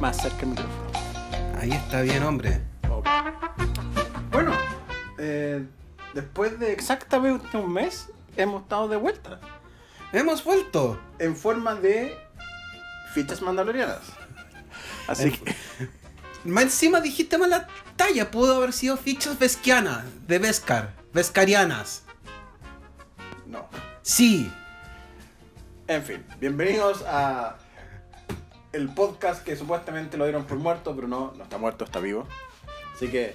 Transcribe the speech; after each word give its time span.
Más 0.00 0.18
cerca 0.18 0.42
el 0.42 0.48
micrófono. 0.48 0.90
Ahí 1.58 1.72
está 1.72 2.02
bien, 2.02 2.22
hombre. 2.22 2.60
Bueno, 4.30 4.52
eh, 5.18 5.64
después 6.12 6.58
de 6.58 6.72
exactamente 6.72 7.56
un 7.56 7.72
mes, 7.72 8.10
hemos 8.36 8.62
estado 8.62 8.88
de 8.88 8.96
vuelta. 8.96 9.40
Hemos 10.12 10.44
vuelto. 10.44 11.00
En 11.18 11.34
forma 11.34 11.74
de 11.74 12.16
fichas 13.14 13.40
mandalorianas. 13.40 14.02
Así 15.08 15.30
que. 15.30 15.54
Más 16.44 16.64
encima 16.64 17.00
dijiste 17.00 17.38
mal 17.38 17.50
la 17.50 17.66
talla. 17.96 18.30
Pudo 18.30 18.56
haber 18.56 18.72
sido 18.72 18.96
fichas 18.96 19.38
vesquianas. 19.38 20.04
De 20.26 20.38
Vescar. 20.38 20.92
Vescarianas. 21.12 22.02
No. 23.46 23.68
Sí. 24.02 24.52
En 25.88 26.02
fin, 26.02 26.26
bienvenidos 26.40 27.02
a 27.06 27.56
el 28.72 28.88
podcast 28.88 29.44
que 29.44 29.56
supuestamente 29.56 30.16
lo 30.16 30.24
dieron 30.24 30.44
por 30.44 30.58
muerto, 30.58 30.94
pero 30.94 31.08
no, 31.08 31.32
no 31.36 31.44
está 31.44 31.58
muerto, 31.58 31.84
está 31.84 32.00
vivo. 32.00 32.26
Así 32.94 33.08
que, 33.08 33.34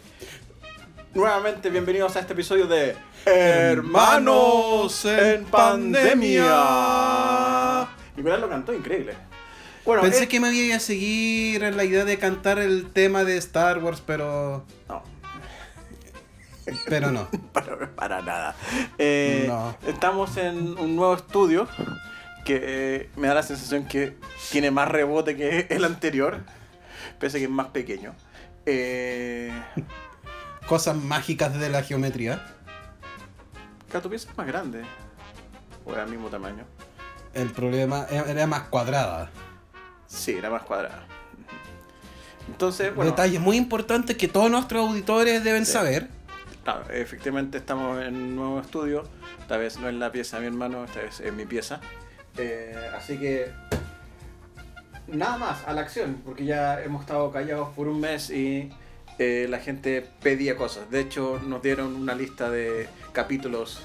nuevamente 1.13 1.69
bienvenidos 1.69 2.15
a 2.15 2.19
este 2.19 2.33
episodio 2.33 2.67
de 2.67 2.95
Hermanos 3.25 5.05
en 5.05 5.45
Pandemia. 5.45 6.47
Nicolás 8.15 8.39
lo 8.39 8.49
cantó 8.49 8.73
increíble. 8.73 9.15
Bueno, 9.85 10.03
Pensé 10.03 10.23
eh, 10.23 10.27
que 10.27 10.39
me 10.39 10.53
iba 10.53 10.75
a 10.75 10.79
seguir 10.79 11.63
en 11.63 11.75
la 11.75 11.83
idea 11.83 12.05
de 12.05 12.19
cantar 12.19 12.59
el 12.59 12.91
tema 12.91 13.23
de 13.23 13.37
Star 13.37 13.79
Wars, 13.79 14.01
pero. 14.05 14.63
No, 14.87 15.01
Pero 16.87 17.11
no. 17.11 17.27
para, 17.53 17.89
para 17.95 18.21
nada. 18.21 18.55
Eh, 18.99 19.45
No. 19.47 19.75
Estamos 19.87 20.37
en 20.37 20.77
un 20.77 20.95
nuevo 20.95 21.15
estudio 21.15 21.67
que 22.59 22.95
eh, 22.95 23.09
me 23.15 23.27
da 23.27 23.35
la 23.35 23.43
sensación 23.43 23.85
que 23.85 24.17
tiene 24.51 24.71
más 24.71 24.87
rebote 24.87 25.35
que 25.35 25.67
el 25.69 25.83
anterior, 25.85 26.39
pese 27.19 27.37
a 27.37 27.39
que 27.39 27.45
es 27.45 27.49
más 27.51 27.67
pequeño. 27.67 28.13
Eh, 28.65 29.51
Cosas 30.67 30.95
mágicas 30.95 31.57
de 31.59 31.69
la 31.69 31.81
geometría. 31.83 32.45
tu 34.01 34.09
pieza 34.09 34.29
es 34.29 34.37
más 34.37 34.47
grande. 34.47 34.83
O 35.85 35.93
era 35.93 36.03
el 36.03 36.09
mismo 36.09 36.29
tamaño. 36.29 36.63
El 37.33 37.49
problema 37.49 38.05
era 38.09 38.45
más 38.47 38.63
cuadrada. 38.63 39.29
Sí, 40.07 40.33
era 40.33 40.49
más 40.49 40.61
cuadrada. 40.63 41.03
Entonces, 42.47 42.93
bueno, 42.93 43.11
Detalles 43.11 43.39
muy 43.39 43.57
importantes 43.57 44.17
que 44.17 44.27
todos 44.27 44.51
nuestros 44.51 44.87
auditores 44.87 45.43
deben 45.43 45.65
Sí. 45.65 45.71
saber. 45.73 46.07
claro, 46.63 46.83
efectivamente 46.91 47.57
estamos 47.57 48.01
en 48.03 48.15
un 48.15 48.35
nuevo 48.35 48.59
estudio. 48.59 49.03
Esta 49.39 49.57
vez 49.57 49.79
no 49.79 49.89
es 49.89 49.95
la 49.95 50.11
pieza 50.11 50.37
de 50.37 50.41
mi 50.41 50.47
hermano, 50.47 50.83
esta 50.85 51.01
vez 51.01 51.19
es 51.19 51.33
mi 51.33 51.45
pieza. 51.45 51.81
Eh, 52.37 52.89
así 52.95 53.17
que 53.17 53.51
nada 55.07 55.37
más, 55.37 55.67
a 55.67 55.73
la 55.73 55.81
acción, 55.81 56.21
porque 56.25 56.45
ya 56.45 56.81
hemos 56.81 57.01
estado 57.01 57.31
callados 57.31 57.69
por 57.75 57.87
un 57.87 57.99
mes 57.99 58.29
y 58.29 58.71
eh, 59.19 59.47
la 59.49 59.59
gente 59.59 60.07
pedía 60.21 60.55
cosas. 60.55 60.89
De 60.89 60.99
hecho, 60.99 61.39
nos 61.45 61.61
dieron 61.61 61.95
una 61.95 62.15
lista 62.15 62.49
de 62.49 62.87
capítulos, 63.11 63.81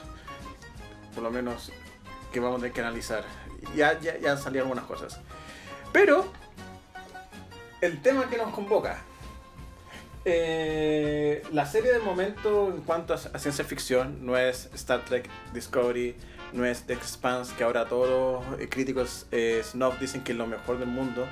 por 1.14 1.22
lo 1.22 1.30
menos, 1.30 1.72
que 2.32 2.40
vamos 2.40 2.58
a 2.58 2.60
tener 2.60 2.72
que 2.72 2.80
analizar. 2.80 3.24
Ya, 3.74 3.98
ya, 4.00 4.18
ya 4.18 4.32
algunas 4.32 4.84
cosas. 4.84 5.20
Pero, 5.92 6.30
el 7.80 8.00
tema 8.02 8.28
que 8.28 8.36
nos 8.36 8.52
convoca. 8.52 9.02
eh, 10.24 11.42
la 11.52 11.66
serie 11.66 11.92
del 11.92 12.02
momento 12.02 12.68
en 12.68 12.82
cuanto 12.82 13.14
a 13.14 13.18
ciencia 13.38 13.64
ficción 13.64 14.26
no 14.26 14.36
es 14.36 14.68
Star 14.74 15.04
Trek 15.04 15.28
Discovery, 15.52 16.16
no 16.52 16.64
es 16.64 16.82
The 16.82 16.94
Expanse, 16.94 17.54
que 17.56 17.64
ahora 17.64 17.86
todos 17.86 18.44
los 18.48 18.60
eh, 18.60 18.68
críticos 18.68 19.26
eh, 19.30 19.62
snob 19.64 19.98
dicen 19.98 20.22
que 20.22 20.32
es 20.32 20.38
lo 20.38 20.46
mejor 20.46 20.78
del 20.78 20.88
mundo. 20.88 21.26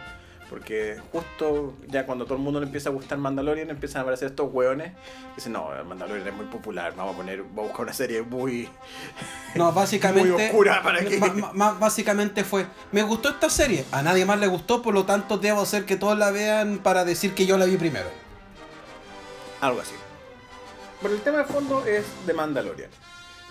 Porque 0.50 1.00
justo 1.10 1.74
ya 1.88 2.04
cuando 2.04 2.26
todo 2.26 2.36
el 2.36 2.42
mundo 2.42 2.60
le 2.60 2.66
empieza 2.66 2.90
a 2.90 2.92
gustar 2.92 3.16
Mandalorian, 3.18 3.70
empiezan 3.70 4.00
a 4.00 4.02
aparecer 4.02 4.28
estos 4.28 4.52
hueones. 4.52 4.92
Dicen, 5.34 5.52
no, 5.52 5.70
Mandalorian 5.84 6.28
es 6.28 6.34
muy 6.34 6.46
popular, 6.46 6.94
vamos 6.94 7.14
a 7.14 7.16
poner, 7.16 7.42
vamos 7.42 7.58
a 7.58 7.62
buscar 7.62 7.80
una 7.84 7.92
serie 7.92 8.22
muy, 8.22 8.68
No, 9.54 9.72
básicamente. 9.72 10.30
muy 10.32 10.44
oscura 10.44 10.82
para 10.82 11.00
que... 11.00 11.18
básicamente 11.80 12.44
fue, 12.44 12.66
me 12.92 13.02
gustó 13.02 13.30
esta 13.30 13.48
serie, 13.48 13.84
a 13.90 14.02
nadie 14.02 14.26
más 14.26 14.38
le 14.38 14.46
gustó, 14.46 14.82
por 14.82 14.94
lo 14.94 15.04
tanto 15.04 15.38
debo 15.38 15.62
hacer 15.62 15.86
que 15.86 15.96
todos 15.96 16.16
la 16.16 16.30
vean 16.30 16.78
para 16.78 17.04
decir 17.04 17.34
que 17.34 17.46
yo 17.46 17.56
la 17.56 17.64
vi 17.64 17.76
primero. 17.76 18.08
Algo 19.60 19.80
así. 19.80 19.94
Pero 21.00 21.14
el 21.14 21.20
tema 21.22 21.38
de 21.38 21.44
fondo 21.44 21.84
es 21.86 22.04
The 22.26 22.34
Mandalorian. 22.34 22.90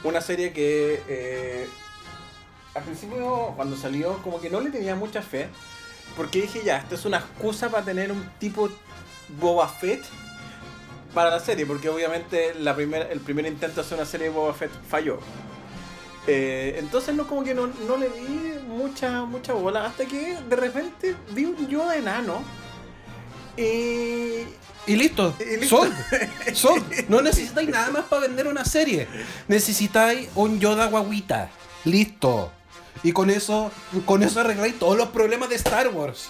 Una 0.04 0.22
serie 0.22 0.52
que 0.52 1.02
eh, 1.08 1.68
al 2.76 2.84
principio, 2.84 3.54
cuando 3.56 3.78
salió, 3.78 4.18
como 4.24 4.42
que 4.42 4.50
no 4.50 4.60
le 4.60 4.70
tenía 4.70 4.96
mucha 4.96 5.22
fe. 5.22 5.48
Porque 6.18 6.42
dije, 6.42 6.62
ya, 6.64 6.78
esto 6.78 6.96
es 6.96 7.06
una 7.06 7.18
excusa 7.18 7.70
para 7.70 7.86
tener 7.86 8.12
un 8.12 8.30
tipo 8.40 8.70
Boba 9.40 9.68
Fett 9.68 10.04
para 11.14 11.30
la 11.30 11.40
serie. 11.40 11.66
Porque 11.66 11.90
obviamente 11.90 12.54
la 12.56 12.76
primer, 12.76 13.10
el 13.12 13.20
primer 13.20 13.46
intento 13.46 13.76
de 13.76 13.82
hacer 13.82 13.98
una 13.98 14.06
serie 14.06 14.28
de 14.28 14.34
Boba 14.34 14.54
Fett 14.54 14.72
falló. 14.88 15.20
Eh, 16.26 16.76
entonces 16.80 17.14
no 17.14 17.28
como 17.28 17.44
que 17.44 17.54
no, 17.54 17.68
no 17.68 17.98
le 17.98 18.10
di 18.10 18.60
mucha, 18.68 19.24
mucha 19.26 19.54
bola. 19.54 19.86
Hasta 19.86 20.06
que 20.06 20.38
de 20.38 20.56
repente 20.56 21.16
vi 21.32 21.46
un 21.46 21.68
Yoda 21.68 21.96
enano. 21.96 22.42
Y 23.56 24.46
Y 24.86 24.96
listo, 24.96 25.34
Y 25.40 25.58
listo. 25.58 25.78
Sold. 25.78 25.96
Sold. 26.54 27.10
No 27.10 27.22
necesitáis 27.22 27.70
nada 27.70 27.90
más 27.92 28.06
para 28.06 28.24
vender 28.24 28.48
una 28.48 28.66
serie. 28.66 29.08
Necesitáis 29.48 30.30
un 30.36 30.60
Yoda 30.60 30.88
guaguita. 30.88 31.50
Listo. 31.86 32.52
Y 33.04 33.12
con 33.12 33.30
eso, 33.30 33.72
con 34.06 34.24
eso 34.24 34.40
arregláis 34.40 34.78
todos 34.78 34.98
los 34.98 35.10
problemas 35.10 35.50
de 35.50 35.56
Star 35.56 35.90
Wars. 35.90 36.30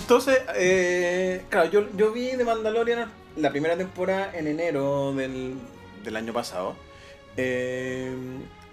Entonces, 0.00 0.40
eh, 0.54 1.44
claro, 1.48 1.70
yo, 1.70 1.86
yo 1.96 2.12
vi 2.12 2.30
The 2.36 2.44
Mandalorian 2.44 3.10
la 3.36 3.50
primera 3.50 3.76
temporada 3.76 4.30
en 4.34 4.46
enero 4.46 5.12
del, 5.14 5.54
del 6.04 6.16
año 6.16 6.32
pasado. 6.32 6.76
Eh, 7.36 8.14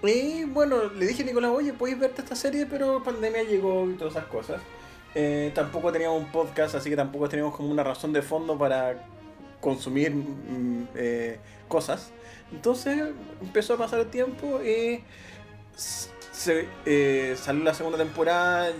y 0.04 0.44
bueno, 0.46 0.90
le 0.96 1.08
dije 1.08 1.24
a 1.24 1.26
Nicolás, 1.26 1.52
oye, 1.54 1.74
puedes 1.74 1.98
verte 1.98 2.22
esta 2.22 2.36
serie, 2.36 2.66
pero 2.66 3.04
pandemia 3.04 3.44
llegó 3.44 3.90
y 3.90 3.94
todas 3.94 4.16
esas 4.16 4.26
cosas. 4.26 4.62
Eh, 5.16 5.52
tampoco 5.54 5.92
teníamos 5.92 6.20
un 6.22 6.32
podcast, 6.32 6.76
así 6.76 6.90
que 6.90 6.96
tampoco 6.96 7.30
teníamos 7.30 7.56
como 7.56 7.70
una 7.70 7.84
razón 7.84 8.14
de 8.14 8.22
fondo 8.22 8.58
para 8.58 9.06
consumir 9.62 10.12
mm, 10.14 10.88
eh, 10.96 11.40
cosas. 11.68 12.12
Entonces 12.52 13.00
empezó 13.42 13.76
a 13.76 13.78
pasar 13.78 14.00
el 14.00 14.08
tiempo 14.08 14.62
y 14.62 15.04
se, 15.76 16.68
eh, 16.86 17.36
salió 17.40 17.64
la 17.64 17.74
segunda 17.74 17.98
temporada. 17.98 18.72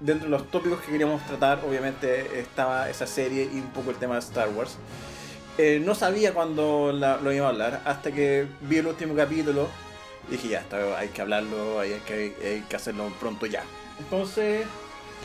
Dentro 0.00 0.24
de 0.24 0.30
los 0.30 0.50
tópicos 0.50 0.80
que 0.80 0.92
queríamos 0.92 1.22
tratar, 1.26 1.60
obviamente 1.68 2.40
estaba 2.40 2.88
esa 2.88 3.06
serie 3.06 3.44
y 3.52 3.56
un 3.58 3.68
poco 3.70 3.90
el 3.90 3.96
tema 3.96 4.14
de 4.14 4.20
Star 4.20 4.48
Wars. 4.48 4.76
Eh, 5.58 5.82
no 5.84 5.94
sabía 5.94 6.32
cuándo 6.32 6.90
la- 6.90 7.18
lo 7.18 7.30
iba 7.32 7.44
a 7.46 7.50
hablar, 7.50 7.82
hasta 7.84 8.10
que 8.10 8.46
vi 8.62 8.78
el 8.78 8.86
último 8.86 9.14
capítulo. 9.14 9.68
Dije, 10.30 10.48
ya, 10.48 10.60
esto 10.60 10.96
hay 10.96 11.08
que 11.08 11.20
hablarlo, 11.20 11.80
hay 11.80 12.00
que 12.06 12.76
hacerlo 12.76 13.12
pronto 13.20 13.44
ya. 13.44 13.62
Entonces, 13.98 14.64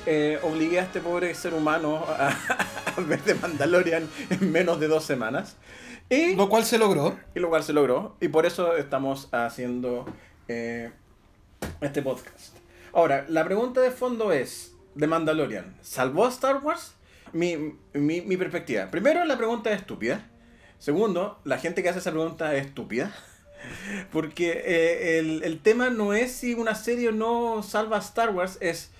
eh, 0.06 0.40
obligué 0.44 0.80
a 0.80 0.84
este 0.84 1.00
pobre 1.00 1.34
ser 1.36 1.54
humano 1.54 2.04
a, 2.08 2.30
a 2.98 3.02
ver 3.02 3.22
The 3.22 3.36
Mandalorian 3.36 4.10
en 4.30 4.52
menos 4.52 4.80
de 4.80 4.88
dos 4.88 5.04
semanas. 5.04 5.58
Y, 6.10 6.36
Lo 6.36 6.50
cual 6.50 6.66
se 6.66 6.78
logró. 6.78 7.18
y 7.34 7.40
lo 7.40 7.50
cual 7.50 7.64
se 7.64 7.74
logró. 7.74 8.16
Y 8.22 8.28
por 8.28 8.46
eso 8.46 8.76
estamos 8.78 9.28
haciendo 9.32 10.06
eh, 10.48 10.92
este 11.82 12.02
podcast. 12.02 12.56
Ahora, 12.94 13.26
la 13.28 13.44
pregunta 13.44 13.82
de 13.82 13.92
fondo 13.92 14.32
es, 14.32 14.74
¿The 14.98 15.08
Mandalorian 15.08 15.76
salvó 15.82 16.26
a 16.26 16.30
Star 16.30 16.58
Wars? 16.64 16.94
Mi, 17.34 17.74
mi, 17.94 18.22
mi 18.22 18.38
perspectiva. 18.38 18.90
Primero, 18.92 19.26
la 19.26 19.38
pregunta 19.38 19.72
es 19.72 19.82
estúpida. 19.82 20.30
Segundo, 20.78 21.40
la 21.44 21.58
gente 21.58 21.82
que 21.82 21.90
hace 21.90 22.00
esa 22.00 22.12
pregunta 22.12 22.56
es 22.56 22.68
estúpida. 22.68 23.14
Porque 24.12 24.62
eh, 24.66 25.20
el, 25.20 25.44
el 25.44 25.60
tema 25.60 25.90
no 25.90 26.14
es 26.14 26.32
si 26.32 26.54
una 26.54 26.76
serie 26.76 27.10
o 27.10 27.12
no 27.12 27.64
salva 27.64 27.98
a 27.98 28.00
Star 28.00 28.30
Wars, 28.30 28.58
es 28.62 28.92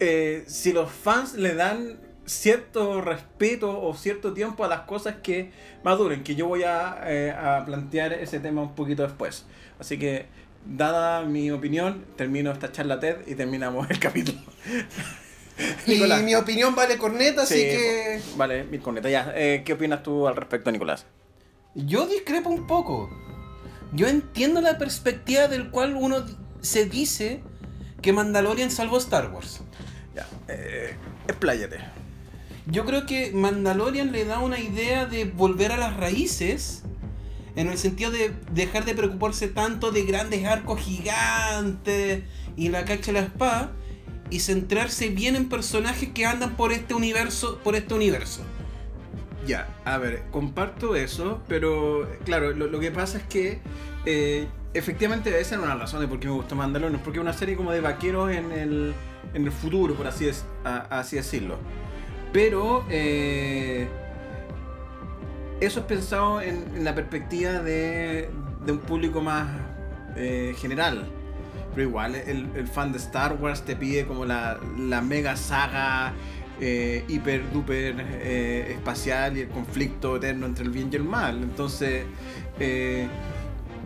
eh, 0.00 0.44
si 0.46 0.72
los 0.72 0.90
fans 0.90 1.34
le 1.34 1.54
dan 1.54 1.98
cierto 2.26 3.00
respeto 3.02 3.82
o 3.82 3.94
cierto 3.94 4.32
tiempo 4.32 4.64
a 4.64 4.68
las 4.68 4.80
cosas 4.82 5.16
que 5.22 5.52
maduren, 5.82 6.22
que 6.24 6.34
yo 6.34 6.46
voy 6.46 6.62
a, 6.62 6.98
eh, 7.04 7.30
a 7.30 7.64
plantear 7.66 8.12
ese 8.14 8.40
tema 8.40 8.62
un 8.62 8.74
poquito 8.74 9.02
después. 9.02 9.44
Así 9.78 9.98
que, 9.98 10.26
dada 10.64 11.22
mi 11.22 11.50
opinión, 11.50 12.04
termino 12.16 12.50
esta 12.50 12.72
charla 12.72 12.98
TED 13.00 13.26
y 13.26 13.34
terminamos 13.34 13.90
el 13.90 13.98
capítulo. 14.00 14.38
Y 15.86 15.92
Nicolás. 15.92 16.22
mi 16.22 16.34
opinión 16.34 16.74
vale 16.74 16.96
corneta, 16.98 17.42
así 17.42 17.54
Sí, 17.54 17.60
que. 17.60 18.20
Vale, 18.36 18.64
mi 18.64 18.78
corneta, 18.78 19.08
ya. 19.08 19.32
Eh, 19.36 19.62
¿Qué 19.64 19.74
opinas 19.74 20.02
tú 20.02 20.26
al 20.26 20.34
respecto, 20.36 20.72
Nicolás? 20.72 21.06
Yo 21.74 22.06
discrepo 22.06 22.48
un 22.50 22.66
poco. 22.66 23.10
Yo 23.92 24.08
entiendo 24.08 24.60
la 24.60 24.78
perspectiva 24.78 25.46
del 25.46 25.70
cual 25.70 25.94
uno 25.94 26.24
se 26.60 26.86
dice 26.86 27.42
que 28.02 28.12
Mandalorian 28.12 28.70
salvó 28.70 28.98
Star 28.98 29.30
Wars. 29.30 29.60
Ya, 30.14 30.26
eh, 30.48 30.94
expláyate. 31.26 31.78
Yo 32.66 32.84
creo 32.84 33.04
que 33.04 33.32
Mandalorian 33.32 34.12
le 34.12 34.24
da 34.24 34.38
una 34.38 34.58
idea 34.58 35.06
de 35.06 35.24
volver 35.24 35.72
a 35.72 35.76
las 35.76 35.96
raíces. 35.96 36.82
En 37.56 37.68
el 37.68 37.78
sentido 37.78 38.10
de 38.10 38.32
dejar 38.52 38.84
de 38.84 38.94
preocuparse 38.94 39.48
tanto 39.48 39.92
de 39.92 40.04
grandes 40.04 40.44
arcos 40.44 40.80
gigantes 40.80 42.24
y 42.56 42.68
la 42.68 42.84
cacha 42.84 43.12
de 43.12 43.20
la 43.20 43.26
espada. 43.26 43.72
y 44.30 44.40
centrarse 44.40 45.10
bien 45.10 45.36
en 45.36 45.48
personajes 45.50 46.08
que 46.08 46.24
andan 46.24 46.56
por 46.56 46.72
este 46.72 46.94
universo, 46.94 47.60
por 47.62 47.76
este 47.76 47.94
universo. 47.94 48.40
Ya, 49.46 49.68
a 49.84 49.98
ver, 49.98 50.22
comparto 50.30 50.96
eso, 50.96 51.42
pero 51.46 52.08
claro, 52.24 52.52
lo, 52.52 52.66
lo 52.66 52.80
que 52.80 52.90
pasa 52.90 53.18
es 53.18 53.24
que 53.24 53.60
eh, 54.06 54.46
efectivamente 54.72 55.38
esa 55.38 55.56
era 55.56 55.64
una 55.64 55.74
razón 55.74 56.00
de 56.00 56.08
por 56.08 56.18
qué 56.20 56.28
me 56.28 56.32
gustó 56.32 56.56
Mandalorian, 56.56 57.00
porque 57.02 57.18
es 57.18 57.22
una 57.22 57.34
serie 57.34 57.54
como 57.54 57.70
de 57.70 57.80
vaqueros 57.80 58.30
en 58.32 58.50
el, 58.52 58.94
en 59.32 59.44
el 59.44 59.52
futuro, 59.52 59.94
por 59.94 60.06
así, 60.06 60.26
decirlo. 61.16 61.58
Pero 62.32 62.84
eh, 62.90 63.86
eso 65.60 65.80
es 65.80 65.86
pensado 65.86 66.40
en, 66.40 66.84
la 66.84 66.94
perspectiva 66.94 67.52
de, 67.60 68.28
un 68.66 68.78
público 68.78 69.20
más 69.20 69.48
eh, 70.16 70.54
general. 70.58 71.06
Pero 71.74 71.88
igual, 71.88 72.14
el, 72.14 72.68
fan 72.68 72.92
de 72.92 72.98
Star 72.98 73.36
Wars 73.40 73.62
te 73.62 73.74
pide 73.76 74.04
como 74.04 74.24
la, 74.24 74.58
mega 75.02 75.36
saga 75.36 76.12
eh, 76.60 77.04
hiper 77.08 77.50
duper 77.52 77.96
eh, 77.98 78.74
espacial 78.76 79.36
y 79.36 79.40
el 79.40 79.48
conflicto 79.48 80.16
eterno 80.16 80.46
entre 80.46 80.64
el 80.64 80.70
bien 80.70 80.88
y 80.92 80.96
el 80.96 81.04
mal. 81.04 81.42
Entonces, 81.42 82.04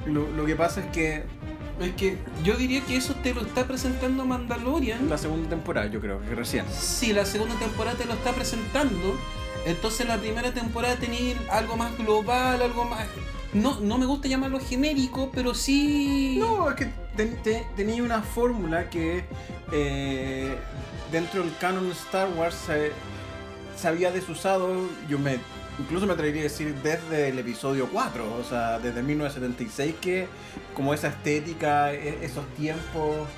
lo 0.06 0.44
que 0.46 0.56
pasa 0.56 0.80
es 0.80 0.86
que 0.86 1.37
Es 1.80 1.94
que 1.94 2.18
yo 2.42 2.56
diría 2.56 2.80
que 2.84 2.96
eso 2.96 3.14
te 3.22 3.32
lo 3.34 3.42
está 3.42 3.66
presentando 3.66 4.24
Mandalorian. 4.24 5.08
la 5.08 5.16
segunda 5.18 5.48
temporada, 5.48 5.86
yo 5.86 6.00
creo 6.00 6.20
que 6.20 6.34
recién. 6.34 6.64
Si 6.72 7.12
la 7.12 7.24
segunda 7.24 7.54
temporada 7.56 7.96
te 7.96 8.04
lo 8.04 8.14
está 8.14 8.32
presentando, 8.32 9.16
entonces 9.64 10.06
la 10.08 10.16
primera 10.18 10.52
temporada 10.52 10.96
tenía 10.96 11.36
algo 11.50 11.76
más 11.76 11.96
global, 11.96 12.60
algo 12.62 12.84
más... 12.84 13.06
No, 13.54 13.80
no 13.80 13.96
me 13.96 14.06
gusta 14.06 14.28
llamarlo 14.28 14.60
genérico, 14.60 15.30
pero 15.32 15.54
sí... 15.54 16.36
No, 16.38 16.68
es 16.68 16.76
que 16.76 16.88
ten- 17.16 17.42
te- 17.42 17.66
tenía 17.76 18.02
una 18.02 18.22
fórmula 18.22 18.90
que 18.90 19.24
eh, 19.72 20.54
dentro 21.12 21.42
del 21.42 21.56
canon 21.58 21.90
Star 21.92 22.28
Wars 22.36 22.54
se, 22.66 22.92
se 23.80 23.88
había 23.88 24.10
desusado, 24.10 24.68
yo 25.08 25.18
me 25.18 25.38
incluso 25.78 26.06
me 26.06 26.12
atrevería 26.12 26.42
a 26.42 26.44
decir 26.44 26.74
desde 26.82 27.28
el 27.28 27.38
episodio 27.38 27.88
4, 27.92 28.24
o 28.40 28.44
sea, 28.44 28.78
desde 28.78 29.02
1976 29.02 29.94
que 30.00 30.26
como 30.74 30.94
esa 30.94 31.08
estética, 31.08 31.92
e- 31.92 32.24
esos 32.24 32.46
tiempos 32.54 33.28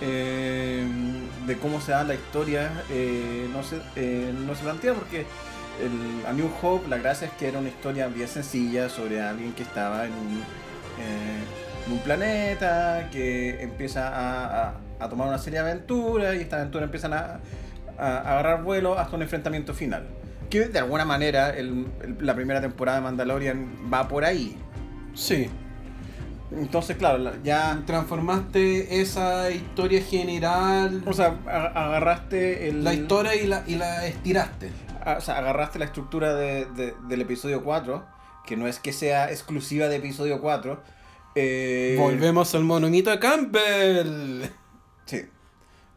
eh, 0.00 0.84
de 1.46 1.58
cómo 1.58 1.80
se 1.80 1.92
da 1.92 2.04
la 2.04 2.14
historia 2.14 2.72
eh, 2.90 3.48
no, 3.52 3.62
se, 3.62 3.80
eh, 3.96 4.32
no 4.46 4.54
se 4.54 4.62
plantea 4.64 4.94
porque 4.94 5.26
el, 5.80 6.26
a 6.26 6.32
New 6.32 6.50
Hope 6.60 6.88
la 6.88 6.98
gracia 6.98 7.28
es 7.28 7.32
que 7.34 7.48
era 7.48 7.58
una 7.58 7.68
historia 7.68 8.08
bien 8.08 8.28
sencilla 8.28 8.88
sobre 8.88 9.20
alguien 9.22 9.52
que 9.52 9.62
estaba 9.62 10.04
en 10.06 10.12
un, 10.12 10.42
eh, 10.98 12.00
planeta, 12.04 13.08
que 13.12 13.62
empieza 13.62 14.70
a, 14.98 15.08
tomar 15.10 15.28
una 15.28 15.38
serie 15.38 15.60
de 15.60 15.70
aventuras 15.70 16.34
y 16.36 16.38
estas 16.38 16.60
aventuras 16.60 16.86
empiezan 16.86 17.12
a 17.12 17.40
agarrar 17.98 18.62
vuelo 18.62 18.98
hasta 18.98 19.16
un 19.16 19.22
enfrentamiento 19.22 19.74
final. 19.74 20.06
Que 20.52 20.66
de 20.68 20.78
alguna 20.78 21.06
manera 21.06 21.48
el- 21.56 21.86
el- 22.02 22.18
la 22.20 22.34
primera 22.34 22.60
temporada 22.60 22.98
de 22.98 23.04
Mandalorian 23.04 23.74
va 23.90 24.06
por 24.06 24.22
ahí. 24.22 24.54
Sí. 25.14 25.48
Entonces, 26.50 26.96
claro, 26.98 27.16
la- 27.16 27.32
ya... 27.42 27.80
Transformaste 27.86 29.00
esa 29.00 29.50
historia 29.50 30.02
general, 30.02 31.02
O 31.06 31.14
sea, 31.14 31.38
agarraste 31.74 32.68
el... 32.68 32.84
la 32.84 32.92
historia 32.92 33.34
y 33.34 33.46
la, 33.46 33.64
y 33.66 33.76
la 33.76 34.06
estiraste. 34.06 34.70
o 35.16 35.20
sea, 35.22 35.38
agarraste 35.38 35.78
la 35.78 35.86
estructura 35.86 36.34
de- 36.34 36.66
de- 36.66 36.94
del 37.08 37.22
episodio 37.22 37.64
4, 37.64 38.04
que 38.46 38.56
no 38.58 38.66
es 38.66 38.78
que 38.78 38.92
sea 38.92 39.30
exclusiva 39.30 39.88
de 39.88 39.96
episodio 39.96 40.42
4. 40.42 40.82
eh, 41.34 41.96
Volvemos 41.98 42.54
al 42.54 42.64
monumito 42.64 43.08
de 43.10 43.18
Campbell. 43.18 44.42
Sí. 45.06 45.22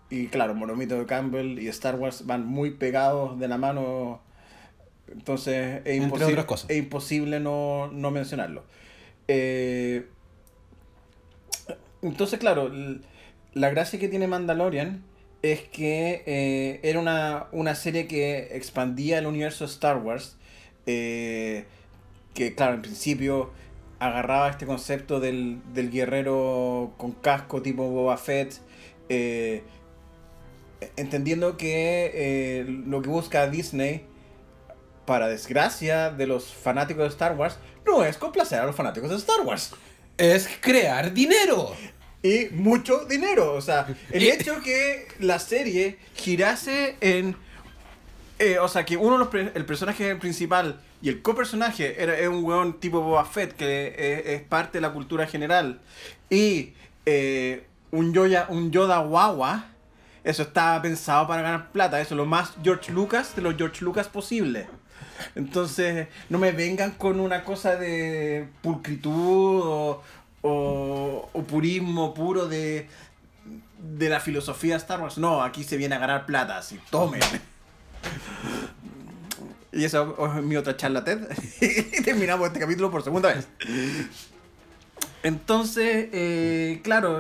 Y 0.10 0.28
claro, 0.28 0.54
Monomito 0.56 0.98
de 0.98 1.06
Campbell 1.06 1.60
y 1.60 1.68
Star 1.68 1.96
Wars 1.96 2.26
van 2.26 2.46
muy 2.46 2.72
pegados 2.72 3.38
de 3.38 3.48
la 3.50 3.58
mano. 3.58 4.22
Entonces 5.12 5.82
es, 5.86 6.02
Entre 6.02 6.20
imposi- 6.20 6.32
otras 6.32 6.46
cosas. 6.46 6.70
es 6.70 6.78
imposible 6.78 7.40
no, 7.40 7.90
no 7.92 8.12
mencionarlo. 8.12 8.64
Eh, 9.28 10.06
entonces, 12.02 12.40
claro, 12.40 12.72
la 13.54 13.70
gracia 13.70 14.00
que 14.00 14.08
tiene 14.08 14.28
Mandalorian 14.28 15.04
es 15.42 15.62
que 15.62 16.24
eh, 16.26 16.80
era 16.84 17.00
una, 17.00 17.46
una 17.52 17.76
serie 17.76 18.08
que 18.08 18.50
expandía 18.56 19.20
el 19.20 19.26
universo 19.28 19.66
de 19.66 19.72
Star 19.72 19.98
Wars. 19.98 20.38
eh, 20.86 21.66
que, 22.34 22.54
claro, 22.54 22.74
en 22.76 22.82
principio 22.82 23.52
agarraba 24.00 24.50
este 24.50 24.66
concepto 24.66 25.20
del, 25.22 25.60
del 25.74 25.90
guerrero 25.90 26.94
con 26.98 27.14
casco 27.14 27.62
tipo 27.62 27.90
Boba 27.90 28.18
Fett. 28.18 28.60
entendiendo 30.98 31.58
que 31.58 32.66
lo 32.88 33.02
que 33.02 33.10
busca 33.10 33.50
Disney, 33.50 34.06
para 35.06 35.28
desgracia 35.28 36.10
de 36.10 36.28
los 36.28 36.46
fanáticos 36.54 37.04
de 37.04 37.10
Star 37.10 37.36
Wars, 37.36 37.58
no 37.86 38.04
es 38.04 38.18
complacer 38.18 38.60
a 38.60 38.66
los 38.66 38.76
fanáticos 38.76 39.10
de 39.10 39.16
Star 39.18 39.42
Wars. 39.42 39.72
Es 40.18 40.50
crear 40.62 41.14
dinero. 41.14 41.76
Y 42.24 42.48
mucho 42.52 43.06
dinero. 43.06 43.54
O 43.54 43.62
sea, 43.62 43.86
el 44.12 44.24
hecho 44.28 44.60
que 44.62 45.08
la 45.20 45.40
serie 45.40 46.00
girase 46.16 46.96
en. 47.02 47.36
eh, 48.40 48.58
o 48.60 48.68
sea, 48.68 48.86
que 48.86 48.98
uno 48.98 49.14
de 49.14 49.20
los 49.20 49.28
pre- 49.28 49.52
el 49.54 49.66
personaje 49.66 50.16
principal 50.16 50.80
y 51.02 51.10
el 51.10 51.22
copersonaje 51.22 52.02
era 52.02 52.18
es 52.18 52.28
un 52.28 52.44
weón 52.44 52.80
tipo 52.80 53.02
Boba 53.02 53.26
Fett, 53.26 53.54
que 53.56 53.88
es, 53.98 54.42
es 54.42 54.42
parte 54.42 54.78
de 54.80 54.82
la 54.82 54.92
cultura 54.94 55.28
general. 55.28 55.82
Y 56.30 56.74
eh, 57.06 57.68
un, 57.92 58.14
Yoda, 58.14 58.48
un 58.50 58.72
Yoda 58.72 59.00
guagua. 59.00 59.66
Eso 60.24 60.42
estaba 60.42 60.82
pensado 60.82 61.28
para 61.28 61.44
ganar 61.44 61.72
plata. 61.72 62.02
Eso 62.02 62.16
es 62.16 62.18
lo 62.18 62.26
más 62.26 62.54
George 62.64 62.92
Lucas 62.92 63.36
de 63.36 63.44
los 63.44 63.56
George 63.58 63.86
Lucas 63.86 64.08
posible. 64.08 64.66
Entonces, 65.36 66.08
no 66.30 66.38
me 66.38 66.52
vengan 66.52 66.92
con 66.92 67.20
una 67.20 67.44
cosa 67.44 67.76
de 67.76 68.48
pulcritud 68.62 69.62
o, 69.64 70.04
o, 70.42 71.44
purismo 71.48 72.14
puro 72.14 72.48
de, 72.48 72.88
de 73.80 74.10
la 74.10 74.20
filosofía 74.20 74.76
Star 74.78 75.02
Wars. 75.02 75.18
No, 75.18 75.44
aquí 75.44 75.64
se 75.64 75.78
viene 75.78 75.96
a 75.96 76.00
ganar 76.00 76.26
plata, 76.26 76.58
así, 76.58 76.80
tomen. 76.90 77.22
Y 79.72 79.84
eso 79.84 80.16
es 80.38 80.44
mi 80.44 80.56
otra 80.56 80.78
charla 80.78 81.04
TED. 81.04 81.20
y 81.62 82.02
terminamos 82.02 82.48
este 82.48 82.60
capítulo 82.60 82.90
por 82.90 83.04
segunda 83.04 83.34
vez. 83.34 83.48
Entonces, 85.26 86.08
eh, 86.14 86.82
claro, 86.84 87.20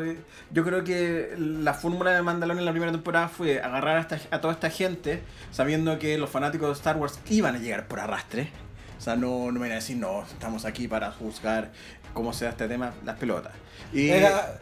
yo 0.51 0.63
creo 0.63 0.83
que 0.83 1.33
la 1.37 1.73
fórmula 1.73 2.11
de 2.11 2.21
Mandalorian 2.21 2.59
en 2.59 2.65
la 2.65 2.71
primera 2.71 2.91
temporada 2.91 3.29
fue 3.29 3.59
agarrar 3.59 3.97
a, 3.97 4.01
esta- 4.01 4.19
a 4.29 4.41
toda 4.41 4.53
esta 4.53 4.69
gente 4.69 5.21
sabiendo 5.51 5.97
que 5.97 6.15
los 6.19 6.29
fanáticos 6.29 6.67
de 6.69 6.73
Star 6.75 6.97
Wars 6.97 7.19
iban 7.29 7.55
a 7.55 7.57
llegar 7.57 7.87
por 7.87 7.99
arrastre. 7.99 8.49
O 8.99 9.01
sea, 9.01 9.15
no, 9.15 9.51
no 9.51 9.53
me 9.59 9.65
iban 9.65 9.71
a 9.71 9.75
decir, 9.75 9.97
no, 9.97 10.21
estamos 10.21 10.65
aquí 10.65 10.87
para 10.87 11.11
juzgar 11.11 11.71
cómo 12.13 12.31
se 12.31 12.45
da 12.45 12.51
este 12.51 12.67
tema, 12.67 12.93
las 13.03 13.17
pelotas. 13.17 13.53
Y 13.91 14.09
Era- 14.09 14.59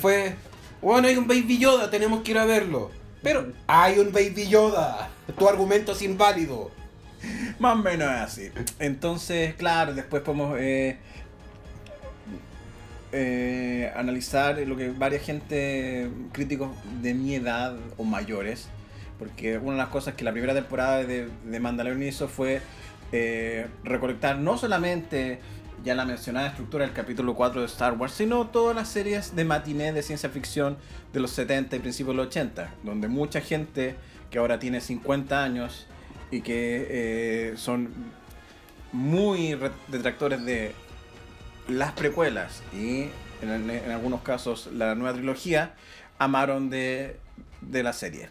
fue, 0.00 0.36
bueno, 0.80 1.08
hay 1.08 1.16
un 1.16 1.26
Baby 1.26 1.58
Yoda, 1.58 1.90
tenemos 1.90 2.22
que 2.22 2.30
ir 2.30 2.38
a 2.38 2.44
verlo. 2.44 2.92
Pero 3.24 3.52
hay 3.66 3.98
un 3.98 4.12
Baby 4.12 4.46
Yoda. 4.48 5.10
Tu 5.36 5.48
argumento 5.48 5.90
es 5.90 6.02
inválido. 6.02 6.70
Más 7.58 7.74
o 7.74 7.78
menos 7.82 8.08
así. 8.08 8.50
Entonces, 8.78 9.56
claro, 9.56 9.92
después 9.94 10.22
podemos 10.22 10.56
eh, 10.60 10.96
eh, 13.12 13.92
analizar 13.96 14.58
lo 14.58 14.76
que 14.76 14.90
varias 14.90 15.22
gente, 15.22 16.10
críticos 16.32 16.70
de 17.02 17.14
mi 17.14 17.34
edad 17.34 17.76
o 17.96 18.04
mayores, 18.04 18.68
porque 19.18 19.58
una 19.58 19.72
de 19.72 19.78
las 19.78 19.88
cosas 19.88 20.14
que 20.14 20.24
la 20.24 20.32
primera 20.32 20.54
temporada 20.54 21.02
de, 21.04 21.28
de 21.44 21.60
Mandalorian 21.60 22.02
hizo 22.02 22.28
fue 22.28 22.60
eh, 23.12 23.66
recolectar 23.84 24.38
no 24.38 24.58
solamente 24.58 25.40
ya 25.84 25.94
la 25.94 26.04
mencionada 26.04 26.48
estructura 26.48 26.84
del 26.84 26.92
capítulo 26.92 27.34
4 27.34 27.60
de 27.60 27.66
Star 27.68 27.94
Wars, 27.94 28.12
sino 28.12 28.48
todas 28.48 28.74
las 28.76 28.88
series 28.88 29.34
de 29.36 29.44
matiné 29.44 29.92
de 29.92 30.02
ciencia 30.02 30.28
ficción 30.28 30.76
de 31.12 31.20
los 31.20 31.30
70 31.30 31.76
y 31.76 31.78
principios 31.78 32.14
de 32.14 32.16
los 32.18 32.26
80, 32.26 32.74
donde 32.82 33.08
mucha 33.08 33.40
gente 33.40 33.94
que 34.30 34.38
ahora 34.38 34.58
tiene 34.58 34.80
50 34.80 35.42
años 35.42 35.86
y 36.30 36.40
que 36.42 36.86
eh, 36.90 37.54
son 37.56 37.88
muy 38.92 39.54
re- 39.54 39.70
detractores 39.88 40.44
de 40.44 40.74
las 41.68 41.92
precuelas 41.92 42.62
y 42.72 43.08
en, 43.42 43.90
algunos 43.90 44.22
casos 44.22 44.68
la 44.72 44.94
nueva 44.94 45.14
trilogía, 45.14 45.74
amaron 46.18 46.70
de, 46.70 47.18
de 47.60 47.82
la 47.82 47.92
serie. 47.92 48.30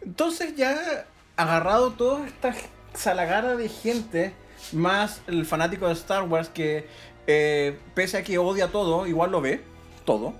Entonces 0.00 0.56
ya 0.56 1.06
agarrado 1.36 1.92
toda 1.92 2.26
esta 2.26 2.54
salagada 2.94 3.56
de 3.56 3.68
gente, 3.68 4.34
más 4.72 5.20
el 5.26 5.46
fanático 5.46 5.86
de 5.86 5.92
Star 5.92 6.24
Wars 6.24 6.48
que 6.48 6.86
eh, 7.26 7.78
pese 7.94 8.18
a 8.18 8.24
que 8.24 8.38
odia 8.38 8.68
todo, 8.68 9.06
igual 9.06 9.30
lo 9.30 9.40
ve, 9.40 9.62
todo. 10.04 10.34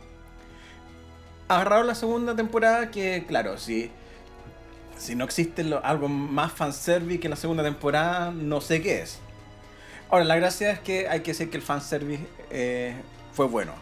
Agarrado 1.49 1.85
la 1.85 1.95
segunda 1.95 2.35
temporada 2.35 2.91
que, 2.91 3.25
claro, 3.27 3.59
si, 3.59 3.91
si 4.97 5.15
no 5.15 5.25
existe 5.25 5.65
algo 5.83 6.09
más 6.09 6.53
fanservice 6.53 7.21
que 7.21 7.29
la 7.29 7.37
segunda 7.37 7.63
temporada, 7.63 8.31
no 8.31 8.61
sé 8.61 8.83
qué 8.83 9.03
es. 9.03 9.21
Ahora, 10.13 10.27
la 10.27 10.37
gracia 10.37 10.73
es 10.73 10.79
que 10.79 11.09
hay 11.09 11.21
que 11.21 11.31
decir 11.31 11.49
que 11.49 11.57
el 11.57 11.63
fanservice 11.63 12.23
eh, 12.51 12.95
fue 13.33 13.47
bueno. 13.47 13.73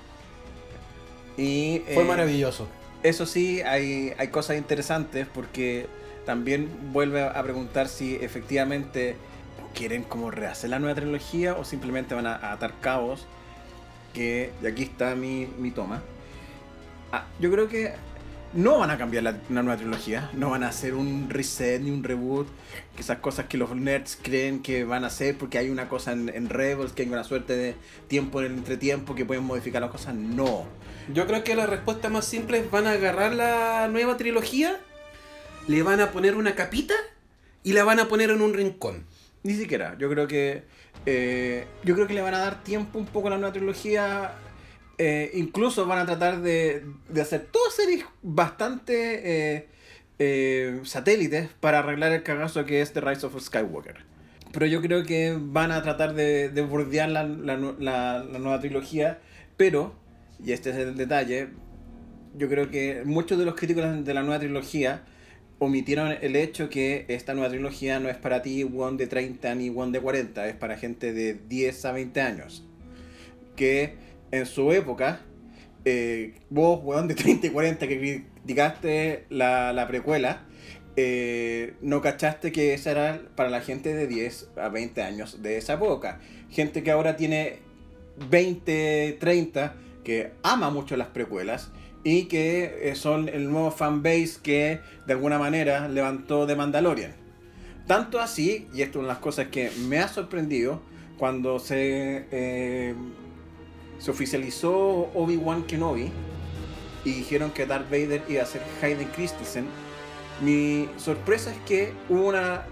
Y, 1.36 1.82
Fue 1.92 2.04
eh, 2.04 2.06
maravilloso. 2.06 2.68
Eso 3.02 3.26
sí, 3.26 3.62
hay, 3.62 4.12
hay 4.16 4.28
cosas 4.28 4.56
interesantes 4.56 5.26
porque 5.26 5.88
también 6.26 6.92
vuelve 6.92 7.24
a 7.24 7.42
preguntar 7.42 7.88
si 7.88 8.14
efectivamente 8.14 9.16
quieren 9.74 10.04
como 10.04 10.30
rehacer 10.30 10.70
la 10.70 10.78
nueva 10.78 10.94
trilogía 10.94 11.54
o 11.54 11.64
simplemente 11.64 12.14
van 12.14 12.28
a, 12.28 12.36
a 12.36 12.52
atar 12.52 12.74
cabos. 12.80 13.26
Que, 14.14 14.52
y 14.62 14.66
aquí 14.68 14.84
está 14.84 15.16
mi, 15.16 15.48
mi 15.58 15.72
toma. 15.72 16.00
Ah, 17.10 17.24
yo 17.40 17.50
creo 17.50 17.68
que 17.68 17.92
no 18.52 18.78
van 18.78 18.90
a 18.90 18.98
cambiar 18.98 19.22
la, 19.22 19.36
nueva 19.48 19.76
trilogía, 19.76 20.30
no 20.34 20.50
van 20.50 20.64
a 20.64 20.68
hacer 20.68 20.94
un 20.94 21.30
reset 21.30 21.80
ni 21.80 21.90
un 21.90 22.02
reboot, 22.02 22.48
que 22.94 23.02
esas 23.02 23.18
cosas 23.18 23.46
que 23.46 23.56
los 23.56 23.74
nerds 23.74 24.18
creen 24.20 24.62
que 24.62 24.84
van 24.84 25.04
a 25.04 25.08
hacer 25.08 25.38
porque 25.38 25.58
hay 25.58 25.70
una 25.70 25.88
cosa 25.88 26.12
en, 26.12 26.28
en 26.28 26.48
Rebels, 26.48 26.92
que 26.92 27.02
hay 27.02 27.08
una 27.08 27.24
suerte 27.24 27.56
de 27.56 27.74
tiempo 28.08 28.40
en 28.40 28.46
el 28.46 28.58
entretiempo 28.58 29.14
que 29.14 29.24
pueden 29.24 29.44
modificar 29.44 29.80
las 29.82 29.90
cosas, 29.90 30.14
no. 30.14 30.66
Yo 31.12 31.26
creo 31.26 31.44
que 31.44 31.54
la 31.54 31.66
respuesta 31.66 32.08
más 32.08 32.24
simple 32.24 32.58
es 32.58 32.70
van 32.70 32.86
a 32.86 32.92
agarrar 32.92 33.34
la 33.34 33.88
nueva 33.88 34.16
trilogía, 34.16 34.78
le 35.66 35.82
van 35.82 36.00
a 36.00 36.10
poner 36.10 36.34
una 36.34 36.54
capita 36.54 36.94
y 37.62 37.72
la 37.72 37.84
van 37.84 38.00
a 38.00 38.08
poner 38.08 38.30
en 38.30 38.42
un 38.42 38.54
rincón. 38.54 39.04
Ni 39.42 39.54
siquiera, 39.54 39.96
yo 39.98 40.10
creo 40.10 40.26
que 40.26 40.64
eh, 41.06 41.66
yo 41.82 41.94
creo 41.94 42.06
que 42.06 42.14
le 42.14 42.20
van 42.20 42.34
a 42.34 42.38
dar 42.38 42.62
tiempo 42.62 42.98
un 42.98 43.06
poco 43.06 43.28
a 43.28 43.30
la 43.30 43.38
nueva 43.38 43.52
trilogía. 43.52 44.32
Eh, 45.02 45.30
incluso 45.32 45.86
van 45.86 45.98
a 46.00 46.04
tratar 46.04 46.42
de, 46.42 46.84
de 47.08 47.20
hacer 47.22 47.46
todas 47.50 47.72
series 47.74 48.04
bastante 48.22 49.56
eh, 49.56 49.66
eh, 50.18 50.80
satélites 50.84 51.48
para 51.58 51.78
arreglar 51.78 52.12
el 52.12 52.22
cagazo 52.22 52.66
que 52.66 52.82
es 52.82 52.92
The 52.92 53.00
Rise 53.00 53.24
of 53.24 53.40
Skywalker. 53.40 54.04
Pero 54.52 54.66
yo 54.66 54.82
creo 54.82 55.04
que 55.04 55.34
van 55.40 55.72
a 55.72 55.82
tratar 55.82 56.12
de, 56.14 56.50
de 56.50 56.60
bordear 56.62 57.08
la, 57.08 57.22
la 57.24 57.56
la- 57.56 58.24
la 58.24 58.38
nueva 58.38 58.60
trilogía. 58.60 59.20
Pero, 59.56 59.94
y 60.44 60.52
este 60.52 60.68
es 60.70 60.76
el 60.76 60.96
detalle, 60.96 61.48
yo 62.36 62.48
creo 62.50 62.70
que 62.70 63.02
muchos 63.06 63.38
de 63.38 63.44
los 63.46 63.54
críticos 63.54 64.04
de 64.04 64.12
la 64.14 64.20
nueva 64.22 64.38
trilogía 64.38 65.04
omitieron 65.60 66.14
el 66.20 66.36
hecho 66.36 66.68
que 66.68 67.06
esta 67.08 67.32
nueva 67.32 67.48
trilogía 67.48 68.00
no 68.00 68.08
es 68.10 68.16
para 68.16 68.42
ti, 68.42 68.64
one 68.64 68.96
de 68.98 69.06
30 69.06 69.54
ni 69.54 69.70
one 69.70 69.92
de 69.92 70.00
40, 70.00 70.46
es 70.48 70.56
para 70.56 70.76
gente 70.76 71.12
de 71.14 71.34
10 71.48 71.84
a 71.86 71.92
20 71.92 72.20
años. 72.20 72.64
Que 73.56 73.94
en 74.30 74.46
su 74.46 74.72
época, 74.72 75.20
eh, 75.84 76.34
vos, 76.50 76.80
weón 76.82 77.08
de 77.08 77.14
30 77.14 77.48
y 77.48 77.50
40 77.50 77.88
que 77.88 77.98
criticaste 77.98 79.26
la, 79.28 79.72
la 79.72 79.86
precuela, 79.88 80.46
eh, 80.96 81.74
no 81.80 82.02
cachaste 82.02 82.52
que 82.52 82.74
esa 82.74 82.90
era 82.90 83.22
para 83.36 83.48
la 83.48 83.60
gente 83.60 83.94
de 83.94 84.06
10 84.06 84.50
a 84.56 84.68
20 84.68 85.02
años 85.02 85.42
de 85.42 85.56
esa 85.56 85.74
época. 85.74 86.20
Gente 86.50 86.82
que 86.82 86.90
ahora 86.90 87.16
tiene 87.16 87.60
20, 88.28 89.16
30, 89.20 89.74
que 90.04 90.32
ama 90.42 90.70
mucho 90.70 90.96
las 90.96 91.08
precuelas 91.08 91.70
y 92.02 92.24
que 92.24 92.90
eh, 92.90 92.94
son 92.94 93.28
el 93.28 93.50
nuevo 93.50 93.70
fanbase 93.70 94.38
que 94.42 94.80
de 95.06 95.12
alguna 95.12 95.38
manera 95.38 95.88
levantó 95.88 96.46
de 96.46 96.56
Mandalorian. 96.56 97.14
Tanto 97.86 98.20
así, 98.20 98.68
y 98.74 98.82
esto 98.82 98.98
es 98.98 99.04
una 99.04 99.08
de 99.08 99.14
las 99.14 99.18
cosas 99.18 99.48
que 99.48 99.70
me 99.88 99.98
ha 99.98 100.08
sorprendido, 100.08 100.82
cuando 101.18 101.58
se, 101.58 102.26
eh, 102.30 102.94
se 104.00 104.10
oficializó 104.10 105.10
Obi-Wan 105.14 105.62
Kenobi 105.64 106.10
y 107.04 107.12
dijeron 107.12 107.50
que 107.52 107.66
Darth 107.66 107.88
Vader 107.90 108.22
iba 108.28 108.42
a 108.42 108.46
ser 108.46 108.62
Hayden 108.82 109.08
Christensen, 109.10 109.66
mi 110.40 110.88
sorpresa 110.96 111.52
es 111.52 111.58
que 111.66 111.92
hubo 112.08 112.26
una 112.28 112.64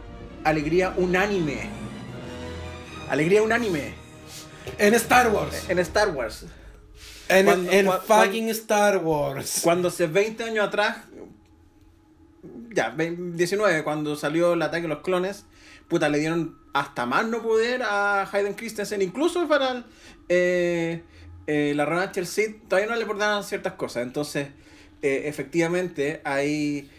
alegría 0.45 0.93
unánime. 0.97 1.69
Alegría 3.11 3.43
unánime 3.43 3.95
En 4.79 4.95
Star 4.95 5.31
Wars. 5.33 5.65
en 5.69 5.79
Star 5.79 6.11
Wars. 6.11 6.47
En, 7.29 7.45
Cuando- 7.47 8.01
fucking 8.03 8.49
Star 8.51 8.99
Wars. 8.99 9.61
Cuando 9.63 9.89
hace 9.89 10.07
20 10.07 10.45
años 10.45 10.67
atrás, 10.67 10.97
ya, 12.75 12.91
ve- 12.91 13.17
19, 13.19 13.83
cuando 13.85 14.17
salió 14.17 14.55
el 14.55 14.63
ataque 14.63 14.83
de 14.83 14.89
los 14.89 15.01
clones, 15.01 15.45
puta, 15.89 16.09
le 16.09 16.19
dieron 16.19 16.59
hasta 16.73 17.07
más 17.07 17.27
no 17.27 17.43
poder 17.43 17.83
a 17.83 18.23
Hayden 18.31 18.55
Christensen, 18.55 19.03
incluso 19.03 19.47
para 19.49 19.71
el, 19.73 19.85
eh, 20.29 21.03
eh, 21.49 21.73
la 21.75 22.07
del 22.09 22.27
Sith, 22.27 22.69
todavía 22.69 22.91
no 22.91 22.97
le 22.97 23.07
perdonaban 23.07 23.43
ciertas 23.43 23.73
cosas. 23.73 24.03
Entonces, 24.03 24.49
eh, 25.01 25.23
efectivamente, 25.25 26.21
hay 26.23 26.91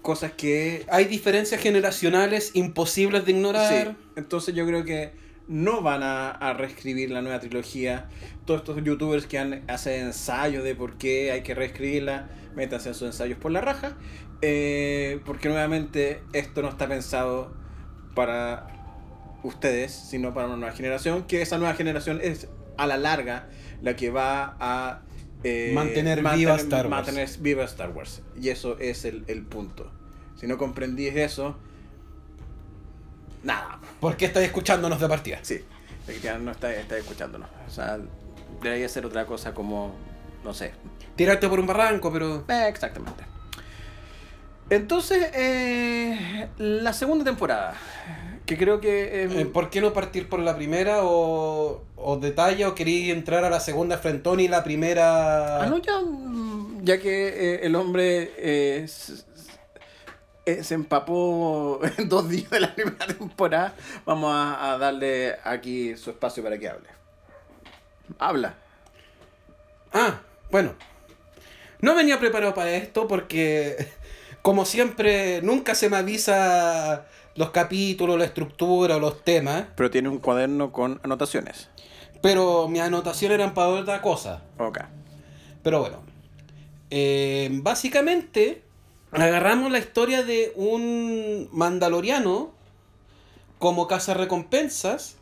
cosas 0.00 0.32
que 0.32 0.86
Hay 0.88 1.04
diferencias 1.04 1.60
generacionales 1.60 2.52
imposibles 2.54 3.26
de 3.26 3.32
ignorar. 3.32 3.88
Sí, 3.88 3.96
entonces 4.16 4.54
yo 4.54 4.66
creo 4.66 4.84
que 4.86 5.10
no 5.46 5.82
van 5.82 6.02
a, 6.02 6.30
a 6.30 6.54
reescribir 6.54 7.10
la 7.10 7.20
nueva 7.20 7.38
trilogía. 7.38 8.08
Todos 8.46 8.60
estos 8.60 8.82
youtubers 8.82 9.26
que 9.26 9.38
han, 9.38 9.62
hacen 9.68 10.06
ensayos 10.06 10.64
de 10.64 10.74
por 10.74 10.96
qué 10.96 11.30
hay 11.30 11.42
que 11.42 11.54
reescribirla, 11.54 12.30
métanse 12.54 12.88
en 12.88 12.94
sus 12.94 13.06
ensayos 13.08 13.36
por 13.38 13.52
la 13.52 13.60
raja. 13.60 13.96
eh, 14.40 15.20
porque 15.26 15.48
nuevamente 15.48 16.22
esto 16.32 16.62
no 16.62 16.68
está 16.68 16.88
pensado 16.88 17.54
para 18.14 18.68
ustedes, 19.42 19.92
sino 19.92 20.32
para 20.32 20.46
una 20.46 20.56
nueva 20.56 20.74
generación. 20.74 21.24
Que 21.24 21.42
esa 21.42 21.58
nueva 21.58 21.74
generación 21.74 22.20
es 22.22 22.48
a 22.78 22.86
la 22.86 22.96
larga 22.96 23.48
la 23.82 23.96
que 23.96 24.10
va 24.10 24.56
a 24.58 25.02
eh, 25.44 25.72
Mantener 25.74 26.22
viva 26.34 26.56
Star 26.56 26.86
Wars. 26.86 26.90
mantener 26.90 27.28
viva 27.38 27.64
Star 27.64 27.90
Wars. 27.90 28.22
Y 28.40 28.48
eso 28.48 28.78
es 28.78 29.04
el, 29.04 29.24
el 29.28 29.42
punto. 29.42 29.90
Si 30.36 30.46
no 30.46 30.58
comprendís 30.58 31.14
eso, 31.16 31.56
nada. 33.42 33.78
¿Por 34.00 34.16
qué 34.16 34.26
estáis 34.26 34.46
escuchándonos 34.46 35.00
de 35.00 35.08
partida? 35.08 35.38
Sí, 35.42 35.64
no 36.40 36.50
está, 36.50 36.74
está 36.74 36.98
escuchándonos. 36.98 37.48
O 37.66 37.70
sea, 37.70 37.98
debería 38.62 38.88
ser 38.88 39.06
otra 39.06 39.26
cosa 39.26 39.54
como, 39.54 39.94
no 40.44 40.52
sé. 40.54 40.72
Tirarte 41.16 41.48
por 41.48 41.58
un 41.60 41.66
barranco, 41.66 42.12
pero. 42.12 42.44
Eh, 42.48 42.66
exactamente. 42.68 43.24
Entonces, 44.68 45.30
eh, 45.34 46.48
la 46.58 46.92
segunda 46.92 47.24
temporada, 47.24 47.74
que 48.46 48.56
creo 48.56 48.80
que... 48.80 49.24
eh, 49.24 49.28
Eh, 49.40 49.46
¿Por 49.46 49.68
qué 49.70 49.80
no 49.80 49.92
partir 49.92 50.28
por 50.28 50.40
la 50.40 50.56
primera 50.56 51.00
o, 51.04 51.84
o 51.96 52.16
detalla 52.16 52.68
o 52.68 52.74
queréis 52.74 53.12
entrar 53.12 53.44
a 53.44 53.50
la 53.50 53.60
segunda 53.60 53.98
frentón 53.98 54.40
y 54.40 54.48
la 54.48 54.62
primera... 54.64 55.62
ah, 55.62 55.66
no, 55.66 55.78
ya, 55.78 55.98
mm, 56.00 56.84
ya 56.84 56.98
que 57.00 57.28
eh, 57.28 57.60
el 57.66 57.74
hombre 57.74 58.32
eh, 58.38 58.82
s- 58.84 59.24
eh, 60.46 60.62
se 60.62 60.74
empapó 60.74 61.80
en 61.98 62.08
dos 62.08 62.28
días 62.28 62.48
de 62.50 62.60
la 62.60 62.74
primera 62.74 63.06
temporada, 63.06 63.74
vamos 64.04 64.32
a, 64.32 64.72
a 64.72 64.78
darle 64.78 65.34
aquí 65.44 65.96
su 65.96 66.10
espacio 66.10 66.42
para 66.42 66.56
que 66.58 66.68
hable. 66.68 66.88
Habla. 68.18 68.54
Ah, 69.92 70.20
bueno. 70.50 70.74
No 71.80 71.94
venía 71.94 72.18
preparado 72.20 72.54
para 72.54 72.70
esto 72.70 73.06
porque, 73.08 73.88
como 74.42 74.64
siempre, 74.64 75.42
nunca 75.42 75.74
se 75.74 75.90
me 75.90 75.96
avisa 75.96 77.06
los 77.36 77.50
capítulos, 77.50 78.18
la 78.18 78.24
estructura 78.24 78.98
los 78.98 79.22
temas. 79.22 79.66
Pero 79.76 79.90
tiene 79.90 80.08
un 80.08 80.18
cuaderno 80.18 80.72
con 80.72 81.00
anotaciones. 81.02 81.68
Pero 82.22 82.68
mis 82.68 82.80
anotaciones 82.80 83.36
eran 83.36 83.54
para 83.54 83.68
otra 83.68 84.02
cosa. 84.02 84.42
Ok. 84.58 84.78
Pero 85.62 85.80
bueno. 85.80 85.98
Eh, 86.90 87.50
básicamente, 87.52 88.62
agarramos 89.12 89.70
la 89.70 89.78
historia 89.78 90.22
de 90.22 90.52
un 90.56 91.48
mandaloriano 91.52 92.52
como 93.58 93.88
recompensas 93.88 95.16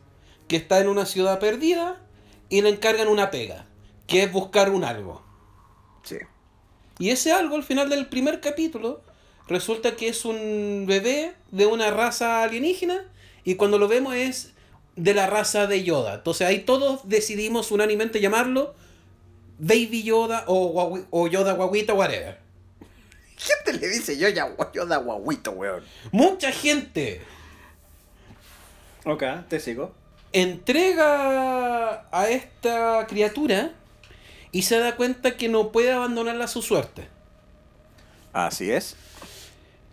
que 0.48 0.56
está 0.56 0.80
en 0.80 0.88
una 0.88 1.06
ciudad 1.06 1.38
perdida 1.38 2.00
y 2.48 2.60
le 2.62 2.68
encargan 2.68 3.08
una 3.08 3.30
pega, 3.30 3.66
que 4.06 4.22
es 4.22 4.32
buscar 4.32 4.70
un 4.70 4.84
algo. 4.84 5.22
Sí. 6.02 6.18
Y 6.98 7.10
ese 7.10 7.32
algo 7.32 7.56
al 7.56 7.64
final 7.64 7.88
del 7.88 8.06
primer 8.06 8.40
capítulo 8.40 9.00
resulta 9.48 9.96
que 9.96 10.08
es 10.08 10.24
un 10.24 10.84
bebé 10.86 11.34
de 11.50 11.66
una 11.66 11.90
raza 11.90 12.42
alienígena 12.42 13.04
y 13.44 13.56
cuando 13.56 13.78
lo 13.78 13.88
vemos 13.88 14.14
es 14.14 14.52
de 14.96 15.12
la 15.14 15.26
raza 15.26 15.66
de 15.66 15.82
Yoda. 15.84 16.14
Entonces 16.14 16.46
ahí 16.46 16.60
todos 16.60 17.08
decidimos 17.08 17.70
unánimemente 17.70 18.20
llamarlo 18.20 18.74
Baby 19.58 20.02
Yoda 20.04 20.44
o, 20.46 21.00
o 21.10 21.28
Yoda 21.28 21.52
Guaguita, 21.54 21.94
whatever. 21.94 22.38
gente 23.36 23.72
le 23.74 23.88
dice 23.88 24.16
yo 24.16 24.28
ya 24.28 24.54
yo 24.72 24.86
da 24.86 24.96
guaguito, 24.98 25.50
weón? 25.52 25.82
Mucha 26.12 26.50
gente 26.52 27.20
Ok, 29.04 29.22
te 29.48 29.60
sigo. 29.60 29.92
entrega 30.32 32.06
a 32.10 32.28
esta 32.30 33.06
criatura 33.06 33.72
y 34.52 34.62
se 34.62 34.78
da 34.78 34.96
cuenta 34.96 35.36
que 35.36 35.48
no 35.48 35.72
puede 35.72 35.92
abandonarla 35.92 36.44
a 36.46 36.48
su 36.48 36.62
suerte. 36.62 37.08
Así 38.32 38.70
es. 38.70 38.96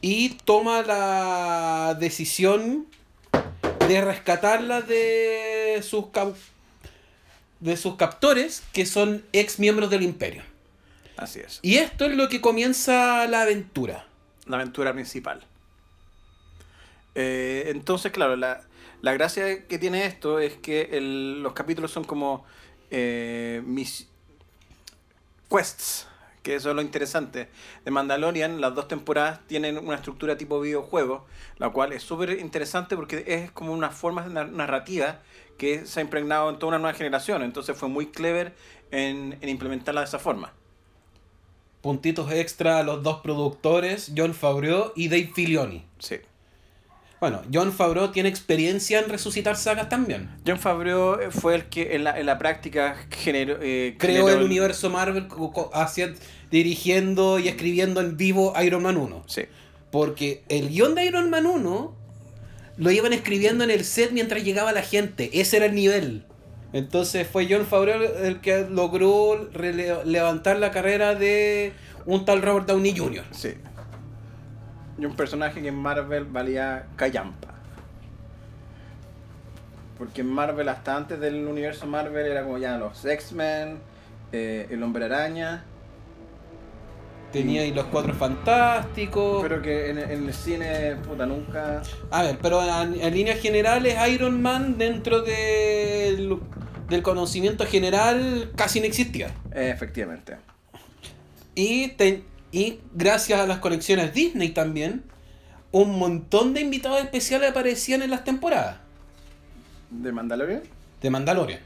Y 0.01 0.29
toma 0.45 0.81
la 0.81 1.95
decisión 1.99 2.87
de 3.87 4.01
rescatarla 4.01 4.81
de 4.81 5.81
sus 5.83 6.05
de 7.59 7.77
sus 7.77 7.95
captores 7.95 8.63
que 8.73 8.85
son 8.85 9.23
ex 9.33 9.59
miembros 9.59 9.89
del 9.89 10.01
imperio. 10.01 10.43
Así 11.17 11.39
es. 11.39 11.59
Y 11.61 11.77
esto 11.77 12.05
es 12.05 12.15
lo 12.15 12.27
que 12.29 12.41
comienza 12.41 13.27
la 13.27 13.43
aventura. 13.43 14.07
La 14.47 14.57
aventura 14.57 14.91
principal. 14.93 15.45
Eh, 17.13 17.65
entonces, 17.67 18.11
claro, 18.11 18.35
la, 18.35 18.61
la 19.01 19.13
gracia 19.13 19.67
que 19.67 19.77
tiene 19.77 20.05
esto 20.05 20.39
es 20.39 20.53
que 20.55 20.89
el- 20.93 21.43
los 21.43 21.53
capítulos 21.53 21.91
son 21.91 22.03
como 22.03 22.43
eh, 22.89 23.61
mis 23.65 24.07
quests 25.49 26.07
Que 26.43 26.55
eso 26.55 26.69
es 26.69 26.75
lo 26.75 26.81
interesante. 26.81 27.49
De 27.85 27.91
Mandalorian, 27.91 28.61
las 28.61 28.73
dos 28.73 28.87
temporadas 28.87 29.41
tienen 29.47 29.77
una 29.77 29.95
estructura 29.95 30.37
tipo 30.37 30.59
videojuego, 30.59 31.25
la 31.57 31.69
cual 31.69 31.93
es 31.93 32.01
súper 32.01 32.39
interesante 32.39 32.95
porque 32.95 33.23
es 33.27 33.51
como 33.51 33.73
una 33.73 33.91
forma 33.91 34.25
narrativa 34.25 35.19
que 35.57 35.85
se 35.85 35.99
ha 35.99 36.03
impregnado 36.03 36.49
en 36.49 36.57
toda 36.57 36.69
una 36.69 36.79
nueva 36.79 36.97
generación. 36.97 37.43
Entonces 37.43 37.77
fue 37.77 37.89
muy 37.89 38.07
clever 38.07 38.55
en, 38.89 39.37
en 39.39 39.49
implementarla 39.49 40.01
de 40.01 40.07
esa 40.07 40.17
forma. 40.17 40.53
Puntitos 41.81 42.31
extra 42.31 42.79
a 42.79 42.83
los 42.83 43.03
dos 43.03 43.21
productores, 43.21 44.11
John 44.15 44.33
Favreau 44.33 44.93
y 44.95 45.09
Dave 45.09 45.31
Filoni. 45.33 45.85
Sí. 45.99 46.21
Bueno, 47.21 47.43
John 47.53 47.71
Favreau 47.71 48.11
tiene 48.11 48.29
experiencia 48.29 48.97
en 48.97 49.07
resucitar 49.07 49.55
sagas 49.55 49.89
también. 49.89 50.27
John 50.43 50.57
Favreau 50.57 51.19
eh, 51.19 51.29
fue 51.29 51.53
el 51.53 51.65
que 51.65 51.95
en 51.95 52.03
la, 52.03 52.19
en 52.19 52.25
la 52.25 52.39
práctica 52.39 52.95
generó, 53.11 53.59
eh, 53.61 53.95
creó 53.99 54.27
el, 54.27 54.41
universo 54.41 54.89
Marvel 54.89 55.27
dirigiendo 56.49 57.37
y 57.37 57.47
escribiendo 57.47 58.01
en 58.01 58.17
vivo 58.17 58.55
Iron 58.63 58.81
Man 58.81 58.97
1. 58.97 59.23
Sí. 59.27 59.43
Porque 59.91 60.41
el 60.49 60.69
guion 60.69 60.95
de 60.95 61.05
Iron 61.05 61.29
Man 61.29 61.45
1 61.45 61.95
lo 62.77 62.91
iban 62.91 63.13
escribiendo 63.13 63.63
en 63.65 63.69
el 63.69 63.85
set 63.85 64.11
mientras 64.13 64.43
llegaba 64.43 64.71
la 64.71 64.81
gente. 64.81 65.29
Ese 65.39 65.57
era 65.57 65.67
el 65.67 65.75
nivel. 65.75 66.25
Entonces 66.73 67.27
fue 67.31 67.45
John 67.47 67.67
Favreau 67.67 68.01
el 68.01 68.41
que 68.41 68.65
logró 68.67 69.47
levantar 70.05 70.57
la 70.57 70.71
carrera 70.71 71.13
de 71.13 71.73
un 72.07 72.25
tal 72.25 72.41
Robert 72.41 72.65
Downey 72.65 72.97
Jr. 72.97 73.25
Sí 73.29 73.49
y 74.97 75.05
un 75.05 75.15
personaje 75.15 75.61
que 75.61 75.69
en 75.69 75.75
Marvel 75.75 76.25
valía 76.25 76.87
callampa. 76.95 77.49
Porque 79.97 80.21
en 80.21 80.27
Marvel, 80.27 80.67
hasta 80.69 80.95
antes 80.95 81.19
del 81.19 81.45
universo 81.45 81.85
Marvel, 81.85 82.25
era 82.25 82.43
como 82.43 82.57
ya 82.57 82.77
los 82.77 83.05
X-Men, 83.05 83.77
eh, 84.31 84.67
el 84.69 84.81
Hombre 84.81 85.05
Araña. 85.05 85.63
Tenía 87.31 87.65
y 87.65 87.71
los 87.71 87.85
Cuatro 87.85 88.13
Fantásticos. 88.13 89.41
Pero 89.43 89.61
que 89.61 89.89
en, 89.89 89.99
el 89.99 90.33
cine, 90.33 90.97
puta, 91.07 91.25
nunca. 91.25 91.81
A 92.09 92.23
ver, 92.23 92.37
pero 92.41 92.61
en, 92.63 93.13
líneas 93.13 93.39
generales, 93.39 93.95
Iron 94.09 94.41
Man 94.41 94.77
dentro 94.77 95.21
del, 95.21 96.39
del 96.89 97.01
conocimiento 97.03 97.65
general 97.65 98.51
casi 98.55 98.79
no 98.79 98.87
existía. 98.87 99.31
efectivamente. 99.53 100.35
Y 101.53 101.89
ten, 101.89 102.23
y 102.51 102.79
gracias 102.93 103.39
a 103.39 103.47
las 103.47 103.59
conexiones 103.59 104.13
Disney 104.13 104.49
también, 104.49 105.03
un 105.71 105.97
montón 105.97 106.53
de 106.53 106.61
invitados 106.61 106.99
especiales 106.99 107.51
aparecían 107.51 108.01
en 108.01 108.09
las 108.09 108.23
temporadas. 108.23 108.77
¿De 109.89 110.11
Mandalorian? 110.11 110.63
De 111.01 111.09
Mandalorian. 111.09 111.59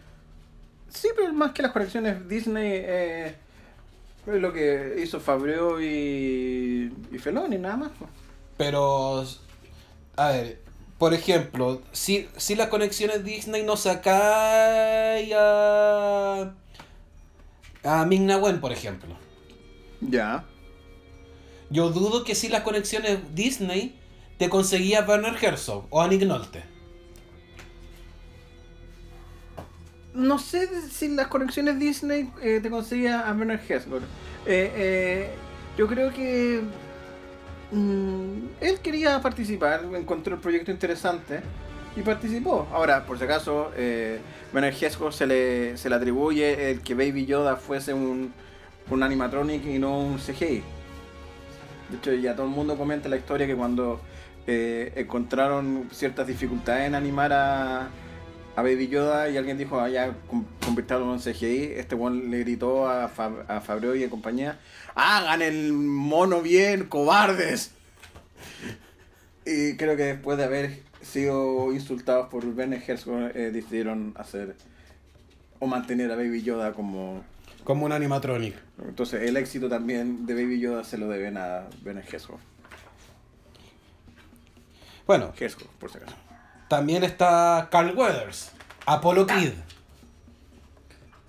Sí, 0.90 1.10
pero 1.16 1.34
más 1.34 1.52
que 1.52 1.62
las 1.62 1.72
conexiones 1.72 2.28
Disney, 2.28 2.72
eh, 2.74 3.36
es 4.28 4.42
lo 4.42 4.54
que 4.54 4.96
hizo 5.04 5.20
Fabreo 5.20 5.82
y, 5.82 6.94
y 7.12 7.18
Feloni, 7.18 7.58
nada 7.58 7.78
más. 7.78 7.92
Pero, 8.58 9.26
a 10.16 10.30
ver, 10.30 10.60
por 10.98 11.14
ejemplo, 11.14 11.82
si, 11.92 12.28
si 12.38 12.56
las 12.56 12.70
conexiones 12.70 13.24
Disney 13.24 13.64
no 13.64 13.76
sacan 13.76 14.16
a, 15.36 16.54
a 17.84 18.06
Ming 18.06 18.30
por 18.62 18.72
ejemplo. 18.72 19.16
Ya. 20.00 20.46
Yo 21.70 21.90
dudo 21.90 22.24
que 22.24 22.36
si 22.36 22.48
las 22.48 22.62
conexiones 22.62 23.20
Disney 23.34 24.00
te 24.38 24.50
conseguía 24.50 25.06
Werner 25.08 25.36
Herzog 25.42 25.88
o 25.90 26.02
Annie 26.02 26.24
Nolte. 26.26 26.64
No 30.14 30.40
sé 30.40 30.70
si 30.90 31.10
las 31.10 31.28
conexiones 31.28 31.78
Disney 31.78 32.32
eh, 32.42 32.60
te 32.62 32.70
conseguía 32.70 33.22
a 33.22 33.34
Werner 33.34 33.60
Herzog. 33.68 34.02
Eh, 34.46 34.72
eh, 34.76 35.30
yo 35.78 35.88
creo 35.88 36.14
que 36.14 36.62
mm, 37.72 38.48
él 38.62 38.80
quería 38.80 39.20
participar, 39.22 39.84
encontró 39.94 40.36
el 40.36 40.42
proyecto 40.42 40.72
interesante 40.72 41.42
y 41.98 42.02
participó. 42.02 42.68
Ahora, 42.72 43.06
por 43.06 43.18
si 43.18 43.26
acaso, 43.26 43.72
eh, 43.76 44.20
Werner 44.54 44.74
Herzog 44.74 45.14
se 45.14 45.26
le, 45.26 45.78
se 45.78 45.90
le 45.90 45.96
atribuye 45.96 46.72
el 46.72 46.82
que 46.82 46.94
Baby 46.94 47.26
Yoda 47.26 47.58
fuese 47.58 47.94
un, 47.94 48.34
un 48.90 49.04
animatronic 49.04 49.66
y 49.66 49.80
no 49.80 50.00
un 50.00 50.18
CGI. 50.18 50.64
De 51.90 51.98
hecho, 51.98 52.14
ya 52.14 52.36
todo 52.36 52.46
el 52.46 52.52
mundo 52.52 52.78
comenta 52.78 53.10
la 53.10 53.18
historia 53.18 53.48
que 53.48 53.56
cuando 53.56 54.02
eh, 54.48 54.94
encontraron 54.96 55.90
ciertas 55.92 56.28
dificultades 56.28 56.88
en 56.88 56.96
animar 56.96 57.34
a, 57.34 57.90
Baby 58.58 58.88
Yoda 58.88 59.30
y 59.30 59.36
alguien 59.36 59.58
dijo, 59.58 59.82
ah, 59.82 59.90
ya, 59.90 60.16
convirtieron 60.64 61.12
en 61.12 61.20
CGI, 61.20 61.74
este 61.76 61.96
one 61.96 62.30
le 62.30 62.40
gritó 62.40 62.88
a, 62.88 63.10
Fab, 63.10 63.46
a 63.50 63.96
y 63.98 64.04
a 64.06 64.10
compañía, 64.10 64.60
hagan 64.96 65.42
el 65.42 65.74
mono 65.74 66.42
bien, 66.42 66.86
cobardes. 66.86 67.72
Y 69.46 69.76
creo 69.76 69.98
que 69.98 70.04
después 70.04 70.38
de 70.38 70.46
haber 70.46 70.80
sido 71.02 71.74
insultados 71.74 72.30
por 72.30 72.46
Ben 72.56 72.74
Herzog, 72.74 73.36
eh, 73.36 73.52
decidieron 73.52 74.14
hacer 74.16 74.56
o 75.60 75.68
mantener 75.68 76.12
a 76.12 76.16
Baby 76.16 76.42
Yoda 76.42 76.72
como 76.72 77.24
como 77.66 77.86
un 77.86 77.92
animatronic. 77.92 78.56
Entonces 78.88 79.24
el 79.24 79.36
éxito 79.36 79.68
también 79.68 80.26
de 80.26 80.36
Baby 80.36 80.62
Yoda 80.62 80.86
se 80.86 80.98
lo 80.98 81.10
deben 81.10 81.36
a 81.36 81.68
Ben 81.82 82.02
Gesco. 82.04 82.40
Bueno. 85.06 85.34
Gesco, 85.36 85.66
por 85.80 85.92
si 85.92 85.98
acaso. 85.98 86.16
También 86.70 87.04
está 87.04 87.68
Carl 87.70 87.96
Weathers, 87.96 88.52
Apollo 88.86 89.28
Kid. 89.28 89.52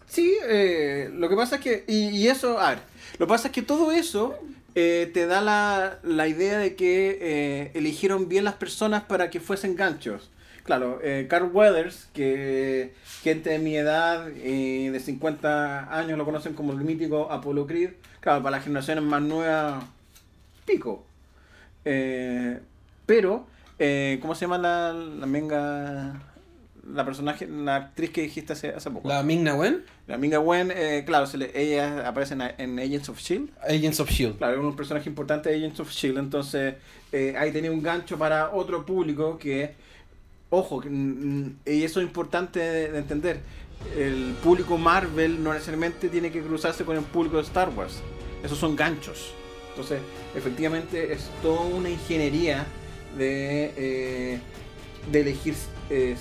Sí, 0.06 0.36
eh, 0.44 1.10
lo 1.12 1.28
que 1.28 1.36
pasa 1.36 1.56
es 1.56 1.62
que, 1.62 1.84
y, 1.88 2.28
eso, 2.28 2.58
a 2.58 2.70
ver, 2.70 2.78
lo 3.18 3.26
que 3.26 3.30
pasa 3.30 3.48
es 3.48 3.52
que 3.52 3.62
todo 3.62 3.92
eso 3.92 4.38
eh, 4.74 5.10
te 5.12 5.26
da 5.26 5.42
la, 5.42 5.98
la, 6.02 6.26
idea 6.28 6.58
de 6.58 6.74
que 6.74 7.18
eh, 7.20 7.70
eligieron 7.74 8.28
bien 8.28 8.44
las 8.44 8.54
personas 8.54 9.02
para 9.02 9.28
que 9.28 9.40
fuesen 9.40 9.76
ganchos. 9.76 10.30
Claro, 10.66 10.98
eh, 11.00 11.26
Carl 11.30 11.48
Weathers, 11.52 12.08
que 12.12 12.92
gente 13.22 13.50
de 13.50 13.60
mi 13.60 13.76
edad 13.76 14.26
y 14.34 14.88
de 14.88 14.98
50 14.98 15.96
años 15.96 16.18
lo 16.18 16.24
conocen 16.24 16.54
como 16.54 16.72
el 16.72 16.78
mítico 16.78 17.30
Apollo 17.30 17.68
Creed. 17.68 17.90
Claro, 18.18 18.42
para 18.42 18.56
las 18.56 18.64
generaciones 18.64 19.04
más 19.04 19.22
nuevas, 19.22 19.84
pico. 20.64 21.06
Eh, 21.84 22.58
pero, 23.06 23.46
eh, 23.78 24.18
¿cómo 24.20 24.34
se 24.34 24.40
llama 24.40 24.58
la, 24.58 24.92
la 24.92 25.26
menga? 25.26 26.20
La 26.92 27.04
personaje, 27.04 27.48
la 27.48 27.76
actriz 27.76 28.10
que 28.10 28.22
dijiste 28.22 28.52
hace, 28.52 28.68
hace 28.68 28.90
poco. 28.90 29.08
¿La 29.08 29.22
Ming 29.22 29.48
Wen? 29.56 29.84
La 30.06 30.18
Minga 30.18 30.38
Wen, 30.38 30.72
eh, 30.72 31.02
claro, 31.04 31.26
se 31.26 31.36
le, 31.36 31.50
ella 31.52 32.08
aparece 32.08 32.34
en, 32.34 32.78
Agents 32.78 33.08
of 33.08 33.18
Shield. 33.18 33.50
Agents 33.68 33.98
of 33.98 34.08
Shield. 34.08 34.38
Claro, 34.38 34.54
es 34.54 34.60
un 34.60 34.76
personaje 34.76 35.08
importante 35.08 35.48
de 35.48 35.56
Agents 35.56 35.80
of 35.80 35.90
Shield. 35.90 36.18
Entonces, 36.18 36.74
ahí 37.36 37.50
tenía 37.52 37.72
un 37.72 37.82
gancho 37.82 38.16
para 38.16 38.52
otro 38.52 38.86
público 38.86 39.36
que 39.36 39.74
ojo, 40.56 40.82
y 40.84 41.84
eso 41.84 42.00
es 42.00 42.06
importante 42.06 42.60
de, 42.60 42.98
entender, 42.98 43.40
el 43.96 44.34
público 44.42 44.78
Marvel 44.78 45.42
no 45.42 45.52
necesariamente 45.52 46.08
tiene 46.08 46.30
que 46.30 46.42
cruzarse 46.42 46.84
con 46.84 46.96
el 46.96 47.02
público 47.02 47.36
de 47.36 47.42
Star 47.42 47.70
Wars. 47.70 48.00
Esos 48.42 48.58
son 48.58 48.76
ganchos. 48.76 49.32
Entonces, 49.70 50.00
efectivamente, 50.34 51.12
es 51.12 51.28
toda 51.42 51.60
una 51.60 51.90
ingeniería 51.90 52.66
de, 53.18 53.72
eh, 53.76 54.40
de 55.10 55.20
elegir 55.20 55.54
eh, 55.90 56.16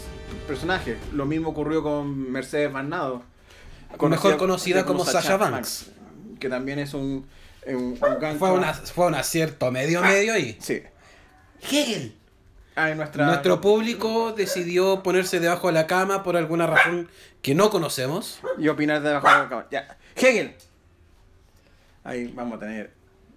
personajes. 0.47 0.97
Lo 1.13 1.25
mismo 1.25 1.49
ocurrió 1.49 1.81
con 1.81 2.31
Mercedes 2.31 2.71
Varnado. 2.71 3.23
Mejor 4.01 4.37
conocida 4.37 4.85
como, 4.85 5.05
Sasha 5.05 5.37
Banks. 5.37 5.91
Que 6.39 6.49
también 6.49 6.79
es 6.79 6.93
un, 6.93 7.25
gancho. 8.19 8.39
Fue, 8.39 8.51
una, 8.51 8.73
fue 8.73 9.07
un 9.07 9.15
acierto 9.15 9.71
medio 9.71 9.99
ah, 10.03 10.07
medio 10.07 10.33
ahí. 10.33 10.57
Sí. 10.59 10.81
Hegel. 11.71 12.15
Nuestra... 12.95 13.25
Nuestro 13.25 13.61
público 13.61 14.33
decidió 14.33 15.01
ponerse 15.01 15.39
debajo 15.39 15.67
de 15.67 15.73
la 15.73 15.87
cama 15.87 16.23
por 16.23 16.35
alguna 16.35 16.67
razón 16.67 17.09
que 17.41 17.55
no 17.55 17.69
conocemos. 17.69 18.39
Y 18.57 18.67
opinar 18.67 19.01
debajo 19.01 19.27
de 19.27 19.33
la 19.33 19.49
cama. 19.49 19.67
Ya. 19.71 19.97
Hegel. 20.15 20.55
Ahí 22.03 22.31
vamos 22.35 22.57
a 22.57 22.59
tener 22.59 22.91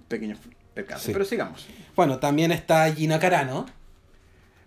pequeños 0.09 0.38
percances. 0.74 1.12
Pero 1.12 1.24
sigamos. 1.24 1.66
Bueno, 1.94 2.18
también 2.18 2.53
está 2.53 2.92
Gina 2.92 3.18
Carano. 3.18 3.66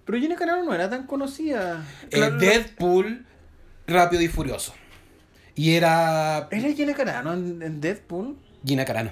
Pero 0.06 0.18
Gina 0.18 0.36
Carano 0.36 0.64
no 0.64 0.74
era 0.74 0.90
tan 0.90 1.06
conocida. 1.06 1.86
El 2.10 2.40
Deadpool 2.40 3.26
Rápido 3.88 4.22
y 4.22 4.28
Furioso. 4.28 4.74
Y 5.56 5.76
era. 5.76 6.48
¿Era 6.50 6.74
Gina 6.74 6.94
Carano 6.94 7.34
en, 7.34 7.82
Deadpool? 7.82 8.38
Gina 8.66 8.86
Carano. 8.86 9.12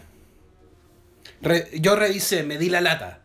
yo 1.80 1.96
revisé, 1.96 2.44
me 2.44 2.58
di 2.58 2.70
la 2.70 2.82
lata. 2.82 3.22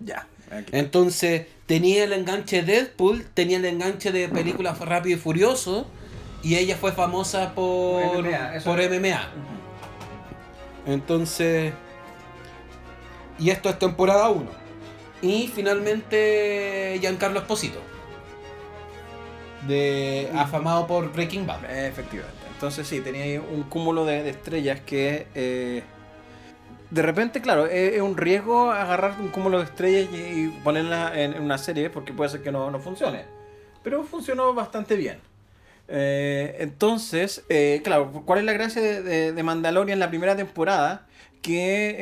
Ya. 0.00 0.26
Entonces, 0.72 1.46
tenía 1.66 2.04
el 2.04 2.12
enganche 2.12 2.62
de 2.62 2.72
Deadpool, 2.72 3.24
tenía 3.34 3.58
el 3.58 3.64
enganche 3.64 4.12
de 4.12 4.28
películas 4.28 4.78
Rápido 4.78 5.16
y 5.16 5.20
Furioso, 5.20 5.86
y 6.42 6.56
ella 6.56 6.76
fue 6.76 6.92
famosa 6.92 7.54
por 7.54 8.22
MMA. 8.22 8.62
Por 8.64 8.78
MMA. 8.78 9.28
Entonces, 10.86 11.72
y 13.38 13.50
esto 13.50 13.68
es 13.68 13.78
temporada 13.78 14.28
1. 14.30 14.46
Y 15.22 15.48
finalmente 15.48 16.98
Giancarlo 17.00 17.40
Esposito. 17.40 17.80
De, 19.66 20.30
afamado 20.36 20.86
por 20.86 21.12
Breaking 21.12 21.46
Bad. 21.46 21.64
Efectivamente. 21.64 22.38
Entonces 22.52 22.86
sí, 22.86 23.00
tenía 23.00 23.40
un 23.40 23.64
cúmulo 23.64 24.04
de, 24.04 24.28
estrellas 24.30 24.80
que 24.80 25.26
eh, 25.34 25.82
de 26.90 27.02
repente, 27.02 27.40
claro, 27.40 27.66
es, 27.66 28.00
un 28.00 28.16
riesgo 28.16 28.70
agarrar 28.70 29.20
un 29.20 29.28
cúmulo 29.28 29.58
de 29.58 29.64
estrellas 29.64 30.08
y, 30.12 30.48
ponerla 30.62 31.12
en, 31.20 31.40
una 31.40 31.58
serie 31.58 31.90
porque 31.90 32.12
puede 32.12 32.30
ser 32.30 32.42
que 32.42 32.52
no, 32.52 32.70
no 32.70 32.78
funcione. 32.78 33.24
Pero 33.82 34.04
funcionó 34.04 34.54
bastante 34.54 34.96
bien. 34.96 35.18
Eh, 35.88 36.56
entonces, 36.60 37.44
eh, 37.48 37.80
claro, 37.84 38.10
¿cuál 38.24 38.40
es 38.40 38.44
la 38.44 38.52
gracia 38.52 38.82
de, 38.82 39.02
de, 39.02 39.32
de 39.32 39.42
Mandalorian 39.42 39.96
en 39.96 40.00
la 40.00 40.08
primera 40.08 40.36
temporada? 40.36 41.06
Que 41.42 41.96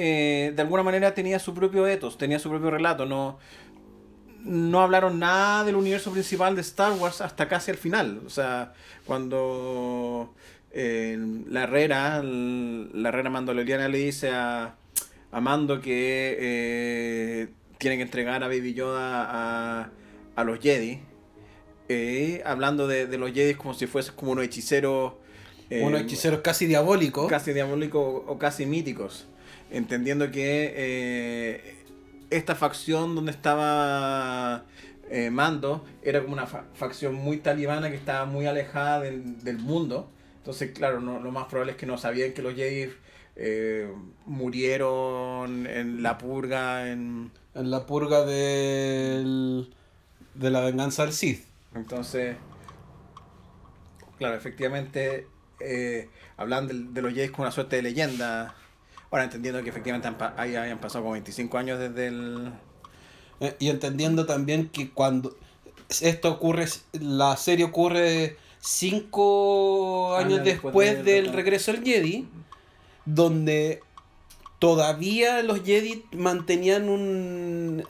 eh, 0.48 0.52
de 0.52 0.62
alguna 0.62 0.82
manera 0.82 1.14
tenía 1.14 1.38
su 1.38 1.54
propio 1.54 1.86
ethos, 1.86 2.16
tenía 2.18 2.38
su 2.38 2.50
propio 2.50 2.70
relato. 2.70 3.06
No, 3.06 3.38
no 4.44 4.80
hablaron 4.82 5.18
nada 5.18 5.64
del 5.64 5.76
universo 5.76 6.12
principal 6.12 6.54
de 6.54 6.60
Star 6.60 6.92
Wars 6.92 7.20
hasta 7.20 7.48
casi 7.48 7.70
al 7.70 7.76
final. 7.78 8.22
O 8.26 8.30
sea, 8.30 8.74
cuando 9.06 10.34
eh, 10.74 11.16
la 11.48 11.62
Herrera, 11.64 12.20
la 12.22 13.08
Herrera 13.08 13.30
Mandaloriana 13.30 13.88
le 13.88 13.98
dice 13.98 14.30
a, 14.30 14.74
a 15.32 15.40
Mando 15.40 15.80
que 15.80 16.36
eh, 16.38 17.48
tiene 17.78 17.96
que 17.96 18.02
entregar 18.02 18.42
a 18.44 18.48
Baby 18.48 18.74
Yoda 18.74 19.24
a, 19.82 19.90
a 20.36 20.44
los 20.44 20.58
Jedi. 20.60 20.98
eh, 21.88 22.42
hablando 22.44 22.86
de, 22.88 23.06
de 23.06 23.18
los 23.18 23.32
Jedi 23.32 23.54
como 23.54 23.74
si 23.74 23.86
fuesen 23.86 24.14
como 24.16 24.32
unos 24.32 24.44
hechiceros. 24.44 25.12
eh, 25.70 25.82
Unos 25.84 26.00
hechiceros 26.02 26.40
casi 26.40 26.66
diabólicos. 26.66 27.28
casi 27.28 27.52
diabólicos 27.52 28.22
o 28.26 28.38
casi 28.38 28.66
míticos. 28.66 29.26
Entendiendo 29.70 30.30
que 30.30 30.72
eh, 30.76 31.76
esta 32.30 32.54
facción 32.54 33.14
donde 33.14 33.30
estaba 33.32 34.64
eh, 35.10 35.30
Mando 35.30 35.84
era 36.02 36.20
como 36.22 36.32
una 36.34 36.46
fa- 36.46 36.64
facción 36.74 37.14
muy 37.14 37.36
talibana 37.38 37.90
que 37.90 37.96
estaba 37.96 38.24
muy 38.26 38.46
alejada 38.46 39.00
del, 39.00 39.42
del 39.44 39.58
mundo. 39.58 40.10
Entonces, 40.44 40.72
claro, 40.72 41.00
no- 41.00 41.20
lo 41.20 41.30
más 41.32 41.46
probable 41.46 41.72
es 41.72 41.78
que 41.78 41.86
no 41.86 41.96
sabían 41.98 42.32
que 42.34 42.42
los 42.42 42.54
Jedi 42.54 42.92
eh, 43.36 43.90
murieron 44.26 45.66
en 45.66 46.02
la 46.02 46.18
purga. 46.18 46.90
En... 46.90 47.32
En 47.54 47.70
la 47.70 47.86
purga 47.86 48.24
del, 48.24 49.72
de 50.34 50.50
la 50.50 50.60
venganza 50.60 51.04
del 51.04 51.12
Sith. 51.12 51.44
Entonces, 51.74 52.36
claro, 54.18 54.36
efectivamente, 54.36 55.28
eh, 55.60 56.08
hablan 56.36 56.66
de, 56.68 56.74
de 56.74 57.02
los 57.02 57.12
Jedi 57.14 57.28
como 57.30 57.42
una 57.44 57.52
suerte 57.52 57.76
de 57.76 57.82
leyenda. 57.82 58.54
Ahora 59.10 59.24
entendiendo 59.24 59.62
que 59.62 59.70
efectivamente 59.70 60.08
han, 60.08 60.16
ahí 60.36 60.56
hayan 60.56 60.80
pasado 60.80 61.04
como 61.04 61.12
25 61.12 61.58
años 61.58 61.78
desde 61.78 62.08
el... 62.08 62.52
Eh, 63.40 63.56
y 63.58 63.70
entendiendo 63.70 64.26
también 64.26 64.68
que 64.70 64.90
cuando 64.92 65.36
esto 66.00 66.32
ocurre, 66.32 66.66
la 66.92 67.36
serie 67.36 67.64
ocurre 67.66 68.38
cinco 68.64 70.16
años 70.16 70.34
Años 70.34 70.44
después, 70.44 70.74
después 70.74 71.04
del 71.04 71.32
regreso 71.32 71.72
del 71.72 71.84
Jedi, 71.84 72.28
donde 73.04 73.82
todavía 74.58 75.42
los 75.42 75.62
Jedi 75.62 76.04
mantenían 76.12 76.88
un 76.88 77.84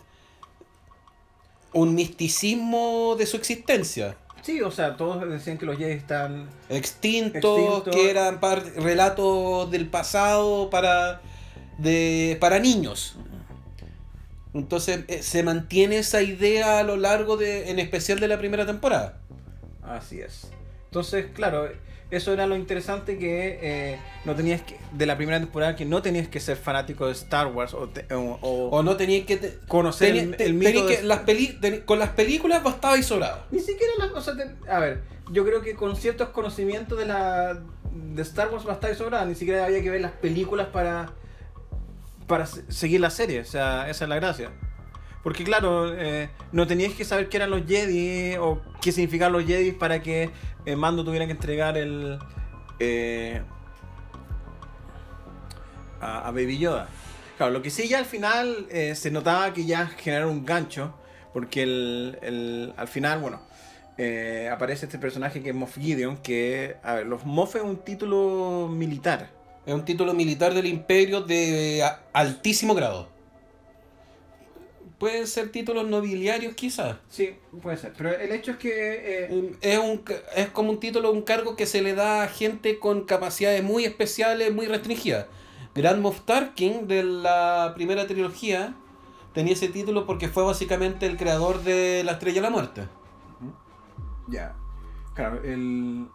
un 1.74 1.94
misticismo 1.94 3.16
de 3.18 3.26
su 3.26 3.36
existencia. 3.36 4.16
Sí, 4.42 4.60
o 4.60 4.70
sea, 4.70 4.96
todos 4.96 5.28
decían 5.28 5.58
que 5.58 5.66
los 5.66 5.76
Jedi 5.76 5.92
están... 5.92 6.48
Extintos, 6.68 7.58
Extinto. 7.58 7.90
que 7.90 8.10
eran 8.10 8.40
relatos 8.76 9.70
del 9.70 9.88
pasado 9.88 10.70
para, 10.70 11.20
de, 11.78 12.36
para 12.40 12.58
niños. 12.58 13.16
Entonces 14.52 15.00
eh, 15.08 15.22
se 15.22 15.42
mantiene 15.42 15.98
esa 15.98 16.22
idea 16.22 16.78
a 16.78 16.82
lo 16.84 16.96
largo 16.96 17.36
de, 17.36 17.70
en 17.70 17.78
especial 17.80 18.20
de 18.20 18.28
la 18.28 18.38
primera 18.38 18.64
temporada. 18.66 19.18
Así 19.82 20.20
es. 20.20 20.48
Entonces, 20.94 21.26
claro, 21.34 21.68
eso 22.12 22.32
era 22.32 22.46
lo 22.46 22.54
interesante 22.54 23.18
que 23.18 23.58
eh, 23.60 23.98
no 24.24 24.36
tenías 24.36 24.62
que... 24.62 24.78
De 24.92 25.06
la 25.06 25.16
primera 25.16 25.40
temporada 25.40 25.74
que 25.74 25.84
no 25.84 26.02
tenías 26.02 26.28
que 26.28 26.38
ser 26.38 26.56
fanático 26.56 27.06
de 27.08 27.12
Star 27.14 27.48
Wars 27.48 27.74
o... 27.74 27.88
te- 27.88 28.06
o- 28.14 28.38
o 28.40 28.68
O 28.68 28.82
no 28.84 28.96
tenías 28.96 29.26
que... 29.26 29.36
te- 29.38 29.58
conocer 29.66 30.14
tenía- 30.14 30.22
el, 30.22 30.40
el 30.40 30.54
mito 30.54 30.70
tenía 30.70 30.84
de- 30.84 30.96
que- 30.98 31.02
las 31.02 31.18
peli- 31.20 31.58
ten- 31.60 31.80
con 31.80 31.98
las 31.98 32.10
películas 32.10 32.62
bastaba 32.62 32.96
y 32.96 33.02
sobraba. 33.02 33.44
Ni 33.50 33.58
siquiera 33.58 33.92
las 33.98 34.10
cosas. 34.12 34.36
A 34.70 34.78
ver, 34.78 35.02
yo 35.32 35.44
creo 35.44 35.62
que 35.62 35.74
con 35.74 35.96
ciertos 35.96 36.28
conocimientos 36.28 36.96
de 36.96 37.06
la 37.06 37.60
de 37.92 38.22
Star 38.22 38.52
Wars 38.52 38.62
bastante 38.64 38.94
sobrada. 38.96 39.24
Ni 39.24 39.34
siquiera 39.34 39.64
había 39.64 39.82
que 39.82 39.90
ver 39.90 40.00
las 40.00 40.12
películas 40.12 40.68
para 40.68 41.10
para 42.28 42.46
se- 42.46 42.70
seguir 42.70 43.00
la 43.00 43.10
serie. 43.10 43.40
O 43.40 43.44
sea, 43.44 43.90
esa 43.90 44.04
es 44.04 44.08
la 44.08 44.14
gracia. 44.14 44.52
Porque 45.24 45.42
claro, 45.42 45.92
eh, 45.92 46.28
no 46.52 46.66
tenías 46.66 46.92
que 46.92 47.04
saber 47.04 47.28
qué 47.30 47.38
eran 47.38 47.50
los 47.50 47.66
Jedi 47.66 48.36
o 48.36 48.60
qué 48.80 48.92
significaban 48.92 49.32
los 49.32 49.44
Jedi 49.46 49.72
para 49.72 50.02
que 50.02 50.30
eh, 50.66 50.76
Mando 50.76 51.02
tuviera 51.02 51.24
que 51.26 51.32
entregar 51.32 51.76
el 51.78 52.18
eh, 52.78 53.40
a, 56.00 56.30
Baby 56.30 56.58
Yoda. 56.58 56.88
Claro, 57.38 57.52
lo 57.52 57.62
que 57.62 57.70
sí 57.70 57.88
ya 57.88 57.98
al 57.98 58.04
final 58.04 58.66
eh, 58.70 58.94
se 58.94 59.10
notaba 59.10 59.52
que 59.54 59.64
ya 59.64 59.86
generaron 59.86 60.30
un 60.30 60.44
gancho, 60.44 60.94
porque 61.32 61.62
el, 61.62 62.18
el- 62.22 62.74
al 62.76 62.86
final, 62.86 63.18
bueno, 63.20 63.40
aparece 64.52 64.86
este 64.86 64.98
personaje 64.98 65.42
que 65.42 65.48
es 65.50 65.54
Moff 65.54 65.78
Gideon, 65.78 66.18
que, 66.18 66.76
a 66.82 66.94
ver, 66.96 67.06
los 67.06 67.24
Moff 67.24 67.56
es 67.56 67.62
un 67.62 67.78
título 67.78 68.68
militar. 68.70 69.30
Es 69.64 69.72
un 69.72 69.84
título 69.86 70.12
militar 70.12 70.52
del 70.52 70.66
imperio 70.66 71.22
de 71.22 71.82
altísimo 72.12 72.74
grado. 72.74 73.13
Pueden 74.98 75.26
ser 75.26 75.50
títulos 75.50 75.86
nobiliarios 75.88 76.54
quizás. 76.54 76.96
Sí, 77.08 77.36
puede 77.62 77.76
ser, 77.76 77.92
pero 77.96 78.10
el 78.14 78.32
hecho 78.32 78.52
es 78.52 78.56
que... 78.58 78.70
eh, 79.24 79.56
Es, 79.60 79.78
un, 79.78 80.02
es 80.36 80.48
como 80.50 80.70
un 80.70 80.80
título, 80.80 81.10
un 81.12 81.22
cargo 81.22 81.56
que 81.56 81.66
se 81.66 81.82
le 81.82 81.94
da 81.94 82.22
a 82.22 82.28
gente 82.28 82.78
con 82.78 83.04
capacidades 83.04 83.62
muy 83.62 83.84
especiales, 83.84 84.52
muy 84.52 84.66
restringidas. 84.66 85.26
Grand 85.74 86.00
Moff 86.00 86.20
Tarkin 86.24 86.86
de 86.86 87.02
la 87.02 87.72
primera 87.74 88.06
trilogía 88.06 88.74
tenía 89.32 89.54
ese 89.54 89.68
título 89.68 90.06
porque 90.06 90.28
fue 90.28 90.44
básicamente 90.44 91.06
el 91.06 91.16
creador 91.16 91.62
de 91.64 92.02
la 92.04 92.12
Estrella 92.12 92.36
de 92.36 92.40
la 92.42 92.50
Muerte. 92.50 92.88
Ya. 94.28 94.54
Claro, 95.14 95.42
el. 95.44 96.08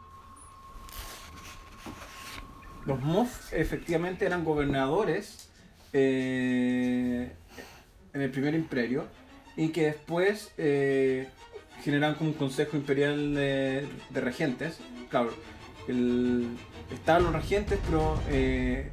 Los 2.86 3.00
Moff 3.02 3.54
efectivamente 3.54 4.26
eran 4.26 4.44
gobernadores 4.44 5.52
eh, 5.94 7.36
el 8.22 8.32
primer 8.32 8.56
imperio 8.56 9.08
y 9.56 9.70
que 9.70 9.86
después 9.86 10.52
eh, 10.58 11.28
generaron 11.84 12.16
como 12.16 12.32
un 12.32 12.36
consejo 12.36 12.78
imperial 12.78 13.36
de, 13.36 13.88
regentes. 14.14 14.80
Claro, 15.10 15.32
el, 15.88 16.48
estaban 16.94 17.24
los 17.24 17.34
regentes, 17.34 17.80
pero 17.86 18.20
eh, 18.30 18.90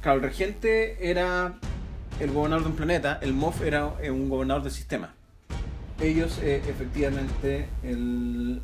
claro, 0.00 0.18
el 0.18 0.24
regente 0.24 1.10
era 1.10 1.58
el 2.20 2.30
gobernador 2.30 2.64
de 2.64 2.70
un 2.70 2.76
planeta, 2.76 3.18
el 3.20 3.34
Moff 3.34 3.62
era 3.62 3.92
eh, 4.02 4.10
un 4.10 4.28
gobernador 4.28 4.62
del 4.62 4.72
sistema 4.72 5.16
ellos 6.00 6.38
eh, 6.42 6.62
efectivamente 6.68 7.66
eran 7.82 8.60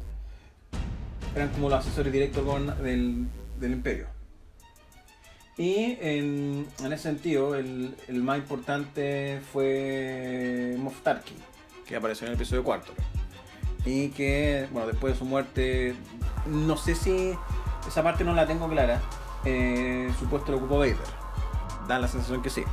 como 1.55 1.71
los 1.71 1.79
asesores 1.79 2.13
directos 2.13 2.45
del 2.81 3.73
imperio. 3.73 4.07
Y 5.63 5.97
en, 6.01 6.67
en 6.81 6.93
ese 6.93 7.05
sentido, 7.05 7.55
el, 7.55 7.97
el 8.09 8.21
más 8.25 8.37
importante 8.39 9.41
fue 9.53 10.75
Moff 10.77 11.03
Tarkin, 11.05 11.37
que 11.87 11.95
apareció 11.95 12.27
en 12.27 12.33
el 12.33 12.37
episodio 12.37 12.65
cuarto. 12.65 12.93
Y 13.85 14.09
que, 14.09 14.67
bueno, 14.73 14.89
después 14.89 15.13
de 15.13 15.19
su 15.21 15.25
muerte, 15.25 15.95
no 16.47 16.77
sé 16.77 16.97
si 16.97 17.39
esa 17.87 18.03
parte 18.03 18.25
no 18.25 18.35
la 18.35 18.45
tengo 18.49 18.69
clara, 18.69 19.01
eh, 19.45 20.13
su 20.19 20.27
puesto 20.27 20.51
lo 20.51 20.59
ocupó 20.59 20.79
Vader. 20.79 20.97
Da 21.87 22.01
la 22.01 22.09
sensación 22.09 22.43
que 22.43 22.51
sí. 22.51 22.65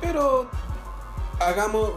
Pero 0.00 0.50
hagamos 1.38 1.92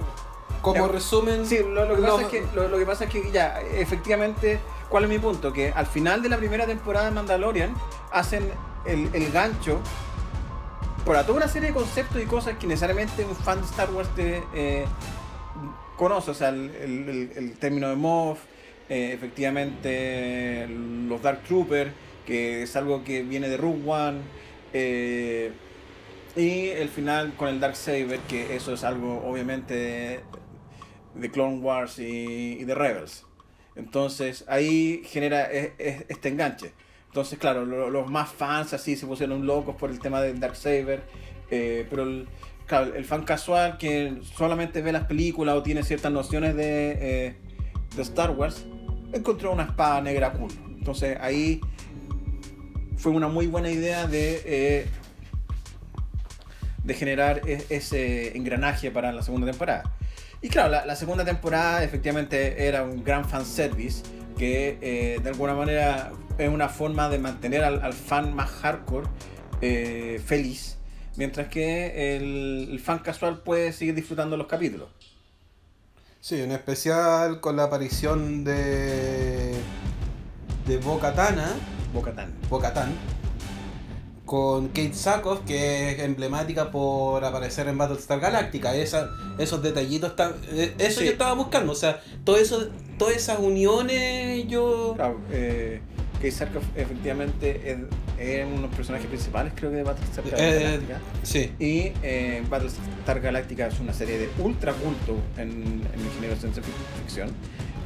como 0.62 0.86
Ya. 0.86 0.92
resumen. 0.92 1.48
Sí, 1.48 1.62
lo, 1.68 1.86
lo 1.86 1.96
que 1.96 2.02
pasa 2.04 2.22
es 2.22 2.28
que, 2.28 2.46
lo, 2.54 2.68
lo 2.68 2.78
que 2.78 2.86
pasa 2.86 3.04
es 3.06 3.10
que 3.10 3.32
ya, 3.32 3.60
efectivamente, 3.62 4.60
¿cuál 4.90 5.04
es 5.06 5.10
mi 5.10 5.20
punto? 5.20 5.54
Que 5.54 5.72
al 5.72 5.86
final 5.86 6.22
de 6.22 6.30
la 6.30 6.38
primera 6.38 6.66
temporada 6.66 7.06
de 7.06 7.12
Mandalorian 7.12 7.74
hacen 8.12 8.50
el, 8.86 9.10
el 9.14 9.32
gancho 9.32 9.82
para 11.06 11.26
toda 11.26 11.38
una 11.38 11.48
serie 11.48 11.70
de 11.70 11.74
conceptos 11.74 12.22
y 12.22 12.26
cosas 12.26 12.58
que 12.58 12.68
necesariamente 12.68 13.24
un 13.26 13.36
fan 13.36 13.60
de 13.62 13.66
Star 13.66 13.90
Wars 13.92 14.10
eh, 14.18 14.86
conoce. 15.98 16.32
O 16.32 16.34
sea, 16.34 16.50
el, 16.50 17.32
el- 17.36 17.58
término 17.60 17.90
de 17.90 17.96
Moff, 17.96 18.40
eh, 18.90 19.12
efectivamente 19.14 20.68
los 20.70 21.22
Dark 21.22 21.44
Troopers, 21.44 21.92
que 22.26 22.64
es 22.64 22.76
algo 22.76 23.04
que 23.04 23.24
viene 23.24 23.50
de 23.50 23.58
Rogue 23.58 23.82
One. 23.90 24.22
eh, 24.74 25.52
y 26.36 26.68
el 26.70 26.90
final 26.90 27.34
con 27.36 27.48
el 27.50 27.60
Dark 27.60 27.76
Saber, 27.76 28.20
que 28.28 28.56
eso 28.56 28.74
es 28.74 28.84
algo 28.84 29.24
obviamente 29.28 29.74
de, 29.74 30.20
de 31.16 31.32
Clone 31.32 31.58
Wars 31.60 31.98
y, 32.00 32.58
y 32.60 32.64
de 32.66 32.76
Rebels. 32.76 33.26
Entonces 33.76 34.44
ahí 34.48 35.02
genera 35.06 35.52
e- 35.52 35.74
e- 35.78 36.06
este 36.10 36.30
enganche. 36.30 36.72
Entonces, 37.08 37.40
claro, 37.40 37.66
lo- 37.66 37.90
los 37.90 38.10
más 38.10 38.30
fans 38.30 38.74
así 38.74 38.96
se 38.96 39.06
pusieron 39.08 39.46
locos 39.48 39.76
por 39.76 39.90
el 39.90 40.00
tema 40.00 40.22
del 40.22 40.40
Dark 40.40 40.56
Saber. 40.56 41.04
eh, 41.52 41.88
pero 41.90 42.04
el 42.04 43.06
fan 43.06 43.24
casual 43.24 43.80
que 43.80 44.20
solamente 44.36 44.84
ve 44.84 44.92
las 44.92 45.06
películas 45.06 45.56
o 45.56 45.64
tiene 45.64 45.82
ciertas 45.82 46.12
nociones 46.12 46.56
de, 46.56 46.92
eh, 47.02 47.36
de 47.96 48.02
Star 48.04 48.30
Wars, 48.30 48.68
encontró 49.14 49.52
una 49.52 49.64
espada 49.64 50.00
negra 50.02 50.32
cool. 50.34 50.52
Entonces 50.78 51.18
ahí 51.20 51.60
fue 52.98 53.12
una 53.14 53.28
muy 53.28 53.48
buena 53.48 53.72
idea 53.72 54.06
de 54.06 54.42
eh, 54.46 54.86
de 56.84 56.94
generar 56.94 57.42
e- 57.48 57.66
ese 57.70 58.38
engranaje 58.38 58.92
para 58.92 59.12
la 59.12 59.24
segunda 59.24 59.48
temporada. 59.50 59.92
Y 60.42 60.50
claro, 60.50 60.70
la, 60.70 60.86
la 60.86 60.96
segunda 60.96 61.26
temporada 61.26 61.84
efectivamente 61.84 62.68
era 62.68 62.84
un 62.84 63.04
gran 63.04 63.26
fanservice 63.26 64.04
que 64.38 64.78
eh, 64.82 65.20
de 65.22 65.30
alguna 65.30 65.54
manera 65.54 66.12
es 66.38 66.50
una 66.50 66.70
forma 66.70 67.10
de 67.10 67.20
mantener 67.20 67.64
al, 67.64 67.82
al 67.82 67.94
fan 67.94 68.34
más 68.34 68.50
hardcore 68.50 69.08
eh, 69.62 70.22
feliz, 70.26 70.78
mientras 71.18 71.50
que 71.50 72.16
el, 72.16 72.70
el 72.72 72.80
fan 72.80 73.00
casual 73.00 73.42
puede 73.42 73.74
seguir 73.74 73.96
disfrutando 73.96 74.38
los 74.38 74.48
capítulos. 74.48 74.88
Sí, 76.22 76.42
en 76.42 76.52
especial 76.52 77.42
con 77.42 77.58
la 77.58 77.64
aparición 77.64 78.44
de. 78.46 79.54
de 80.66 80.78
Bo-Katana, 80.78 81.52
Bocatán. 81.94 82.34
Bo-Katan, 82.50 82.92
con 84.30 84.68
Kate 84.68 84.94
Sackhoff, 84.94 85.40
que 85.44 85.90
es 85.94 86.00
emblemática 86.02 86.70
por 86.70 87.26
aparecer 87.26 87.68
en 87.68 87.80
Battlestar 87.80 88.20
Galactica. 88.20 88.76
Esa, 88.76 89.10
esos 89.40 89.64
detallitos, 89.64 90.12
están- 90.12 90.36
eh, 90.52 90.76
eso 90.78 91.00
Sí. 91.00 91.08
yo 91.08 91.12
estaba 91.14 91.34
buscando. 91.34 91.72
O 91.72 91.76
sea, 91.76 92.00
todo 92.24 92.38
eso, 92.38 92.68
todas 93.00 93.16
esas 93.16 93.40
uniones 93.40 94.46
yo. 94.48 94.94
Claro, 94.96 95.20
eh, 95.32 95.82
Kate 96.18 96.32
Sarkov 96.32 96.62
efectivamente 96.76 97.72
es, 97.72 97.78
es 98.20 98.46
uno 98.46 98.58
de 98.58 98.62
los 98.68 98.76
personajes 98.76 99.08
principales, 99.08 99.52
creo 99.56 99.72
que 99.72 99.78
de 99.78 99.84
Battlestar 99.84 100.24
Eh, 100.38 100.60
Galactica. 100.64 101.00
sí. 101.24 101.52
Y 101.58 101.92
eh, 102.04 102.44
Battlestar 102.48 103.22
Galactica 103.22 103.66
es 103.66 103.80
una 103.80 103.94
serie 103.94 104.20
de 104.20 104.30
ultra 104.38 104.74
culto 104.74 105.16
en, 105.38 105.50
en 105.92 106.00
el 106.06 106.12
género 106.14 106.36
de 106.36 106.40
ciencia 106.40 106.62
fic- 106.62 107.02
ficción. 107.02 107.32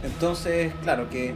Entonces, 0.04 0.74
claro 0.84 1.10
que. 1.10 1.34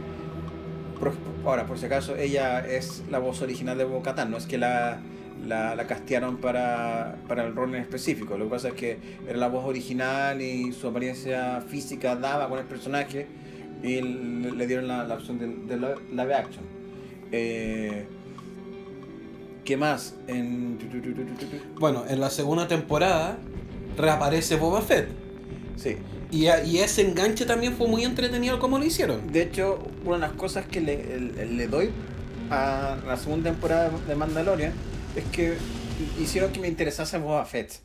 Por- 0.98 1.12
ahora, 1.44 1.66
por 1.66 1.78
si 1.78 1.86
acaso, 1.86 2.16
ella 2.16 2.66
es 2.66 3.02
la 3.10 3.18
voz 3.18 3.40
original 3.42 3.76
de 3.78 3.84
Bo-Katan, 3.84 4.30
no 4.30 4.36
es 4.36 4.46
que 4.46 4.58
la, 4.58 4.98
la, 5.46 5.74
la 5.74 5.86
castearon 5.86 6.38
para, 6.38 7.16
para 7.28 7.44
el 7.46 7.54
rol 7.54 7.74
en 7.74 7.80
específico. 7.82 8.36
Lo 8.36 8.44
que 8.46 8.50
pasa 8.50 8.68
es 8.68 8.74
que 8.74 8.98
era 9.28 9.38
la 9.38 9.48
voz 9.48 9.64
original 9.64 10.40
y 10.42 10.72
su 10.72 10.88
apariencia 10.88 11.60
física 11.68 12.16
daba 12.16 12.48
con 12.48 12.58
el 12.58 12.64
personaje 12.64 13.26
y 13.82 14.00
le, 14.00 14.52
le 14.52 14.66
dieron 14.66 14.88
la, 14.88 15.04
la 15.04 15.14
opción 15.14 15.38
de, 15.38 15.46
de 15.74 15.80
la- 15.80 15.94
live 16.10 16.34
action. 16.34 16.64
Eh, 17.32 18.06
¿Qué 19.64 19.76
más? 19.76 20.16
En... 20.26 20.78
Bueno, 21.78 22.04
en 22.08 22.20
la 22.20 22.30
segunda 22.30 22.66
temporada 22.66 23.36
reaparece 23.98 24.56
Boba 24.56 24.80
Fett. 24.80 25.08
Sí. 25.76 25.96
Y, 26.30 26.46
y 26.46 26.78
ese 26.78 27.02
enganche 27.02 27.46
también 27.46 27.74
fue 27.76 27.88
muy 27.88 28.04
entretenido 28.04 28.58
como 28.58 28.78
lo 28.78 28.84
hicieron. 28.84 29.32
De 29.32 29.42
hecho, 29.42 29.78
una 30.04 30.16
de 30.16 30.20
las 30.20 30.32
cosas 30.32 30.66
que 30.66 30.80
le, 30.80 31.18
le- 31.20 31.46
le 31.46 31.66
doy 31.68 31.90
a 32.50 32.96
la 33.06 33.16
segunda 33.16 33.50
temporada 33.50 33.90
de 34.06 34.14
Mandalorian 34.14 34.72
es 35.16 35.24
que 35.32 35.56
hicieron 36.20 36.52
que 36.52 36.60
me 36.60 36.68
interesase 36.68 37.18
Boba 37.18 37.44
Fett. 37.46 37.80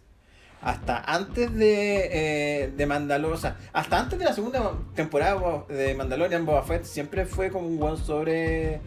Hasta 0.62 0.98
antes 1.00 1.54
de, 1.54 2.10
eh, 2.14 2.72
de 2.76 2.86
Mandalorian, 2.86 3.38
o 3.38 3.42
sea, 3.42 3.58
hasta 3.74 4.00
antes 4.00 4.18
de 4.18 4.24
la 4.26 4.34
segunda 4.34 4.72
temporada 4.96 5.66
de 5.68 5.94
Mandalorian, 5.94 6.46
Boba 6.46 6.64
Fett 6.64 6.86
siempre 6.86 7.26
fue 7.26 7.50
como 7.50 7.68
un 7.68 7.78
buen 7.78 7.98
sobre... 7.98 8.80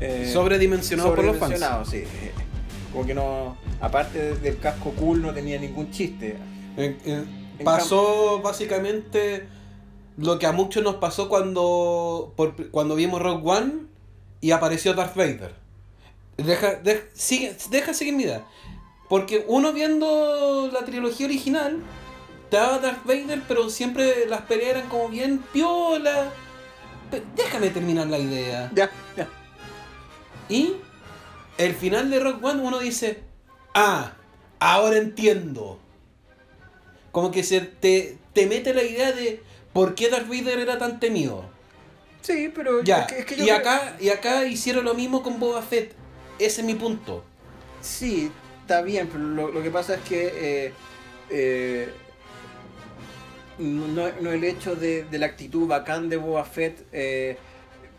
eh, 0.00 0.30
Sobredimensionado 0.32 1.14
por 1.14 1.24
los 1.24 1.36
fans. 1.36 1.50
sí. 1.90 2.04
Como 2.92 3.04
que 3.06 3.12
no, 3.14 3.58
aparte 3.82 4.36
del 4.36 4.58
casco 4.58 4.92
cool, 4.92 5.20
no 5.20 5.34
tenía 5.34 5.58
ningún 5.58 5.90
chiste. 5.90 6.36
Pasó 7.64 8.40
básicamente 8.42 9.48
lo 10.16 10.38
que 10.38 10.46
a 10.46 10.52
muchos 10.52 10.82
nos 10.82 10.96
pasó 10.96 11.28
cuando, 11.28 12.32
por- 12.36 12.70
cuando 12.70 12.94
vimos 12.94 13.20
Rock 13.22 13.46
One 13.46 13.72
y 14.40 14.50
apareció 14.50 14.94
Darth 14.94 15.14
Vader. 15.16 15.54
Deja, 16.36 16.74
de- 16.76 17.08
sigue, 17.14 17.56
deja 17.70 17.94
seguir 17.94 18.14
mi 18.14 18.24
idea. 18.24 18.44
Porque 19.08 19.44
uno 19.48 19.72
viendo 19.72 20.68
la 20.72 20.84
trilogía 20.84 21.26
original, 21.26 21.78
estaba 22.44 22.78
Darth 22.78 23.04
Vader, 23.04 23.42
pero 23.48 23.70
siempre 23.70 24.26
las 24.26 24.42
peleas 24.42 24.76
eran 24.76 24.88
como 24.88 25.08
bien 25.08 25.42
piola. 25.52 26.30
Déjame 27.36 27.70
terminar 27.70 28.06
la 28.08 28.18
idea. 28.18 28.70
Ya, 28.74 28.90
ya. 29.16 29.28
Y 30.48 30.74
el 31.56 31.74
final 31.74 32.10
de 32.10 32.20
Rock 32.20 32.44
One 32.44 32.62
uno 32.62 32.78
dice, 32.80 33.22
ah, 33.74 34.12
ahora 34.60 34.98
entiendo. 34.98 35.78
Como 37.18 37.32
que 37.32 37.42
se 37.42 37.60
te, 37.62 38.16
te 38.32 38.46
mete 38.46 38.72
la 38.72 38.84
idea 38.84 39.10
de 39.10 39.42
por 39.72 39.96
qué 39.96 40.08
Darth 40.08 40.28
Vader 40.28 40.60
era 40.60 40.78
tan 40.78 41.00
temido. 41.00 41.44
Sí, 42.22 42.48
pero 42.54 42.80
Ya, 42.84 43.00
es 43.00 43.06
que- 43.08 43.18
es 43.18 43.24
que 43.26 43.34
yo 43.34 43.42
y, 43.42 43.46
creo- 43.46 43.56
acá, 43.58 43.96
y 43.98 44.08
acá 44.10 44.44
hicieron 44.44 44.84
lo 44.84 44.94
mismo 44.94 45.20
con 45.24 45.40
Boba 45.40 45.60
Fett. 45.62 45.94
Ese 46.38 46.60
es 46.60 46.64
mi 46.68 46.76
punto. 46.76 47.24
Sí, 47.80 48.30
está 48.60 48.82
bien, 48.82 49.08
pero 49.10 49.24
lo, 49.24 49.48
lo 49.50 49.60
que 49.64 49.70
pasa 49.72 49.96
es 49.96 50.00
que 50.02 50.32
eh, 50.32 50.72
eh, 51.30 51.88
no, 53.58 54.08
no 54.20 54.30
el 54.30 54.44
hecho 54.44 54.76
de, 54.76 55.02
de 55.02 55.18
la 55.18 55.26
actitud 55.26 55.66
bacán 55.66 56.08
de 56.08 56.18
Boba 56.18 56.44
Fett 56.44 56.86
eh, 56.92 57.36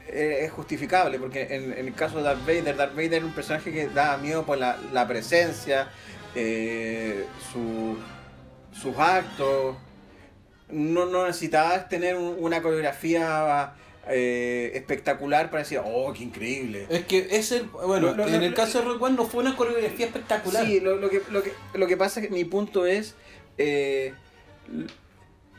es 0.07 0.49
justificable, 0.53 1.19
porque 1.19 1.41
en, 1.53 1.73
en 1.73 1.87
el 1.87 1.93
caso 1.93 2.19
de 2.19 2.23
Darth 2.23 2.45
Vader, 2.47 2.77
Darth 2.77 2.95
Vader 2.95 3.15
era 3.15 3.25
un 3.25 3.33
personaje 3.33 3.69
que 3.73 3.87
daba 3.89 4.15
miedo 4.17 4.45
por 4.45 4.57
la, 4.57 4.77
la 4.93 5.05
presencia, 5.09 5.89
su- 7.51 7.97
sus 8.71 8.97
actos. 8.97 9.75
No, 10.71 11.05
no 11.05 11.25
necesitabas 11.25 11.89
tener 11.89 12.15
un- 12.15 12.35
una 12.39 12.61
coreografía 12.61 13.73
eh, 14.11 14.71
espectacular 14.75 15.49
para 15.51 15.63
decir, 15.63 15.79
oh, 15.83 16.11
qué 16.13 16.23
increíble. 16.23 16.87
Es 16.89 17.05
que 17.05 17.27
es 17.31 17.51
el. 17.51 17.63
Bueno, 17.65 18.07
Lo- 18.07 18.15
lo- 18.15 18.27
en 18.27 18.39
lo- 18.39 18.45
el 18.45 18.53
caso 18.55 18.79
de 18.79 18.85
Rock 18.85 19.01
One 19.01 19.15
no 19.15 19.25
fue 19.25 19.41
una 19.41 19.55
coreografía 19.55 20.05
espectacular. 20.07 20.65
Sí, 20.65 20.79
lo, 20.79 20.95
lo 20.95 21.09
que, 21.09 21.21
lo, 21.31 21.43
que, 21.43 21.51
lo 21.73 21.85
que 21.87 21.97
pasa 21.97 22.19
es 22.19 22.27
que 22.27 22.33
mi 22.33 22.43
punto 22.45 22.85
es. 22.85 23.15
Eh, 23.57 24.13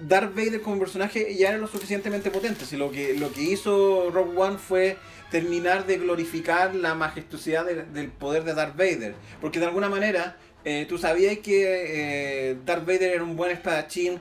Darth 0.01 0.35
Vader 0.35 0.63
como 0.63 0.79
personaje 0.79 1.35
ya 1.37 1.51
era 1.51 1.59
lo 1.59 1.67
suficientemente 1.67 2.31
potente. 2.31 2.65
Si 2.65 2.77
lo 2.77 2.91
que, 2.91 3.15
lo 3.15 3.33
que 3.33 3.43
hizo 3.43 4.11
Rogue 4.11 4.37
One 4.37 4.59
fue 4.59 4.97
terminar 5.31 5.87
de 5.87 5.99
glorificar 5.99 6.75
la 6.75 6.95
majestuosidad 6.95 7.67
de- 7.67 7.85
del 7.85 8.09
poder 8.09 8.45
de 8.45 8.55
Darth 8.55 8.77
Vader. 8.77 9.15
Porque 9.41 9.61
de 9.61 9.67
alguna 9.67 9.89
manera 9.91 10.37
eh, 10.65 10.87
tú 10.89 10.99
sabías 10.99 11.39
que 11.39 12.51
eh, 12.51 12.57
Darth 12.65 12.85
Vader 12.85 13.15
era 13.15 13.25
un 13.25 13.37
buen 13.37 13.51
espadachín 13.51 14.21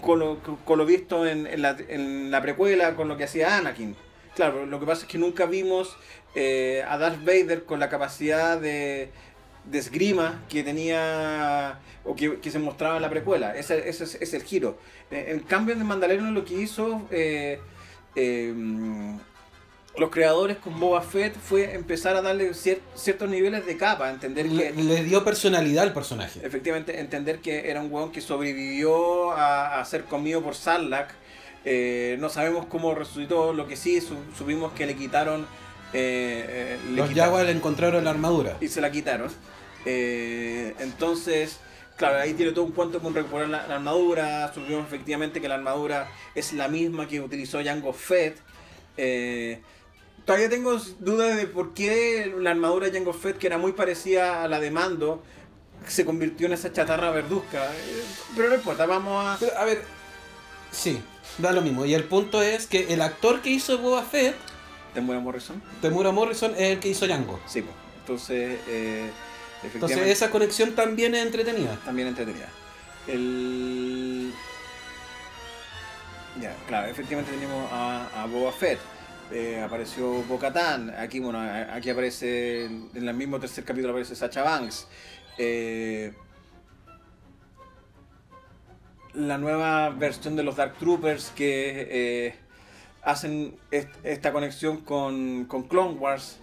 con 0.00 0.18
lo, 0.18 0.38
con 0.64 0.78
lo 0.78 0.86
visto 0.86 1.26
en, 1.26 1.46
en 1.46 1.62
la, 1.62 1.76
en 1.88 2.30
la 2.30 2.42
precuela, 2.42 2.94
con 2.94 3.08
lo 3.08 3.16
que 3.16 3.24
hacía 3.24 3.56
Anakin. 3.56 3.96
Claro, 4.34 4.66
lo 4.66 4.80
que 4.80 4.86
pasa 4.86 5.02
es 5.02 5.08
que 5.08 5.18
nunca 5.18 5.46
vimos 5.46 5.96
eh, 6.34 6.84
a 6.86 6.98
Darth 6.98 7.24
Vader 7.24 7.64
con 7.64 7.80
la 7.80 7.88
capacidad 7.88 8.60
de, 8.60 9.10
de 9.64 9.78
esgrima 9.78 10.42
que 10.48 10.62
tenía 10.62 11.78
o 12.04 12.14
que, 12.14 12.40
que 12.40 12.50
se 12.50 12.58
mostraba 12.58 12.96
en 12.96 13.02
la 13.02 13.10
precuela. 13.10 13.56
Ese, 13.56 13.88
ese 13.88 14.04
es, 14.04 14.34
el 14.34 14.42
giro. 14.42 14.78
En 15.10 15.40
cambio, 15.40 15.74
en 15.74 15.86
Mandalorian 15.86 16.34
lo 16.34 16.44
que 16.44 16.54
hizo 16.54 17.08
los 19.96 20.10
creadores 20.10 20.56
con 20.58 20.78
Boba 20.80 21.02
Fett 21.02 21.34
fue 21.38 21.74
empezar 21.74 22.16
a 22.16 22.22
darle 22.22 22.50
cier- 22.50 22.80
ciertos 22.94 23.28
niveles 23.28 23.64
de 23.66 23.76
capa, 23.76 24.10
entender 24.10 24.46
Le, 24.46 24.72
que 24.72 24.82
le 24.82 25.04
dio 25.04 25.22
personalidad 25.24 25.84
al 25.84 25.92
personaje. 25.92 26.40
efectivamente 26.44 26.98
entender 27.00 27.38
que 27.40 27.70
era 27.70 27.80
un 27.80 27.92
weón 27.92 28.10
que 28.10 28.20
sobrevivió 28.20 29.30
a, 29.32 29.80
a 29.80 29.84
ser 29.84 30.04
comido 30.04 30.42
por 30.42 30.54
Sarlacc. 30.54 31.10
Eh, 31.64 32.16
no 32.20 32.28
sabemos 32.28 32.66
cómo 32.66 32.94
resucitó, 32.94 33.52
lo 33.52 33.66
que 33.68 33.76
sí 33.76 34.00
su- 34.00 34.18
supimos 34.36 34.72
que 34.72 34.84
le 34.86 34.96
quitaron. 34.96 35.42
eh, 35.92 36.44
eh, 36.48 36.78
le 36.90 36.96
Los 36.96 37.14
Jaguars 37.14 37.46
le 37.46 37.52
encontraron 37.52 38.04
la 38.04 38.10
armadura. 38.10 38.56
y 38.60 38.68
se 38.68 38.80
la 38.80 38.90
quitaron. 38.90 39.30
Eh, 39.86 40.74
entonces, 40.80 41.58
claro, 41.96 42.18
ahí 42.18 42.34
tiene 42.34 42.52
todo 42.52 42.64
un 42.64 42.72
cuento 42.72 43.00
con 43.00 43.14
recuperar 43.14 43.48
la, 43.48 43.66
la 43.66 43.76
armadura. 43.76 44.52
Supimos 44.52 44.86
efectivamente 44.86 45.40
que 45.40 45.48
la 45.48 45.54
armadura 45.54 46.08
es 46.34 46.52
la 46.52 46.68
misma 46.68 47.06
que 47.06 47.20
utilizó 47.20 47.62
Jango 47.62 47.92
Fett. 47.92 48.38
Eh, 48.96 49.60
todavía 50.24 50.48
tengo 50.48 50.76
dudas 51.00 51.36
de 51.36 51.46
por 51.46 51.74
qué 51.74 52.34
la 52.38 52.50
armadura 52.50 52.86
de 52.86 52.92
Jango 52.92 53.12
Fett, 53.12 53.38
que 53.38 53.46
era 53.46 53.58
muy 53.58 53.72
parecida 53.72 54.42
a 54.42 54.48
la 54.48 54.60
de 54.60 54.70
Mando, 54.70 55.22
se 55.86 56.04
convirtió 56.04 56.46
en 56.46 56.54
esa 56.54 56.72
chatarra 56.72 57.10
verduzca. 57.10 57.70
Pero 58.36 58.48
no 58.48 58.54
importa, 58.54 58.86
vamos 58.86 59.24
a. 59.24 59.36
Pero, 59.38 59.56
a 59.58 59.64
ver, 59.64 59.82
sí, 60.70 61.00
da 61.38 61.52
lo 61.52 61.62
mismo. 61.62 61.84
Y 61.84 61.94
el 61.94 62.04
punto 62.04 62.42
es 62.42 62.66
que 62.66 62.92
el 62.92 63.00
actor 63.02 63.42
que 63.42 63.50
hizo 63.50 63.78
Boba 63.78 64.02
Fett, 64.02 64.36
Temuera 64.94 65.20
Morrison. 65.20 65.60
Temura 65.82 66.12
Morrison, 66.12 66.52
es 66.52 66.70
el 66.72 66.78
que 66.78 66.88
hizo 66.88 67.06
Django. 67.06 67.40
Sí, 67.46 67.62
pues. 67.62 67.74
Entonces, 68.00 68.60
eh, 68.68 69.10
Entonces 69.62 69.64
efectivamente. 69.64 70.12
esa 70.12 70.30
conexión 70.30 70.74
también 70.74 71.14
es 71.14 71.24
entretenida. 71.24 71.76
también 71.84 72.08
entretenida. 72.08 72.48
El... 73.06 74.32
Ya, 76.40 76.54
claro, 76.66 76.88
efectivamente 76.88 77.32
tenemos 77.32 77.70
a, 77.72 78.22
a 78.22 78.26
Boba 78.26 78.52
Fett. 78.52 78.78
Eh, 79.32 79.60
apareció 79.64 80.22
Bo-Katan. 80.24 80.90
Aquí, 80.98 81.18
bueno, 81.20 81.40
aquí 81.72 81.90
aparece, 81.90 82.66
en 82.66 82.90
el 83.08 83.14
mismo 83.14 83.40
tercer 83.40 83.64
capítulo 83.64 83.92
aparece 83.92 84.14
Sacha 84.14 84.42
Banks. 84.42 84.86
Eh, 85.38 86.12
la 89.14 89.38
nueva 89.38 89.90
versión 89.90 90.36
de 90.36 90.42
los 90.42 90.56
Dark 90.56 90.74
Troopers 90.78 91.30
que 91.36 91.88
eh, 91.90 92.34
hacen 93.02 93.56
est- 93.70 93.88
esta 94.04 94.32
conexión 94.32 94.78
con, 94.78 95.44
con 95.46 95.64
Clone 95.64 95.94
Wars. 95.94 96.38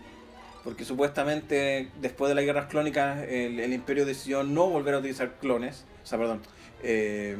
porque 0.63 0.86
supuestamente 0.86 1.91
después 2.02 2.30
de 2.30 2.36
las 2.36 2.46
guerras 2.46 2.67
clónicas 2.67 3.20
el, 3.28 3.60
el 3.60 3.74
imperio 3.74 4.06
decidió 4.06 4.44
no 4.44 4.67
volver 4.67 4.94
a 4.94 5.00
utilizar 5.00 5.38
clones, 5.39 5.86
o 6.04 6.06
sea, 6.06 6.17
perdón, 6.20 6.41
eh, 6.84 7.36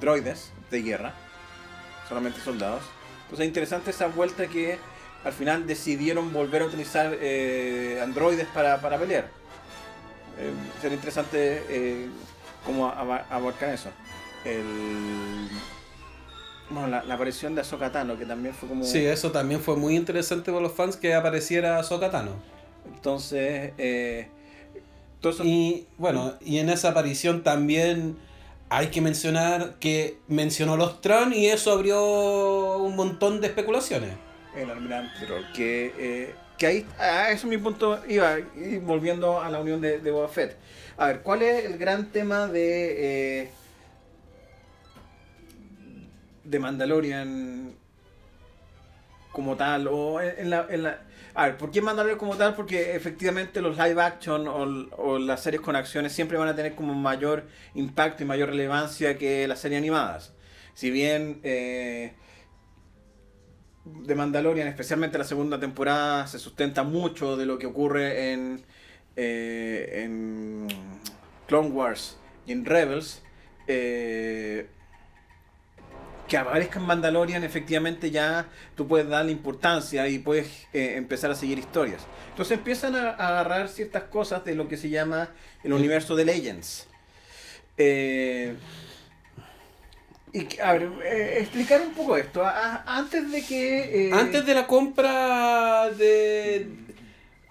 droides 0.00 0.52
de 0.70 0.82
guerra, 0.82 1.12
solamente 2.08 2.40
soldados. 2.40 2.82
Entonces 3.32 3.44
es 3.44 3.48
interesante 3.48 3.90
esa 3.92 4.08
vuelta 4.08 4.46
que 4.46 4.76
al 5.24 5.32
final 5.32 5.66
decidieron 5.66 6.34
volver 6.34 6.60
a 6.60 6.66
utilizar 6.66 7.16
eh, 7.18 7.98
androides 8.02 8.46
para, 8.52 8.78
para 8.82 8.98
pelear. 8.98 9.24
Eh, 10.38 10.50
sería 10.82 10.96
interesante 10.96 11.62
eh, 11.70 12.08
cómo 12.66 12.88
aba- 12.88 13.24
abarcan 13.30 13.70
eso. 13.70 13.88
El, 14.44 15.48
bueno, 16.68 16.88
la, 16.88 17.04
la 17.04 17.14
aparición 17.14 17.54
de 17.54 17.62
Ahsoka 17.62 17.90
Tano, 17.90 18.18
que 18.18 18.26
también 18.26 18.54
fue 18.54 18.68
como... 18.68 18.84
Sí, 18.84 19.04
eso 19.06 19.32
también 19.32 19.60
fue 19.62 19.76
muy 19.76 19.96
interesante 19.96 20.50
para 20.50 20.62
los 20.62 20.72
fans 20.72 20.96
que 20.96 21.14
apareciera 21.14 21.82
Sokatano. 21.84 22.32
Entonces, 22.94 23.72
eh, 23.78 24.28
todo 25.22 25.32
eso- 25.32 25.44
Y 25.44 25.86
bueno, 25.96 26.34
y 26.42 26.58
en 26.58 26.68
esa 26.68 26.90
aparición 26.90 27.42
también 27.42 28.16
hay 28.74 28.86
que 28.86 29.02
mencionar 29.02 29.74
que 29.78 30.18
mencionó 30.28 30.78
los 30.78 31.02
Tron 31.02 31.34
y 31.34 31.46
eso 31.48 31.72
abrió 31.72 32.76
un 32.78 32.96
montón 32.96 33.40
de 33.42 33.48
especulaciones. 33.48 34.14
el 34.56 34.70
almirante 34.70 35.26
que, 35.54 35.92
eh, 35.98 36.34
que 36.56 36.66
ahí, 36.66 36.86
a 36.98 37.30
eso 37.30 37.46
es 37.46 37.50
mi 37.50 37.58
punto, 37.58 38.00
iba, 38.08 38.36
volviendo 38.80 39.40
a 39.42 39.50
la 39.50 39.60
unión 39.60 39.82
de, 39.82 39.98
de 39.98 40.10
Boba 40.10 40.28
Fett. 40.28 40.56
A 40.96 41.06
ver, 41.08 41.20
¿cuál 41.20 41.42
es 41.42 41.66
el 41.66 41.76
gran 41.76 42.12
tema 42.12 42.46
de, 42.46 43.42
eh, 43.42 43.50
de 46.44 46.58
Mandalorian 46.58 47.74
como 49.32 49.56
tal? 49.56 49.86
O 49.88 50.18
en 50.18 50.48
la, 50.48 50.66
en 50.70 50.82
la- 50.84 51.02
a 51.34 51.46
ver, 51.46 51.56
¿por 51.56 51.70
qué 51.70 51.80
Mandalorian 51.80 52.18
como 52.18 52.36
tal? 52.36 52.54
Porque 52.54 52.94
efectivamente 52.94 53.60
los 53.60 53.76
live 53.78 54.00
action 54.02 54.46
o, 54.48 55.18
las 55.18 55.42
series 55.42 55.62
con 55.62 55.76
acciones 55.76 56.12
siempre 56.12 56.38
van 56.38 56.48
a 56.48 56.56
tener 56.56 56.74
como 56.74 56.94
mayor 56.94 57.46
impacto 57.74 58.22
y 58.22 58.26
mayor 58.26 58.50
relevancia 58.50 59.18
que 59.18 59.46
las 59.48 59.60
series 59.60 59.78
animadas. 59.78 60.32
Si 60.74 60.90
bien... 60.90 61.40
eh, 61.42 62.14
de 63.84 64.14
Mandalorian, 64.14 64.68
especialmente 64.68 65.18
la 65.18 65.24
segunda 65.24 65.58
temporada, 65.58 66.26
se 66.26 66.38
sustenta 66.38 66.82
mucho 66.82 67.36
de 67.36 67.46
lo 67.46 67.58
que 67.58 67.66
ocurre 67.66 68.32
en, 68.32 68.64
eh, 69.16 70.02
en 70.04 70.68
Clone 71.48 71.70
Wars 71.70 72.16
y 72.46 72.52
en 72.52 72.64
Rebels. 72.64 73.22
eh, 73.66 74.68
que 76.32 76.38
aparezca 76.38 76.78
en 76.78 76.86
Mandalorian, 76.86 77.44
efectivamente 77.44 78.10
ya 78.10 78.46
tú 78.74 78.88
puedes 78.88 79.06
darle 79.06 79.32
importancia 79.32 80.08
y 80.08 80.18
puedes 80.18 80.46
eh, 80.72 80.94
empezar 80.96 81.30
a 81.30 81.34
seguir 81.34 81.58
historias. 81.58 82.00
Entonces 82.30 82.56
empiezan 82.56 82.96
a, 82.96 83.10
a 83.10 83.28
agarrar 83.28 83.68
ciertas 83.68 84.04
cosas 84.04 84.42
de 84.42 84.54
lo 84.54 84.66
que 84.66 84.78
se 84.78 84.88
llama 84.88 85.28
el 85.62 85.74
universo 85.74 86.16
de 86.16 86.24
Legends. 86.24 86.86
Eh, 87.76 88.54
y, 90.32 90.58
a 90.58 90.72
ver, 90.72 90.88
eh, 91.04 91.36
explicar 91.40 91.82
un 91.82 91.92
poco 91.92 92.16
esto. 92.16 92.42
A- 92.46 92.82
antes 92.86 93.30
de 93.30 93.44
que... 93.44 94.08
eh, 94.08 94.12
Antes 94.14 94.46
de 94.46 94.54
la 94.54 94.66
compra 94.66 95.90
de. 95.90 96.66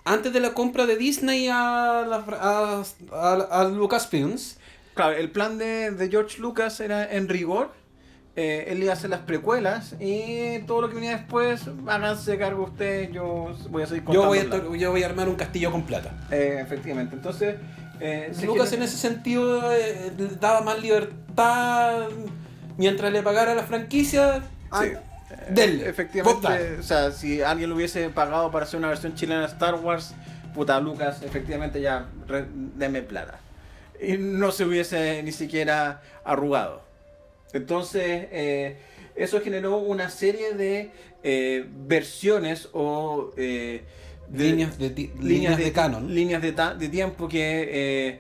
Antes 0.06 0.34
de 0.34 0.40
la 0.40 0.56
compra 0.56 0.88
de 0.88 0.96
Disney 0.98 1.48
a, 1.50 2.04
la, 2.10 2.26
a, 2.42 2.84
a, 3.12 3.62
a 3.62 3.64
Lucasfilms, 3.66 4.58
Claro, 4.96 5.16
el 5.16 5.30
plan 5.30 5.60
de, 5.60 5.92
de 5.92 6.10
George 6.10 6.40
Lucas 6.40 6.80
era 6.80 7.10
en 7.14 7.30
rigor. 7.30 7.80
Eh, 8.36 8.66
él 8.70 8.82
iba 8.82 8.92
a 8.92 8.96
hacer 8.96 9.10
las 9.10 9.20
precuelas 9.22 9.96
y 10.00 10.60
todo 10.68 10.82
lo 10.82 10.90
que 10.90 10.96
venía 10.96 11.12
después, 11.18 11.62
háganse 11.88 12.38
cargo 12.38 12.64
ustedes, 12.64 13.12
yo 13.12 13.54
voy 13.70 13.84
a 13.84 13.88
seguir 13.88 14.04
yo 14.12 14.26
voy, 14.26 14.40
a, 14.40 14.44
yo 14.78 14.92
voy 14.92 15.04
a 15.04 15.06
armar 15.06 15.28
un 15.30 15.36
castillo 15.36 15.72
con 15.72 15.84
plata. 15.84 16.12
Eh, 16.32 16.60
efectivamente, 16.62 17.16
entonces... 17.16 17.56
eh, 18.00 18.32
Lucas 18.46 18.72
en 18.74 18.84
ese 18.84 18.98
sentido 18.98 19.62
daba 20.40 20.62
más 20.62 20.82
libertad 20.82 22.08
mientras 22.78 23.12
le 23.12 23.22
pagara 23.22 23.54
la 23.56 23.64
franquicia. 23.64 24.42
ah, 24.72 24.84
Sí. 24.84 24.92
Denle. 25.50 25.88
Efectivamente, 25.88 26.78
o 26.80 26.84
sea, 26.84 27.12
si 27.12 27.42
alguien 27.42 27.70
lo 27.70 27.78
hubiese 27.78 28.10
pagado 28.10 28.52
para 28.52 28.66
hacer 28.66 28.78
una 28.80 28.90
versión 28.90 29.16
chilena 29.16 29.42
de 29.42 29.48
Star 29.48 29.76
Wars, 29.76 30.14
puta 30.54 30.78
Lucas, 30.82 31.22
efectivamente 31.24 31.80
ya, 31.80 32.08
re- 32.28 32.48
deme 32.76 33.02
plata. 33.02 33.40
Y 34.02 34.18
no 34.18 34.52
se 34.52 34.66
hubiese 34.66 35.24
ni 35.24 35.32
siquiera 35.32 36.02
arrugado. 36.26 36.82
Entonces, 37.54 38.28
eh, 38.32 38.78
eso 39.16 39.42
generó 39.42 39.78
una 39.78 40.10
serie 40.10 40.54
de 40.54 40.92
eh, 41.24 41.66
versiones 41.88 42.70
o 42.74 43.32
eh, 43.38 43.82
de- 44.30 44.44
líneas 44.52 44.78
de, 44.80 45.12
líneas 45.22 45.58
de, 45.58 45.72
canon. 45.72 46.14
líneas 46.14 46.42
de, 46.42 46.52
ta- 46.54 46.74
de 46.74 46.88
tiempo 46.90 47.28
que 47.28 47.70
eh, 47.72 48.20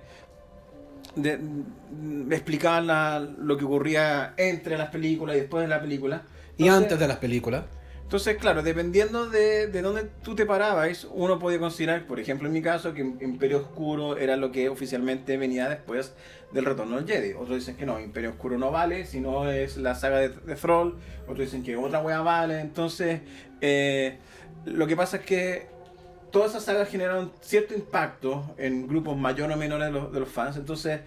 explicaban 2.30 2.88
la- 2.88 3.20
lo 3.20 3.58
que 3.58 3.66
ocurría 3.66 4.34
entre 4.38 4.78
las 4.78 4.90
películas 4.90 5.36
y 5.36 5.40
después 5.42 5.64
de 5.64 5.68
la 5.68 5.82
película. 5.82 6.24
y 6.58 6.68
antes 6.68 7.00
de 7.00 7.08
las 7.08 7.18
películas. 7.18 7.64
Entonces, 8.12 8.36
claro, 8.36 8.62
dependiendo 8.62 9.30
de, 9.30 9.68
de 9.68 9.82
dónde 9.82 10.04
tú 10.22 10.36
te 10.36 10.46
parabas, 10.46 11.08
uno 11.14 11.40
podía 11.40 11.60
considerar, 11.60 12.06
por 12.08 12.20
ejemplo, 12.20 12.50
en 12.50 12.54
mi 12.54 12.62
caso, 12.62 12.94
que 12.94 13.00
Imperio 13.00 13.60
Oscuro 13.60 14.18
era 14.18 14.36
lo 14.36 14.52
que 14.52 14.68
oficialmente 14.68 15.38
venía 15.38 15.70
después 15.70 16.14
del 16.52 16.66
retorno 16.66 16.98
del 16.98 17.08
Jedi. 17.08 17.32
Otros 17.32 17.60
dicen 17.60 17.78
que 17.78 17.86
no, 17.86 18.02
Imperio 18.02 18.32
Oscuro 18.32 18.58
no 18.58 18.70
vale, 18.70 19.06
sino 19.06 19.50
es 19.50 19.78
la 19.78 19.96
saga 19.96 20.18
de, 20.18 20.28
de 20.28 20.56
Thrall. 20.58 20.98
Otros 21.24 21.40
dicen 21.40 21.64
que 21.64 21.78
otra 21.78 22.02
wea 22.02 22.20
vale. 22.20 22.60
Entonces, 22.60 23.22
eh, 23.62 24.18
lo 24.66 24.88
que 24.88 24.98
pasa 24.98 25.16
es 25.16 25.24
que 25.24 25.68
todas 26.34 26.52
esas 26.52 26.66
sagas 26.66 26.90
generaron 26.90 27.32
cierto 27.40 27.74
impacto 27.74 28.56
en 28.58 28.90
grupos 28.90 29.16
mayores 29.16 29.56
o 29.56 29.58
menores 29.58 29.88
de 29.88 29.94
los, 29.94 30.12
de 30.12 30.20
los 30.20 30.28
fans. 30.28 30.58
Entonces, 30.58 31.00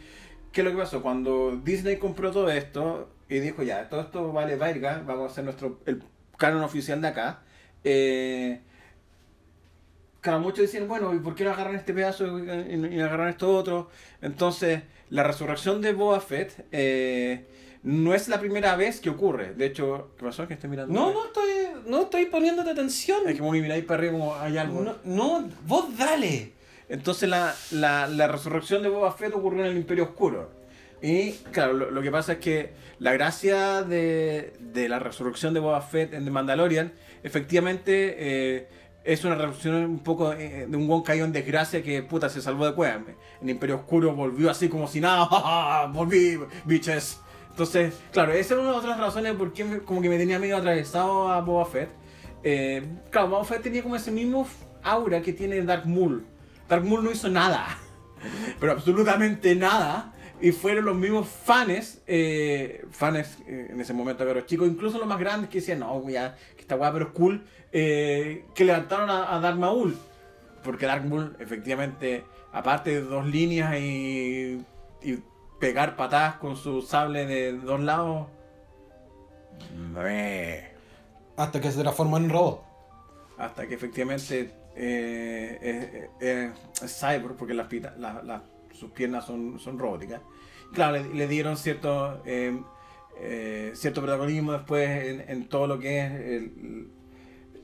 ¿qué 0.53 0.63
es 0.63 0.65
lo 0.65 0.71
que 0.71 0.79
pasó? 0.79 1.03
Cuando 1.03 1.55
Disney 1.63 1.99
compró 1.99 2.31
todo 2.31 2.51
esto 2.51 3.11
y 3.29 3.41
dijo, 3.41 3.63
ya, 3.63 3.91
todo 3.91 4.01
esto 4.01 4.33
vale 4.33 4.57
verga, 4.57 5.03
vamos 5.07 5.29
a 5.29 5.33
hacer 5.33 5.45
nuestro 5.45 5.81
el 5.85 6.03
canon 6.37 6.63
oficial 6.63 7.01
de 7.01 7.09
acá. 7.09 7.41
Eh, 7.85 8.61
claro, 10.21 10.41
muchos 10.41 10.61
decían, 10.61 10.89
bueno, 10.89 11.15
¿y 11.15 11.19
por 11.19 11.35
qué 11.35 11.45
no 11.45 11.51
agarran 11.51 11.77
este 11.77 11.93
pedazo 11.93 12.39
y, 12.39 12.43
y- 12.51 12.97
y 12.97 13.01
agarran 13.01 13.29
esto 13.29 13.55
otro? 13.55 13.91
Entonces, 14.23 14.83
la 15.11 15.23
resurrección 15.23 15.81
de 15.83 15.93
Boba 15.93 16.21
Fett 16.21 16.67
eh, 16.73 17.45
no 17.83 18.15
es 18.15 18.29
la 18.29 18.41
primera 18.41 18.75
vez 18.77 19.01
que 19.01 19.11
ocurre. 19.11 19.53
De 19.55 19.67
hecho, 19.67 20.11
¿qué 20.19 20.25
pasó? 20.25 20.49
Que 20.49 20.55
estoy 20.55 20.71
mirando. 20.71 20.93
No, 20.95 21.13
no 21.13 21.27
estoy, 21.27 21.51
no 21.87 22.03
estoy 22.03 22.27
poniéndote 22.27 22.71
atención. 22.71 23.19
Es 23.27 23.35
que 23.35 23.39
como 23.41 23.53
miráis 23.53 23.85
para 23.85 23.99
arriba 23.99 24.13
como 24.13 24.35
hay 24.37 24.57
algo. 24.57 24.81
No, 24.83 24.95
no, 25.05 25.49
vos 25.67 25.97
dale. 25.97 26.53
Entonces 26.89 27.29
la, 27.29 27.55
la, 27.71 28.07
la 28.09 28.29
resurrección 28.29 28.83
de 28.83 28.89
Boba 28.89 29.13
Fett 29.13 29.35
ocurrió 29.35 29.65
en 29.65 29.71
el 29.73 29.77
Imperio 29.77 30.05
Oscuro. 30.05 30.51
Y 31.05 31.33
claro, 31.53 31.75
lo, 31.75 32.01
que 32.01 32.11
pasa 32.11 32.33
es 32.33 32.39
que 32.39 32.73
la 32.99 33.13
gracia 33.13 33.83
de, 33.83 34.55
de 34.59 34.89
la 34.89 34.99
resurrección 34.99 35.53
de 35.53 35.61
Boba 35.61 35.83
Fett 35.83 36.15
en 36.15 36.25
The 36.25 36.31
Mandalorian, 36.31 36.95
efectivamente 37.23 38.15
eh, 38.17 38.69
es 39.05 39.23
una 39.23 39.35
resurrección 39.35 39.75
un 39.85 39.99
poco 39.99 40.33
eh, 40.33 40.65
de 40.67 40.75
un 40.75 40.89
buen 40.89 41.03
caído 41.03 41.27
en 41.27 41.33
desgracia 41.33 41.83
que 41.83 42.03
puta 42.03 42.31
se 42.31 42.41
salvó 42.41 42.65
de 42.65 42.75
cueva. 42.75 43.03
En 43.43 43.51
Imperio 43.51 43.77
Oscuro 43.77 44.15
volvió 44.15 44.51
así 44.51 44.71
como 44.71 44.89
si 44.89 44.99
nada, 44.99 45.27
¡Ja, 45.31 45.41
ja, 45.41 45.87
volví, 45.93 46.39
bitches. 46.65 47.21
Entonces, 47.51 47.93
claro, 48.11 48.33
esa 48.33 48.55
era 48.55 48.63
una 48.63 48.73
de 48.73 48.79
otras 48.79 48.99
razones 48.99 49.35
por 49.35 49.53
qué 49.53 49.83
como 49.85 50.01
que 50.01 50.09
me 50.09 50.17
tenía 50.17 50.39
medio 50.39 50.57
atravesado 50.57 51.31
a 51.31 51.43
Boba 51.43 51.67
Fett. 51.67 51.91
Eh, 52.43 52.83
claro, 53.11 53.29
Boba 53.29 53.45
Fett 53.45 53.61
tenía 53.61 53.83
como 53.83 53.95
ese 53.95 54.11
mismo 54.11 54.49
aura 54.83 55.21
que 55.21 55.35
tiene 55.35 55.61
Dark 55.61 55.87
Maul. 55.87 56.25
Dark 56.67 56.83
Maul 56.83 57.05
no 57.05 57.13
hizo 57.13 57.29
nada, 57.29 57.77
pero 58.59 58.73
absolutamente 58.73 59.55
nada. 59.55 60.14
Y 60.45 60.53
fueron 60.53 60.85
los 60.85 60.95
mismos 60.97 61.27
fans, 61.27 62.03
eh, 62.07 62.85
fans 62.91 63.39
eh, 63.47 63.69
en 63.71 63.81
ese 63.81 63.95
momento, 63.95 64.25
pero 64.27 64.43
chicos, 64.43 64.69
incluso 64.69 64.99
los 64.99 65.07
más 65.07 65.19
grandes 65.19 65.49
que 65.49 65.61
decían, 65.61 65.79
no, 65.81 66.07
ya, 66.09 66.37
que 66.55 66.61
esta 66.63 66.77
weá 66.77 66.93
pero 66.93 67.07
es 67.07 67.13
cool, 67.13 67.47
eh, 67.73 68.45
que 68.55 68.65
levantaron 68.65 69.09
a, 69.09 69.35
a 69.35 69.41
Dark 69.41 69.59
Maul. 69.59 69.97
Porque 70.63 70.85
Dark 70.87 71.05
Maul, 71.07 71.35
efectivamente, 71.41 72.25
aparte 72.53 72.91
de 72.91 73.01
dos 73.01 73.27
líneas 73.27 73.75
y, 73.79 74.63
y 75.03 75.23
pegar 75.61 75.97
patadas 75.97 76.37
con 76.37 76.57
su 76.57 76.83
sable 76.83 77.25
de 77.27 77.55
dos 77.55 77.81
lados, 77.81 78.27
meh. 79.95 80.73
Hasta 81.37 81.61
que 81.61 81.73
se 81.73 81.81
transformó 81.81 82.17
en 82.19 82.25
un 82.25 82.31
robot. 82.31 82.63
hasta 83.39 83.67
que 83.67 83.75
efectivamente 83.75 84.41
eh, 84.77 85.59
eh, 85.63 86.09
eh, 86.21 86.53
es 86.83 87.01
cyborg 87.01 87.35
porque 87.37 87.55
las 87.55 87.67
pita- 87.67 87.95
la- 87.99 88.23
la- 88.23 88.43
sus 88.73 88.91
piernas 88.91 89.25
son, 89.25 89.59
son 89.59 89.79
robóticas 89.79 90.21
claro 90.75 90.93
le, 90.99 91.15
le 91.15 91.29
dieron 91.29 91.57
cierto 91.57 92.23
eh, 92.27 92.61
eh, 93.21 93.73
cierto 93.75 94.03
protagonismo 94.03 94.53
después 94.53 94.89
en, 95.07 95.25
en 95.29 95.49
todo 95.49 95.67
lo 95.67 95.79
que 95.79 96.01
es 96.01 96.13
el, 96.13 96.89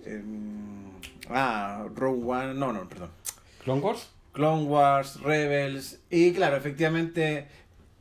el- 0.07 0.91
ah 1.29 1.87
Rogue 1.95 2.25
One 2.25 2.55
no 2.55 2.73
no 2.73 2.89
perdón 2.89 3.11
¿Clone 3.65 3.81
Wars? 3.83 4.11
Clone 4.33 4.63
Wars, 4.65 5.21
Rebels, 5.23 5.99
y 6.09 6.33
claro, 6.33 6.57
efectivamente, 6.57 7.47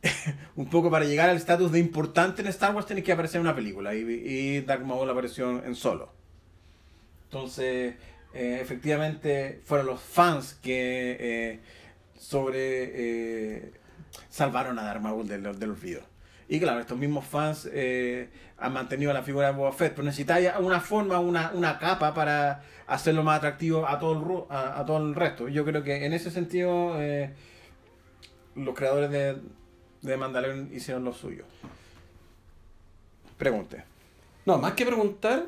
un 0.56 0.70
poco 0.70 0.90
para 0.92 1.04
llegar 1.04 1.28
al 1.30 1.36
estatus 1.38 1.72
de 1.72 1.80
importante 1.80 2.42
en 2.44 2.48
Star 2.50 2.74
Wars 2.74 2.86
tenés 2.86 3.04
que 3.04 3.12
aparecer 3.12 3.38
en 3.38 3.48
una 3.48 3.56
película, 3.56 3.94
y, 3.96 4.02
y 4.08 4.62
Dark 4.62 4.86
Maul 4.86 5.10
apareció 5.10 5.62
en 5.66 5.74
solo. 5.76 6.14
Entonces, 7.26 7.96
eh, 8.34 8.60
efectivamente 8.62 9.60
fueron 9.66 9.88
los 9.88 10.00
fans 10.00 10.54
que 10.62 11.18
eh, 11.20 11.60
sobre 12.18 13.72
salvaron 14.30 14.78
a 14.80 14.84
Darth 14.84 15.02
Maul 15.02 15.28
del, 15.28 15.58
del 15.58 15.72
olvido. 15.72 16.02
Y 16.48 16.60
claro, 16.60 16.80
estos 16.80 16.98
mismos 16.98 17.26
fans 17.26 17.70
eh, 17.72 18.30
han 18.58 18.74
mantenido 18.74 19.14
la 19.14 19.22
figura 19.22 19.52
de 19.52 19.54
Boba 19.54 19.72
Fett, 19.72 19.94
pero 19.94 20.04
necesitáis 20.04 20.50
una 20.60 20.80
forma, 20.80 21.20
una, 21.20 21.52
una 21.54 21.78
capa 21.78 22.14
para 22.14 22.64
hacerlo 22.88 23.22
más 23.22 23.38
atractivo 23.38 23.88
a 23.88 24.00
todo 24.00 24.48
el, 24.50 24.56
a 24.56 24.84
todo 24.84 24.98
el 24.98 25.14
resto. 25.14 25.48
Yo 25.48 25.64
creo 25.64 25.84
que 25.84 26.06
en 26.06 26.12
ese 26.12 26.32
sentido 26.32 27.00
eh, 27.00 27.36
los 28.56 28.74
creadores 28.74 29.12
de, 29.12 29.38
de 30.02 30.18
Mandalorian 30.18 30.70
hicieron 30.74 31.04
lo 31.04 31.14
suyo. 31.14 31.46
Pregunte. 33.38 33.84
No, 34.46 34.58
más 34.58 34.74
que 34.74 34.88
preguntar, 34.88 35.46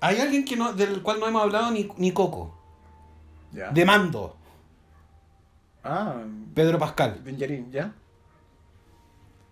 hay 0.00 0.18
alguien 0.18 0.44
que 0.44 0.56
no, 0.56 0.72
del 0.72 1.02
cual 1.02 1.18
no 1.18 1.26
hemos 1.26 1.42
hablado 1.42 1.72
ni, 1.72 1.90
ni 1.96 2.12
Coco. 2.12 2.56
¿Ya? 3.50 3.70
De 3.72 3.84
mando, 3.84 4.36
Ah, 5.82 6.22
Pedro 6.54 6.78
Pascal. 6.78 7.22
Dingerin, 7.24 7.70
¿ya? 7.70 7.92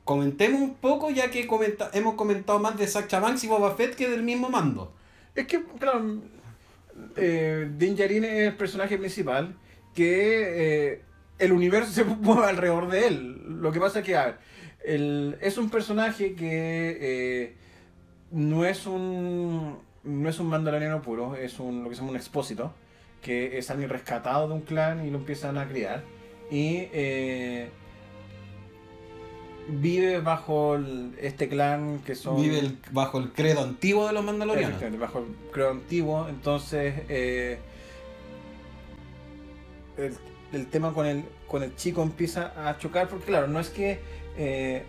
Comentemos 0.04 0.60
un 0.60 0.74
poco, 0.74 1.10
ya 1.10 1.30
que 1.30 1.46
comenta- 1.46 1.90
hemos 1.92 2.14
comentado 2.14 2.58
más 2.58 2.76
de 2.78 2.86
Sacha 2.86 3.20
Banks 3.20 3.44
y 3.44 3.48
Boba 3.48 3.74
Fett 3.76 3.94
que 3.94 4.08
del 4.08 4.22
mismo 4.22 4.48
mando. 4.48 4.92
Es 5.34 5.46
que, 5.46 5.62
claro, 5.78 6.02
eh, 7.16 7.70
Din 7.76 7.94
Djarin 7.94 8.24
es 8.24 8.48
el 8.48 8.56
personaje 8.56 8.96
principal 8.98 9.54
que 9.94 10.92
eh, 10.92 11.02
el 11.38 11.52
universo 11.52 11.92
se 11.92 12.04
mueve 12.04 12.46
alrededor 12.46 12.88
de 12.88 13.06
él. 13.06 13.60
Lo 13.60 13.70
que 13.72 13.80
pasa 13.80 14.00
es 14.00 14.04
que, 14.06 14.16
a 14.16 14.24
ver, 14.26 14.38
el- 14.84 15.36
es 15.40 15.58
un 15.58 15.68
personaje 15.70 16.34
que 16.34 16.98
eh, 17.00 17.56
no 18.30 18.64
es 18.64 18.86
un 18.86 19.78
no 20.04 20.28
es 20.30 20.38
un 20.38 20.46
mandaloriano 20.46 21.02
puro, 21.02 21.36
es 21.36 21.58
un, 21.60 21.82
lo 21.82 21.90
que 21.90 21.94
se 21.94 22.00
llama 22.00 22.12
un 22.12 22.16
expósito, 22.16 22.72
que 23.20 23.58
es 23.58 23.70
alguien 23.70 23.90
rescatado 23.90 24.48
de 24.48 24.54
un 24.54 24.62
clan 24.62 25.06
y 25.06 25.10
lo 25.10 25.18
empiezan 25.18 25.58
a 25.58 25.68
criar. 25.68 26.02
Y 26.50 26.88
eh, 26.92 27.68
vive 29.68 30.20
bajo 30.20 30.76
el- 30.76 31.14
este 31.20 31.48
clan 31.48 32.00
que 32.04 32.14
son... 32.14 32.40
Vive 32.40 32.58
el- 32.60 32.78
bajo 32.90 33.18
el 33.18 33.32
credo 33.32 33.62
antiguo 33.62 34.06
de 34.06 34.12
los 34.14 34.24
mandalorianos. 34.24 34.80
Bajo 34.98 35.18
el 35.18 35.24
creo 35.52 35.70
antiguo. 35.70 36.26
Entonces, 36.28 36.94
eh, 37.08 37.58
el, 39.98 40.14
el 40.52 40.66
tema 40.68 40.94
con 40.94 41.06
el, 41.06 41.24
con 41.46 41.62
el 41.62 41.74
chico 41.76 42.02
empieza 42.02 42.52
a 42.68 42.78
chocar, 42.78 43.08
porque 43.08 43.26
claro, 43.26 43.46
no 43.48 43.60
es 43.60 43.68
que 43.68 44.00
eh, 44.36 44.84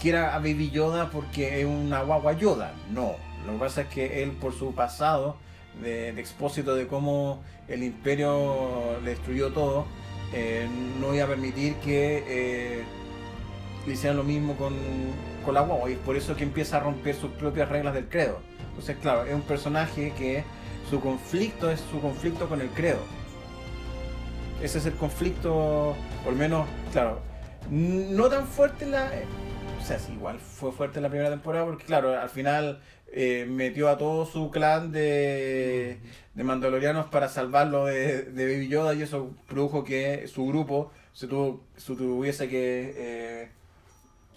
quiera 0.00 0.34
a 0.34 0.38
Baby 0.38 0.70
Yoda 0.70 1.10
porque 1.10 1.60
es 1.60 1.66
una 1.66 2.02
guagua 2.02 2.32
Yoda, 2.32 2.74
no. 2.90 3.14
Lo 3.46 3.52
que 3.52 3.58
pasa 3.58 3.82
es 3.82 3.88
que 3.88 4.22
él, 4.22 4.32
por 4.32 4.52
su 4.52 4.74
pasado 4.74 5.36
de, 5.82 6.12
de 6.12 6.20
expósito 6.20 6.74
de 6.74 6.86
cómo 6.88 7.42
el 7.68 7.82
imperio 7.84 8.98
le 9.04 9.10
destruyó 9.10 9.52
todo, 9.52 9.86
eh, 10.32 10.68
no 11.00 11.14
iba 11.14 11.24
a 11.24 11.28
permitir 11.28 11.74
que 11.76 12.24
eh, 12.26 12.84
hicieran 13.86 14.16
lo 14.16 14.24
mismo 14.24 14.54
con, 14.56 14.74
con 15.44 15.54
la 15.54 15.60
guagua 15.62 15.90
y 15.90 15.94
es 15.94 15.98
por 15.98 16.16
eso 16.16 16.36
que 16.36 16.44
empieza 16.44 16.76
a 16.76 16.80
romper 16.80 17.14
sus 17.14 17.30
propias 17.32 17.68
reglas 17.68 17.94
del 17.94 18.08
credo. 18.08 18.40
Entonces, 18.70 18.96
claro, 19.00 19.24
es 19.24 19.34
un 19.34 19.42
personaje 19.42 20.12
que 20.16 20.44
su 20.88 21.00
conflicto 21.00 21.70
es 21.70 21.80
su 21.90 22.00
conflicto 22.00 22.48
con 22.48 22.60
el 22.60 22.68
credo. 22.68 23.00
Ese 24.62 24.78
es 24.78 24.86
el 24.86 24.94
conflicto, 24.94 25.96
por 26.24 26.32
lo 26.32 26.38
menos, 26.38 26.66
claro, 26.92 27.20
no 27.70 28.28
tan 28.28 28.46
fuerte 28.46 28.86
la... 28.86 29.10
O 29.88 29.90
sea, 29.90 29.98
sí, 29.98 30.12
igual 30.12 30.38
fue 30.38 30.70
fuerte 30.70 30.98
en 30.98 31.04
la 31.04 31.08
primera 31.08 31.30
temporada 31.30 31.64
porque, 31.64 31.86
claro, 31.86 32.20
al 32.20 32.28
final 32.28 32.82
eh, 33.10 33.46
metió 33.48 33.88
a 33.88 33.96
todo 33.96 34.26
su 34.26 34.50
clan 34.50 34.92
de, 34.92 35.98
de 36.34 36.44
mandalorianos 36.44 37.06
para 37.06 37.30
salvarlo 37.30 37.86
de, 37.86 38.24
de 38.24 38.52
Baby 38.52 38.68
Yoda 38.68 38.92
y 38.92 39.00
eso 39.00 39.34
produjo 39.46 39.84
que 39.84 40.28
su 40.28 40.46
grupo 40.46 40.92
se, 41.14 41.26
tuvo, 41.26 41.64
se 41.78 41.94
tuviese 41.96 42.50
que 42.50 42.92
eh, 42.98 43.48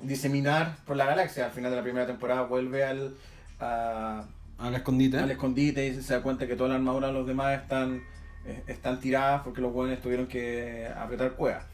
diseminar 0.01 0.77
por 0.85 0.95
la 0.95 1.03
galaxia. 1.05 1.47
Al 1.47 1.51
final 1.51 1.69
de 1.71 1.75
la 1.75 1.83
primera 1.83 2.07
temporada 2.07 2.43
vuelve 2.43 2.85
al, 2.85 3.13
a- 3.59 4.23
Al 4.57 4.73
escondite. 4.75 5.17
al 5.17 5.31
escondite 5.31 5.85
y 5.85 6.01
se 6.01 6.13
da 6.13 6.21
cuenta 6.21 6.47
que 6.47 6.55
toda 6.55 6.69
la 6.69 6.75
armadura 6.75 7.07
de 7.07 7.13
los 7.13 7.27
demás 7.27 7.61
están, 7.61 8.01
eh, 8.45 8.63
están 8.67 9.01
tiradas 9.01 9.41
porque 9.43 9.59
los 9.59 9.73
buenos 9.73 9.99
tuvieron 9.99 10.27
que 10.27 10.87
apretar 10.95 11.33
cuevas. 11.33 11.65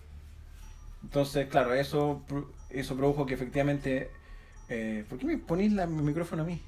Entonces, 1.03 1.47
claro, 1.47 1.75
eso, 1.75 2.23
eso 2.69 2.95
produjo 2.95 3.25
que 3.25 3.33
efectivamente... 3.35 4.11
eh, 4.69 5.05
¿Por 5.09 5.17
qué 5.17 5.25
me 5.25 5.37
ponéis 5.37 5.71
la- 5.73 5.87
mi 5.87 6.01
micrófono 6.01 6.43
a 6.43 6.45
mí? 6.45 6.61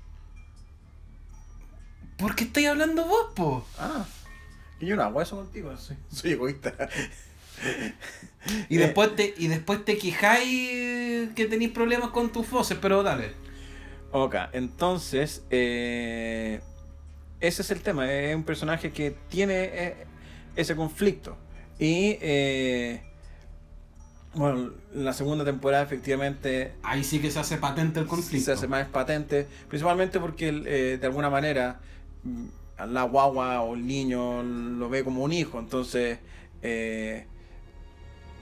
¿Por 2.17 2.35
qué 2.35 2.43
estáis 2.45 2.67
hablando 2.67 3.05
vos, 3.05 3.27
po? 3.35 3.65
Ah, 3.77 4.05
que 4.79 4.85
yo 4.85 4.95
no 4.95 5.03
hago 5.03 5.21
eso 5.21 5.35
contigo, 5.37 5.75
soy, 5.77 5.97
soy 6.11 6.31
egoísta. 6.31 6.73
Y 8.69 8.75
Eh, 8.77 8.79
después 8.79 9.15
te, 9.15 9.33
y 9.37 9.47
después 9.47 9.83
te 9.83 9.97
quejáis 9.97 11.29
que 11.35 11.45
tenéis 11.49 11.71
problemas 11.71 12.09
con 12.11 12.31
tus 12.31 12.49
voces, 12.49 12.77
pero 12.81 13.03
dale. 13.03 13.33
Ok, 14.11 14.35
entonces, 14.53 15.43
eh, 15.49 16.61
ese 17.41 17.61
es 17.61 17.71
el 17.71 17.81
tema, 17.81 18.11
es 18.11 18.35
un 18.35 18.43
personaje 18.43 18.91
que 18.91 19.11
tiene 19.29 19.93
ese 20.55 20.75
conflicto. 20.75 21.37
Y, 21.77 22.17
eh, 22.21 23.01
bueno, 24.35 24.71
la 24.93 25.13
segunda 25.13 25.43
temporada 25.43 25.83
efectivamente 25.83 26.73
Ahí 26.83 27.03
sí 27.03 27.19
que 27.19 27.31
se 27.31 27.39
hace 27.39 27.57
patente 27.57 27.99
el 27.99 28.05
conflicto. 28.07 28.45
se 28.45 28.51
hace 28.51 28.67
más 28.67 28.87
patente, 28.87 29.47
principalmente 29.67 30.19
porque 30.19 30.49
eh, 30.65 30.97
de 30.99 31.05
alguna 31.07 31.29
manera 31.29 31.79
mm, 32.23 32.45
la 32.91 33.03
guagua 33.03 33.61
o 33.61 33.75
el 33.75 33.85
niño 33.87 34.43
lo 34.43 34.87
ve 34.89 35.03
como 35.03 35.23
un 35.23 35.33
hijo, 35.33 35.59
entonces 35.59 36.19
eh, 36.61 37.25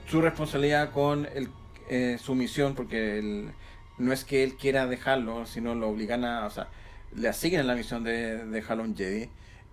su 0.08 0.20
responsabilidad 0.20 0.90
con 0.92 1.26
el, 1.34 1.48
eh, 1.90 2.18
su 2.20 2.34
misión, 2.34 2.74
porque 2.74 3.18
el- 3.18 3.50
no 3.98 4.12
es 4.12 4.24
que 4.24 4.44
él 4.44 4.56
quiera 4.56 4.86
dejarlo, 4.86 5.44
sino 5.46 5.74
lo 5.74 5.88
obligan 5.88 6.24
a, 6.24 6.46
o 6.46 6.50
sea, 6.50 6.68
le 7.16 7.28
asignan 7.28 7.66
la 7.66 7.74
misión 7.74 8.04
de 8.04 8.44
dejarlo 8.46 8.84
un 8.84 8.96
Jedi. 8.96 9.28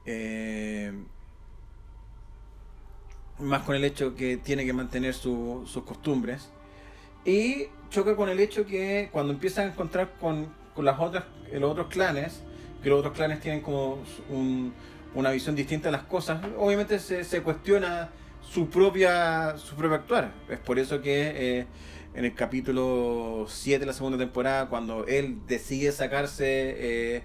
eh, 0.08 0.94
más 3.40 3.64
con 3.64 3.76
el 3.76 3.84
hecho 3.84 4.16
que 4.16 4.38
tiene 4.38 4.66
que 4.66 4.74
mantener 4.74 5.14
su- 5.14 5.64
sus 5.68 5.84
costumbres. 5.84 6.50
Y 7.26 7.68
choca 7.90 8.16
con 8.16 8.30
el 8.30 8.40
hecho 8.40 8.66
que 8.66 9.10
cuando 9.12 9.34
empiezan 9.34 9.68
a 9.68 9.72
encontrar 9.72 10.14
con, 10.20 10.48
con 10.74 10.86
las 10.86 11.00
otras, 11.00 11.26
eh, 11.52 11.60
los 11.60 11.72
otros 11.72 11.88
clanes, 11.88 12.42
que 12.84 12.90
los 12.90 13.00
otros 13.00 13.14
clanes 13.16 13.42
tienen 13.42 13.62
como 13.62 14.00
un- 14.30 14.74
una 15.16 15.32
visión 15.32 15.56
distinta 15.56 15.88
de 15.88 15.94
las 15.94 16.04
cosas, 16.04 16.42
obviamente 16.58 17.00
se, 17.00 17.24
se 17.24 17.42
cuestiona 17.42 18.10
su 18.42 18.70
propia, 18.70 19.58
su 19.58 19.76
propio 19.76 19.96
actuar. 19.96 20.32
Es 20.50 20.60
por 20.60 20.78
eso 20.78 21.02
que 21.02 21.60
eh, 21.60 21.68
en 22.14 22.26
el 22.26 22.36
capítulo 22.36 23.46
7 23.50 23.80
de 23.80 23.86
la 23.88 23.94
segunda 23.94 24.18
temporada, 24.18 24.68
cuando 24.70 25.06
él 25.08 25.40
decide 25.48 25.92
sacarse 25.92 26.46
eh, 27.18 27.24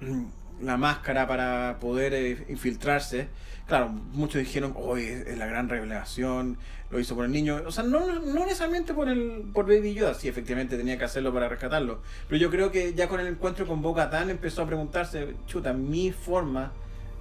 la 0.60 0.76
máscara 0.76 1.26
para 1.26 1.78
poder 1.80 2.44
infiltrarse, 2.48 3.28
claro, 3.66 3.88
muchos 3.88 4.40
dijeron, 4.40 4.74
oye, 4.76 5.24
es 5.26 5.38
la 5.38 5.46
gran 5.46 5.68
revelación, 5.68 6.58
lo 6.90 7.00
hizo 7.00 7.14
por 7.14 7.24
el 7.24 7.32
niño. 7.32 7.62
O 7.66 7.72
sea, 7.72 7.84
no, 7.84 8.20
no 8.20 8.44
necesariamente 8.44 8.94
por 8.94 9.08
el 9.08 9.50
por 9.52 9.66
Baby 9.66 9.94
Yoda, 9.94 10.14
sí, 10.14 10.28
efectivamente 10.28 10.76
tenía 10.76 10.98
que 10.98 11.04
hacerlo 11.04 11.32
para 11.32 11.48
rescatarlo. 11.48 12.02
Pero 12.28 12.40
yo 12.40 12.50
creo 12.50 12.70
que 12.70 12.94
ya 12.94 13.08
con 13.08 13.20
el 13.20 13.26
encuentro 13.26 13.66
con 13.66 13.82
Boca 13.82 14.10
empezó 14.28 14.62
a 14.62 14.66
preguntarse, 14.66 15.34
chuta, 15.46 15.72
mi 15.72 16.12
forma, 16.12 16.72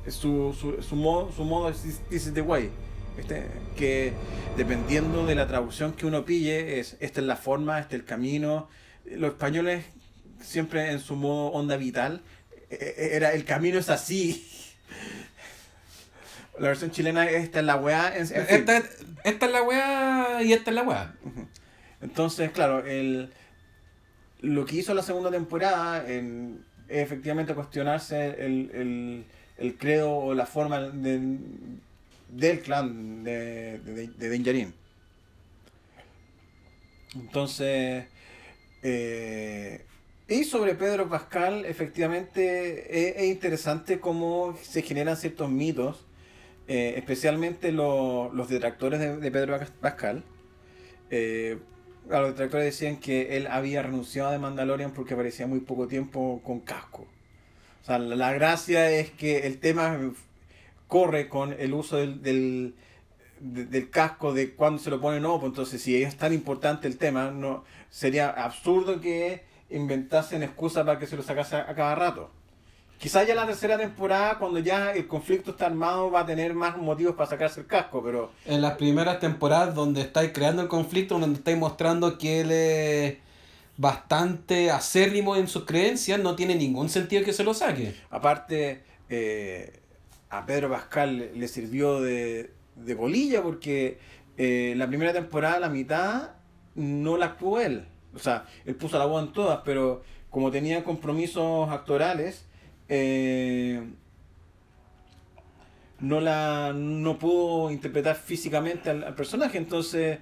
su, 0.07 0.55
su, 0.59 0.81
su 0.81 0.95
modo, 0.95 1.31
su 1.31 1.43
modo 1.43 1.71
this 1.71 2.01
is 2.11 2.33
the 2.33 2.41
way. 2.41 2.69
Este, 3.17 3.45
que 3.77 4.13
dependiendo 4.57 5.25
de 5.25 5.35
la 5.35 5.47
traducción 5.47 5.93
que 5.93 6.05
uno 6.05 6.25
pille, 6.25 6.79
es 6.79 6.97
esta 6.99 7.21
es 7.21 7.27
la 7.27 7.35
forma, 7.35 7.79
este 7.79 7.95
es 7.95 8.01
el 8.01 8.07
camino. 8.07 8.69
Los 9.05 9.31
españoles 9.33 9.85
siempre 10.43 10.91
en 10.91 10.99
su 10.99 11.15
modo 11.15 11.47
onda 11.47 11.77
vital, 11.77 12.21
eh, 12.69 12.77
eh, 12.79 13.09
era 13.13 13.33
el 13.33 13.45
camino 13.45 13.79
es 13.79 13.89
así. 13.89 14.47
La 16.59 16.67
versión 16.69 16.91
chilena, 16.91 17.29
esta 17.29 17.59
es 17.59 17.65
la 17.65 17.75
weá. 17.77 18.15
en- 18.15 18.21
en 18.21 18.27
fin. 18.27 18.37
Esta, 18.47 18.77
esta 19.23 19.45
es 19.47 19.51
la 19.51 19.63
weá 19.63 20.43
y 20.43 20.53
esta 20.53 20.69
es 20.71 20.75
la 20.75 20.83
weá. 20.83 21.15
Entonces, 22.01 22.51
claro, 22.51 22.85
el, 22.85 23.31
lo 24.41 24.65
que 24.65 24.75
hizo 24.77 24.93
la 24.93 25.01
segunda 25.03 25.31
temporada 25.31 26.07
en, 26.09 26.63
es 26.89 26.97
efectivamente 27.03 27.55
cuestionarse 27.55 28.27
el, 28.45 28.69
el, 28.73 29.25
el 29.57 29.77
credo 29.77 30.11
o 30.15 30.33
la 30.33 30.45
forma 30.45 30.79
de- 30.81 31.37
del 32.29 32.59
clan 32.61 33.23
de, 33.23 33.79
de, 33.79 34.07
de. 34.07 34.73
Entonces, 37.15 38.05
eh, 38.81 39.85
y 40.27 40.43
sobre 40.43 40.75
Pedro 40.75 41.07
Pascal, 41.09 41.65
efectivamente 41.65 43.09
es, 43.09 43.23
es 43.23 43.29
interesante 43.29 43.99
cómo 43.99 44.57
se 44.63 44.81
generan 44.81 45.15
ciertos 45.17 45.49
mitos, 45.49 46.05
eh, 46.67 46.93
especialmente 46.97 47.71
lo- 47.71 48.31
los 48.33 48.49
detractores 48.49 48.99
de, 48.99 49.31
Pedro 49.31 49.59
Pascal. 49.81 50.23
Eh, 51.09 51.59
a 52.11 52.19
los 52.19 52.29
detractores 52.31 52.65
decían 52.65 52.97
que 52.97 53.37
él 53.37 53.47
había 53.47 53.81
renunciado 53.81 54.31
de 54.31 54.39
Mandalorian 54.39 54.91
porque 54.91 55.13
aparecía 55.13 55.47
muy 55.47 55.59
poco 55.61 55.87
tiempo 55.87 56.41
con 56.43 56.59
casco. 56.59 57.07
O 57.81 57.85
sea, 57.85 57.99
la, 57.99 58.15
la 58.15 58.33
gracia 58.33 58.89
es 58.91 59.11
que 59.11 59.47
el 59.47 59.59
tema 59.59 59.97
corre 60.87 61.29
con 61.29 61.53
el 61.53 61.73
uso 61.73 61.97
del, 61.97 62.21
del, 62.21 62.75
de- 63.39 63.65
del 63.65 63.89
casco 63.89 64.33
de 64.33 64.53
cuando 64.53 64.79
se 64.79 64.89
lo 64.89 64.99
pone 65.01 65.17
o 65.17 65.21
no. 65.21 65.39
Pues 65.39 65.49
entonces, 65.51 65.81
si 65.81 66.01
es 66.01 66.17
tan 66.17 66.33
importante 66.33 66.87
el 66.87 66.97
tema, 66.97 67.31
no 67.31 67.63
sería 67.89 68.29
absurdo 68.29 68.99
que 69.01 69.43
inventasen 69.69 70.43
excusas 70.43 70.85
para 70.85 70.99
que 70.99 71.07
se 71.07 71.15
lo 71.17 71.23
sacase 71.23 71.55
a, 71.55 71.69
a 71.69 71.75
cada 71.75 71.95
rato. 71.95 72.31
Quizás 73.03 73.27
ya 73.27 73.35
la 73.35 73.45
tercera 73.45 73.77
temporada, 73.77 74.37
cuando 74.39 74.59
ya 74.59 74.93
el 74.93 75.07
conflicto 75.07 75.51
está 75.51 75.65
armado, 75.65 76.09
va 76.09 76.21
a 76.21 76.25
tener 76.25 76.53
más 76.53 76.77
motivos 76.77 77.15
para 77.15 77.29
sacarse 77.29 77.59
el 77.59 77.67
casco, 77.67 78.01
pero 78.01 78.31
En 78.45 78.61
las 78.61 78.77
primeras 78.77 79.19
temporadas 79.19 79.75
donde 79.75 79.99
estáis 79.99 80.31
creando 80.33 80.61
el 80.61 80.69
conflicto, 80.69 81.19
donde 81.19 81.37
estáis 81.37 81.57
mostrando 81.57 82.17
que 82.17 82.39
él 82.41 82.51
es 82.51 83.17
bastante 83.75 84.71
acérrimo 84.71 85.35
en 85.35 85.47
sus 85.49 85.65
creencias, 85.65 86.19
no 86.21 86.35
tiene 86.37 86.55
ningún 86.55 86.87
sentido 86.89 87.25
que 87.25 87.33
se 87.33 87.43
lo 87.43 87.53
saque. 87.53 87.93
Aparte, 88.09 88.83
eh, 89.09 89.81
a 90.29 90.45
Pedro 90.45 90.69
Pascal 90.69 91.17
le- 91.17 91.33
le 91.35 91.47
sirvió 91.49 91.99
de, 91.99 92.51
de 92.75 92.93
bolilla 92.95 93.41
porque 93.43 93.99
eh, 94.37 94.75
la 94.77 94.87
primera 94.87 95.11
temporada, 95.11 95.59
la 95.59 95.69
mitad, 95.69 96.31
no 96.75 97.17
la 97.17 97.25
actuó 97.27 97.59
él. 97.59 97.85
O 98.15 98.19
sea, 98.19 98.45
él 98.65 98.75
puso 98.75 98.97
la 98.97 99.05
voz 99.05 99.23
en 99.27 99.33
todas, 99.33 99.59
pero 99.65 100.03
como 100.29 100.51
tenía 100.51 100.83
compromisos 100.85 101.69
actorales, 101.69 102.45
eh, 102.95 103.81
no 105.99 106.19
la 106.19 106.73
no 106.75 107.17
pudo 107.17 107.71
interpretar 107.71 108.15
físicamente 108.15 108.89
al, 108.89 109.03
al 109.03 109.15
personaje. 109.15 109.57
Entonces, 109.57 110.19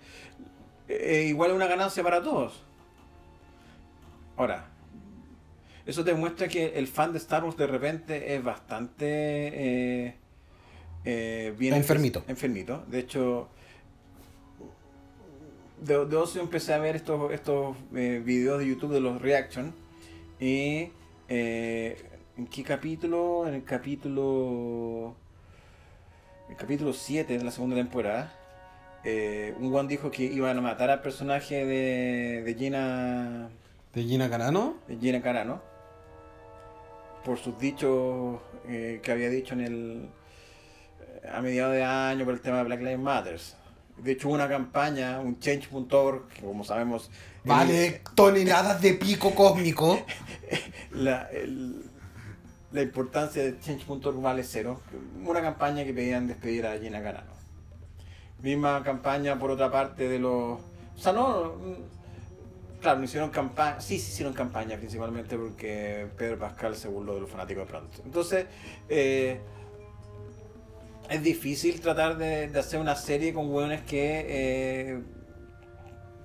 eh, 0.88 1.26
igual 1.28 1.51
es 1.51 1.55
una 1.55 1.67
ganancia 1.67 2.01
para 2.03 2.22
todos. 2.22 2.63
Ahora, 4.38 4.65
eso 5.86 6.03
demuestra 6.03 6.47
que 6.47 6.78
el 6.80 6.88
fan 6.88 7.11
de 7.11 7.17
Star 7.17 7.43
Wars 7.43 7.57
de 7.57 7.67
repente 7.67 8.36
es 8.36 8.43
bastante 8.43 9.05
eh, 9.07 10.15
eh, 11.03 11.53
bien 11.57 11.74
Enfermito. 11.74 12.24
enfermito. 12.28 12.86
De 12.88 12.99
hecho, 12.99 13.49
de, 15.82 16.05
de 16.05 16.15
ocio 16.15 16.41
empecé 16.41 16.74
a 16.74 16.78
ver 16.78 16.95
estos, 16.95 17.32
estos 17.32 17.76
eh, 17.95 18.22
videos 18.24 18.59
de 18.59 18.67
YouTube 18.67 18.93
de 18.93 19.01
los 19.01 19.22
reaction. 19.22 19.74
Y 20.39 20.91
¿en 22.38 22.48
qué 22.48 22.64
capítulo? 22.64 23.48
En 23.48 23.54
el 23.56 23.64
capítulo. 23.64 25.16
El 26.50 26.56
capítulo 26.58 26.94
7 26.94 27.38
de 27.38 27.44
la 27.44 27.52
segunda 27.52 27.76
temporada. 27.76 28.34
eh, 29.04 29.56
un 29.60 29.74
one 29.74 29.88
dijo 29.90 30.12
que 30.12 30.24
iban 30.24 30.58
a 30.58 30.62
matar 30.62 30.90
al 30.92 31.02
personaje 31.02 31.66
de, 31.66 32.44
de 32.44 32.54
Gina 32.56 33.50
¿De 33.94 34.04
Gina 34.04 34.30
Carano? 34.30 34.76
de 34.88 34.98
Gina 34.98 35.22
Carano 35.22 35.62
por 37.26 37.38
sus 37.40 37.58
dichos 37.60 38.40
eh, 38.68 39.00
que 39.04 39.12
había 39.12 39.30
dicho 39.30 39.54
en 39.54 39.62
el 39.62 40.10
eh, 41.24 41.28
a 41.32 41.42
mediados 41.42 41.74
de 41.74 41.84
año 41.84 42.26
por 42.26 42.34
el 42.36 42.42
tema 42.42 42.58
de 42.58 42.64
Black 42.66 42.80
Lives 42.82 43.00
Matter. 43.00 43.40
De 43.98 44.12
hecho 44.14 44.28
hubo 44.28 44.36
una 44.36 44.50
campaña, 44.50 45.20
un 45.20 45.40
change.org, 45.40 46.28
que 46.30 46.42
como 46.42 46.64
sabemos 46.64 47.10
Vale 47.44 48.02
toneladas 48.16 48.82
de 48.82 48.94
pico 48.96 49.34
cósmico. 49.36 50.00
la, 50.92 51.28
el- 51.32 51.86
la 52.72 52.82
importancia 52.82 53.43
de 53.43 53.59
change.org 53.59 54.22
vale 54.22 54.43
cero. 54.43 54.80
Una 55.26 55.41
campaña 55.41 55.84
que 55.84 55.93
pedían 55.93 56.28
despedir 56.28 56.65
a 56.65 56.78
Gina 56.78 57.01
Carano. 57.01 57.32
Misma 58.41 58.82
campaña 58.84 59.38
por 59.38 59.51
otra 59.51 59.72
parte 59.72 60.07
de 60.07 60.19
los... 60.19 60.59
O 60.59 60.97
sea, 60.97 61.13
no... 61.13 61.53
Claro, 62.82 62.97
no 62.97 63.05
hicieron 63.05 63.30
campaña, 63.30 63.80
sí, 63.80 63.99
sí 63.99 64.11
hicieron 64.11 64.34
campaña 64.34 64.76
principalmente 64.76 65.38
porque 65.38 66.07
Pedro 66.17 66.39
Pascal 66.39 66.76
se 66.76 66.88
burló 66.88 67.13
de 67.13 67.22
los 67.22 67.30
fanáticos 67.30 67.65
de 67.65 67.69
pronto. 67.69 68.01
Entonces, 68.03 68.47
eh, 68.89 69.39
es 71.07 71.22
difícil 71.22 71.80
tratar 71.80 72.17
de, 72.17 72.47
de 72.47 72.59
hacer 72.59 72.80
una 72.80 72.95
serie 72.95 73.34
con 73.34 73.53
hueones 73.53 73.82
que 73.82 74.26
eh, 74.28 75.01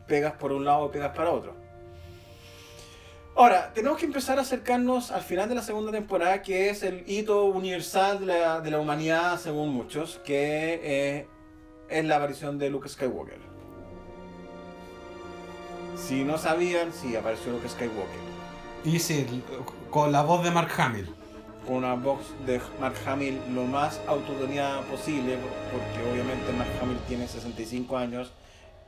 pegas 0.07 0.33
por 0.35 0.53
un 0.53 0.65
lado 0.65 0.85
o 0.85 0.91
pegas 0.91 1.15
para 1.15 1.31
otro. 1.31 1.66
Ahora, 3.39 3.71
tenemos 3.75 3.99
que 3.99 4.07
empezar 4.07 4.39
a 4.39 4.43
acercarnos 4.43 5.11
al 5.11 5.21
final 5.21 5.47
de 5.47 5.55
la 5.55 5.63
segunda 5.63 5.93
temporada, 5.93 6.41
que 6.41 6.71
es 6.71 6.83
el 6.83 7.05
hito 7.07 7.45
universal 7.45 8.21
de 8.21 8.27
la, 8.27 8.61
de 8.63 8.71
la 8.71 8.81
humanidad, 8.81 9.39
según 9.39 9.75
muchos, 9.75 10.19
que 10.25 10.81
eh, 10.83 11.29
es 11.91 12.05
la 12.07 12.17
aparición 12.17 12.59
de 12.59 12.71
Luke 12.71 12.89
Skywalker. 12.89 13.39
Si 15.97 16.25
no 16.25 16.39
sabían, 16.39 16.95
sí, 16.95 17.15
apareció 17.15 17.53
Luke 17.53 17.69
Skywalker. 17.69 18.21
Y 18.87 18.99
sí, 19.01 19.27
con 19.91 20.13
la 20.13 20.23
voz 20.23 20.43
de 20.43 20.51
Mark 20.51 20.71
Hamill. 20.79 21.15
Con 21.67 21.77
una 21.77 21.95
voz 21.95 22.21
de 22.47 22.59
Mark 22.81 22.97
Hamill 23.07 23.39
lo 23.53 23.65
más 23.65 24.01
autotoneada 24.07 24.81
posible, 24.83 25.37
porque 25.71 26.11
obviamente 26.11 26.53
Mark 26.55 26.71
Hamill 26.81 26.99
tiene 27.07 27.29
65 27.29 27.99
años 27.99 28.33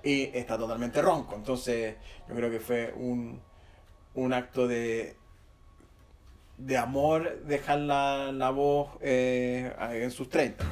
y 0.02 0.30
está 0.32 0.56
totalmente 0.56 1.02
ronco. 1.02 1.34
Entonces, 1.34 1.96
yo 2.26 2.34
creo 2.34 2.50
que 2.50 2.60
fue 2.60 2.94
un, 2.96 3.42
un 4.18 4.32
acto 4.32 4.66
de, 4.66 5.16
de 6.58 6.76
amor 6.76 7.40
dejar 7.44 7.78
la, 7.78 8.32
la 8.32 8.50
voz 8.50 8.90
eh, 9.00 9.72
en 9.92 10.10
sus 10.10 10.28
30. 10.28 10.64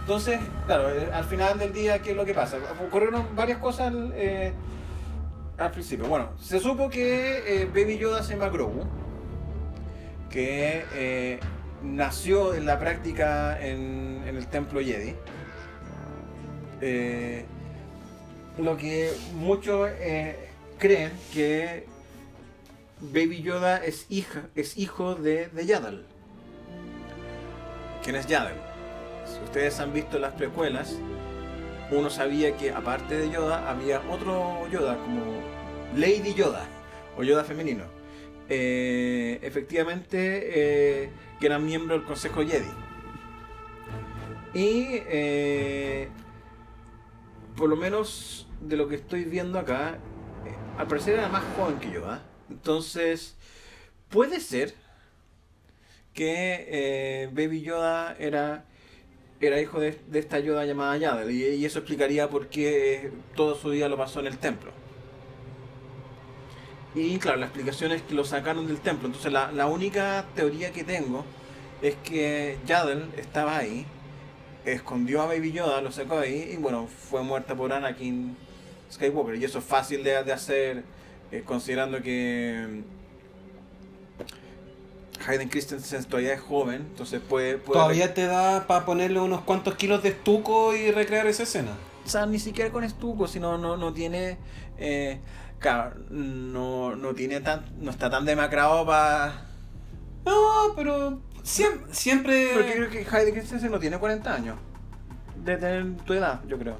Entonces, 0.00 0.40
claro, 0.66 0.90
eh, 0.90 1.10
al 1.12 1.24
final 1.24 1.58
del 1.58 1.72
día, 1.72 2.00
¿qué 2.00 2.10
es 2.12 2.16
lo 2.16 2.24
que 2.24 2.32
pasa? 2.32 2.58
Ocurrieron 2.86 3.36
varias 3.36 3.58
cosas 3.58 3.92
eh, 4.14 4.52
al 5.58 5.70
principio. 5.70 6.08
Bueno, 6.08 6.30
se 6.38 6.60
supo 6.60 6.88
que 6.88 7.68
Baby 7.74 7.98
Yoda 7.98 8.22
se 8.22 8.32
llama 8.32 8.48
Grogu, 8.48 8.84
que 10.30 11.38
nació 11.82 12.54
en 12.54 12.64
la 12.64 12.78
práctica 12.78 13.60
en, 13.60 14.22
en 14.26 14.36
el 14.36 14.46
templo 14.46 14.80
Jedi. 14.80 15.14
Lo 18.58 18.76
que 18.76 19.12
muchos 19.34 19.90
creen 20.78 21.12
que 21.34 21.86
Baby 23.00 23.42
Yoda 23.42 23.84
es, 23.84 24.06
hija, 24.08 24.48
es 24.54 24.76
hijo 24.76 25.14
de, 25.14 25.48
de 25.48 25.66
Yaddle. 25.66 26.02
¿Quién 28.02 28.16
es 28.16 28.26
Yaddle? 28.26 28.56
Si 29.26 29.42
ustedes 29.44 29.78
han 29.80 29.92
visto 29.92 30.18
las 30.18 30.32
precuelas, 30.34 30.96
uno 31.90 32.10
sabía 32.10 32.56
que 32.56 32.72
aparte 32.72 33.16
de 33.16 33.30
Yoda 33.30 33.70
había 33.70 34.00
otro 34.10 34.68
Yoda 34.68 34.96
como 34.98 35.22
Lady 35.96 36.34
Yoda 36.34 36.66
o 37.16 37.22
Yoda 37.22 37.44
femenino. 37.44 37.84
Eh, 38.48 39.38
efectivamente, 39.42 41.04
eh, 41.04 41.10
que 41.38 41.46
eran 41.46 41.64
miembro 41.64 41.96
del 41.96 42.04
Consejo 42.06 42.42
Jedi. 42.44 42.70
Y 44.54 44.86
eh, 45.06 46.08
por 47.56 47.68
lo 47.68 47.76
menos 47.76 48.48
de 48.60 48.76
lo 48.76 48.88
que 48.88 48.96
estoy 48.96 49.24
viendo 49.24 49.58
acá, 49.58 49.98
al 50.78 50.86
parecer 50.86 51.14
era 51.14 51.28
más 51.28 51.42
joven 51.56 51.78
que 51.78 51.90
Yoda. 51.90 52.22
Entonces, 52.50 53.34
puede 54.08 54.40
ser 54.40 54.74
que 56.14 56.66
eh, 56.68 57.28
Baby 57.32 57.62
Yoda 57.62 58.16
era, 58.18 58.64
era 59.40 59.60
hijo 59.60 59.78
de, 59.78 60.00
de 60.08 60.18
esta 60.18 60.40
Yoda 60.40 60.64
llamada 60.64 60.96
Yaddle. 60.96 61.32
Y, 61.32 61.64
eso 61.64 61.78
explicaría 61.78 62.28
por 62.28 62.48
qué 62.48 63.12
todo 63.36 63.54
su 63.54 63.70
día 63.70 63.88
lo 63.88 63.96
pasó 63.96 64.20
en 64.20 64.26
el 64.26 64.38
templo. 64.38 64.72
Y 66.94 67.18
claro, 67.18 67.38
la 67.38 67.46
explicación 67.46 67.92
es 67.92 68.02
que 68.02 68.14
lo 68.14 68.24
sacaron 68.24 68.66
del 68.66 68.80
templo. 68.80 69.06
Entonces 69.06 69.32
la, 69.32 69.52
la 69.52 69.66
única 69.66 70.26
teoría 70.34 70.72
que 70.72 70.82
tengo 70.82 71.24
es 71.82 71.94
que 71.96 72.58
Yaddle 72.66 73.06
estaba 73.16 73.56
ahí, 73.56 73.86
escondió 74.64 75.22
a 75.22 75.26
Baby 75.26 75.52
Yoda, 75.52 75.80
lo 75.80 75.92
sacó 75.92 76.18
ahí 76.18 76.50
y 76.54 76.56
bueno, 76.56 76.88
fue 76.88 77.22
muerta 77.22 77.54
por 77.54 77.72
Anakin 77.72 78.36
Skywalker. 78.90 79.36
Y 79.36 79.44
eso 79.44 79.60
es 79.60 79.64
fácil 79.64 80.02
de 80.02 80.16
hacer 80.16 80.82
eh, 81.32 81.42
considerando 81.44 82.00
que 82.02 82.82
mm, 82.84 82.98
Hayden 85.28 85.48
Christensen 85.48 86.04
todavía 86.04 86.34
es 86.34 86.40
joven, 86.40 86.86
entonces 86.90 87.20
puede... 87.20 87.58
puede 87.58 87.78
Todavía 87.80 88.14
te 88.14 88.26
da 88.26 88.66
para 88.66 88.84
ponerle 88.86 89.20
unos 89.20 89.42
cuantos 89.42 89.74
kilos 89.74 90.02
de 90.02 90.10
estuco 90.10 90.74
y 90.74 90.90
recrear 90.90 91.26
esa 91.26 91.42
escena. 91.42 91.72
O 92.06 92.08
sea, 92.08 92.24
ni 92.26 92.38
siquiera 92.38 92.70
con 92.70 92.84
estuco, 92.84 93.26
sino 93.28 93.58
no, 93.58 93.76
no 93.76 93.92
tiene... 93.92 94.38
eh, 94.78 95.20
claro, 95.58 95.96
no, 96.10 96.96
no 96.96 97.14
tiene 97.14 97.40
tan... 97.40 97.64
No 97.80 97.90
está 97.90 98.08
tan 98.08 98.24
demacrado 98.24 98.86
para... 98.86 99.44
No, 100.24 100.72
pero 100.76 101.20
siem- 101.42 101.84
siempre... 101.90 102.50
Porque 102.54 102.72
creo 102.74 102.90
que 102.90 103.06
Hayden 103.10 103.34
Christensen 103.34 103.70
no 103.70 103.78
tiene 103.78 103.98
40 103.98 104.34
años. 104.34 104.56
De 105.44 105.56
tener 105.56 105.96
tu 106.04 106.14
edad, 106.14 106.40
yo 106.48 106.58
creo. 106.58 106.78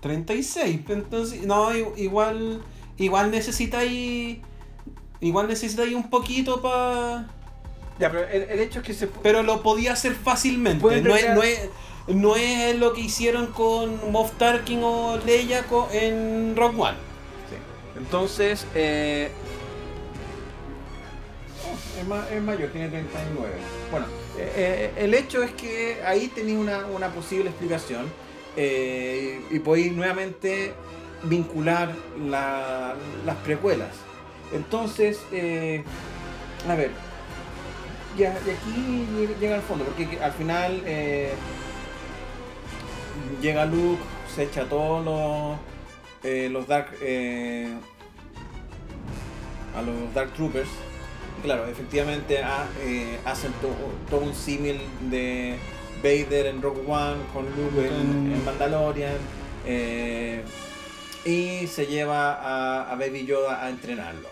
36, 0.00 0.80
entonces, 0.88 1.42
no, 1.44 1.74
igual, 1.96 2.62
igual 3.00 3.30
necesitáis, 3.30 4.38
igual 5.20 5.48
necesitáis 5.48 5.94
un 5.94 6.08
poquito 6.08 6.60
para, 6.62 7.26
Ya, 7.98 8.10
pero 8.10 8.28
el, 8.28 8.42
el 8.42 8.60
hecho 8.60 8.78
es 8.80 8.84
que 8.86 8.94
se... 8.94 9.06
pero 9.08 9.42
lo 9.42 9.62
podía 9.62 9.92
hacer 9.94 10.14
fácilmente, 10.14 11.00
no 11.02 11.16
es, 11.16 11.34
no 11.34 11.42
es, 11.42 11.68
no 12.08 12.36
es 12.36 12.76
lo 12.78 12.92
que 12.92 13.00
hicieron 13.02 13.48
con 13.48 14.12
Moff 14.12 14.32
Tarkin 14.38 14.80
o 14.84 15.18
Leia 15.24 15.64
en 15.92 16.54
Rock 16.56 16.78
One. 16.78 16.96
Sí. 17.50 17.56
Entonces, 17.98 18.66
eh, 18.74 19.30
es, 22.00 22.06
ma- 22.06 22.26
es 22.30 22.42
mayor, 22.42 22.70
tiene 22.70 22.88
39. 22.88 23.52
Bueno, 23.90 24.06
eh, 24.38 24.52
eh, 24.56 24.92
el 25.04 25.14
hecho 25.14 25.42
es 25.42 25.52
que 25.52 26.02
ahí 26.04 26.28
tenía 26.28 26.58
una, 26.58 26.86
una 26.86 27.08
posible 27.12 27.50
explicación 27.50 28.06
eh, 28.56 29.40
y 29.50 29.58
podéis 29.60 29.92
nuevamente 29.92 30.72
vincular 31.24 31.94
la- 32.28 32.94
las 33.26 33.36
precuelas. 33.36 33.90
Entonces, 34.52 35.20
eh, 35.32 35.84
a 36.68 36.74
ver, 36.74 36.90
ya, 38.16 38.36
y 38.46 38.50
aquí 38.50 39.06
llega- 39.40 39.56
al 39.56 39.62
fondo, 39.62 39.84
porque 39.84 40.18
al 40.22 40.32
final 40.32 40.82
eh, 40.84 41.32
llega 43.40 43.64
Luke, 43.66 44.02
se 44.34 44.44
echa 44.44 44.64
todos 44.68 45.04
los, 45.04 45.58
eh, 46.24 46.48
los 46.50 46.66
Dark... 46.66 46.88
eh, 47.02 47.74
a 49.76 49.82
los 49.82 50.12
Dark 50.14 50.32
Troopers. 50.32 50.68
Y 51.38 51.42
Claro, 51.42 51.66
efectivamente 51.66 52.42
ha- 52.42 52.66
eh, 52.82 53.18
hacen 53.24 53.52
to- 53.62 53.68
todo 54.10 54.20
un 54.20 54.34
símil 54.34 54.80
de 55.10 55.56
Vader 56.02 56.46
en 56.46 56.60
Rogue 56.60 56.82
One 56.86 57.16
con 57.32 57.44
Luke 57.46 57.86
en, 57.86 58.32
en 58.34 58.44
Mandalorian. 58.44 59.14
Y 61.24 61.66
se 61.66 61.86
lleva 61.86 62.34
a, 62.34 62.90
a 62.90 62.94
Baby 62.96 63.26
Yoda 63.26 63.64
a 63.64 63.70
entrenarlo. 63.70 64.28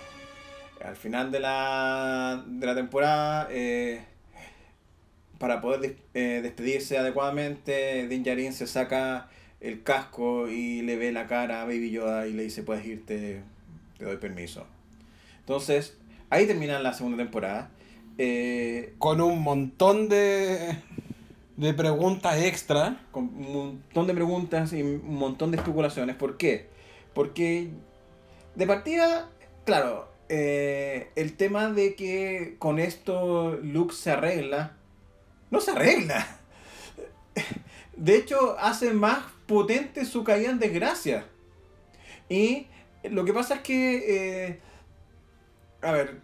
Al 0.84 0.96
final 0.96 1.30
de 1.32 1.40
la, 1.40 2.42
de 2.46 2.66
la 2.66 2.74
temporada, 2.74 3.48
eh, 3.50 4.00
para 5.38 5.60
poder 5.60 5.80
des- 5.80 5.96
eh, 6.14 6.40
despedirse 6.42 6.98
adecuadamente, 6.98 8.06
Din 8.08 8.22
Djarin 8.22 8.52
se 8.52 8.66
saca 8.66 9.28
el 9.60 9.82
casco 9.82 10.48
y 10.48 10.82
le 10.82 10.96
ve 10.96 11.12
la 11.12 11.26
cara 11.26 11.62
a 11.62 11.64
Baby 11.64 11.90
Yoda 11.90 12.26
y 12.26 12.32
le 12.32 12.44
dice, 12.44 12.62
puedes 12.62 12.86
irte, 12.86 13.42
te 13.98 14.04
doy 14.04 14.16
permiso. 14.18 14.66
Entonces, 15.40 15.96
ahí 16.30 16.46
termina 16.46 16.78
la 16.78 16.92
segunda 16.92 17.16
temporada. 17.18 17.70
Eh, 18.18 18.94
Con 18.98 19.20
un 19.20 19.42
montón 19.42 20.08
de, 20.08 20.76
de 21.56 21.74
preguntas 21.74 22.40
extra. 22.42 23.00
con 23.10 23.24
un 23.24 23.52
montón 23.52 24.06
de 24.06 24.14
preguntas 24.14 24.72
y 24.72 24.82
un 24.82 25.14
montón 25.16 25.50
de 25.50 25.56
especulaciones. 25.58 26.16
¿Por 26.16 26.36
qué? 26.36 26.68
Porque 27.14 27.70
de 28.54 28.66
partida, 28.66 29.30
claro, 29.64 30.08
eh, 30.28 31.10
el 31.16 31.36
tema 31.36 31.70
de 31.70 31.94
que 31.94 32.56
con 32.58 32.78
esto 32.78 33.58
Luke 33.62 33.94
se 33.94 34.10
arregla, 34.10 34.76
no 35.50 35.60
se 35.60 35.70
arregla. 35.70 36.26
De 37.96 38.16
hecho, 38.16 38.56
hace 38.58 38.92
más 38.92 39.24
potente 39.46 40.04
su 40.04 40.22
caída 40.24 40.50
en 40.50 40.58
desgracia. 40.58 41.26
Y 42.28 42.66
lo 43.04 43.24
que 43.24 43.32
pasa 43.32 43.56
es 43.56 43.60
que, 43.62 44.46
eh, 44.46 44.60
a 45.82 45.92
ver, 45.92 46.20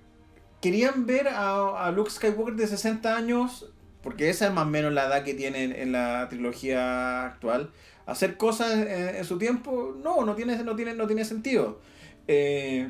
querían 0.60 1.06
ver 1.06 1.28
a, 1.28 1.86
a 1.86 1.90
Luke 1.90 2.10
Skywalker 2.10 2.54
de 2.54 2.66
60 2.66 3.16
años, 3.16 3.72
porque 4.02 4.28
esa 4.28 4.46
es 4.46 4.52
más 4.52 4.66
o 4.66 4.70
menos 4.70 4.92
la 4.92 5.06
edad 5.06 5.24
que 5.24 5.34
tiene 5.34 5.64
en, 5.64 5.72
en 5.72 5.92
la 5.92 6.28
trilogía 6.28 7.24
actual, 7.24 7.70
hacer 8.06 8.36
cosas 8.36 8.72
en, 8.72 9.16
en 9.16 9.24
su 9.24 9.38
tiempo, 9.38 9.94
no, 10.02 10.24
no 10.24 10.34
tiene, 10.34 10.62
no 10.62 10.76
tiene, 10.76 10.94
no 10.94 11.06
tiene 11.06 11.24
sentido. 11.24 11.80
Eh, 12.28 12.88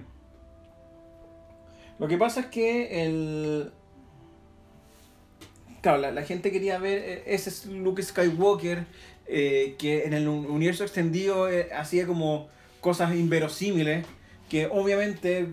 lo 1.98 2.08
que 2.08 2.16
pasa 2.18 2.40
es 2.40 2.46
que 2.46 3.04
el... 3.04 3.70
Claro, 5.80 5.98
la, 5.98 6.10
la 6.12 6.22
gente 6.22 6.50
quería 6.50 6.78
ver 6.78 6.98
eh, 6.98 7.22
ese 7.26 7.50
es 7.50 7.66
Luke 7.66 8.02
Skywalker 8.02 8.86
eh, 9.26 9.74
que 9.78 10.04
en 10.04 10.14
el 10.14 10.28
un- 10.28 10.46
universo 10.46 10.82
extendido 10.82 11.48
eh, 11.50 11.68
hacía 11.76 12.06
como 12.06 12.48
cosas 12.80 13.14
inverosímiles 13.14 14.06
que 14.48 14.66
obviamente 14.66 15.48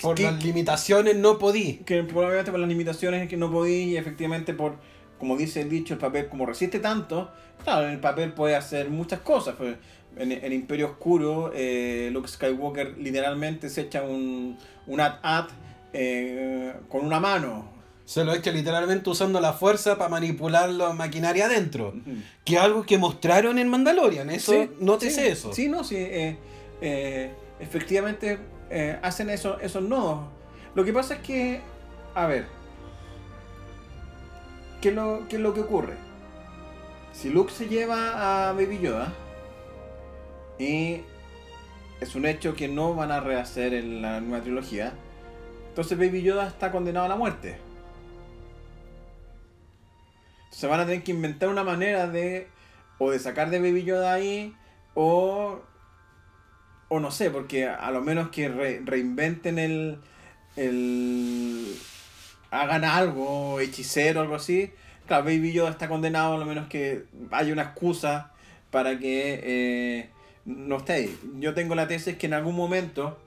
Por 0.00 0.16
que- 0.16 0.22
las 0.24 0.42
limitaciones 0.42 1.16
no 1.16 1.38
podí. 1.38 1.74
que 1.86 2.02
probablemente 2.04 2.50
por 2.50 2.60
las 2.60 2.68
limitaciones 2.68 3.28
que 3.28 3.36
no 3.36 3.50
podí 3.50 3.82
y 3.92 3.96
efectivamente 3.98 4.54
por, 4.54 4.76
como 5.20 5.36
dice 5.36 5.60
el 5.60 5.68
dicho, 5.70 5.94
el 5.94 6.00
papel 6.00 6.28
como 6.28 6.44
resiste 6.46 6.80
tanto, 6.80 7.30
claro, 7.62 7.86
en 7.86 7.92
el 7.92 8.00
papel 8.00 8.32
puede 8.32 8.56
hacer 8.56 8.90
muchas 8.90 9.20
cosas. 9.20 9.54
pues, 9.56 9.76
en 10.16 10.32
el 10.32 10.52
Imperio 10.52 10.86
Oscuro, 10.88 11.52
eh, 11.54 12.10
Luke 12.12 12.26
Skywalker 12.26 12.98
literalmente 12.98 13.68
se 13.70 13.82
echa 13.82 14.02
un, 14.02 14.58
un 14.88 15.00
at-at 15.00 15.50
eh, 15.92 16.74
con 16.88 17.04
una 17.06 17.20
mano. 17.20 17.70
Se 18.04 18.24
lo 18.24 18.34
echa 18.34 18.50
literalmente 18.50 19.08
usando 19.08 19.40
la 19.40 19.52
fuerza 19.52 19.96
para 19.98 20.10
manipular 20.10 20.68
la 20.70 20.92
maquinaria 20.92 21.46
adentro. 21.46 21.94
Que 22.44 22.56
es 22.56 22.60
algo 22.60 22.82
que 22.82 22.98
mostraron 22.98 23.56
en 23.60 23.68
Mandalorian. 23.68 24.30
Eso, 24.30 24.50
Sí, 24.52 24.70
nótese 24.80 25.22
sí, 25.22 25.28
eso. 25.28 25.52
Sí, 25.52 25.68
no, 25.68 25.84
sí. 25.84 25.94
eh, 25.96 26.36
eh, 26.80 27.30
efectivamente 27.60 28.38
hacen 29.02 29.30
eso, 29.30 29.60
esos 29.60 29.82
nodos. 29.82 30.22
Lo 30.74 30.84
que 30.84 30.92
pasa 30.92 31.14
es 31.14 31.20
que, 31.20 31.60
a 32.16 32.26
ver, 32.26 32.46
¿qué 34.80 34.88
es 34.90 34.94
lo, 34.94 35.26
qué 35.28 35.36
es 35.36 35.42
lo 35.42 35.54
que 35.54 35.60
ocurre? 35.60 35.94
Si 37.12 37.30
Luke 37.30 37.52
se 37.52 37.68
lleva 37.68 38.48
a 38.48 38.52
Baby 38.52 38.78
Yoda 38.80 39.12
y 40.58 41.00
es 42.00 42.14
un 42.14 42.24
hecho 42.26 42.54
que 42.54 42.68
no 42.68 42.94
van 42.94 43.10
a 43.10 43.20
rehacer 43.20 43.74
en 43.74 44.00
la 44.02 44.20
nueva 44.20 44.42
trilogía, 44.42 44.92
entonces 45.68 45.98
Baby 45.98 46.22
Yoda 46.22 46.46
está 46.46 46.70
condenado 46.72 47.06
a 47.06 47.08
la 47.08 47.16
muerte. 47.16 47.58
Se 50.50 50.66
van 50.66 50.80
a 50.80 50.86
tener 50.86 51.02
que 51.02 51.12
inventar 51.12 51.48
una 51.48 51.64
manera 51.64 52.06
de 52.08 52.48
o 52.98 53.10
de 53.10 53.18
sacar 53.18 53.50
de 53.50 53.58
Baby 53.60 53.84
Yoda 53.84 54.12
ahí 54.12 54.54
o 54.94 55.60
o 56.88 57.00
no 57.00 57.10
sé, 57.12 57.30
porque 57.30 57.68
a 57.68 57.90
lo 57.92 58.00
menos 58.02 58.30
que 58.30 58.48
re- 58.48 58.82
reinventen 58.84 59.58
el 59.58 60.00
el 60.56 61.76
hagan 62.50 62.84
algo, 62.84 63.60
hechicero 63.60 64.20
algo 64.20 64.34
así. 64.34 64.72
Claro, 65.06 65.24
Baby 65.24 65.52
Yoda 65.52 65.70
está 65.70 65.88
condenado, 65.88 66.34
a 66.34 66.38
lo 66.38 66.46
menos 66.46 66.68
que 66.68 67.04
haya 67.30 67.52
una 67.52 67.62
excusa 67.62 68.32
para 68.70 68.98
que 68.98 69.40
eh, 69.42 70.10
no 70.44 70.76
esté 70.76 70.92
ahí. 70.92 71.18
Yo 71.38 71.54
tengo 71.54 71.74
la 71.74 71.88
tesis 71.88 72.16
que 72.16 72.26
en 72.26 72.34
algún 72.34 72.54
momento, 72.54 73.18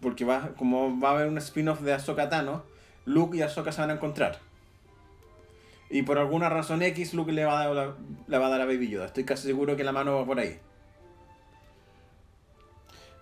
porque 0.00 0.24
va, 0.24 0.50
como 0.56 0.98
va 0.98 1.10
a 1.10 1.12
haber 1.12 1.28
un 1.28 1.38
spin-off 1.38 1.80
de 1.80 1.92
Ahsoka 1.92 2.28
Tano, 2.28 2.62
Luke 3.04 3.36
y 3.36 3.42
Ahsoka 3.42 3.72
se 3.72 3.80
van 3.80 3.90
a 3.90 3.94
encontrar. 3.94 4.38
Y 5.90 6.02
por 6.02 6.18
alguna 6.18 6.48
razón 6.48 6.82
X, 6.82 7.14
Luke 7.14 7.32
le 7.32 7.44
va 7.44 7.60
a 7.60 7.66
dar, 7.66 7.94
le 8.28 8.38
va 8.38 8.46
a, 8.46 8.50
dar 8.50 8.60
a 8.60 8.64
Baby 8.64 8.88
Yoda. 8.88 9.06
Estoy 9.06 9.24
casi 9.24 9.48
seguro 9.48 9.76
que 9.76 9.84
la 9.84 9.92
mano 9.92 10.16
va 10.16 10.24
por 10.24 10.38
ahí. 10.38 10.58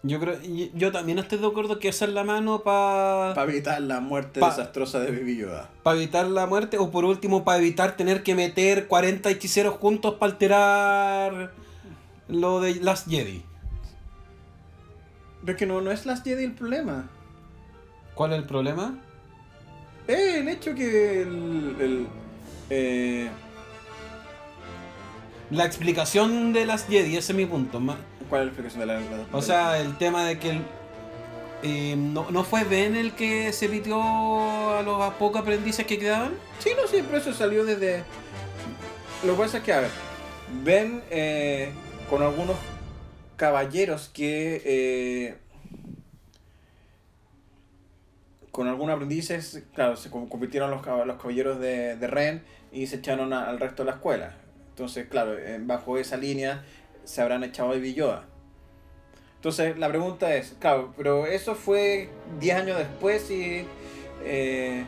Yo 0.04 0.20
creo, 0.20 0.38
yo 0.74 0.92
también 0.92 1.18
estoy 1.18 1.38
de 1.38 1.46
acuerdo 1.48 1.80
que 1.80 1.88
hacer 1.88 2.10
la 2.10 2.22
mano 2.22 2.62
para 2.62 3.34
Para 3.34 3.50
evitar 3.50 3.80
la 3.80 3.98
muerte 4.00 4.38
Pa- 4.38 4.50
desastrosa 4.50 5.00
de 5.00 5.10
Baby 5.10 5.38
Yoda. 5.38 5.70
evitar 5.86 6.26
la 6.28 6.46
muerte 6.46 6.78
o 6.78 6.90
por 6.92 7.04
último 7.04 7.44
para 7.44 7.58
evitar 7.58 7.96
tener 7.96 8.22
que 8.22 8.36
meter 8.36 8.86
40 8.86 9.28
hechiceros 9.28 9.74
juntos 9.78 10.14
para 10.14 10.32
alterar 10.32 11.52
lo 12.28 12.60
de 12.60 12.76
las 12.76 13.06
Jedi. 13.06 13.42
Pero 15.40 15.52
es 15.52 15.58
que 15.58 15.66
no, 15.66 15.80
no 15.80 15.90
es 15.90 16.06
Last 16.06 16.24
Jedi 16.24 16.44
el 16.44 16.52
problema. 16.52 17.08
¿Cuál 18.14 18.32
es 18.34 18.38
el 18.38 18.44
problema? 18.44 18.98
Eh, 20.06 20.38
el 20.40 20.48
hecho 20.48 20.74
que 20.76 21.22
el... 21.22 21.76
el 21.80 22.06
eh, 22.70 23.30
La 25.50 25.64
explicación 25.64 26.52
de 26.52 26.66
las 26.66 26.86
Jedi, 26.86 27.16
ese 27.16 27.32
es 27.32 27.36
mi 27.36 27.46
punto. 27.46 27.80
ma- 27.80 27.96
¿Cuál 28.28 28.42
es 28.42 28.46
la 28.46 28.50
explicación 28.52 28.80
de 28.80 28.86
la... 28.86 29.00
la- 29.00 29.26
O 29.32 29.42
sea, 29.42 29.78
el 29.80 29.96
tema 29.98 30.24
de 30.26 30.38
que 30.38 30.50
el- 30.50 30.62
eh, 31.62 31.96
no, 31.96 32.30
no 32.30 32.44
fue 32.44 32.64
Ben 32.64 32.94
el 32.94 33.12
que 33.14 33.52
se 33.52 33.68
pitió 33.68 34.00
a 34.76 34.82
los 34.82 35.14
pocos 35.14 35.40
aprendices 35.42 35.86
que 35.86 35.98
quedaban. 35.98 36.32
Sí, 36.60 36.70
no, 36.80 36.86
sí, 36.86 37.02
pero 37.04 37.18
eso 37.18 37.32
salió 37.32 37.64
desde... 37.64 38.04
Lo 39.24 39.32
que 39.34 39.42
pasa 39.42 39.58
es 39.58 39.64
que, 39.64 39.72
a 39.72 39.80
ver, 39.80 39.90
ven 40.62 41.02
eh, 41.10 41.70
con 42.08 42.22
algunos 42.22 42.56
caballeros 43.36 44.08
que... 44.12 44.62
eh, 44.64 45.36
con 48.52 48.66
algunos 48.66 48.94
aprendices, 48.94 49.62
claro, 49.74 49.96
se 49.96 50.10
con- 50.10 50.28
convirtieron 50.28 50.70
los, 50.70 50.84
los 51.06 51.16
caballeros 51.16 51.60
de, 51.60 51.96
de 51.96 52.06
Ren 52.08 52.42
y 52.72 52.86
se 52.88 52.96
echaron 52.96 53.32
a- 53.32 53.48
al 53.48 53.60
resto 53.60 53.84
de 53.84 53.90
la 53.90 53.96
escuela. 53.96 54.34
Entonces, 54.70 55.06
claro, 55.08 55.36
eh, 55.38 55.58
bajo 55.60 55.98
esa 55.98 56.16
línea 56.16 56.64
se 57.08 57.22
habrán 57.22 57.42
echado 57.44 57.70
a 57.70 57.72
Baby 57.72 57.94
Yoda. 57.94 58.24
Entonces, 59.36 59.78
la 59.78 59.88
pregunta 59.88 60.34
es, 60.34 60.56
claro, 60.58 60.92
pero 60.96 61.26
eso 61.26 61.54
fue 61.54 62.10
10 62.40 62.56
años 62.56 62.78
después 62.78 63.30
y... 63.30 63.66
eh, 64.24 64.84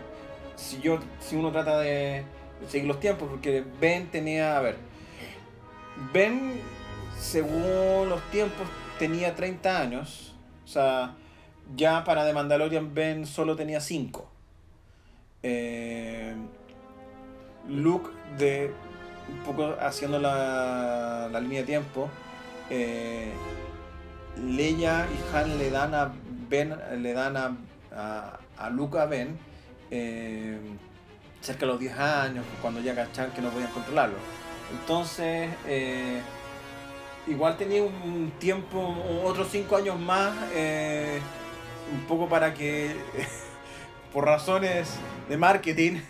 si 0.61 0.81
yo 0.81 0.99
si 1.21 1.37
uno 1.37 1.51
trata 1.51 1.79
de 1.81 2.23
seguir 2.69 2.87
los 2.87 3.01
tiempos 3.01 3.29
porque 3.31 3.65
Ben 3.81 4.09
tenía 4.09 4.59
a 4.59 4.61
ver 4.61 4.77
Ben 6.13 6.61
según 7.19 8.09
los 8.09 8.23
tiempos 8.31 8.69
tenía 8.99 9.35
30 9.35 9.81
años 9.81 10.35
o 10.65 10.69
sea 10.69 11.15
ya 11.75 12.05
para 12.05 12.27
The 12.27 12.35
Mandalorian 12.35 12.93
Ben 12.95 13.27
solo 13.27 13.57
tenía 13.57 13.81
5 13.81 14.31
eh, 15.43 16.35
Luke 17.69 18.11
de 18.37 18.73
un 19.31 19.39
poco 19.45 19.77
haciendo 19.81 20.19
la, 20.19 21.29
línea 21.41 21.61
de 21.61 21.67
tiempo 21.67 22.09
eh, 22.69 23.33
Leia 24.37 25.07
y 25.07 25.37
Han 25.37 25.59
le 25.59 25.71
dan 25.71 25.95
a 25.95 26.13
Ben 26.49 26.75
le 26.99 27.13
dan 27.13 27.37
a 27.37 27.57
a, 27.95 28.39
a 28.59 28.71
Luke 28.71 28.99
a 28.99 29.07
Ben 29.07 29.39
eh, 29.91 30.59
cerca 31.41 31.61
de 31.61 31.67
los 31.67 31.81
10 31.81 31.99
años, 31.99 32.45
cuando 32.61 32.81
ya 32.81 32.95
cacharon 32.95 33.33
que 33.33 33.41
no 33.41 33.49
podían 33.49 33.71
controlarlo. 33.73 34.17
Entonces, 34.71 35.51
eh, 35.67 36.21
igual 37.27 37.57
tenía 37.57 37.83
un 37.83 38.33
tiempo, 38.39 38.95
otros 39.25 39.49
5 39.51 39.77
años 39.77 39.99
más, 39.99 40.33
un 41.93 42.01
poco 42.07 42.29
para 42.29 42.55
que, 42.55 42.95
por 44.13 44.27
razones 44.27 44.95
de 45.29 45.37
marketing, 45.37 46.01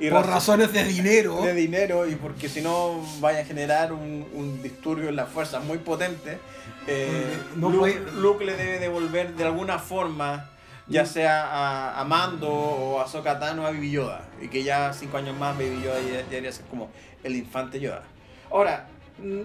y 0.00 0.10
por 0.10 0.26
razones 0.26 0.72
de 0.72 0.84
dinero. 0.84 1.42
De 1.42 1.54
dinero 1.54 2.08
y 2.08 2.14
porque 2.16 2.48
si 2.48 2.60
no 2.62 3.00
vaya 3.20 3.40
a 3.40 3.44
generar 3.44 3.92
un, 3.92 4.26
un 4.32 4.62
disturbio 4.62 5.08
en 5.10 5.16
la 5.16 5.26
fuerza 5.26 5.60
muy 5.60 5.78
potente. 5.78 6.38
Eh, 6.86 7.36
No 7.56 7.68
Luke, 7.70 7.92
puede- 7.92 8.12
Luke 8.20 8.44
le 8.44 8.56
debe 8.56 8.78
devolver 8.78 9.34
de 9.34 9.44
alguna 9.44 9.78
forma, 9.78 10.50
ya 10.88 11.04
sea 11.04 11.44
a, 11.46 12.00
a 12.00 12.04
Mando 12.04 12.50
o 12.50 12.98
a 13.00 13.04
Ahsoka 13.04 13.38
Tano 13.38 13.66
a 13.66 13.70
Baby 13.70 13.90
Yoda. 13.92 14.28
Y 14.40 14.48
que 14.48 14.62
ya 14.62 14.92
cinco 14.92 15.18
años 15.18 15.36
más 15.38 15.56
Baby 15.56 15.82
Yoda 15.84 16.00
ya, 16.00 16.10
ya 16.22 16.22
debería 16.24 16.52
ser 16.52 16.64
como 16.66 16.88
el 17.22 17.36
infante 17.36 17.78
Yoda. 17.78 18.02
Ahora, 18.50 18.88
mm, 19.18 19.42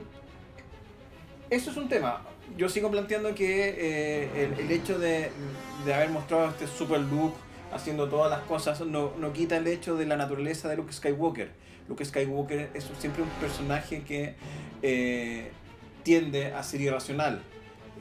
eso 1.50 1.72
es 1.72 1.78
un 1.78 1.90
tema. 1.90 2.22
Yo 2.58 2.70
sigo 2.70 2.90
planteando 2.92 3.34
que 3.36 3.70
eh, 3.78 4.30
el, 4.58 4.60
el 4.66 4.72
hecho 4.72 4.98
de, 5.00 5.32
de 5.84 5.94
haber 5.94 6.10
mostrado 6.10 6.48
este 6.50 6.68
super 6.68 7.00
Luke 7.00 7.36
haciendo 7.76 8.08
todas 8.10 8.32
las 8.32 8.42
cosas 8.42 8.80
no, 8.82 9.12
no 9.20 9.34
quita 9.34 9.58
el 9.58 9.68
hecho 9.68 9.96
de 9.96 10.06
la 10.06 10.18
naturaleza 10.18 10.70
de 10.70 10.78
Luke 10.78 10.94
Skywalker. 10.94 11.52
Luke 11.88 12.04
Skywalker 12.04 12.72
es 12.74 12.90
siempre 12.98 13.22
un 13.22 13.30
personaje 13.30 14.02
que 14.04 14.36
eh, 14.82 15.52
tiende 16.04 16.54
a 16.54 16.64
ser 16.64 16.82
irracional. 16.82 17.42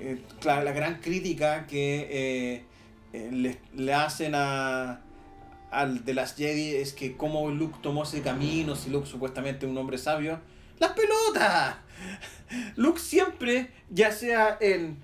Eh, 0.00 0.18
la 0.44 0.72
gran 0.72 1.00
crítica 1.00 1.66
que 1.66 2.08
eh, 2.10 2.64
eh, 3.12 3.30
le, 3.32 3.58
le 3.74 3.94
hacen 3.94 4.34
a, 4.34 5.00
al 5.70 6.04
de 6.04 6.14
las 6.14 6.34
Jedi 6.36 6.76
es 6.76 6.92
que 6.92 7.16
cómo 7.16 7.50
Luke 7.50 7.78
tomó 7.82 8.02
ese 8.04 8.22
camino, 8.22 8.74
si 8.74 8.90
Luke 8.90 9.06
supuestamente 9.06 9.66
es 9.66 9.72
un 9.72 9.78
hombre 9.78 9.98
sabio. 9.98 10.40
¡Las 10.78 10.92
pelotas! 10.92 11.76
Luke 12.76 13.00
siempre, 13.00 13.70
ya 13.90 14.10
sea 14.12 14.58
en 14.60 14.98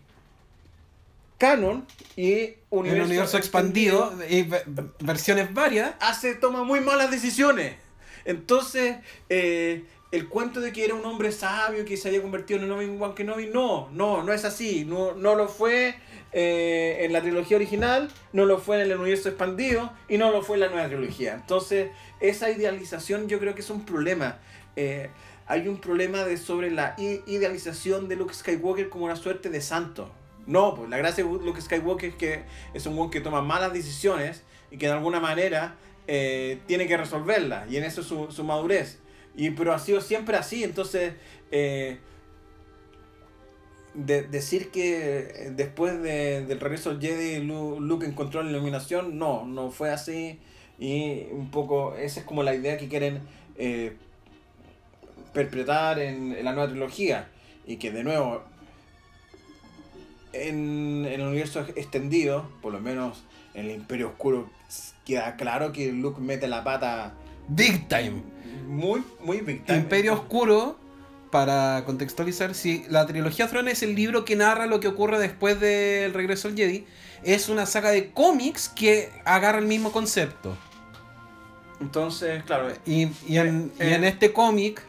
canon 1.41 1.87
y 2.17 2.55
el 2.95 3.01
universo 3.03 3.37
expandido, 3.39 4.13
y 4.29 4.43
ve- 4.43 4.63
versiones 5.01 5.53
varias. 5.53 5.95
hace, 6.01 6.35
toma 6.35 6.63
muy 6.63 6.81
malas 6.81 7.11
decisiones. 7.11 7.75
Entonces, 8.25 8.97
eh, 9.29 9.85
el 10.13 10.29
cuento 10.29 10.61
de 10.61 10.73
que 10.73 10.85
era 10.85 10.95
un 10.95 11.05
hombre 11.07 11.33
sabio 11.33 11.85
que 11.85 11.97
se 11.97 12.09
había 12.09 12.21
convertido 12.23 12.61
en 12.61 12.71
Obi-Wan 12.71 13.15
Kenobi, 13.15 13.47
no, 13.47 13.89
no, 13.93 14.23
no 14.23 14.33
es 14.33 14.45
así. 14.45 14.85
No, 14.85 15.15
no 15.15 15.35
lo 15.35 15.49
fue 15.49 15.95
eh, 16.33 16.99
en 17.01 17.13
la 17.13 17.23
trilogía 17.23 17.57
original, 17.57 18.11
no 18.33 18.45
lo 18.45 18.59
fue 18.59 18.77
en 18.77 18.91
el 18.91 18.99
universo 18.99 19.29
expandido 19.29 19.91
y 20.09 20.19
no 20.19 20.31
lo 20.31 20.43
fue 20.43 20.57
en 20.57 20.61
la 20.61 20.69
nueva 20.69 20.89
trilogía. 20.89 21.35
Entonces, 21.35 21.91
esa 22.21 22.51
idealización 22.51 23.29
yo 23.29 23.39
creo 23.41 23.55
que 23.55 23.63
es 23.63 23.71
un 23.71 23.85
problema. 23.87 24.39
Eh, 24.77 25.09
hay 25.47 25.67
un 25.67 25.79
problema 25.81 26.25
de 26.25 26.37
sobre 26.37 26.71
la 26.71 26.95
idealización 26.99 28.09
de 28.09 28.17
Luke 28.17 28.35
Skywalker 28.35 28.89
como 28.89 29.07
una 29.07 29.17
suerte 29.17 29.49
de 29.49 29.61
santo. 29.61 30.13
No, 30.47 30.75
pues 30.75 30.89
la 30.91 30.97
gracia 30.97 31.23
de 31.25 31.31
Luke 31.31 31.61
Skywalker 31.61 32.11
es 32.11 32.17
que 32.17 32.43
es 32.75 32.87
un 32.87 32.97
buen 32.97 33.11
que 33.11 33.21
toma 33.21 33.41
malas 33.43 33.73
decisiones 33.73 34.43
y 34.71 34.79
que 34.79 34.87
de 34.87 34.93
alguna 34.93 35.21
manera 35.21 35.77
eh, 36.09 36.59
tiene 36.67 36.87
que 36.87 36.97
resolverlas. 36.97 37.71
Y 37.71 37.77
en 37.77 37.85
eso 37.85 38.01
es 38.01 38.07
su, 38.07 38.31
su 38.33 38.45
madurez. 38.45 38.99
Y, 39.37 39.51
pero 39.51 39.73
ha 39.73 39.79
sido 39.79 40.01
siempre 40.01 40.37
así. 40.37 40.65
Entonces, 40.65 41.13
eh, 41.53 41.99
de- 43.95 44.23
decir 44.23 44.71
que 44.71 45.19
eh, 45.19 45.51
después 45.55 46.01
de- 46.03 46.45
del 46.47 46.61
regreso 46.61 46.91
del 46.95 47.01
Jedi 47.01 47.45
Lu- 47.45 47.81
Luke 47.81 48.07
encontró 48.07 48.43
la 48.43 48.51
iluminación, 48.51 49.19
no, 49.19 49.45
no 49.47 49.71
fue 49.71 49.91
así. 49.91 50.39
Y 50.79 51.27
un 51.33 51.51
poco, 51.51 51.95
esa 51.97 52.21
es 52.21 52.27
como 52.27 52.43
la 52.43 52.55
idea 52.55 52.77
que 52.79 52.89
quieren 52.89 53.21
eh, 53.57 53.93
perpetrar 55.33 55.99
en, 55.99 56.35
en 56.35 56.45
la 56.45 56.53
nueva 56.53 56.69
trilogía. 56.71 57.29
Y 57.67 57.77
que 57.77 57.91
de 57.91 58.03
nuevo, 58.05 58.43
en, 60.33 61.05
en 61.07 61.21
el 61.21 61.27
universo 61.27 61.61
extendido, 61.77 62.49
por 62.63 62.73
lo 62.73 62.81
menos 62.81 63.25
en 63.55 63.67
el 63.67 63.73
Imperio 63.73 64.09
Oscuro, 64.09 64.49
queda 65.05 65.37
claro 65.37 65.73
que 65.73 65.93
Luke 65.93 66.21
mete 66.21 66.47
la 66.49 66.63
pata 66.63 67.15
Big 67.49 67.89
time. 67.89 68.23
muy, 68.67 69.03
muy 69.21 69.41
big 69.41 69.65
time. 69.65 69.79
Imperio 69.79 70.15
Oscuro, 70.15 70.79
para 71.31 71.83
contextualizar, 71.85 72.55
si 72.55 72.85
la 72.89 73.07
trilogía 73.07 73.49
Throne 73.49 73.73
es 73.73 73.83
el 73.83 73.95
libro 73.97 74.25
que 74.25 74.37
narra 74.37 74.67
lo 74.67 74.79
que 74.79 74.89
ocurre 74.89 75.19
después 75.19 75.59
del 75.59 76.15
regreso 76.15 76.49
al 76.49 76.55
Jedi, 76.57 76.87
es 77.25 77.49
una 77.49 77.67
saga 77.67 77.91
de 77.91 78.11
cómics 78.13 78.69
que 78.69 79.11
agarra 79.25 79.59
el 79.59 79.67
mismo 79.67 79.91
concepto. 79.93 80.57
Entonces, 81.81 82.43
claro, 82.45 82.69
Y, 82.87 83.09
y 83.27 83.39
en, 83.39 83.73
Eh, 83.79 83.95
en 83.95 84.05
este 84.05 84.33
cómic, 84.33 84.83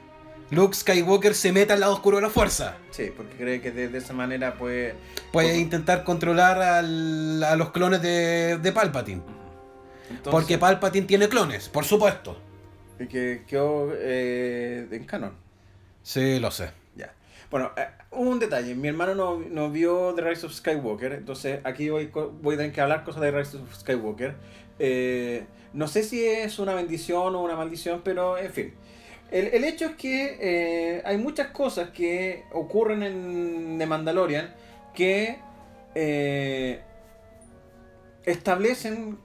Luke 0.51 0.75
Skywalker 0.75 1.33
se 1.33 1.51
mete 1.51 1.73
al 1.73 1.79
lado 1.79 1.93
oscuro 1.93 2.17
de 2.17 2.23
la 2.23 2.29
fuerza. 2.29 2.77
sí, 2.91 3.11
porque 3.15 3.35
cree 3.35 3.61
que 3.61 3.71
de, 3.71 3.87
de 3.87 3.97
esa 3.97 4.13
manera 4.13 4.55
puede... 4.55 4.95
Puede 5.31 5.57
intentar 5.57 6.03
controlar 6.03 6.61
al- 6.61 7.43
a 7.43 7.55
los 7.55 7.71
clones 7.71 8.01
de, 8.01 8.57
de 8.57 8.71
Palpatine. 8.71 9.21
Entonces, 10.09 10.31
Porque 10.31 10.57
Palpatine 10.57 11.07
tiene 11.07 11.29
clones, 11.29 11.69
por 11.69 11.85
supuesto. 11.85 12.37
y 12.99 13.07
que 13.07 13.43
quedó 13.47 13.91
eh, 13.95 14.87
en 14.91 15.05
canon. 15.05 15.33
Sí, 16.03 16.37
lo 16.39 16.51
sé. 16.51 16.71
Ya. 16.95 17.13
Bueno, 17.49 17.71
eh, 17.77 17.87
un 18.11 18.37
detalle. 18.39 18.75
Mi 18.75 18.89
hermano 18.89 19.15
no, 19.15 19.39
no 19.39 19.69
vio 19.71 20.13
The 20.15 20.21
Rise 20.21 20.45
of 20.47 20.53
Skywalker. 20.53 21.13
Entonces 21.13 21.61
aquí 21.63 21.89
voy, 21.89 22.11
voy 22.41 22.55
a 22.55 22.57
tener 22.57 22.73
que 22.73 22.81
hablar 22.81 23.05
cosas 23.05 23.21
de 23.21 23.31
The 23.31 23.37
Rise 23.37 23.57
of 23.57 23.73
Skywalker. 23.73 24.35
Eh, 24.79 25.45
no 25.73 25.87
sé 25.87 26.03
si 26.03 26.25
es 26.25 26.59
una 26.59 26.73
bendición 26.73 27.33
o 27.35 27.41
una 27.41 27.55
maldición, 27.55 28.01
pero 28.03 28.37
en 28.37 28.51
fin. 28.51 28.73
El, 29.31 29.63
hecho 29.63 29.85
es 29.85 29.95
que 29.95 30.37
eh, 30.41 31.01
hay 31.05 31.17
muchas 31.17 31.47
cosas 31.47 31.91
que 31.91 32.43
ocurren 32.51 33.01
en 33.01 33.77
The 33.79 33.85
Mandalorian 33.85 34.53
que 34.93 35.39
eh, 35.95 36.81
establecen 38.25 39.17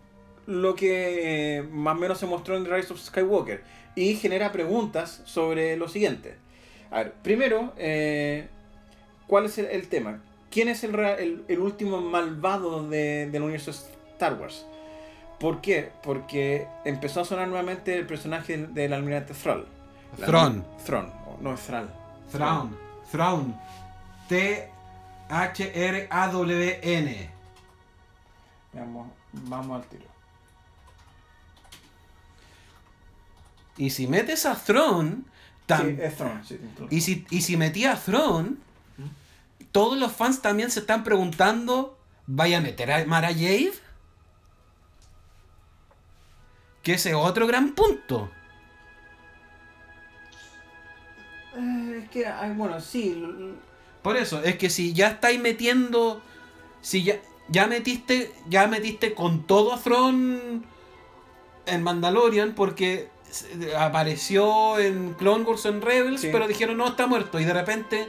lo 0.47 0.77
que 0.77 1.57
eh, 1.59 1.63
más 1.65 1.97
o 1.97 1.99
menos 1.99 2.19
se 2.19 2.27
mostró 2.27 2.57
en 2.57 2.67
Rise 2.67 2.93
of 2.93 3.01
Skywalker 3.01 3.65
y 3.97 4.15
genera 4.15 4.53
preguntas 4.53 5.23
sobre 5.25 5.77
lo 5.77 5.89
siguiente. 5.89 6.37
A 6.93 6.99
ver, 6.99 7.13
primero, 7.25 7.73
¿cuál 9.27 9.47
es 9.47 9.59
el, 9.59 9.89
tema? 9.89 10.23
¿Quién 10.53 10.69
es 10.69 10.85
el, 10.85 11.59
último 11.59 12.01
malvado 12.01 12.89
de- 12.89 13.29
del 13.29 13.43
universo 13.43 13.73
Star 13.73 14.35
Wars? 14.35 14.65
¿Por 15.41 15.61
qué? 15.61 15.91
Porque 16.05 16.69
empezó 16.85 17.23
a 17.23 17.25
sonar 17.25 17.49
nuevamente 17.49 17.97
el 17.97 18.07
personaje 18.07 18.57
del 18.57 18.93
almirante 18.93 19.35
Thrall. 19.35 19.76
Thrawn, 20.85 21.13
o 21.27 21.39
no 21.41 21.55
es 21.55 21.61
Thrall. 21.61 21.91
Thrawn. 22.31 22.77
Thrawn. 23.11 23.57
T-H-R-A-W-N. 25.89 27.31
Vamos, 28.73 29.09
vamos 29.33 29.83
al 29.83 29.89
tiro. 29.89 30.05
Y 33.77 33.91
si 33.91 34.07
metes 34.07 34.47
a 34.47 34.55
Sí, 35.81 35.97
es 36.01 36.15
sí, 36.45 36.57
tiene 36.57 36.75
Thrawn. 36.75 36.89
y, 36.91 37.01
si, 37.01 37.27
y 37.31 37.43
si 37.43 37.57
metí 37.57 37.85
a 37.85 37.97
Thrawn, 37.97 38.59
todos 39.73 39.99
los 39.99 40.13
fans 40.13 40.41
también 40.41 40.71
se 40.71 40.81
están 40.81 41.05
preguntando, 41.05 41.99
¿vaya 42.27 42.59
a 42.59 42.61
meter 42.61 42.91
a 42.93 43.05
Mara 43.05 43.29
Jade? 43.29 43.73
Que 46.83 46.95
ese 46.95 47.11
es 47.11 47.17
otro 47.17 47.47
gran 47.47 47.75
punto. 47.75 48.31
Eh, 51.57 52.03
es 52.03 52.11
que, 52.11 52.27
ay, 52.27 52.53
bueno, 52.55 52.81
sí. 52.81 53.25
Por 54.03 54.17
eso, 54.17 54.43
es 54.43 54.57
que 54.57 54.71
si 54.71 54.93
ya 54.93 55.09
estáis 55.09 55.41
metiendo. 55.41 56.23
Si 56.83 57.03
ya, 57.03 57.17
ya 57.49 57.67
metiste. 57.67 58.33
Ya 58.49 58.67
metiste 58.67 59.15
con 59.15 59.47
todo 59.47 59.73
a 59.73 59.81
Thrawn 59.81 60.65
en 61.67 61.83
Mandalorian. 61.83 62.55
Porque 62.55 63.09
apareció 63.79 64.79
en 64.79 65.15
Clone 65.15 65.45
Wars 65.45 65.65
en 65.67 65.81
Rebels. 65.81 66.21
Sí. 66.21 66.29
Pero 66.31 66.47
dijeron 66.47 66.77
no 66.77 66.87
está 66.89 67.07
muerto. 67.07 67.41
Y 67.41 67.45
de 67.45 67.53
repente 67.53 68.09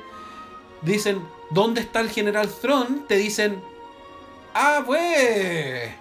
dicen. 0.81 1.21
¿Dónde 1.49 1.79
está 1.79 2.01
el 2.01 2.09
general 2.09 2.49
Thrawn? 2.49 3.05
Te 3.07 3.15
dicen. 3.15 3.61
¡Ah, 4.53 4.83
pues! 4.85 5.91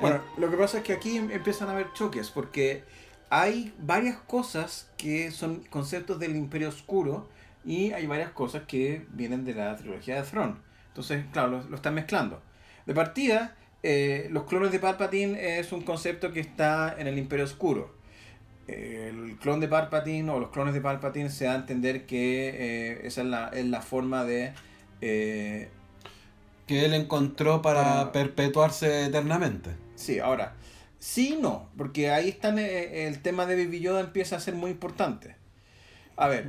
Bueno, 0.00 0.20
lo 0.36 0.50
que 0.50 0.56
pasa 0.56 0.78
es 0.78 0.84
que 0.84 0.92
aquí 0.92 1.16
em- 1.16 1.30
empiezan 1.30 1.68
a 1.68 1.72
haber 1.72 1.92
choques 1.92 2.28
porque 2.30 2.84
hay 3.30 3.72
varias 3.78 4.18
cosas 4.18 4.90
que 4.96 5.30
son 5.30 5.60
conceptos 5.70 6.18
del 6.18 6.36
Imperio 6.36 6.68
Oscuro 6.68 7.28
y 7.64 7.92
hay 7.92 8.06
varias 8.06 8.30
cosas 8.30 8.62
que 8.66 9.06
vienen 9.12 9.44
de 9.44 9.54
la 9.54 9.76
trilogía 9.76 10.16
de 10.16 10.22
Throne. 10.28 10.56
Entonces, 10.88 11.24
claro, 11.32 11.48
lo, 11.50 11.62
lo 11.64 11.76
están 11.76 11.94
mezclando. 11.94 12.42
De 12.86 12.94
partida, 12.94 13.56
eh, 13.82 14.28
los 14.30 14.44
clones 14.44 14.72
de 14.72 14.78
Palpatine 14.80 15.58
es 15.58 15.72
un 15.72 15.82
concepto 15.82 16.32
que 16.32 16.40
está 16.40 16.94
en 16.98 17.06
el 17.06 17.18
Imperio 17.18 17.44
Oscuro. 17.44 17.94
El 18.66 19.36
clon 19.40 19.58
de 19.60 19.68
Palpatine 19.68 20.30
o 20.30 20.38
los 20.38 20.50
clones 20.50 20.74
de 20.74 20.80
Palpatine 20.80 21.28
se 21.30 21.46
da 21.46 21.52
a 21.52 21.56
entender 21.56 22.06
que 22.06 22.48
eh, 22.48 23.00
esa 23.04 23.22
es 23.22 23.26
la, 23.26 23.48
es 23.48 23.66
la 23.66 23.80
forma 23.82 24.24
de... 24.24 24.52
eh, 25.00 25.70
Que 26.66 26.84
él 26.84 26.94
encontró 26.94 27.62
para 27.62 28.12
perpetuarse 28.12 29.06
eternamente. 29.06 29.70
Sí, 29.96 30.20
ahora, 30.20 30.54
sí 31.00 31.34
y 31.36 31.40
no, 31.42 31.68
porque 31.76 32.10
ahí 32.10 32.28
está 32.28 32.50
el 32.50 33.20
tema 33.22 33.46
de 33.46 33.56
Baby 33.64 33.80
Yoda 33.80 34.00
empieza 34.00 34.36
a 34.36 34.40
ser 34.40 34.54
muy 34.54 34.70
importante. 34.70 35.34
A 36.16 36.28
ver, 36.28 36.46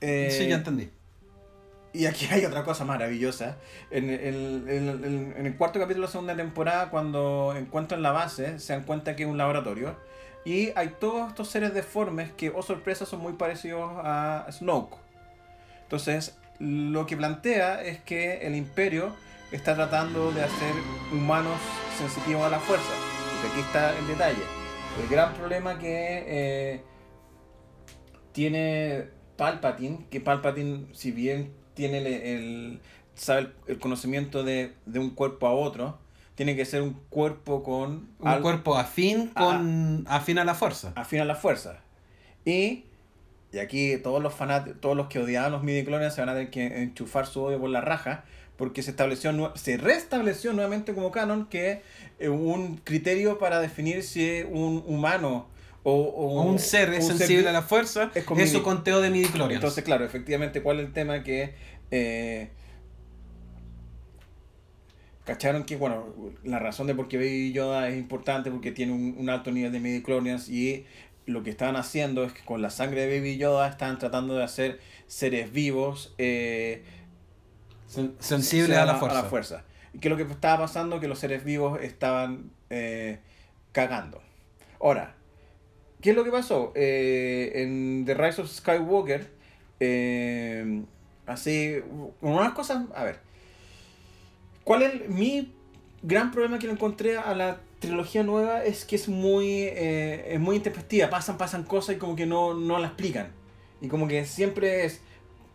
eh, 0.00 0.28
sí, 0.30 0.46
ya 0.46 0.56
entendí. 0.56 0.90
y 1.94 2.06
aquí 2.06 2.26
hay 2.30 2.44
otra 2.44 2.62
cosa 2.64 2.84
maravillosa. 2.84 3.56
En 3.90 4.10
el, 4.10 4.68
en 4.68 4.88
el- 4.88 5.34
en 5.36 5.46
el 5.46 5.56
cuarto 5.56 5.80
capítulo 5.80 6.02
de 6.06 6.08
la 6.08 6.12
segunda 6.12 6.36
temporada, 6.36 6.90
cuando 6.90 7.54
encuentran 7.56 8.02
la 8.02 8.12
base, 8.12 8.58
se 8.60 8.74
dan 8.74 8.84
cuenta 8.84 9.16
que 9.16 9.24
es 9.24 9.28
un 9.28 9.38
laboratorio. 9.38 9.96
Y 10.44 10.70
hay 10.76 10.94
todos 11.00 11.28
estos 11.30 11.48
seres 11.48 11.74
deformes 11.74 12.30
que, 12.32 12.50
oh 12.50 12.62
sorpresa, 12.62 13.06
son 13.06 13.20
muy 13.20 13.32
parecidos 13.32 13.90
a 14.04 14.46
Snoke. 14.52 14.96
Entonces, 15.82 16.36
lo 16.58 17.06
que 17.06 17.16
plantea 17.16 17.82
es 17.82 17.98
que 18.00 18.46
el 18.46 18.54
imperio 18.54 19.14
está 19.50 19.74
tratando 19.74 20.30
de 20.32 20.42
hacer 20.42 20.74
humanos 21.12 21.58
sensitivos 21.98 22.44
a 22.44 22.50
la 22.50 22.60
fuerza. 22.60 22.92
Porque 23.40 23.52
aquí 23.52 23.60
está 23.60 23.96
el 23.98 24.06
detalle. 24.06 24.42
El 25.02 25.08
gran 25.08 25.32
problema 25.34 25.78
que 25.78 26.24
eh, 26.26 26.82
tiene 28.32 29.06
Palpatine, 29.36 30.06
que 30.10 30.20
Palpatine, 30.20 30.86
si 30.92 31.12
bien 31.12 31.52
tiene 31.74 31.98
el, 31.98 32.06
el- 32.06 32.80
sabe 33.14 33.52
el, 33.66 33.78
conocimiento 33.78 34.42
de, 34.44 34.74
de 34.86 34.98
un 34.98 35.10
cuerpo 35.10 35.46
a 35.46 35.52
otro, 35.52 35.98
tiene 36.34 36.54
que 36.56 36.64
ser 36.64 36.82
un 36.82 36.94
cuerpo 37.10 37.62
con 37.62 38.08
Un 38.20 38.40
cuerpo 38.42 38.76
afín 38.76 39.28
con 39.28 40.04
afín 40.08 40.38
a 40.38 40.44
la 40.44 40.54
fuerza. 40.54 40.92
afín 40.96 41.20
a 41.20 41.24
la 41.24 41.34
fuerza. 41.34 41.80
Y, 42.44 42.84
y 43.52 43.58
aquí 43.58 43.96
todos 43.98 44.22
los 44.22 44.34
fanáticos, 44.34 44.80
todos 44.80 44.96
los 44.96 45.08
que 45.08 45.18
odiaban 45.18 45.50
los 45.52 45.62
midichlorians 45.64 46.14
se 46.14 46.20
van 46.20 46.28
a 46.30 46.34
tener 46.34 46.50
que 46.50 46.82
enchufar 46.82 47.26
su 47.26 47.42
odio 47.42 47.58
por 47.60 47.70
la 47.70 47.80
raja, 47.80 48.24
porque 48.58 48.82
se 48.82 48.90
estableció, 48.90 49.52
se 49.56 49.78
restableció 49.78 50.52
nuevamente 50.52 50.92
como 50.92 51.10
canon 51.10 51.46
que 51.46 51.80
eh, 52.18 52.28
un 52.28 52.76
criterio 52.84 53.38
para 53.38 53.60
definir 53.60 54.02
si 54.02 54.42
un 54.50 54.82
humano 54.86 55.46
o, 55.84 55.92
o- 55.94 56.40
O 56.40 56.42
un 56.42 56.58
ser 56.58 56.92
es 56.92 57.04
un 57.08 57.16
sensible 57.16 57.48
a 57.48 57.52
la 57.52 57.62
fuerza, 57.62 58.10
es 58.14 58.24
es, 58.42 58.52
su 58.52 58.62
conteo 58.62 59.00
de 59.00 59.08
midichlorians. 59.10 59.54
Entonces, 59.62 59.84
claro, 59.84 60.04
efectivamente, 60.04 60.60
¿cuál 60.60 60.80
es 60.80 60.86
el 60.86 60.92
tema? 60.92 61.22
Que 61.22 61.54
eh, 61.90 62.50
cacharon 65.24 65.64
que, 65.64 65.76
bueno, 65.76 66.06
la 66.42 66.58
razón 66.58 66.86
de 66.86 66.94
por 66.94 67.08
qué 67.08 67.16
Baby 67.18 67.52
Yoda 67.52 67.88
es 67.88 67.96
importante 67.98 68.50
porque 68.50 68.72
tiene 68.72 68.92
un, 68.92 69.14
un 69.18 69.28
alto 69.30 69.50
nivel 69.50 69.72
de 69.72 69.80
midichlorians 69.80 70.48
y 70.48 70.84
lo 71.26 71.42
que 71.42 71.50
estaban 71.50 71.76
haciendo 71.76 72.24
es 72.24 72.32
que 72.32 72.42
con 72.44 72.62
la 72.62 72.70
sangre 72.70 73.06
de 73.06 73.18
Baby 73.18 73.36
Yoda 73.36 73.68
estaban 73.68 73.98
tratando 73.98 74.34
de 74.34 74.42
hacer 74.44 74.80
seres 75.06 75.52
vivos 75.52 76.14
eh, 76.18 76.82
Sen- 77.88 78.14
sensible 78.18 78.76
a 78.76 78.84
la 78.84 78.96
fuerza. 78.96 79.22
fuerza. 79.24 79.64
Y 79.94 79.98
que 79.98 80.08
lo 80.08 80.16
que 80.16 80.22
estaba 80.24 80.64
pasando 80.64 81.00
que 81.00 81.08
los 81.08 81.18
seres 81.18 81.44
vivos 81.44 81.80
estaban 81.82 82.50
eh, 82.70 83.18
cagando. 83.72 84.20
Ahora, 84.80 85.14
¿qué 86.00 86.10
es 86.10 86.16
lo 86.16 86.24
que 86.24 86.30
pasó? 86.30 86.72
Eh, 86.74 87.52
en 87.54 88.04
The 88.04 88.14
Rise 88.14 88.42
of 88.42 88.50
Skywalker, 88.50 89.30
eh, 89.80 90.82
así, 91.26 91.76
unas 92.20 92.52
cosas, 92.52 92.84
a 92.94 93.04
ver, 93.04 93.20
¿cuál 94.64 94.82
es 94.82 95.08
mi 95.08 95.52
gran 96.02 96.30
problema 96.30 96.58
que 96.58 96.66
le 96.66 96.74
encontré 96.74 97.16
a 97.16 97.34
la 97.34 97.60
trilogía 97.78 98.22
nueva? 98.22 98.64
Es 98.64 98.84
que 98.84 98.96
es 98.96 99.08
muy, 99.08 99.62
eh, 99.62 100.34
es 100.34 100.40
muy 100.40 100.56
intempestiva, 100.56 101.08
pasan, 101.10 101.38
pasan 101.38 101.64
cosas 101.64 101.96
y 101.96 101.98
como 101.98 102.14
que 102.16 102.26
no, 102.26 102.54
no 102.54 102.78
la 102.78 102.88
explican. 102.88 103.28
Y 103.80 103.88
como 103.88 104.08
que 104.08 104.24
siempre 104.26 104.84
es, 104.84 105.00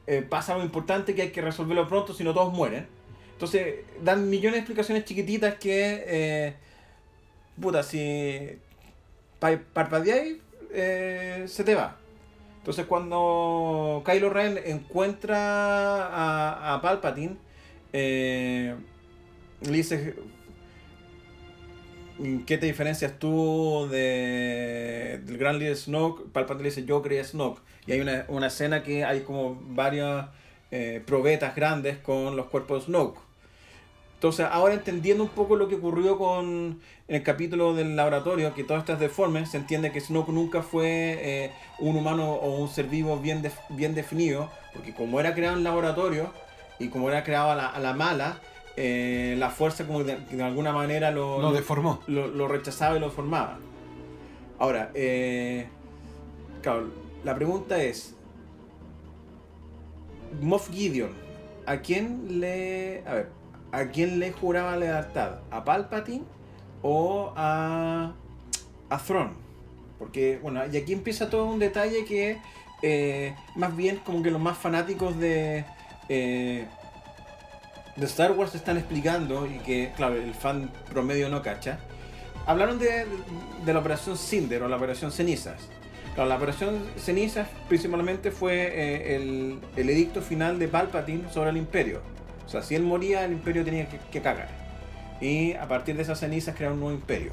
eh, 0.07 0.21
pasa 0.27 0.53
algo 0.53 0.65
importante 0.65 1.15
que 1.15 1.23
hay 1.23 1.31
que 1.31 1.41
resolverlo 1.41 1.87
pronto, 1.87 2.13
si 2.13 2.23
no 2.23 2.33
todos 2.33 2.53
mueren. 2.53 2.87
Entonces, 3.33 3.75
dan 4.01 4.29
millones 4.29 4.53
de 4.53 4.59
explicaciones 4.59 5.05
chiquititas 5.05 5.55
que, 5.55 6.03
eh, 6.07 6.55
puta, 7.59 7.83
si 7.83 8.59
pa- 9.39 9.59
parpadeáis, 9.73 10.37
eh, 10.71 11.45
se 11.47 11.63
te 11.63 11.75
va. 11.75 11.97
Entonces, 12.59 12.85
cuando 12.85 14.03
Kylo 14.05 14.29
Ren 14.29 14.59
encuentra 14.65 16.07
a, 16.07 16.75
a 16.75 16.81
Palpatine, 16.81 17.37
eh, 17.93 18.75
le 19.61 19.71
dice, 19.71 20.15
¿qué 22.45 22.57
te 22.57 22.65
diferencias 22.65 23.17
tú 23.19 23.87
de, 23.89 25.21
del 25.25 25.37
gran 25.37 25.59
líder 25.59 25.75
Snoke? 25.75 26.31
Palpatine 26.31 26.63
le 26.63 26.69
dice, 26.69 26.85
yo 26.85 27.01
creía 27.01 27.23
Snoke. 27.23 27.61
Y 27.85 27.91
hay 27.91 28.01
una, 28.01 28.25
una 28.29 28.47
escena 28.47 28.83
que 28.83 29.03
hay 29.03 29.21
como 29.21 29.57
varias 29.61 30.27
eh, 30.71 31.01
probetas 31.05 31.55
grandes 31.55 31.97
con 31.97 32.35
los 32.35 32.45
cuerpos 32.47 32.81
de 32.81 32.85
Snoke. 32.87 33.19
Entonces, 34.15 34.47
ahora 34.49 34.73
entendiendo 34.73 35.23
un 35.23 35.29
poco 35.29 35.57
lo 35.57 35.67
que 35.67 35.75
ocurrió 35.75 36.17
con 36.17 36.79
en 37.09 37.15
el 37.17 37.23
capítulo 37.23 37.73
del 37.73 37.97
laboratorio, 37.97 38.53
que 38.53 38.63
todo 38.63 38.77
esto 38.77 38.93
es 38.93 38.99
deforme, 38.99 39.45
se 39.45 39.57
entiende 39.57 39.91
que 39.91 39.99
Snoke 39.99 40.29
nunca 40.31 40.61
fue 40.61 40.87
eh, 41.21 41.51
un 41.79 41.97
humano 41.97 42.31
o 42.31 42.55
un 42.61 42.69
ser 42.69 42.85
vivo 42.85 43.17
bien, 43.17 43.43
bien 43.69 43.93
definido, 43.93 44.49
porque 44.73 44.93
como 44.93 45.19
era 45.19 45.33
creado 45.35 45.57
en 45.57 45.65
laboratorio 45.65 46.31
y 46.79 46.87
como 46.87 47.09
era 47.09 47.25
creado 47.25 47.51
a 47.51 47.55
la, 47.55 47.67
a 47.67 47.79
la 47.81 47.93
mala, 47.93 48.39
eh, 48.77 49.35
la 49.37 49.49
fuerza 49.49 49.85
como 49.85 50.05
de, 50.05 50.15
de 50.15 50.41
alguna 50.43 50.71
manera 50.71 51.11
lo, 51.11 51.41
Lo 51.41 51.49
lo- 51.49 51.51
deformó. 51.51 51.99
lo, 52.07 52.27
lo 52.27 52.47
rechazaba 52.47 52.95
y 52.95 53.01
lo 53.01 53.11
formaba. 53.11 53.59
Ahora, 54.57 54.89
eh, 54.93 55.67
claro, 56.61 56.87
la 57.23 57.35
pregunta 57.35 57.81
es, 57.81 58.15
Moff 60.41 60.69
Gideon, 60.69 61.11
¿a 61.65 61.77
quién 61.77 62.39
le, 62.39 63.03
a 63.05 63.13
ver, 63.13 63.29
a 63.71 63.85
quién 63.85 64.19
le 64.19 64.31
juraba 64.31 64.75
lealtad? 64.77 65.39
¿A 65.51 65.63
Palpatine 65.63 66.23
o 66.81 67.33
a, 67.35 68.13
a? 68.89 69.01
Porque, 69.99 70.39
bueno, 70.41 70.61
y 70.71 70.75
aquí 70.75 70.91
empieza 70.91 71.29
todo 71.29 71.45
un 71.45 71.59
detalle 71.59 72.03
que 72.05 72.39
eh, 72.81 73.35
más 73.55 73.75
bien 73.75 74.01
como 74.05 74.21
que 74.21 74.29
los 74.29 74.41
más 74.41 74.57
fanáticos 74.57 75.17
de, 75.17 75.63
eh, 76.09 76.65
Star 78.01 78.33
Wars 78.33 78.53
están 78.55 78.77
explicando 78.77 79.47
y 79.47 79.59
que, 79.59 79.93
claro, 79.95 80.15
el 80.15 80.33
fan 80.33 80.69
promedio 80.89 81.29
no 81.29 81.41
cacha. 81.41 81.79
Hablaron 82.45 82.77
de 82.79 83.05
la 83.65 83.79
operación 83.79 84.17
Cinder 84.17 84.63
o 84.63 84.67
la 84.67 84.75
operación 84.75 85.11
Cenizas. 85.11 85.69
Claro, 86.13 86.29
la 86.29 86.35
operación 86.35 86.83
Cenizas 86.95 87.47
principalmente 87.67 88.29
fue 88.31 88.53
eh, 88.55 89.15
el, 89.15 89.59
el 89.75 89.89
edicto 89.89 90.21
final 90.21 90.59
de 90.59 90.67
Palpatine 90.67 91.29
sobre 91.31 91.49
el 91.49 91.57
Imperio. 91.57 92.01
O 92.45 92.49
sea, 92.49 92.61
si 92.61 92.75
él 92.75 92.83
moría, 92.83 93.25
el 93.25 93.31
Imperio 93.33 93.63
tenía 93.63 93.87
que, 93.89 93.97
que 94.11 94.21
cagar. 94.21 94.49
Y 95.21 95.53
a 95.53 95.67
partir 95.67 95.95
de 95.95 96.03
esas 96.03 96.19
cenizas 96.19 96.55
crear 96.55 96.73
un 96.73 96.81
nuevo 96.81 96.95
Imperio. 96.95 97.31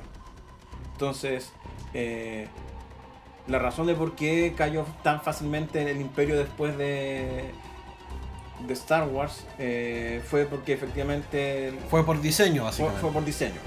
Entonces, 0.92 1.52
eh, 1.92 2.46
la 3.48 3.58
razón 3.58 3.86
de 3.86 3.94
por 3.94 4.14
qué 4.14 4.54
cayó 4.56 4.86
tan 5.02 5.20
fácilmente 5.20 5.90
el 5.90 6.00
Imperio 6.00 6.36
después 6.38 6.78
de, 6.78 7.50
de 8.66 8.72
Star 8.74 9.08
Wars 9.08 9.46
eh, 9.58 10.22
fue 10.26 10.44
porque 10.46 10.72
efectivamente 10.72 11.72
Fue 11.88 12.04
por 12.06 12.20
diseño, 12.20 12.62
fue, 12.62 12.64
básicamente. 12.66 13.00
fue 13.00 13.10
por 13.12 13.24
diseño. 13.24 13.60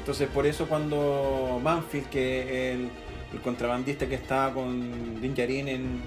Entonces, 0.00 0.28
por 0.28 0.46
eso 0.46 0.68
cuando 0.68 1.58
Manfield, 1.62 2.08
que 2.10 2.72
el, 2.72 2.90
el 3.34 3.40
contrabandista 3.40 4.08
que 4.08 4.14
estaba 4.14 4.54
con 4.54 5.20
Din 5.20 5.34
Djarin 5.34 5.68
en 5.68 6.00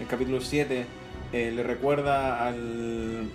el 0.00 0.06
capítulo 0.06 0.40
7, 0.40 0.86
eh, 1.32 1.52
le 1.54 1.62
recuerda 1.62 2.46
al, 2.46 3.28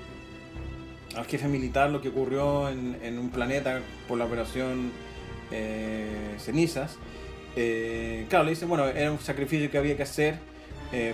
al 1.16 1.26
jefe 1.26 1.48
militar 1.48 1.90
lo 1.90 2.02
que 2.02 2.10
ocurrió 2.10 2.70
en, 2.70 2.98
en 3.04 3.20
un 3.20 3.30
planeta 3.30 3.82
por 4.08 4.18
la 4.18 4.26
operación 4.26 4.92
eh, 5.52 6.36
Cenizas, 6.38 6.98
eh, 7.56 8.26
claro, 8.30 8.46
le 8.46 8.52
dicen, 8.52 8.70
bueno, 8.70 8.88
era 8.88 9.12
un 9.12 9.20
sacrificio 9.20 9.70
que 9.70 9.78
había 9.78 9.96
que 9.96 10.04
hacer 10.04 10.54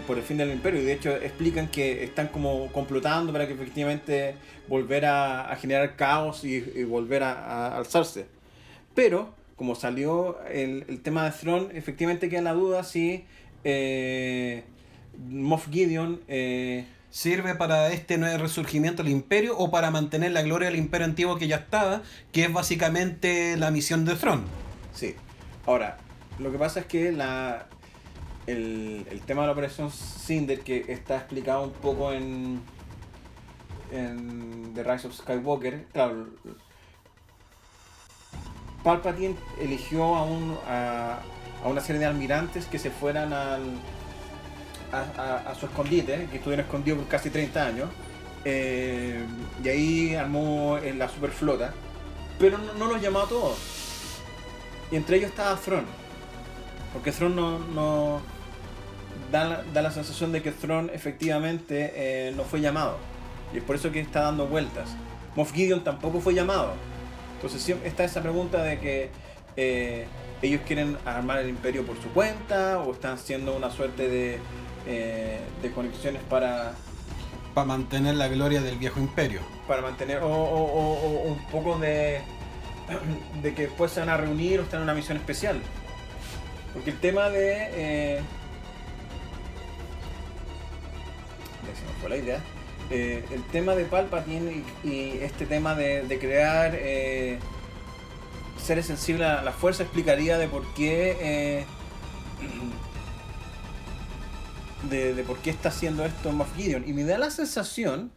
por 0.06 0.18
el 0.18 0.24
fin 0.26 0.36
del 0.36 0.52
imperio 0.52 0.82
y 0.82 0.84
de 0.84 0.92
hecho 0.92 1.10
explican 1.10 1.70
que 1.70 2.04
están 2.04 2.28
como 2.28 2.70
complotando 2.74 3.32
para 3.32 3.48
que 3.48 3.54
efectivamente 3.54 4.36
volver 4.68 5.06
a, 5.06 5.56
generar 5.56 5.96
caos 5.96 6.44
y, 6.44 6.56
y 6.76 6.84
volver 6.84 7.24
a, 7.24 7.32
a 7.32 7.78
alzarse. 7.78 8.26
Pero, 8.94 9.34
como 9.60 9.76
salió 9.76 10.42
el, 10.46 10.86
el 10.88 11.02
tema 11.02 11.26
de 11.26 11.32
Throne, 11.32 11.78
efectivamente 11.78 12.30
queda 12.30 12.42
la 12.42 12.54
duda 12.54 12.86
si 12.86 13.26
eh, 13.66 14.64
Moff 15.18 15.68
Gideon 15.70 16.22
eh, 16.30 16.86
¿Sirve 17.10 17.56
para 17.56 17.92
este 17.92 18.18
nuevo 18.18 18.38
resurgimiento 18.38 19.04
del 19.04 19.12
imperio 19.12 19.58
o 19.58 19.70
para 19.70 19.92
mantener 19.92 20.32
la 20.32 20.44
gloria 20.44 20.70
del 20.70 20.80
imperio 20.80 21.08
antiguo 21.08 21.36
que 21.36 21.50
ya 21.50 21.58
estaba, 21.58 22.04
que 22.32 22.46
es 22.46 22.54
básicamente 22.54 23.58
la 23.58 23.70
misión 23.70 24.06
de 24.06 24.16
Throne? 24.16 24.44
Sí. 24.94 25.16
Ahora, 25.66 25.98
lo 26.38 26.54
que 26.54 26.58
pasa 26.58 26.80
es 26.80 26.86
que 26.86 27.12
la, 27.12 27.68
el, 28.48 29.06
el 29.12 29.22
tema 29.22 29.42
de 29.42 29.48
la 29.48 29.54
operación 29.54 29.92
Cinder, 29.92 30.62
que 30.62 30.86
está 30.88 31.18
explicado 31.18 31.64
un 31.64 31.74
poco 31.74 32.14
en, 32.14 32.62
en 33.92 34.74
The 34.74 34.84
Rise 34.84 35.08
of 35.08 35.16
Skywalker, 35.16 35.88
claro, 35.92 36.28
Palpatine 38.84 39.36
eligió 39.60 40.16
a, 40.16 40.24
un, 40.24 40.58
a, 40.68 41.20
una 41.66 41.82
serie 41.82 42.00
de 42.00 42.06
almirantes 42.06 42.66
que 42.66 42.80
se 42.80 42.90
fueran 42.92 43.34
al, 43.34 43.62
a, 44.92 45.54
su 45.60 45.66
escondite, 45.66 46.28
que 46.32 46.38
estuvieron 46.38 46.66
escondidos 46.66 47.00
por 47.00 47.08
casi 47.10 47.30
30 47.30 47.66
años, 47.66 47.90
Eh, 48.46 49.22
y 49.62 49.68
ahí 49.68 50.16
armó 50.16 50.78
en 50.82 50.98
la 50.98 51.10
superflota. 51.10 51.74
Pero 52.40 52.58
no, 52.58 52.86
los 52.88 53.02
llamó 53.02 53.20
a 53.20 53.28
todos. 53.28 53.58
Y 54.92 54.96
entre 54.96 55.18
ellos 55.18 55.32
estaba 55.32 55.60
Thron. 55.60 55.86
Porque 56.94 57.12
Thron 57.12 57.36
no, 57.36 57.60
no 57.60 58.22
da, 59.30 59.44
la, 59.44 59.64
da 59.74 59.82
la 59.82 59.92
sensación 59.92 60.32
de 60.32 60.42
que 60.42 60.52
Thron 60.54 60.90
efectivamente 60.94 61.92
eh, 61.96 62.34
no 62.36 62.44
fue 62.46 62.62
llamado. 62.62 62.98
Y 63.54 63.58
es 63.58 63.64
por 63.64 63.76
eso 63.76 63.92
que 63.92 64.00
está 64.00 64.22
dando 64.22 64.48
vueltas. 64.48 64.96
Moff 65.36 65.52
Gideon 65.52 65.84
tampoco 65.84 66.22
fue 66.22 66.34
llamado. 66.34 66.74
Entonces 67.40 67.62
siempre 67.62 67.88
está 67.88 68.04
esa 68.04 68.22
pregunta 68.22 68.62
de 68.62 68.80
que 68.80 69.10
eh, 69.56 70.06
ellos 70.42 70.60
quieren 70.68 70.98
armar 71.06 71.40
el 71.40 71.48
imperio 71.48 71.86
por 71.86 71.96
su 72.02 72.10
cuenta 72.10 72.80
o 72.80 72.92
están 72.92 73.14
haciendo 73.14 73.56
una 73.56 73.72
suerte 73.72 74.10
de, 74.10 74.40
eh, 74.86 75.40
de 75.62 75.72
conexiones 75.72 76.22
para, 76.30 76.74
Para 77.54 77.66
mantener 77.66 78.16
la 78.16 78.28
gloria 78.28 78.62
del 78.62 78.78
viejo 78.78 79.00
imperio. 79.00 79.40
para 79.70 79.82
mantener 79.82 80.18
o, 80.22 80.28
o- 80.28 80.66
o- 80.66 81.20
o 81.24 81.32
un 81.32 81.46
poco 81.46 81.80
de 81.80 82.20
de 83.42 83.54
que 83.54 83.64
después 83.68 83.90
se 83.92 84.02
van 84.02 84.10
a 84.10 84.18
reunir 84.18 84.60
o 84.60 84.64
están 84.64 84.80
en 84.80 84.84
una 84.84 84.94
misión 84.94 85.16
especial 85.16 85.62
porque 86.74 86.90
el 86.90 87.00
tema 87.00 87.30
de 87.30 87.70
eh, 87.72 88.22
se 91.74 91.86
me 91.86 91.94
fue 92.02 92.10
la 92.10 92.18
idea 92.18 92.40
Eh, 92.92 93.24
el 93.32 93.44
tema 93.44 93.76
de 93.76 93.86
Palpatine 93.86 94.64
y, 94.84 94.88
y 94.88 95.20
este 95.22 95.46
tema 95.46 95.76
de, 95.76 96.18
crear 96.20 96.76
eh, 96.76 97.38
seres 98.58 98.88
sensibles 98.88 99.28
a 99.28 99.44
la 99.44 99.52
fuerza 99.52 99.84
explicaría 99.84 100.40
de 100.40 100.48
por 100.48 100.66
qué 100.74 101.16
eh, 101.22 101.66
de, 104.90 105.24
por 105.24 105.38
qué 105.38 105.52
está 105.52 105.70
haciendo 105.70 106.04
esto 106.04 106.32
Moff 106.32 106.56
Gideon 106.56 106.88
y 106.88 106.94
me 106.94 107.04
da 107.04 107.20
la 107.20 107.30
sensación 107.30 108.12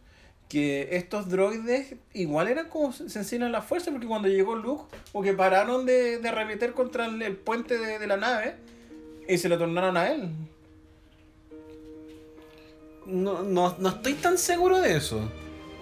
que 0.49 0.95
estos 0.97 1.29
droides 1.29 1.95
igual 2.13 2.47
eran 2.47 2.67
como 2.69 2.93
sensibles 2.93 3.47
a 3.49 3.51
la 3.51 3.61
fuerza, 3.61 3.91
porque 3.91 4.05
cuando 4.05 4.27
llegó 4.27 4.55
Luke, 4.55 4.83
o 5.11 5.23
que 5.23 5.33
pararon 5.33 5.85
de, 5.85 6.19
de 6.19 6.29
arremeter 6.29 6.73
contra 6.73 7.07
el, 7.07 7.37
puente 7.37 7.77
de, 7.77 7.97
de 7.97 8.07
la 8.07 8.17
nave 8.17 8.55
y 9.27 9.37
se 9.37 9.49
lo 9.49 9.57
tornaron 9.57 9.97
a 9.97 10.11
él. 10.11 10.29
No, 13.05 13.43
no, 13.43 13.75
no 13.79 13.89
estoy 13.89 14.13
tan 14.13 14.37
seguro 14.37 14.79
de 14.79 14.95
eso. 14.97 15.29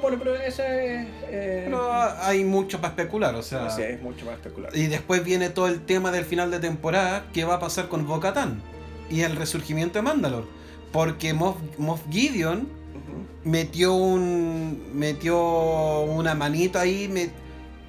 Bueno, 0.01 0.17
pero 0.17 0.36
eso 0.36 0.63
es. 0.63 1.07
eh, 1.28 1.61
Pero 1.65 1.91
hay 2.22 2.43
mucho 2.43 2.82
para 2.82 2.89
especular, 2.95 3.36
o 3.36 3.43
sea. 3.43 3.69
sé, 3.69 3.93
es 3.93 4.01
mucho 4.01 4.26
más 4.26 4.36
especular. 4.36 4.76
Y 4.76 4.88
después 4.88 5.24
viene 5.24 5.49
todo 5.49 5.67
el 5.67 5.82
tema 5.86 6.11
del 6.11 6.26
final 6.26 6.49
de 6.49 6.59
temporada, 6.59 7.26
qué 7.34 7.45
va 7.45 7.55
a 7.55 7.59
pasar 7.59 7.88
con 7.88 8.07
Bo-Katan 8.07 8.61
y 9.11 9.22
el 9.22 9.36
resurgimiento 9.36 9.99
de 9.99 10.03
Mandalore. 10.03 10.47
Porque 10.91 11.34
Moff, 11.34 11.57
Moff 11.78 12.01
Gideon 12.09 12.67
metió 13.43 13.93
un 13.93 14.89
metió 14.93 15.99
una 16.01 16.34
manito 16.36 16.80
ahí, 16.80 17.07
me, 17.07 17.30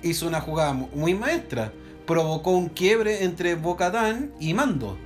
hizo 0.02 0.26
una 0.26 0.40
jugada 0.42 0.72
mu- 0.74 0.88
muy 0.94 1.14
maestra. 1.14 1.72
Provocó 2.06 2.50
un 2.50 2.68
quiebre 2.68 3.24
entre 3.24 3.54
Bo-Katan 3.54 4.32
y 4.38 4.52
Mando. 4.54 4.98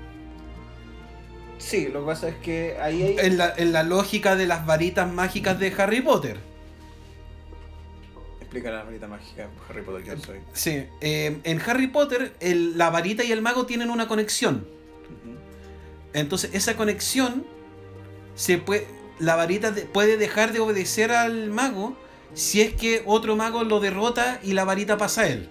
Sí, 1.58 1.88
lo 1.88 2.00
que 2.00 2.06
pasa 2.06 2.28
es 2.28 2.34
que 2.36 2.76
ahí 2.80 3.02
hay. 3.02 3.16
En 3.18 3.38
la, 3.38 3.52
en 3.56 3.72
la 3.72 3.82
lógica 3.82 4.36
de 4.36 4.46
las 4.46 4.66
varitas 4.66 5.10
mágicas 5.12 5.58
de 5.58 5.72
Harry 5.78 6.00
Potter. 6.00 6.36
Explica 8.40 8.70
la 8.70 8.84
varita 8.84 9.08
mágica 9.08 9.42
de 9.42 9.48
Harry 9.68 9.82
Potter 9.82 10.02
que 10.04 10.16
soy. 10.24 10.38
Sí, 10.52 10.84
eh, 11.00 11.38
en 11.42 11.60
Harry 11.66 11.88
Potter 11.88 12.34
el- 12.40 12.76
la 12.78 12.90
varita 12.90 13.24
y 13.24 13.32
el 13.32 13.42
mago 13.42 13.66
tienen 13.66 13.90
una 13.90 14.06
conexión. 14.06 14.66
Entonces 16.12 16.50
esa 16.54 16.76
conexión 16.76 17.44
se 18.34 18.58
puede, 18.58 18.86
la 19.18 19.34
varita 19.36 19.70
de- 19.72 19.82
puede 19.82 20.16
dejar 20.16 20.52
de 20.52 20.60
obedecer 20.60 21.12
al 21.12 21.50
mago 21.50 21.96
si 22.34 22.60
es 22.60 22.72
que 22.74 23.02
otro 23.06 23.34
mago 23.36 23.64
lo 23.64 23.80
derrota 23.80 24.40
y 24.42 24.52
la 24.52 24.64
varita 24.64 24.96
pasa 24.96 25.22
a 25.22 25.26
él. 25.28 25.48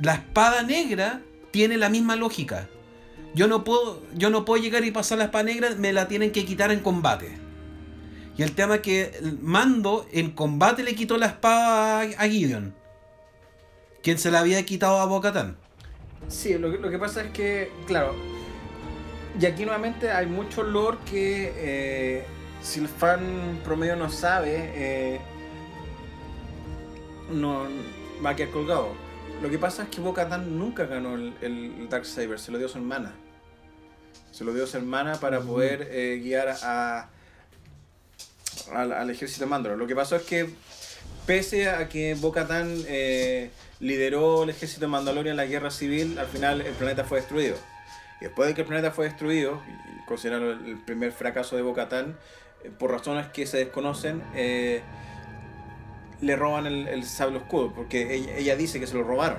La 0.00 0.14
espada 0.14 0.62
negra 0.62 1.20
tiene 1.50 1.76
la 1.76 1.88
misma 1.90 2.16
lógica. 2.16 2.68
Yo 3.34 3.46
no 3.46 3.64
puedo, 3.64 4.02
yo 4.14 4.30
no 4.30 4.44
puedo 4.44 4.62
llegar 4.62 4.84
y 4.84 4.90
pasar 4.90 5.18
la 5.18 5.24
espada 5.24 5.44
negra, 5.44 5.70
me 5.76 5.92
la 5.92 6.08
tienen 6.08 6.32
que 6.32 6.44
quitar 6.44 6.72
en 6.72 6.80
combate. 6.80 7.38
Y 8.36 8.42
el 8.42 8.52
tema 8.52 8.76
es 8.76 8.80
que 8.80 9.12
Mando 9.40 10.06
en 10.12 10.30
combate 10.30 10.82
le 10.82 10.94
quitó 10.94 11.16
la 11.16 11.26
espada 11.26 12.00
a 12.00 12.28
Gideon. 12.28 12.74
Quien 14.02 14.18
se 14.18 14.30
la 14.30 14.40
había 14.40 14.64
quitado 14.64 14.98
a 14.98 15.04
Bo-Katan. 15.04 15.56
Sí, 16.28 16.56
lo 16.56 16.70
que, 16.70 16.78
lo 16.78 16.90
que 16.90 16.98
pasa 16.98 17.22
es 17.22 17.30
que, 17.32 17.70
claro, 17.86 18.14
y 19.38 19.46
aquí 19.46 19.64
nuevamente 19.64 20.10
hay 20.10 20.26
mucho 20.26 20.62
lore 20.62 20.98
que 21.08 21.52
eh, 21.56 22.24
si 22.62 22.80
el 22.80 22.88
fan 22.88 23.60
promedio 23.64 23.96
no 23.96 24.10
sabe, 24.10 24.70
eh, 24.74 25.20
no 27.32 27.64
va 28.24 28.30
a 28.30 28.36
quedar 28.36 28.50
colgado. 28.50 28.88
Lo 29.42 29.48
que 29.48 29.58
pasa 29.58 29.84
es 29.84 29.88
que 29.88 30.00
Bo-Katan 30.02 30.58
nunca 30.58 30.84
ganó 30.84 31.14
el, 31.14 31.32
el 31.40 31.88
Darksaber, 31.88 32.38
se 32.38 32.52
lo 32.52 32.58
dio 32.58 32.66
a 32.66 32.70
su 32.70 32.78
hermana. 32.78 33.14
Se 34.32 34.44
lo 34.44 34.52
dio 34.52 34.64
a 34.64 34.66
su 34.66 34.76
hermana 34.76 35.14
para 35.14 35.40
poder 35.40 35.88
eh, 35.90 36.20
guiar 36.22 36.48
a, 36.62 37.08
al, 38.72 38.92
al 38.92 39.10
ejército 39.10 39.44
de 39.44 39.50
Mandalore. 39.50 39.78
Lo 39.78 39.86
que 39.86 39.96
pasó 39.96 40.16
es 40.16 40.22
que, 40.22 40.50
pese 41.26 41.70
a 41.70 41.88
que 41.88 42.14
Bo-Katan 42.14 42.84
eh, 42.86 43.50
lideró 43.80 44.42
el 44.42 44.50
ejército 44.50 44.82
de 44.82 44.88
Mandalorian 44.88 45.32
en 45.32 45.36
la 45.38 45.46
guerra 45.46 45.70
civil, 45.70 46.18
al 46.18 46.26
final 46.26 46.60
el 46.60 46.74
planeta 46.74 47.04
fue 47.04 47.18
destruido. 47.18 47.56
Y 48.20 48.24
después 48.24 48.46
de 48.46 48.54
que 48.54 48.60
el 48.60 48.66
planeta 48.66 48.90
fue 48.90 49.06
destruido, 49.06 49.62
y 49.66 50.06
considerando 50.06 50.52
el 50.52 50.78
primer 50.84 51.12
fracaso 51.12 51.56
de 51.56 51.62
Bo-Katan, 51.62 52.16
eh, 52.62 52.70
por 52.78 52.90
razones 52.90 53.28
que 53.28 53.46
se 53.46 53.56
desconocen, 53.56 54.22
eh, 54.34 54.82
le 56.20 56.36
roban 56.36 56.66
el, 56.66 56.88
el 56.88 57.04
sable 57.04 57.38
oscuro, 57.38 57.72
porque 57.74 58.14
ella, 58.14 58.36
ella 58.36 58.56
dice 58.56 58.78
que 58.80 58.86
se 58.86 58.94
lo 58.94 59.04
robaron. 59.04 59.38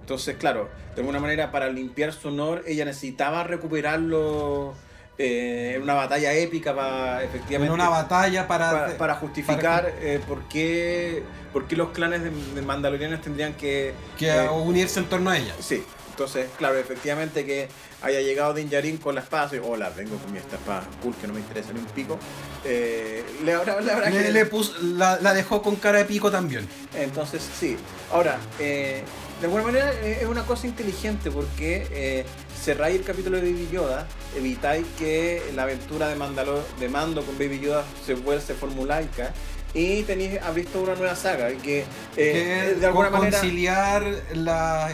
Entonces, 0.00 0.36
claro, 0.36 0.68
de 0.94 1.00
alguna 1.00 1.18
manera 1.18 1.50
para 1.50 1.68
limpiar 1.68 2.12
su 2.12 2.28
honor, 2.28 2.62
ella 2.66 2.84
necesitaba 2.84 3.42
recuperarlo 3.42 4.74
eh, 5.18 5.72
en 5.74 5.82
una 5.82 5.94
batalla 5.94 6.32
épica 6.34 6.76
para 6.76 7.24
efectivamente 7.24 7.66
En 7.66 7.80
una 7.80 7.88
batalla 7.88 8.46
para, 8.46 8.70
para, 8.70 8.98
para 8.98 9.14
justificar 9.16 9.92
eh, 10.00 10.20
por, 10.28 10.42
qué, 10.48 11.22
por 11.52 11.66
qué 11.66 11.74
los 11.74 11.90
clanes 11.90 12.22
de, 12.22 12.30
de 12.30 12.62
mandalorianos 12.62 13.20
tendrían 13.20 13.54
que... 13.54 13.94
que 14.16 14.28
eh, 14.28 14.48
unirse 14.48 15.00
en 15.00 15.06
torno 15.06 15.30
a 15.30 15.38
ella. 15.38 15.54
sí, 15.58 15.82
entonces, 16.16 16.48
claro, 16.56 16.78
efectivamente 16.78 17.44
que 17.44 17.68
haya 18.00 18.22
llegado 18.22 18.54
Din 18.54 18.70
Djarin 18.70 18.96
con 18.96 19.14
la 19.14 19.20
espada, 19.20 19.54
y, 19.54 19.60
hola, 19.62 19.90
vengo 19.94 20.16
con 20.16 20.32
mi 20.32 20.38
esta 20.38 20.56
espada 20.56 20.82
cool 21.02 21.14
que 21.14 21.26
no 21.26 21.34
me 21.34 21.40
interesa 21.40 21.74
ni 21.74 21.80
un 21.80 21.84
pico, 21.86 22.18
eh, 22.64 23.22
le 23.44 23.52
habrá, 23.52 23.78
le 23.82 23.92
habrá 23.92 24.08
Le, 24.08 24.22
que- 24.24 24.30
le 24.30 24.46
puso- 24.50 24.78
la, 24.80 25.18
la 25.20 25.34
dejó 25.34 25.60
con 25.60 25.76
cara 25.76 25.98
de 25.98 26.06
pico 26.06 26.30
también. 26.30 26.66
Entonces, 26.94 27.42
sí. 27.60 27.76
Ahora, 28.10 28.38
eh, 28.58 29.02
de 29.40 29.46
alguna 29.46 29.62
manera 29.64 29.92
eh, 29.92 30.20
es 30.22 30.26
una 30.26 30.44
cosa 30.44 30.66
inteligente 30.66 31.30
porque 31.30 31.86
eh, 31.90 32.24
cerráis 32.64 32.96
el 32.98 33.04
capítulo 33.04 33.36
de 33.38 33.42
Baby 33.52 33.68
Yoda, 33.70 34.06
evitáis 34.34 34.86
que 34.98 35.42
la 35.54 35.64
aventura 35.64 36.08
de, 36.08 36.16
Mandalor, 36.16 36.64
de 36.80 36.88
Mando 36.88 37.22
con 37.26 37.36
Baby 37.36 37.60
Yoda 37.60 37.84
se 38.06 38.14
vuelva 38.14 38.42
formulaica 38.58 39.34
y 39.74 40.02
tenéis, 40.04 40.40
abrís 40.40 40.68
toda 40.68 40.84
una 40.84 40.94
nueva 40.94 41.14
saga 41.14 41.50
que, 41.50 41.80
eh, 41.80 41.84
que 42.16 42.74
de 42.80 42.86
alguna 42.86 43.10
manera... 43.10 43.38
conciliar 43.38 44.02
la, 44.32 44.88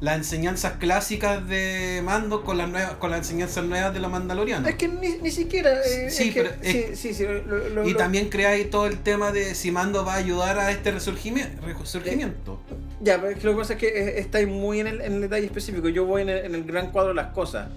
las 0.00 0.16
enseñanzas 0.18 0.74
clásicas 0.74 1.48
de 1.48 2.02
Mando 2.04 2.44
con 2.44 2.58
las 2.58 2.68
nuevas 2.68 2.92
con 2.96 3.10
las 3.10 3.20
enseñanzas 3.20 3.64
nuevas 3.64 3.94
de 3.94 4.00
los 4.00 4.10
mandalorianos. 4.10 4.68
Es 4.68 4.74
que 4.76 4.88
ni, 4.88 5.16
ni 5.22 5.30
siquiera... 5.30 5.72
eh, 5.82 6.10
Sí, 6.10 6.28
es 6.28 6.34
que- 6.34 6.42
pero 6.42 6.54
es- 6.62 6.70
sí, 6.72 6.96
sí, 6.96 7.14
sí, 7.14 7.24
lo- 7.24 7.68
lo- 7.70 7.86
y 7.88 7.92
lo- 7.92 7.96
también 7.96 8.28
creáis 8.28 8.68
todo 8.68 8.86
el 8.86 8.98
tema 8.98 9.32
de 9.32 9.54
si 9.54 9.70
Mando 9.70 10.04
va 10.04 10.14
a 10.14 10.16
ayudar 10.16 10.58
a 10.58 10.70
este 10.70 10.90
resurgimiento. 10.90 11.66
resurgimiento. 11.66 12.60
Ya, 13.00 13.16
pero 13.20 13.30
es 13.32 13.38
que 13.38 13.44
lo 13.46 13.52
que 13.52 13.58
pasa 13.58 13.72
es 13.74 13.78
que 13.78 13.88
eh, 13.88 14.18
estáis 14.20 14.46
muy 14.48 14.80
en 14.80 14.86
el, 14.86 15.00
en 15.00 15.14
el 15.14 15.20
detalle 15.22 15.46
específico. 15.46 15.88
Yo 15.88 16.04
voy 16.04 16.22
en 16.22 16.28
el, 16.28 16.44
en 16.44 16.54
el 16.54 16.64
gran 16.64 16.90
cuadro 16.90 17.10
de 17.10 17.14
las 17.16 17.32
cosas. 17.32 17.68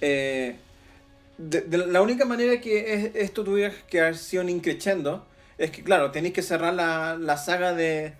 Eh, 0.00 0.56
de, 1.38 1.60
de 1.60 1.78
la 1.78 2.00
única 2.00 2.24
manera 2.24 2.58
que 2.60 2.94
es- 2.94 3.10
esto 3.14 3.44
tuviera 3.44 3.74
que 3.88 4.00
haber 4.00 4.16
sido 4.16 4.42
un 4.42 4.48
increchendo 4.48 5.26
es 5.58 5.70
que, 5.70 5.82
claro, 5.82 6.10
tenéis 6.10 6.32
que 6.34 6.42
cerrar 6.42 6.72
la, 6.74 7.16
la 7.20 7.36
saga 7.36 7.74
de, 7.74 8.12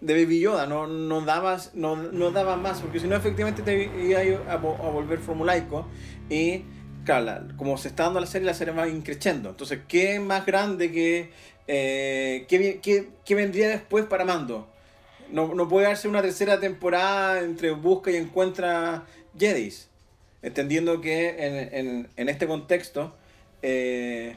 de 0.00 0.14
Baby 0.14 0.40
Yoda. 0.40 0.66
No, 0.66 0.86
no, 0.86 1.20
dabas, 1.22 1.74
no, 1.74 1.96
no 1.96 2.30
daba 2.30 2.56
más, 2.56 2.80
porque 2.80 3.00
si 3.00 3.06
no, 3.06 3.16
efectivamente 3.16 3.62
te 3.62 3.84
iba 4.02 4.20
a, 4.52 4.60
vo- 4.60 4.78
a 4.78 4.90
volver 4.90 5.18
formulaico. 5.18 5.86
Y, 6.28 6.64
claro, 7.04 7.24
la- 7.24 7.44
como 7.56 7.76
se 7.78 7.88
está 7.88 8.04
dando 8.04 8.20
la 8.20 8.26
serie, 8.26 8.46
la 8.46 8.54
serie 8.54 8.72
va 8.74 8.88
increchendo. 8.88 9.50
Entonces, 9.50 9.80
¿qué 9.88 10.20
más 10.20 10.46
grande 10.46 10.90
que. 10.92 11.30
eh, 11.66 12.46
qué, 12.48 12.80
qué- 12.82 13.08
qué 13.24 13.34
vendría 13.34 13.68
después 13.68 14.04
para 14.06 14.24
Mando? 14.24 14.68
No, 15.30 15.54
no 15.54 15.68
puede 15.68 15.86
darse 15.86 16.08
una 16.08 16.22
tercera 16.22 16.58
temporada 16.58 17.40
entre 17.40 17.70
busca 17.70 18.10
y 18.10 18.16
encuentra 18.16 19.04
Jedis. 19.38 19.88
Entendiendo 20.42 21.00
que 21.00 21.28
en, 21.46 21.74
en- 21.74 22.08
en 22.16 22.28
este 22.28 22.46
contexto, 22.48 23.14
eh, 23.62 24.34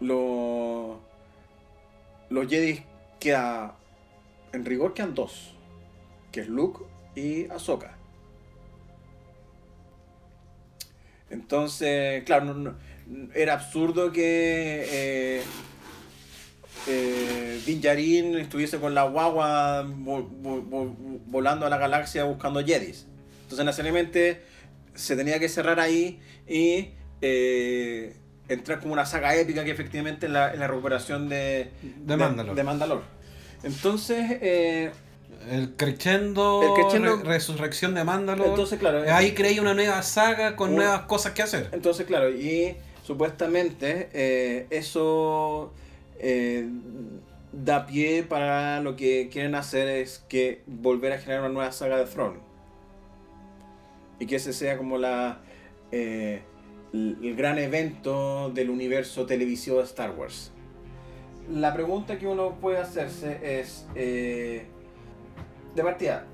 lo- 0.00 0.98
los 2.30 2.48
Jedis 2.48 2.82
queda, 3.20 3.76
en 4.54 4.64
rigor 4.64 4.94
quedan 4.94 5.14
dos, 5.14 5.52
que 6.32 6.40
es 6.40 6.48
Luke 6.48 6.84
y 7.16 7.46
Ahsoka. 7.50 7.96
Entonces, 11.30 12.22
claro, 12.24 12.46
no- 12.46 12.54
no- 12.54 12.74
era 13.34 13.54
absurdo 13.54 14.12
que, 14.12 14.86
eh, 14.90 15.42
eh, 16.86 17.60
Din 17.66 17.80
Djarin 17.80 18.36
estuviese 18.36 18.78
con 18.78 18.94
la 18.94 19.04
guagua 19.04 19.82
vo- 19.84 20.28
vo- 20.42 20.62
vo- 20.68 20.94
volando 21.26 21.66
a 21.66 21.70
la 21.70 21.78
galaxia 21.78 22.24
buscando 22.24 22.60
Jedis. 22.64 23.06
Entonces 23.42 23.64
necesariamente 23.64 24.42
se 24.94 25.16
tenía 25.16 25.38
que 25.38 25.48
cerrar 25.48 25.80
ahí 25.80 26.20
y 26.48 26.90
eh, 27.20 28.14
entrar 28.48 28.80
como 28.80 28.92
una 28.92 29.06
saga 29.06 29.34
épica 29.34 29.64
que 29.64 29.70
efectivamente 29.70 30.26
es 30.26 30.32
la, 30.32 30.54
la 30.54 30.66
recuperación 30.68 31.28
de, 31.28 31.70
De 31.82 32.16
Mandalor. 32.16 32.54
de 32.54 32.62
Mandalor. 32.64 33.02
Entonces, 33.64 34.38
eh, 34.40 34.90
El 35.50 35.72
crescendo, 35.76 36.62
El 36.62 36.72
crescendo- 36.82 37.16
re- 37.16 37.24
resurrección 37.24 37.94
de 37.94 38.04
Mandalor. 38.04 38.46
Entonces, 38.48 38.78
claro, 38.78 39.02
Ahí 39.12 39.32
creí 39.32 39.58
una 39.58 39.74
nueva 39.74 40.02
saga 40.02 40.56
con 40.56 40.70
Un- 40.70 40.76
nuevas 40.76 41.02
cosas 41.02 41.32
que 41.32 41.42
hacer. 41.42 41.68
Entonces, 41.72 42.06
claro, 42.06 42.30
y 42.30 42.76
supuestamente 43.02 44.08
eh, 44.14 44.66
eso 44.70 45.72
eh, 46.18 46.66
da 47.52 47.84
pie 47.86 48.22
para 48.22 48.80
lo 48.80 48.96
que 48.96 49.28
quieren 49.30 49.54
hacer 49.54 49.88
es 49.88 50.24
que 50.28 50.62
volver 50.66 51.12
a 51.12 51.18
generar 51.18 51.40
una 51.42 51.50
nueva 51.52 51.72
saga 51.72 51.98
de 51.98 52.06
Throne. 52.06 52.38
Y 54.20 54.26
que 54.26 54.36
ese 54.36 54.52
sea 54.52 54.76
como 54.78 54.96
la 54.96 55.40
eh, 55.92 56.42
el 56.92 57.34
gran 57.36 57.58
evento 57.58 58.50
del 58.54 58.70
universo 58.70 59.26
televisivo 59.26 59.78
de 59.78 59.84
Star 59.84 60.12
Wars. 60.12 60.52
La 61.50 61.74
pregunta 61.74 62.18
que 62.18 62.26
uno 62.26 62.58
puede 62.60 62.78
hacerse 62.78 63.60
es, 63.60 63.86
eh, 63.94 64.66
de 65.74 65.82
partida, 65.82 66.26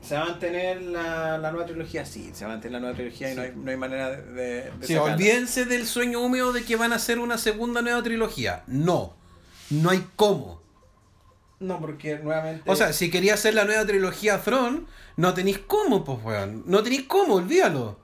¿Se 0.00 0.14
va 0.14 0.22
a 0.22 0.24
mantener 0.26 0.82
la, 0.82 1.38
la 1.38 1.50
nueva 1.50 1.66
trilogía? 1.66 2.04
Sí, 2.06 2.30
se 2.32 2.44
va 2.44 2.52
a 2.52 2.54
mantener 2.54 2.72
la 2.72 2.80
nueva 2.80 2.96
trilogía 2.96 3.32
y 3.32 3.36
no 3.36 3.42
hay, 3.42 3.52
no 3.54 3.70
hay 3.70 3.76
manera 3.76 4.10
de, 4.10 4.70
de, 4.70 4.86
Sí, 4.86 4.96
olvídense 4.96 5.66
del 5.66 5.86
sueño 5.86 6.20
húmedo 6.20 6.52
de 6.52 6.64
que 6.64 6.76
van 6.76 6.92
a 6.92 6.96
hacer 6.96 7.18
una 7.18 7.36
segunda 7.38 7.82
nueva 7.82 8.02
trilogía. 8.02 8.64
No. 8.66 9.14
No 9.68 9.90
hay 9.90 10.06
cómo. 10.16 10.62
No, 11.60 11.78
porque 11.78 12.18
nuevamente... 12.18 12.68
O 12.70 12.74
sea, 12.74 12.94
si 12.94 13.10
quería 13.10 13.34
hacer 13.34 13.54
la 13.54 13.64
nueva 13.64 13.84
trilogía 13.84 14.40
Throne, 14.40 14.84
no 15.16 15.34
tenéis 15.34 15.58
cómo, 15.58 16.02
pues, 16.02 16.18
weón. 16.24 16.64
No 16.66 16.82
tenéis 16.82 17.02
cómo, 17.02 17.34
olvídalo. 17.34 17.98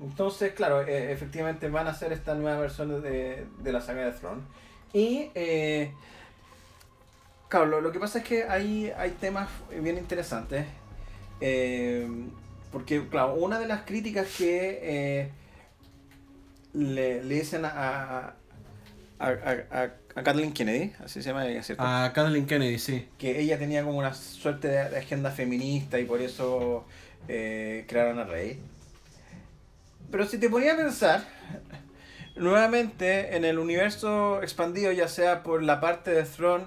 Entonces, 0.00 0.52
claro, 0.52 0.82
eh, 0.86 1.12
efectivamente 1.12 1.68
van 1.70 1.86
a 1.86 1.90
hacer 1.90 2.12
esta 2.12 2.34
nueva 2.34 2.58
versión 2.60 3.02
de, 3.02 3.46
de 3.58 3.72
la 3.72 3.80
saga 3.80 4.04
de 4.04 4.12
Throne. 4.12 4.42
Y, 4.92 5.30
eh, 5.34 5.92
claro, 7.48 7.66
lo, 7.66 7.80
lo 7.80 7.92
que 7.92 7.98
pasa 8.00 8.18
es 8.18 8.24
que 8.24 8.44
hay, 8.44 8.92
hay 8.96 9.12
temas 9.12 9.48
bien 9.82 9.98
interesantes. 9.98 10.66
eh, 11.40 12.08
porque, 12.72 13.08
claro, 13.08 13.34
una 13.34 13.58
de 13.58 13.66
las 13.66 13.82
críticas 13.82 14.26
que 14.36 14.80
eh, 14.82 15.30
le, 16.74 17.22
le 17.24 17.34
dicen 17.36 17.64
a, 17.64 17.68
a, 17.70 18.34
a, 19.18 19.28
a- 19.70 19.90
a 20.14 20.22
Kathleen 20.22 20.52
Kennedy, 20.52 20.92
así 21.04 21.22
se 21.22 21.28
llama 21.28 21.46
ella, 21.46 21.62
¿cierto? 21.62 21.82
A 21.84 22.12
Kathleen 22.14 22.46
Kennedy, 22.46 22.78
sí. 22.78 23.06
que 23.18 23.38
ella 23.40 23.58
tenía 23.58 23.82
como 23.84 23.98
una 23.98 24.14
suerte 24.14 24.68
de, 24.68 24.90
de 24.90 24.98
agenda 24.98 25.30
feminista 25.30 25.98
y 25.98 26.04
por 26.04 26.20
eso 26.22 26.86
crearon 27.26 28.18
a 28.18 28.24
Rey. 28.24 28.58
Pero 30.10 30.26
si 30.26 30.38
te 30.38 30.48
ponía 30.48 30.74
a 30.74 30.76
pensar, 30.76 31.24
nuevamente 32.36 33.36
en 33.36 33.44
el 33.44 33.58
universo 33.58 34.42
expandido, 34.42 34.92
ya 34.92 35.08
sea 35.08 35.42
por 35.42 35.62
la 35.62 35.80
parte 35.80 36.10
de 36.12 36.22
Throne 36.24 36.66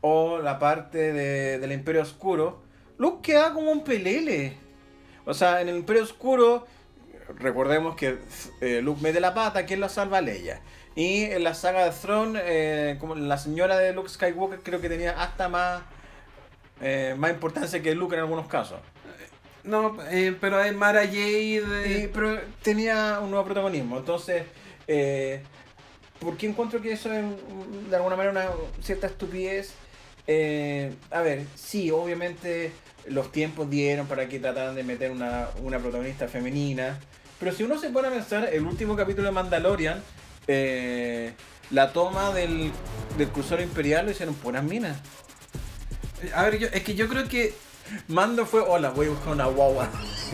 o 0.00 0.38
la 0.38 0.58
parte 0.58 1.12
de- 1.12 1.58
del 1.58 1.72
Imperio 1.72 2.02
Oscuro, 2.02 2.62
Luke 2.98 3.32
queda 3.32 3.52
como 3.52 3.70
un 3.70 3.84
pelele. 3.84 4.56
O 5.24 5.34
sea, 5.34 5.60
en 5.60 5.68
el 5.68 5.76
Imperio 5.76 6.02
Oscuro, 6.02 6.66
recordemos 7.38 7.96
que 7.96 8.18
eh, 8.60 8.80
Luke 8.82 9.00
mete 9.02 9.20
la 9.20 9.34
pata, 9.34 9.64
¿quién 9.66 9.80
lo 9.80 9.88
salva? 9.88 10.20
Leia. 10.20 10.60
Y 10.94 11.22
en 11.24 11.42
la 11.42 11.54
saga 11.54 11.84
de 11.84 11.90
Throne, 11.90 12.38
eh, 12.44 12.96
como 13.00 13.14
la 13.14 13.38
señora 13.38 13.78
de 13.78 13.92
Luke 13.92 14.08
Skywalker 14.08 14.60
creo 14.62 14.80
que 14.80 14.88
tenía 14.88 15.20
hasta 15.20 15.48
más, 15.48 15.82
eh, 16.80 17.14
más 17.18 17.30
importancia 17.32 17.82
que 17.82 17.94
Luke 17.94 18.14
en 18.14 18.20
algunos 18.20 18.46
casos. 18.46 18.78
No, 19.64 19.96
eh, 20.10 20.36
pero 20.40 20.62
es 20.62 20.74
Mara 20.74 21.06
Jade. 21.06 21.62
Eh, 21.86 22.10
pero 22.12 22.38
tenía 22.62 23.18
un 23.20 23.30
nuevo 23.30 23.44
protagonismo. 23.44 23.98
Entonces, 23.98 24.44
eh, 24.86 25.42
¿por 26.20 26.36
qué 26.36 26.46
encuentro 26.46 26.80
que 26.80 26.92
eso 26.92 27.12
es 27.12 27.24
mm, 27.24 27.90
de 27.90 27.96
alguna 27.96 28.16
manera 28.16 28.32
una 28.32 28.82
cierta 28.82 29.06
estupidez? 29.06 29.72
Eh, 30.26 30.92
a 31.10 31.22
ver, 31.22 31.44
sí, 31.54 31.90
obviamente 31.90 32.72
los 33.06 33.32
tiempos 33.32 33.68
dieron 33.68 34.06
para 34.06 34.28
que 34.28 34.38
trataran 34.38 34.74
de 34.74 34.82
meter 34.82 35.10
una, 35.10 35.48
una 35.62 35.78
protagonista 35.78 36.28
femenina. 36.28 36.98
Pero 37.40 37.52
si 37.52 37.62
uno 37.62 37.78
se 37.78 37.90
pone 37.90 38.08
a 38.08 38.10
pensar, 38.10 38.48
el 38.52 38.64
último 38.66 38.96
capítulo 38.96 39.26
de 39.26 39.32
Mandalorian, 39.32 40.02
la 41.70 41.92
toma 41.92 42.32
del, 42.32 42.70
del 43.18 43.28
crucero 43.28 43.62
imperial 43.62 44.06
lo 44.06 44.12
hicieron 44.12 44.34
puras 44.34 44.62
minas. 44.62 44.98
A 46.34 46.44
ver, 46.44 46.58
yo, 46.58 46.68
es 46.72 46.82
que 46.82 46.94
yo 46.94 47.08
creo 47.08 47.28
que. 47.28 47.54
Mando 48.08 48.46
fue, 48.46 48.60
hola, 48.60 48.90
voy 48.90 49.06
a 49.06 49.10
buscar 49.10 49.32
una 49.32 49.46
guagua. 49.46 49.88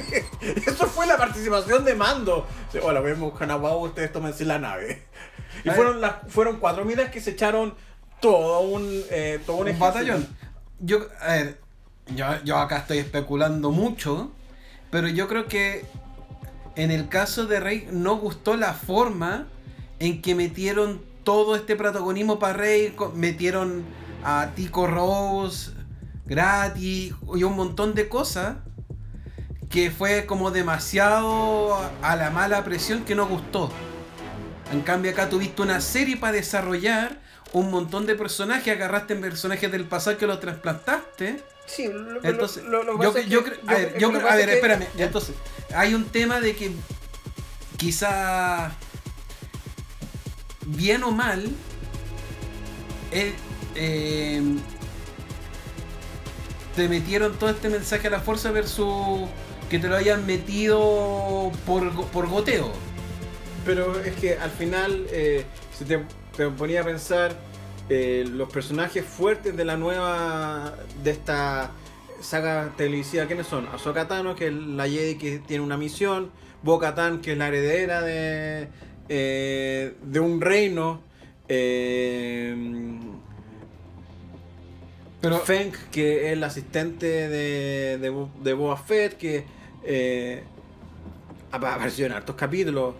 Eso 0.66 0.86
fue 0.86 1.06
la 1.06 1.16
participación 1.16 1.84
de 1.84 1.94
Mando. 1.94 2.46
Hola, 2.82 3.00
voy 3.00 3.12
a 3.12 3.14
buscar 3.14 3.48
una 3.48 3.56
guagua, 3.56 3.88
ustedes 3.88 4.12
tómense 4.12 4.44
la 4.44 4.58
nave. 4.58 5.06
Y 5.64 5.70
fueron, 5.70 6.00
las, 6.00 6.16
fueron 6.28 6.58
cuatro 6.58 6.84
minas 6.84 7.10
que 7.10 7.20
se 7.20 7.30
echaron 7.30 7.74
todo 8.20 8.60
un, 8.60 9.02
eh, 9.10 9.40
todo 9.44 9.56
un, 9.58 9.68
Un 9.68 9.78
batallón. 9.78 10.28
Yo, 10.78 11.06
a 11.20 11.32
ver, 11.32 11.60
yo, 12.14 12.26
yo 12.44 12.56
acá 12.58 12.78
estoy 12.78 12.98
especulando 12.98 13.70
mucho, 13.70 14.30
pero 14.90 15.08
yo 15.08 15.28
creo 15.28 15.46
que 15.46 15.84
en 16.76 16.90
el 16.90 17.08
caso 17.08 17.46
de 17.46 17.60
Rey 17.60 17.88
no 17.90 18.16
gustó 18.16 18.56
la 18.56 18.72
forma 18.74 19.46
en 19.98 20.22
que 20.22 20.34
metieron 20.34 21.02
todo 21.24 21.56
este 21.56 21.76
protagonismo 21.76 22.38
para 22.38 22.54
Rey, 22.54 22.94
metieron 23.14 23.84
a 24.24 24.50
Tico 24.54 24.86
Rose 24.86 25.72
gratis 26.30 27.12
y 27.34 27.42
un 27.42 27.56
montón 27.56 27.94
de 27.94 28.08
cosas 28.08 28.56
que 29.68 29.90
fue 29.90 30.26
como 30.26 30.50
demasiado 30.52 31.76
a 32.02 32.16
la 32.16 32.30
mala 32.30 32.64
presión 32.64 33.04
que 33.04 33.14
no 33.16 33.26
gustó. 33.26 33.70
En 34.72 34.80
cambio 34.82 35.10
acá 35.10 35.28
tuviste 35.28 35.60
una 35.60 35.80
serie 35.80 36.16
para 36.16 36.32
desarrollar 36.34 37.20
un 37.52 37.68
montón 37.70 38.06
de 38.06 38.14
personajes, 38.14 38.72
agarraste 38.74 39.14
en 39.14 39.20
personajes 39.22 39.70
del 39.72 39.84
pasado 39.84 40.16
que 40.16 40.26
los 40.28 40.38
trasplantaste. 40.38 41.42
Sí, 41.66 41.88
lo, 41.88 42.22
Entonces, 42.22 42.62
lo- 42.64 42.84
lo 42.84 43.12
que 43.12 43.24
yo, 43.28 43.42
yo 43.42 43.44
que- 43.44 43.50
a 43.66 43.74
ver, 43.74 43.98
yo- 43.98 44.08
a 44.08 44.36
que- 44.36 44.52
espérame. 44.54 44.86
Entonces, 44.98 45.34
hay 45.74 45.94
un 45.94 46.04
tema 46.04 46.40
de 46.40 46.54
que 46.54 46.70
quizá 47.76 48.70
bien 50.66 51.02
o 51.02 51.10
mal, 51.10 51.48
eh, 53.10 53.34
eh, 53.74 54.42
te 56.76 56.88
metieron 56.88 57.34
todo 57.34 57.50
este 57.50 57.68
mensaje 57.68 58.08
a 58.08 58.10
la 58.10 58.20
fuerza 58.20 58.50
versus 58.50 59.28
que 59.68 59.78
te 59.78 59.88
lo 59.88 59.96
hayan 59.96 60.26
metido 60.26 61.52
por, 61.66 61.92
por 62.06 62.28
goteo. 62.28 62.70
Pero 63.64 64.00
es 64.00 64.14
que 64.16 64.36
al 64.38 64.50
final, 64.50 65.06
eh, 65.10 65.44
si 65.76 65.84
te, 65.84 66.02
te 66.36 66.48
ponía 66.48 66.80
a 66.80 66.84
pensar, 66.84 67.36
eh, 67.88 68.24
los 68.30 68.48
personajes 68.52 69.04
fuertes 69.04 69.56
de 69.56 69.64
la 69.64 69.76
nueva, 69.76 70.74
de 71.02 71.10
esta 71.10 71.72
saga 72.20 72.72
televisiva, 72.76 73.26
¿quiénes 73.26 73.48
son? 73.48 73.66
Ahsoka 73.66 74.06
Tano, 74.06 74.36
que 74.36 74.46
es 74.46 74.52
la 74.52 74.88
Jedi 74.88 75.16
que 75.16 75.38
tiene 75.40 75.64
una 75.64 75.76
misión, 75.76 76.30
Bo-Katan, 76.62 77.20
que 77.20 77.32
es 77.32 77.38
la 77.38 77.48
heredera 77.48 78.02
de, 78.02 78.68
eh, 79.08 79.94
de 80.02 80.20
un 80.20 80.40
reino, 80.40 81.02
eh, 81.48 82.54
Pero, 85.20 85.38
Feng, 85.38 85.72
que 85.90 86.26
es 86.26 86.32
el 86.32 86.44
asistente 86.44 87.06
de, 87.06 87.98
de, 87.98 88.26
de 88.42 88.52
Boba 88.54 88.76
Fett, 88.76 89.16
que 89.18 89.44
eh, 89.84 90.44
apa- 91.52 91.74
apareció 91.74 92.06
en 92.06 92.12
hartos 92.12 92.36
capítulos. 92.36 92.94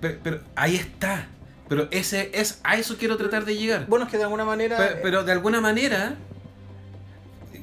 pero, 0.00 0.18
pero 0.22 0.40
ahí 0.54 0.76
está. 0.76 1.28
Pero 1.68 1.88
ese 1.90 2.30
es 2.34 2.60
a 2.64 2.76
eso 2.76 2.96
quiero 2.98 3.16
tratar 3.16 3.46
de 3.46 3.56
llegar. 3.56 3.86
Bueno, 3.86 4.04
es 4.04 4.10
que 4.10 4.18
de 4.18 4.24
alguna 4.24 4.44
manera... 4.44 4.76
Pero, 4.76 4.98
pero 5.02 5.24
de 5.24 5.32
alguna 5.32 5.62
manera, 5.62 6.16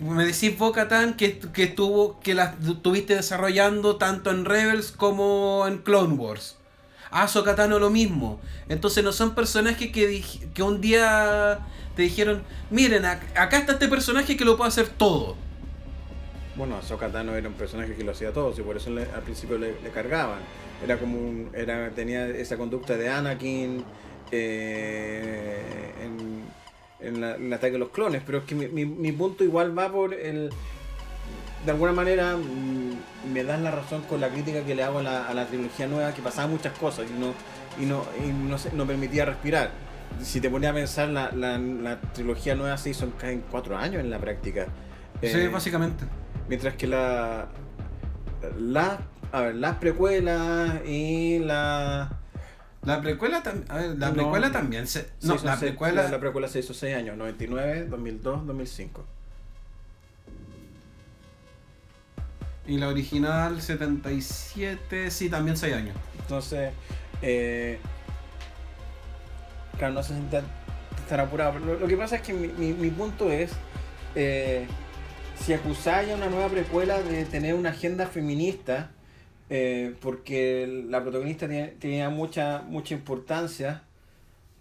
me 0.01 0.25
decís 0.25 0.57
Bo-Katan 0.57 1.15
que, 1.15 1.37
que, 1.37 1.67
tuvo, 1.67 2.19
que 2.21 2.33
la 2.33 2.55
tuviste 2.81 3.15
desarrollando 3.15 3.97
tanto 3.97 4.31
en 4.31 4.45
Rebels 4.45 4.91
como 4.91 5.65
en 5.67 5.77
Clone 5.79 6.15
Wars. 6.15 6.55
Ahsoka 7.11 7.55
Tano 7.55 7.77
lo 7.77 7.89
mismo. 7.91 8.39
Entonces 8.69 9.03
no 9.03 9.11
son 9.11 9.35
personajes 9.35 9.91
que, 9.91 10.23
que 10.53 10.63
un 10.63 10.81
día 10.81 11.59
te 11.99 12.03
dijeron, 12.03 12.43
miren, 12.69 13.03
ac- 13.03 13.35
acá 13.35 13.57
está 13.57 13.73
este 13.73 13.89
personaje 13.89 14.37
que 14.37 14.45
lo 14.45 14.55
puede 14.55 14.69
hacer 14.69 14.87
todo. 14.87 15.35
Bueno, 16.55 16.77
Ahsoka 16.77 17.09
Tano 17.09 17.35
era 17.35 17.49
un 17.49 17.55
personaje 17.55 17.93
que 17.93 18.05
lo 18.05 18.11
hacía 18.11 18.31
todo, 18.31 18.53
y 18.57 18.61
por 18.61 18.77
eso 18.77 18.89
al 18.89 19.21
principio 19.21 19.57
le, 19.57 19.73
cargaban. 19.93 20.39
Era 20.81 20.97
como 20.97 21.17
un, 21.19 21.49
era, 21.53 21.89
tenía 21.89 22.25
esa 22.29 22.55
conducta 22.55 22.95
de 22.95 23.09
Anakin 23.09 23.83
eh, 24.31 25.91
en, 27.01 27.19
la- 27.19 27.35
en 27.35 27.45
el 27.47 27.53
ataque 27.53 27.73
de 27.73 27.79
los 27.79 27.89
clones, 27.89 28.21
pero 28.25 28.37
es 28.37 28.43
que 28.45 28.55
mi, 28.55 28.67
mi- 28.67 28.85
punto 29.11 29.43
igual 29.43 29.77
va 29.77 29.91
por 29.91 30.13
el... 30.13 30.49
De 31.65 31.71
alguna 31.71 31.91
manera 31.91 32.37
mm, 32.37 33.33
me 33.33 33.43
dan 33.43 33.65
la 33.65 33.71
razón 33.71 34.03
con 34.03 34.21
la 34.21 34.29
crítica 34.29 34.63
que 34.63 34.73
le 34.73 34.83
hago 34.83 34.99
a 34.99 35.03
la, 35.03 35.27
a 35.27 35.33
la 35.33 35.45
trilogía 35.47 35.85
nueva, 35.87 36.13
que 36.13 36.21
pasaba 36.21 36.47
muchas 36.47 36.77
cosas 36.77 37.07
y 37.09 37.19
no, 37.19 37.33
y 37.77 37.85
no, 37.85 38.05
y 38.25 38.31
no, 38.31 38.55
no 38.73 38.87
permitía 38.87 39.25
respirar. 39.25 39.88
Si 40.21 40.41
te 40.41 40.49
ponías 40.49 40.71
a 40.71 40.75
pensar, 40.75 41.09
la, 41.09 41.31
la, 41.31 41.57
la 41.57 41.99
trilogía 42.13 42.55
nueva 42.55 42.77
se 42.77 42.89
hizo 42.91 43.11
en, 43.23 43.41
cuatro 43.51 43.77
años 43.77 44.01
en 44.01 44.09
la 44.09 44.19
práctica. 44.19 44.65
sí, 45.21 45.27
Eh, 45.27 45.47
básicamente. 45.49 46.03
Mientras 46.47 46.75
que 46.75 46.87
la, 46.87 47.47
la 48.57 48.99
a 49.31 49.41
ver, 49.41 49.55
las 49.55 49.75
precuelas 49.77 50.81
y 50.85 51.39
la... 51.39 52.15
La 52.83 53.01
precuela, 53.01 53.43
a 53.67 53.75
ver, 53.77 53.97
la 53.97 54.07
No. 54.07 54.13
precuela 54.13 54.51
también 54.51 54.87
se... 54.87 55.09
No, 55.21 55.35
la 55.35 55.57
seis- 55.57 55.71
precuela... 55.71 56.09
la 56.09 56.19
precuela 56.19 56.47
se 56.47 56.59
hizo 56.59 56.73
6 56.73 56.95
años, 56.95 57.17
99, 57.17 57.85
2002, 57.89 58.47
2005. 58.47 59.05
Y 62.67 62.77
la 62.77 62.87
original 62.87 63.61
77, 63.61 65.09
sí, 65.11 65.29
también 65.29 65.57
6 65.57 65.75
años. 65.75 65.95
Entonces, 66.19 66.71
eh, 67.21 67.79
no 69.87 70.03
sé 70.03 70.15
si 70.15 70.21
tan, 70.29 70.43
apurado. 71.19 71.59
Lo, 71.59 71.87
que 71.87 71.95
pasa 71.97 72.17
es 72.17 72.21
que 72.21 72.33
mi, 72.33 72.47
mi- 72.73 72.89
punto 72.89 73.31
es, 73.31 73.51
eh, 74.15 74.67
si 75.39 75.53
acusáis 75.53 76.11
a 76.11 76.15
una 76.15 76.27
nueva 76.27 76.49
precuela 76.49 77.01
de 77.01 77.25
tener 77.25 77.53
una 77.53 77.69
agenda 77.69 78.05
feminista, 78.07 78.91
eh, 79.49 79.95
porque 80.01 80.83
la 80.89 81.01
protagonista 81.01 81.47
tenía, 81.79 82.09
mucha, 82.09 82.61
mucha 82.67 82.93
importancia, 82.93 83.83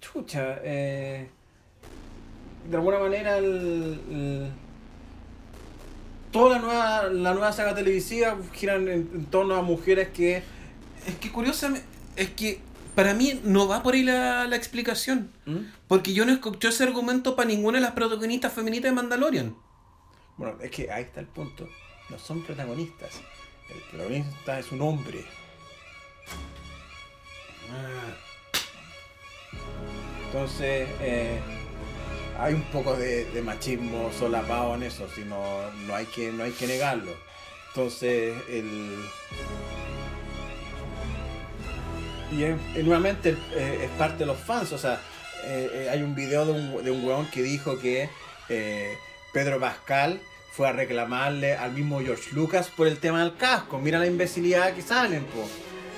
chucha, 0.01 0.59
eh, 0.63 1.29
de 2.71 2.77
alguna 2.77 2.99
manera 2.99 3.39
toda 6.31 6.57
la 6.57 6.59
nueva, 6.59 7.03
la 7.05 7.33
nueva 7.33 7.53
saga 7.53 7.75
televisiva 7.75 8.37
giran 8.53 8.83
en, 8.89 9.09
en 9.15 9.25
torno 9.27 9.55
a 9.57 9.63
mujeres 9.63 10.09
que 10.09 10.43
Es 11.07 11.15
que 11.17 11.33
curiosamente, 11.33 11.87
es 12.17 12.29
que 12.31 12.61
para 12.99 13.15
mí 13.15 13.41
no 13.45 13.69
va 13.69 13.85
por 13.85 13.95
ahí 13.95 14.03
la, 14.03 14.49
la 14.49 14.57
explicación. 14.57 15.31
¿Mm? 15.47 15.59
Porque 15.87 16.13
yo 16.15 16.27
no 16.27 16.33
escuché 16.33 16.67
ese 16.67 16.83
argumento 16.83 17.37
para 17.37 17.49
ninguna 17.49 17.79
de 17.79 17.83
las 17.83 17.93
protagonistas 17.93 18.53
femeninas 18.53 18.91
de 18.91 18.93
Mandalorian. 18.93 19.57
Bueno, 20.37 20.59
es 20.61 20.73
que 20.73 20.91
ahí 20.91 21.05
está 21.05 21.21
el 21.21 21.29
punto. 21.29 21.69
No 22.11 22.19
son 22.19 22.43
protagonistas. 22.43 23.21
El 23.69 23.81
protagonista 23.83 24.59
es 24.59 24.73
un 24.73 24.83
hombre. 24.83 25.25
Entonces, 30.27 30.89
eh, 31.01 31.39
hay 32.37 32.55
un 32.55 32.65
poco 32.65 32.97
de, 32.97 33.27
de 33.27 33.43
machismo 33.43 34.11
solapado 34.19 34.75
en 34.75 34.83
eso, 34.83 35.07
si 35.15 35.21
no, 35.21 35.71
no, 35.87 35.95
hay 35.95 36.07
que, 36.07 36.33
no 36.33 36.43
hay 36.43 36.51
que 36.51 36.67
negarlo. 36.67 37.13
Entonces, 37.69 38.37
el. 38.49 38.99
Y 42.33 42.45
es- 42.45 42.57
y 42.77 42.83
nuevamente 42.83 43.37
eh, 43.55 43.81
es 43.85 43.91
parte 43.99 44.19
de 44.19 44.27
los 44.27 44.39
fans, 44.39 44.73
o 44.73 44.79
sea, 44.79 45.01
eh, 45.45 45.71
eh, 45.73 45.89
hay 45.91 46.03
un 46.03 46.15
video 46.15 46.45
de 46.47 46.53
un, 46.53 46.85
de 46.85 46.91
un 46.91 47.05
weón 47.05 47.27
que 47.31 47.43
dijo 47.43 47.79
que 47.79 48.09
eh, 48.49 48.95
Pedro 49.33 49.59
Pascal 49.61 50.21
fue 50.53 50.69
a 50.69 50.73
reclamarle 50.73 51.55
al 51.57 51.73
mismo 51.73 52.01
George 52.01 52.31
Lucas 52.33 52.69
por 52.77 52.87
el 52.87 52.99
tema 52.99 53.21
del 53.21 53.37
casco. 53.37 53.79
Mira 53.79 53.99
la 53.99 54.07
imbecilidad 54.07 54.73
que 54.75 54.83
salen, 54.83 55.25
po. 55.25 55.49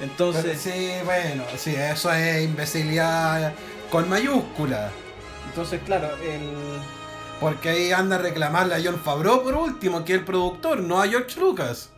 Entonces, 0.02 0.60
sí, 0.60 0.92
bueno, 1.04 1.44
sí, 1.56 1.74
eso 1.74 2.12
es 2.12 2.42
imbecilidad 2.44 3.52
con 3.90 4.08
mayúscula. 4.08 4.90
entonces 5.48 5.80
claro, 5.84 6.08
el. 6.22 6.40
Porque 7.40 7.70
ahí 7.70 7.92
anda 7.92 8.16
a 8.16 8.18
reclamarle 8.18 8.74
a 8.74 8.80
John 8.84 9.00
Favreau 9.00 9.42
por 9.42 9.54
último, 9.54 10.04
que 10.04 10.12
es 10.14 10.18
el 10.20 10.24
productor, 10.26 10.80
no 10.80 11.00
a 11.00 11.08
George 11.08 11.40
Lucas. 11.40 11.90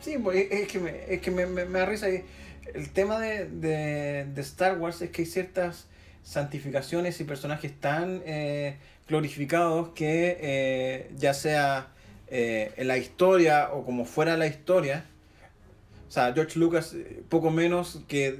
Sí, 0.00 0.18
pues, 0.18 0.46
es 0.50 0.68
que 0.68 0.78
me, 0.78 1.04
es 1.14 1.20
que 1.20 1.30
me, 1.30 1.46
me- 1.46 1.64
me 1.64 1.78
da 1.78 1.86
risa. 1.86 2.06
El 2.74 2.90
tema 2.90 3.18
de, 3.20 3.46
de- 3.48 4.26
de 4.26 4.40
Star 4.42 4.78
Wars 4.78 5.00
es 5.00 5.10
que 5.10 5.22
hay 5.22 5.26
ciertas 5.26 5.86
santificaciones 6.22 7.20
y 7.20 7.24
personajes 7.24 7.72
tan 7.80 8.22
eh, 8.26 8.76
glorificados 9.08 9.90
que 9.90 10.38
eh, 10.40 11.10
ya 11.16 11.34
sea 11.34 11.88
eh, 12.28 12.72
en 12.76 12.88
la 12.88 12.98
historia 12.98 13.70
o 13.72 13.84
como 13.84 14.04
fuera 14.04 14.36
la 14.36 14.46
historia, 14.46 15.04
o 16.08 16.10
sea, 16.10 16.32
George 16.32 16.58
Lucas 16.58 16.94
eh, 16.94 17.22
poco 17.28 17.50
menos 17.50 18.00
que... 18.08 18.38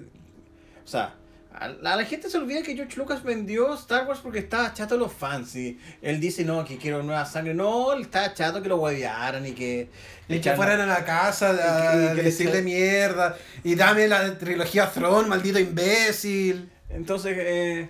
O 0.84 0.86
sea, 0.86 1.14
a 1.56 1.68
la, 1.68 1.92
a 1.92 1.96
la 1.96 2.04
gente 2.04 2.28
se 2.28 2.36
olvida 2.36 2.62
que 2.62 2.74
George 2.74 2.96
Lucas 2.96 3.22
vendió 3.22 3.72
Star 3.74 4.06
Wars 4.08 4.20
porque 4.22 4.40
estaba 4.40 4.72
chato 4.74 4.94
de 4.94 5.00
los 5.00 5.12
fans 5.12 5.54
y 5.54 5.78
él 6.02 6.20
dice, 6.20 6.44
no, 6.44 6.64
que 6.64 6.78
quiero 6.78 7.02
nueva 7.02 7.24
sangre. 7.26 7.54
No, 7.54 7.92
él 7.92 8.02
estaba 8.02 8.34
chato 8.34 8.60
que 8.62 8.68
lo 8.68 8.76
huevearan 8.78 9.46
y 9.46 9.52
que... 9.52 9.88
Y 10.28 10.40
que 10.40 10.52
fueran 10.52 10.80
a 10.80 10.86
la 10.86 11.04
casa 11.04 11.50
a 11.50 12.12
y 12.12 12.16
que 12.16 12.22
decirle 12.22 12.62
mierda. 12.62 13.36
Y 13.62 13.74
dame 13.74 14.08
la 14.08 14.36
trilogía 14.38 14.90
Throne, 14.90 15.28
maldito 15.28 15.58
imbécil. 15.58 16.70
Entonces, 16.88 17.36
eh, 17.38 17.88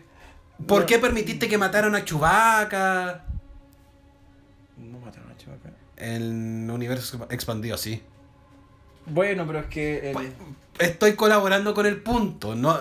¿Por 0.66 0.80
no- 0.82 0.86
qué 0.86 0.98
permitiste 0.98 1.48
que 1.48 1.56
mataran 1.58 1.94
a 1.94 2.04
Chewbacca? 2.04 3.24
No 4.76 4.98
mataron 4.98 5.30
a 5.30 5.36
Chewbacca. 5.36 5.70
El 5.96 6.68
universo 6.70 7.26
expandido, 7.30 7.76
sí. 7.78 8.02
Bueno, 9.06 9.46
pero 9.46 9.60
es 9.60 9.66
que. 9.66 10.08
el- 10.08 10.12
Pues, 10.12 10.28
Estoy 10.80 11.14
colaborando 11.14 11.72
con 11.72 11.86
el 11.86 12.02
punto. 12.02 12.56
No, 12.56 12.76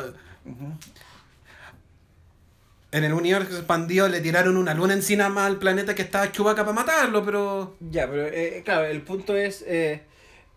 En 2.92 3.04
el 3.04 3.14
universo 3.14 3.58
expandido 3.58 4.08
le 4.08 4.22
tiraron 4.22 4.56
una 4.56 4.74
luna 4.74 4.94
encima 4.94 5.46
al 5.46 5.58
planeta 5.58 5.96
que 5.96 6.04
estaba 6.04 6.32
Chewbacca 6.32 6.64
para 6.64 6.76
matarlo, 6.76 7.26
pero... 7.26 7.76
Ya, 7.80 8.08
pero 8.08 8.28
eh, 8.28 8.62
claro, 8.64 8.86
el 8.86 9.02
punto 9.02 9.36
es. 9.36 9.64
eh, 9.66 10.04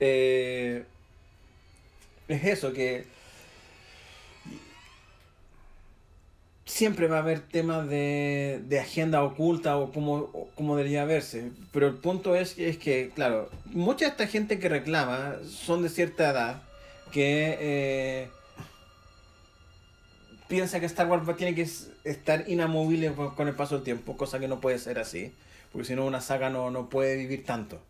eh, 0.00 0.84
es 2.28 2.44
eso, 2.44 2.72
que. 2.72 3.06
Siempre 6.64 7.06
va 7.06 7.18
a 7.18 7.20
haber 7.20 7.40
temas 7.40 7.88
de, 7.88 8.60
de 8.66 8.80
agenda 8.80 9.22
oculta 9.22 9.76
o 9.78 9.92
cómo, 9.92 10.14
o 10.32 10.50
cómo 10.56 10.76
debería 10.76 11.04
verse. 11.04 11.52
Pero 11.72 11.86
el 11.86 11.94
punto 11.94 12.34
es, 12.34 12.58
es 12.58 12.76
que, 12.76 13.12
claro, 13.14 13.48
mucha 13.66 14.06
de 14.06 14.10
esta 14.10 14.26
gente 14.26 14.58
que 14.58 14.68
reclama 14.68 15.36
son 15.48 15.82
de 15.84 15.88
cierta 15.88 16.30
edad 16.30 16.62
que 17.12 18.28
piensa 20.48 20.80
que 20.80 20.86
Star 20.86 21.08
Wars 21.08 21.24
tiene 21.36 21.54
que 21.54 21.66
estar 22.04 22.48
inamovible 22.48 23.12
con, 23.14 23.48
el 23.48 23.54
paso 23.54 23.76
del 23.76 23.84
tiempo, 23.84 24.16
cosa 24.16 24.38
que 24.38 24.48
no 24.48 24.60
puede 24.60 24.78
ser 24.78 24.98
así, 24.98 25.32
porque 25.72 25.86
si 25.86 25.94
no 25.94 26.06
una 26.06 26.20
saga 26.20 26.50
no, 26.50 26.70
no 26.70 26.88
puede 26.88 27.16
vivir 27.16 27.44
tanto. 27.44 27.80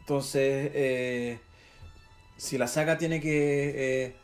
Entonces, 0.00 0.70
eh, 0.74 1.38
si 2.36 2.58
la 2.58 2.66
saga 2.66 2.98
tiene 2.98 3.20
que... 3.20 4.04
eh, 4.04 4.14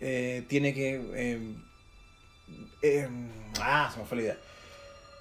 eh, 0.00 0.44
tiene 0.48 0.74
que... 0.74 0.94
eh, 1.14 1.54
eh, 2.82 3.08
ah, 3.60 3.90
se 3.92 4.00
me 4.00 4.06
fue 4.06 4.16
la 4.18 4.22
idea. 4.22 4.38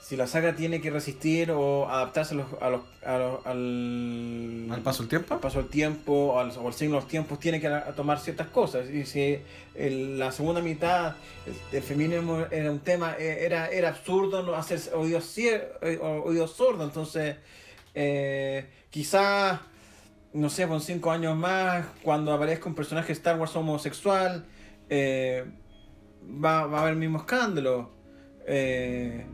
Si 0.08 0.16
la 0.16 0.28
saga 0.28 0.56
tiene 0.56 0.82
que 0.82 0.92
resistir 0.92 1.50
o 1.50 1.90
adaptarse 1.90 2.36
a 2.36 2.38
los, 2.38 2.46
a 2.62 2.70
los, 2.70 2.82
a 3.04 3.18
los- 3.18 3.44
al, 3.48 4.68
¿Al 4.72 4.82
paso 4.84 5.02
del 5.02 5.10
tiempo? 5.10 5.34
al 5.34 5.40
paso 5.40 5.58
del 5.58 5.68
tiempo, 5.68 6.40
al, 6.40 6.52
o 6.60 6.68
al 6.68 6.74
signo 6.76 6.94
de 6.98 7.02
los 7.02 7.10
tiempos, 7.10 7.40
tiene 7.40 7.60
que 7.60 7.66
a- 7.66 7.92
tomar 7.96 8.20
ciertas 8.20 8.50
cosas. 8.50 8.88
Y 8.92 9.04
si 9.08 9.40
el- 9.74 10.20
la 10.20 10.32
segunda 10.32 10.62
mitad, 10.62 11.16
el, 11.48 11.78
el 11.78 11.82
feminismo 11.82 12.46
era 12.52 12.70
un 12.72 12.82
tema, 12.82 13.16
eh, 13.18 13.46
era, 13.48 13.68
era 13.70 13.90
absurdo 13.90 14.44
no 14.44 14.54
hacer 14.54 14.80
oídos, 14.94 15.36
eh, 15.40 15.98
oídos 16.00 16.52
sordos. 16.52 16.84
Entonces, 16.88 17.38
eh, 17.96 18.70
quizás, 18.92 19.60
no 20.34 20.52
sé, 20.52 20.68
con 20.68 20.82
cinco 20.82 21.10
años 21.10 21.36
más, 21.36 21.84
cuando 22.04 22.32
aparezca 22.32 22.70
un 22.70 22.76
personaje 22.76 23.08
de 23.08 23.14
Star 23.14 23.40
Wars 23.40 23.56
homosexual, 23.56 24.46
eh, 24.88 25.46
va, 26.24 26.68
va 26.68 26.78
a 26.78 26.82
haber 26.82 26.94
el 26.94 27.00
mismo 27.00 27.18
escándalo. 27.18 27.90
Eh, 28.48 29.26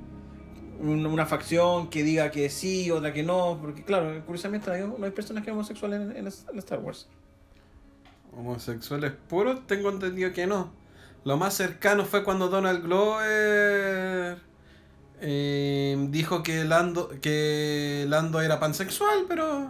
un- 0.81 1.05
una 1.05 1.25
facción 1.25 1.89
que 1.89 2.03
diga 2.03 2.31
que 2.31 2.49
sí, 2.49 2.89
otra 2.91 3.13
que 3.13 3.23
no, 3.23 3.59
porque 3.61 3.83
claro, 3.83 4.21
curiosamente 4.25 4.69
no 4.97 5.05
hay, 5.05 5.11
personajes 5.11 5.51
homosexuales 5.51 6.01
en, 6.01 6.11
en- 6.11 6.27
en 6.27 6.57
Star 6.59 6.79
Wars. 6.79 7.07
Homosexuales 8.35 9.11
puros, 9.29 9.65
tengo 9.67 9.89
entendido 9.89 10.31
que 10.33 10.47
no. 10.47 10.71
Lo 11.23 11.37
más 11.37 11.53
cercano 11.53 12.05
fue 12.05 12.23
cuando 12.23 12.47
Donald 12.49 12.81
Glover 12.83 14.37
eh, 15.21 16.07
dijo 16.09 16.41
que 16.41 16.63
Lando, 16.65 17.09
que 17.21 18.05
Lando 18.07 18.41
era 18.41 18.59
pansexual, 18.59 19.25
pero... 19.27 19.69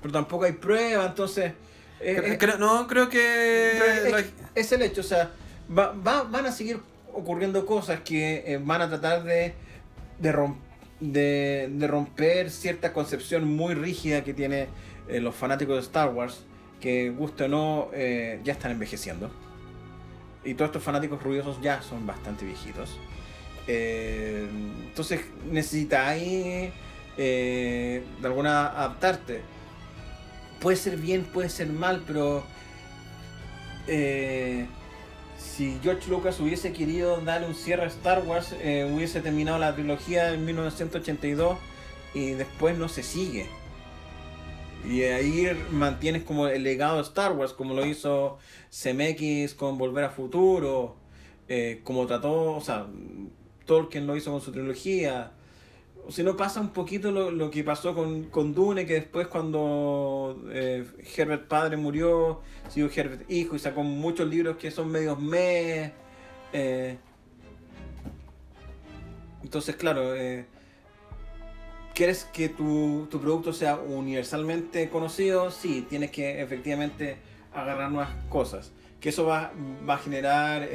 Pero 0.00 0.12
tampoco 0.12 0.44
hay 0.44 0.52
pruebas, 0.52 1.06
entonces... 1.08 1.52
eh, 2.00 2.38
eh, 2.40 2.56
no, 2.58 2.86
creo 2.86 3.08
que... 3.08 4.24
es, 4.54 4.72
el 4.72 4.82
hecho, 4.82 5.00
o 5.00 5.04
sea, 5.04 5.30
va, 5.76 5.92
va- 5.92 6.24
van 6.24 6.46
a 6.46 6.52
seguir 6.52 6.80
ocurriendo 7.14 7.66
cosas 7.66 8.00
que 8.00 8.44
eh, 8.46 8.58
van 8.62 8.82
a 8.82 8.88
tratar 8.88 9.24
de, 9.24 9.54
de, 10.18 10.52
de, 11.00 11.68
de 11.70 11.86
romper 11.86 12.50
cierta 12.50 12.92
concepción 12.92 13.44
muy 13.44 13.74
rígida 13.74 14.24
que 14.24 14.34
tiene 14.34 14.68
eh, 15.08 15.20
los 15.20 15.34
fanáticos 15.34 15.76
de 15.76 15.82
Star 15.82 16.10
Wars, 16.10 16.44
que 16.80 17.10
guste 17.10 17.44
o 17.44 17.48
no, 17.48 17.90
eh, 17.92 18.40
ya 18.44 18.52
están 18.52 18.72
envejeciendo. 18.72 19.30
Y 20.44 20.54
todos 20.54 20.70
estos 20.70 20.82
fanáticos 20.82 21.22
ruidosos 21.22 21.60
ya 21.62 21.82
son 21.82 22.06
bastante 22.06 22.44
viejitos. 22.44 22.98
Entonces 23.68 25.20
necesitáis 25.48 26.72
de 27.16 28.02
alguna 28.24 28.66
adaptarte. 28.66 29.40
Puede 30.60 30.76
ser 30.76 30.96
bien, 30.96 31.22
puede 31.22 31.48
ser 31.48 31.68
mal, 31.68 32.02
pero 32.04 32.42
si 35.42 35.78
George 35.82 36.08
Lucas 36.08 36.38
hubiese 36.40 36.72
querido 36.72 37.20
darle 37.20 37.48
un 37.48 37.54
cierre 37.54 37.82
a 37.82 37.86
Star 37.86 38.22
Wars, 38.24 38.54
eh, 38.60 38.90
hubiese 38.92 39.20
terminado 39.20 39.58
la 39.58 39.74
trilogía 39.74 40.32
en 40.32 40.44
1982 40.44 41.58
y 42.14 42.30
después 42.30 42.78
no 42.78 42.88
se 42.88 43.02
sigue. 43.02 43.46
Y 44.88 45.02
ahí 45.02 45.48
mantienes 45.70 46.22
como 46.24 46.46
el 46.46 46.62
legado 46.62 46.96
de 46.96 47.02
Star 47.02 47.32
Wars, 47.32 47.52
como 47.52 47.74
lo 47.74 47.84
hizo 47.86 48.38
CMX 48.70 49.54
con 49.54 49.78
Volver 49.78 50.04
a 50.04 50.10
Futuro, 50.10 50.96
eh, 51.48 51.80
como 51.84 52.06
trató, 52.06 52.56
o 52.56 52.60
sea, 52.60 52.86
Tolkien 53.66 54.06
lo 54.06 54.16
hizo 54.16 54.32
con 54.32 54.40
su 54.40 54.52
trilogía. 54.52 55.32
Si 56.08 56.22
no 56.22 56.36
pasa 56.36 56.60
un 56.60 56.70
poquito 56.70 57.12
lo, 57.12 57.30
lo 57.30 57.50
que 57.50 57.62
pasó 57.62 57.94
con, 57.94 58.24
con, 58.24 58.52
Dune, 58.52 58.86
que 58.86 58.94
después 58.94 59.28
cuando 59.28 60.42
eh, 60.50 60.84
Herbert 61.16 61.46
padre 61.46 61.76
murió, 61.76 62.40
siguió 62.68 62.90
Herbert 62.94 63.30
hijo 63.30 63.54
y 63.54 63.58
sacó 63.60 63.82
muchos 63.84 64.28
libros 64.28 64.56
que 64.56 64.70
son 64.70 64.90
medios 64.90 65.20
me. 65.20 65.92
Eh, 66.52 66.98
entonces, 69.44 69.76
claro, 69.76 70.14
eh, 70.16 70.46
¿quieres 71.94 72.24
que 72.24 72.48
tu, 72.48 73.06
tu, 73.08 73.20
producto 73.20 73.52
sea 73.52 73.76
universalmente 73.76 74.88
conocido? 74.90 75.52
Sí, 75.52 75.86
tienes 75.88 76.10
que 76.10 76.42
efectivamente 76.42 77.16
agarrar 77.54 77.92
nuevas 77.92 78.10
cosas. 78.28 78.72
Que 79.00 79.10
eso 79.10 79.24
va, 79.24 79.52
va 79.88 79.94
a 79.94 79.98
generar 79.98 80.68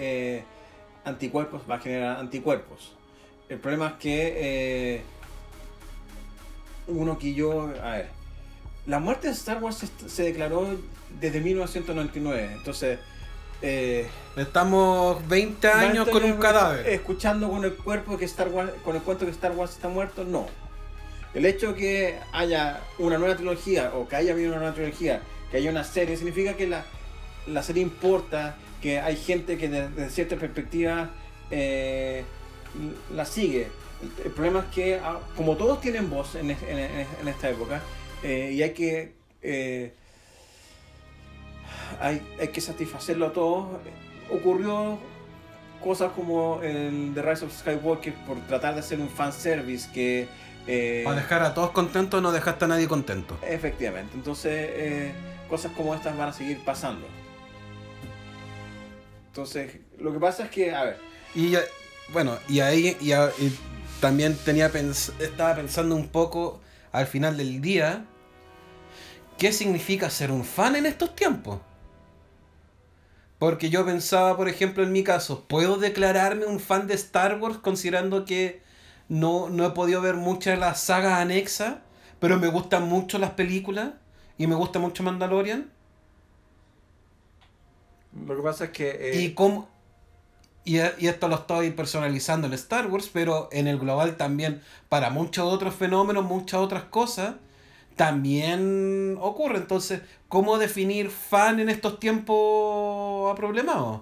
anticuerpos, 1.04 1.64
va 1.70 1.76
a 1.76 1.80
generar 1.80 2.18
anticuerpos. 2.18 2.94
El 3.50 3.60
problema 3.60 3.88
es 3.88 3.94
que 3.94 5.04
uno 6.88 7.18
que 7.18 7.34
yo. 7.34 7.72
A 7.84 7.92
ver. 7.92 8.10
La 8.86 9.00
muerte 9.00 9.28
de 9.28 9.34
Star 9.34 9.62
Wars 9.62 9.84
se, 10.08 10.24
declaró 10.24 10.68
desde 11.20 11.42
1999. 11.42 12.54
Entonces. 12.54 13.00
Eh, 13.62 14.08
Estamos 14.36 15.28
20 15.28 15.68
años 15.68 16.08
con 16.10 16.24
un 16.24 16.38
cadáver. 16.38 16.88
Escuchando 16.88 17.50
con 17.50 17.66
el 17.66 17.74
cuerpo 17.74 18.18
que 18.18 18.26
Star 18.26 18.50
Wars, 18.50 18.72
con 18.84 18.96
el 18.96 19.02
cuento 19.02 19.26
que 19.26 19.32
Star 19.32 19.52
Wars 19.54 19.72
está 19.72 19.88
muerto, 19.88 20.24
no. 20.24 20.48
El 21.34 21.46
hecho 21.46 21.74
de 21.74 21.76
que 21.76 22.20
haya 22.32 22.82
una 23.00 23.18
nueva 23.18 23.36
trilogía 23.36 23.92
o 23.96 24.08
que 24.08 24.16
haya 24.16 24.34
habido 24.34 24.50
una 24.50 24.58
nueva 24.58 24.74
trilogía, 24.74 25.22
que 25.52 25.58
haya 25.58 25.72
una 25.72 25.84
serie, 25.84 26.18
significa 26.18 26.54
que 26.54 26.68
la, 26.68 26.86
la 27.48 27.64
serie 27.64 27.82
importa, 27.82 28.56
que 28.82 29.00
hay 29.00 29.16
gente 29.16 29.58
que 29.58 29.70
desde 29.70 30.10
cierta 30.10 30.36
perspectiva 30.36 31.10
eh, 31.52 32.24
la 33.14 33.26
sigue. 33.26 33.68
El, 34.02 34.32
problema 34.32 34.60
es 34.60 34.66
que, 34.76 34.96
ah, 34.96 35.20
como 35.36 35.58
todos 35.58 35.82
tienen 35.82 36.10
voz 36.10 36.36
en, 36.36 36.52
esta 36.52 37.50
época, 37.50 37.82
eh, 38.24 38.52
y 38.54 38.62
hay 38.62 38.72
que. 38.72 39.14
Eh, 39.42 39.94
hay, 42.00 42.20
que 42.54 42.62
satisfacerlo 42.62 43.28
a 43.28 43.34
todos, 43.34 43.68
ocurrió 44.30 45.00
cosas 45.84 46.12
como 46.12 46.62
el 46.62 47.12
The 47.14 47.22
Rise 47.22 47.46
of 47.46 47.58
Skywalker 47.58 48.14
por 48.26 48.40
tratar 48.48 48.74
de 48.76 48.82
hacer 48.82 49.00
un 49.00 49.10
fanservice 49.10 49.90
que. 49.92 50.28
Eh, 50.68 51.02
Para 51.06 51.16
dejar 51.16 51.44
a 51.44 51.54
todos 51.54 51.72
contentos, 51.72 52.22
no 52.22 52.32
dejaste 52.32 52.66
a 52.66 52.68
nadie 52.68 52.88
contento. 52.88 53.38
Efectivamente, 53.42 54.12
entonces 54.16 55.14
cosas 55.50 55.72
como 55.72 55.96
estas 55.96 56.16
van 56.18 56.30
a 56.30 56.34
seguir 56.34 56.60
pasando. 56.64 57.08
Entonces, 59.28 59.78
lo 59.98 60.12
que 60.12 60.20
pasa 60.20 60.44
es 60.44 60.50
que, 60.50 60.74
a 60.74 60.84
ver. 60.84 60.98
Y 61.36 61.56
bueno, 62.12 62.38
y 62.48 62.60
ahí 62.60 62.98
y, 63.00 63.12
también 64.00 64.36
tenía 64.36 64.72
estaba 65.20 65.56
pensando 65.56 65.96
un 65.96 66.08
poco 66.08 66.62
al 66.92 67.08
final 67.08 67.38
del 67.38 67.62
día 67.62 68.06
qué 69.38 69.52
significa 69.52 70.10
ser 70.10 70.32
un 70.32 70.44
fan 70.44 70.76
en 70.76 70.86
estos 70.86 71.16
tiempos. 71.16 71.60
Porque 73.40 73.70
yo 73.70 73.86
pensaba, 73.86 74.36
por 74.36 74.50
ejemplo, 74.50 74.84
en 74.84 74.92
mi 74.92 75.04
caso, 75.04 75.46
¿puedo 75.48 75.78
declararme 75.78 76.46
un 76.46 76.60
fan 76.60 76.88
de 76.88 76.96
Star 76.96 77.40
Wars 77.40 77.58
considerando 77.60 78.26
que 78.26 78.62
no, 79.10 79.50
no 79.50 79.66
he 79.66 79.70
podido 79.72 80.02
ver 80.02 80.16
muchas 80.16 80.56
de 80.56 80.60
las 80.60 80.82
sagas 80.82 81.20
anexas, 81.20 81.76
pero 82.20 82.40
me 82.40 82.48
gustan 82.48 82.90
mucho 82.90 83.20
las 83.20 83.32
películas 83.32 83.92
y 84.40 84.48
me 84.48 84.56
gusta 84.56 84.80
mucho 84.80 85.04
Mandalorian? 85.04 85.70
Lo 88.26 88.36
que 88.36 88.42
pasa 88.42 88.66
es 88.66 88.72
que... 88.72 88.90
Eh, 88.90 89.22
¿Y 89.22 89.34
cómo, 89.36 89.70
y, 90.68 91.08
esto 91.08 91.30
lo 91.30 91.36
estoy 91.36 91.72
personalizando 91.72 92.46
en 92.48 92.54
Star 92.54 92.88
Wars, 92.88 93.10
pero 93.12 93.48
en 93.54 93.68
el 93.68 93.80
global 93.80 94.18
también 94.18 94.62
para 94.90 95.10
muchos 95.10 95.52
otros 95.52 95.74
fenómenos, 95.74 96.26
muchas 96.26 96.60
otras 96.60 96.84
cosas, 96.84 97.36
también 97.96 99.18
ocurre. 99.22 99.60
Entonces, 99.60 100.02
¿cómo 100.28 100.58
definir 100.58 101.10
fan 101.10 101.62
en 101.62 101.70
estos 101.70 102.02
tiempos 102.02 103.32
aproblemados? 103.32 104.02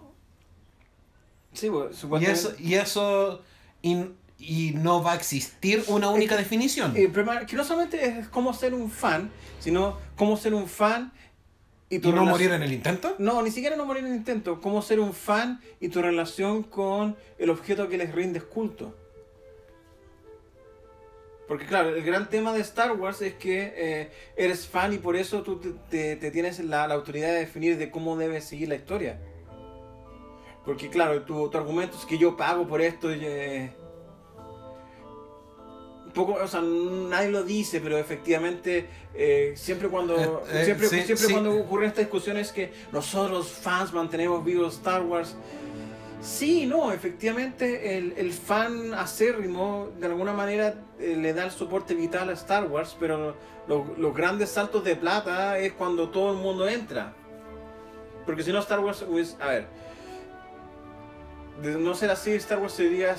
Sí, 1.53 1.69
pues, 1.69 2.03
Y 2.19 2.25
eso, 2.25 2.53
y, 2.57 2.73
eso 2.73 3.41
y, 3.83 4.71
no 4.73 5.03
va 5.03 5.11
a 5.11 5.15
existir 5.15 5.83
una 5.87 6.09
única 6.09 6.35
definición. 6.35 6.93
Problema 6.93 7.45
que 7.45 7.55
no 7.55 7.63
solamente 7.63 8.03
es 8.07 8.27
cómo 8.29 8.53
ser 8.55 8.73
un 8.73 8.89
fan, 8.89 9.29
sino 9.59 9.99
cómo 10.17 10.35
ser 10.35 10.55
un 10.55 10.67
fan 10.67 11.13
¿Y, 11.89 11.99
no 11.99 12.25
morir 12.25 12.51
en 12.51 12.63
el 12.63 12.73
intento? 12.73 13.15
No, 13.19 13.41
ni 13.41 13.51
siquiera 13.51 13.75
no 13.75 13.85
morir 13.85 14.03
en 14.03 14.11
el 14.11 14.17
intento. 14.17 14.59
Cómo 14.59 14.81
ser 14.81 14.99
un 14.99 15.13
fan 15.13 15.61
y 15.79 15.89
tu 15.89 16.01
relación 16.01 16.63
con 16.63 17.15
el 17.37 17.49
objeto 17.49 17.87
que 17.87 17.97
les 17.97 18.13
rindes 18.13 18.43
culto. 18.43 18.95
Porque 21.47 21.65
claro, 21.67 21.95
el 21.95 22.03
gran 22.03 22.27
tema 22.27 22.53
de 22.53 22.61
Star 22.61 22.93
Wars 22.93 23.21
es 23.21 23.35
que 23.35 23.73
eh, 23.75 24.11
eres 24.35 24.67
fan 24.67 24.93
y 24.93 24.97
por 24.97 25.15
eso 25.15 25.43
tú 25.43 25.59
te, 25.89 26.15
tienes 26.15 26.59
la, 26.59 26.85
autoridad 26.85 27.27
de 27.27 27.39
definir 27.39 27.77
de 27.77 27.91
cómo 27.91 28.17
debe 28.17 28.41
seguir 28.41 28.69
la 28.69 28.75
historia. 28.75 29.19
Porque 30.65 30.89
claro, 30.89 31.21
tu, 31.21 31.49
tu 31.49 31.57
argumento 31.57 31.97
es 31.97 32.05
que 32.05 32.17
yo 32.17 32.35
pago 32.35 32.67
por 32.67 32.81
esto. 32.81 33.13
Y, 33.13 33.19
eh, 33.21 33.71
poco, 36.15 36.39
o 36.41 36.47
sea, 36.47 36.61
nadie 36.61 37.29
lo 37.29 37.43
dice, 37.43 37.79
pero 37.81 37.97
efectivamente 37.99 38.87
eh, 39.13 39.53
siempre 39.55 39.89
cuando 39.89 40.17
eh, 40.17 40.61
eh, 40.61 40.65
siempre, 40.65 40.87
siempre 40.87 41.27
cuando 41.31 41.55
ocurren 41.55 41.89
estas 41.89 42.05
discusiones 42.05 42.51
que 42.51 42.73
nosotros 42.91 43.51
fans 43.51 43.93
mantenemos 43.93 44.43
vivo 44.43 44.65
Star 44.67 45.03
Wars. 45.03 45.35
Sí, 46.21 46.65
no, 46.65 46.91
efectivamente 46.91 47.97
el, 47.97 48.13
el 48.17 48.33
fan 48.33 48.95
acérrimo 48.95 49.89
de 49.99 50.07
alguna 50.07 50.33
manera 50.33 50.73
le 50.97 51.33
da 51.33 51.43
el 51.43 51.51
soporte 51.51 51.93
vital 51.93 52.29
a 52.29 52.33
Star 52.33 52.65
Wars, 52.65 52.95
pero 52.99 53.35
los 53.67 54.15
grandes 54.15 54.49
saltos 54.49 54.83
de 54.83 54.95
plata 54.95 55.59
es 55.59 55.73
cuando 55.73 56.09
todo 56.09 56.31
el 56.31 56.37
mundo 56.39 56.67
entra. 56.67 57.13
Porque 58.25 58.41
si 58.41 58.51
no 58.51 58.59
Star 58.59 58.79
Wars, 58.79 59.05
a 59.39 59.47
ver, 59.47 59.67
de 61.61 61.77
no 61.77 61.93
ser 61.93 62.09
así, 62.09 62.31
Star 62.31 62.57
Wars 62.57 62.73
sería 62.73 63.15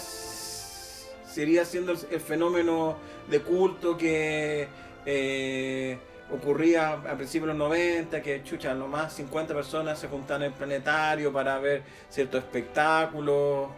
sería 1.37 1.67
siendo 1.67 1.93
el, 1.93 1.99
fenómeno 1.99 2.97
de 3.29 3.43
culto 3.43 3.99
que 3.99 4.67
eh, 5.05 5.99
ocurría 6.31 6.95
a 6.95 7.15
principios 7.15 7.49
de 7.49 7.59
los 7.59 7.69
90, 7.69 8.23
que 8.23 8.43
chucha, 8.43 8.73
nomás 8.73 9.13
50 9.13 9.53
personas 9.53 9.99
se 9.99 10.09
juntan 10.09 10.41
en 10.41 10.47
el 10.47 10.55
planetario 10.55 11.31
para 11.31 11.59
ver 11.59 11.83
ciertos 12.09 12.43
espectáculos. 12.43 13.69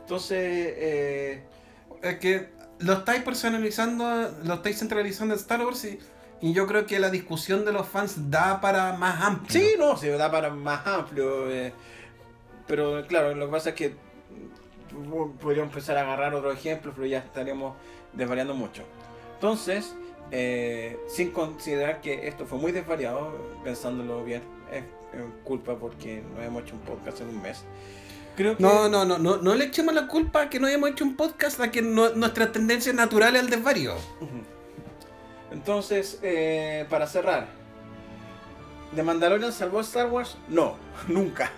Entonces, 0.00 0.36
eh, 0.40 1.44
es 2.02 2.18
que 2.18 2.48
lo 2.80 2.94
estáis 2.94 3.22
personalizando, 3.22 4.32
lo 4.42 4.54
estáis 4.54 4.76
centralizando 4.80 5.34
en 5.34 5.38
Star 5.38 5.64
Wars 5.64 5.84
y, 5.84 6.00
y, 6.40 6.54
yo 6.54 6.66
creo 6.66 6.86
que 6.86 6.98
la 6.98 7.08
discusión 7.08 7.64
de 7.64 7.70
los 7.70 7.86
fans 7.86 8.32
da 8.32 8.60
para 8.60 8.94
más 8.94 9.22
amplio. 9.22 9.60
Sí, 9.60 9.74
no, 9.78 9.96
sí, 9.96 10.08
da 10.08 10.28
para 10.28 10.50
más 10.50 10.84
amplio. 10.88 11.48
Eh, 11.52 11.72
pero 12.66 13.06
claro, 13.06 13.32
lo 13.32 13.46
que 13.46 13.52
pasa 13.52 13.68
es 13.68 13.74
que 13.76 13.94
podríamos 15.40 15.72
empezar 15.72 15.96
a 15.96 16.02
agarrar 16.02 16.34
otros 16.34 16.54
ejemplos, 16.54 16.94
pero 16.94 17.06
ya 17.06 17.18
estaríamos 17.18 17.74
desvariando 18.12 18.54
mucho. 18.54 18.82
Entonces, 19.34 19.94
eh, 20.30 20.98
sin 21.08 21.30
considerar 21.30 22.00
que 22.00 22.28
esto 22.28 22.46
fue 22.46 22.58
muy 22.58 22.72
desvariado, 22.72 23.32
pensándolo 23.62 24.24
bien, 24.24 24.42
es, 24.72 24.84
culpa 25.44 25.76
porque 25.76 26.24
no 26.34 26.42
hemos 26.42 26.62
hecho 26.62 26.74
un 26.74 26.80
podcast 26.80 27.20
en 27.20 27.28
un 27.28 27.40
mes. 27.40 27.64
Creo 28.36 28.56
no, 28.58 28.88
no, 28.88 29.04
no, 29.04 29.16
no, 29.16 29.36
no 29.36 29.54
le 29.54 29.66
echemos 29.66 29.94
la 29.94 30.08
culpa 30.08 30.50
que 30.50 30.58
no 30.58 30.66
hayamos 30.66 30.90
hecho 30.90 31.04
un 31.04 31.14
podcast 31.14 31.60
a 31.60 31.70
que 31.70 31.82
nuestra 31.82 32.50
tendencia 32.50 32.92
natural 32.92 33.36
es 33.36 33.42
al 33.42 33.50
desvarío. 33.50 33.94
Entonces, 35.52 36.18
eh, 36.22 36.84
para 36.90 37.06
cerrar, 37.06 37.46
¿De 38.94 39.02
Mandalorian 39.02 39.52
salvó 39.52 39.78
a 39.78 39.82
Star 39.82 40.06
Wars? 40.06 40.36
No, 40.48 40.76
nunca. 41.08 41.50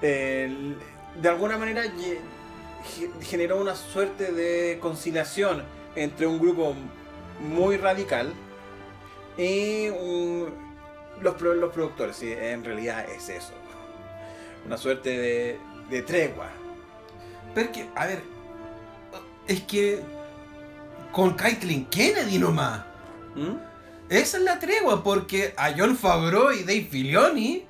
de 0.00 0.76
alguna 1.24 1.58
manera 1.58 1.82
generó 3.22 3.60
una 3.60 3.74
suerte 3.74 4.32
de 4.32 4.78
conciliación 4.80 5.64
entre 5.94 6.26
un 6.26 6.38
grupo 6.38 6.74
muy 7.40 7.76
radical 7.76 8.32
y 9.36 9.86
los, 11.20 11.40
los 11.40 11.72
productores. 11.72 12.22
en 12.22 12.64
realidad 12.64 13.08
es 13.08 13.28
eso. 13.28 13.52
Una 14.66 14.76
suerte 14.76 15.10
de, 15.10 15.58
de 15.88 16.02
tregua. 16.02 16.48
Pero 17.54 17.72
que, 17.72 17.88
a 17.94 18.06
ver, 18.06 18.22
es 19.46 19.62
que 19.62 20.00
con 21.12 21.34
Kaitlyn 21.34 21.86
Kennedy 21.86 22.38
nomás. 22.38 22.84
¿Mm? 23.34 23.56
Esa 24.08 24.38
es 24.38 24.42
la 24.42 24.58
tregua, 24.58 25.02
porque 25.04 25.54
a 25.56 25.72
John 25.76 25.96
Favreau 25.96 26.50
y 26.50 26.64
Dave 26.64 26.88
Filoni 26.90 27.64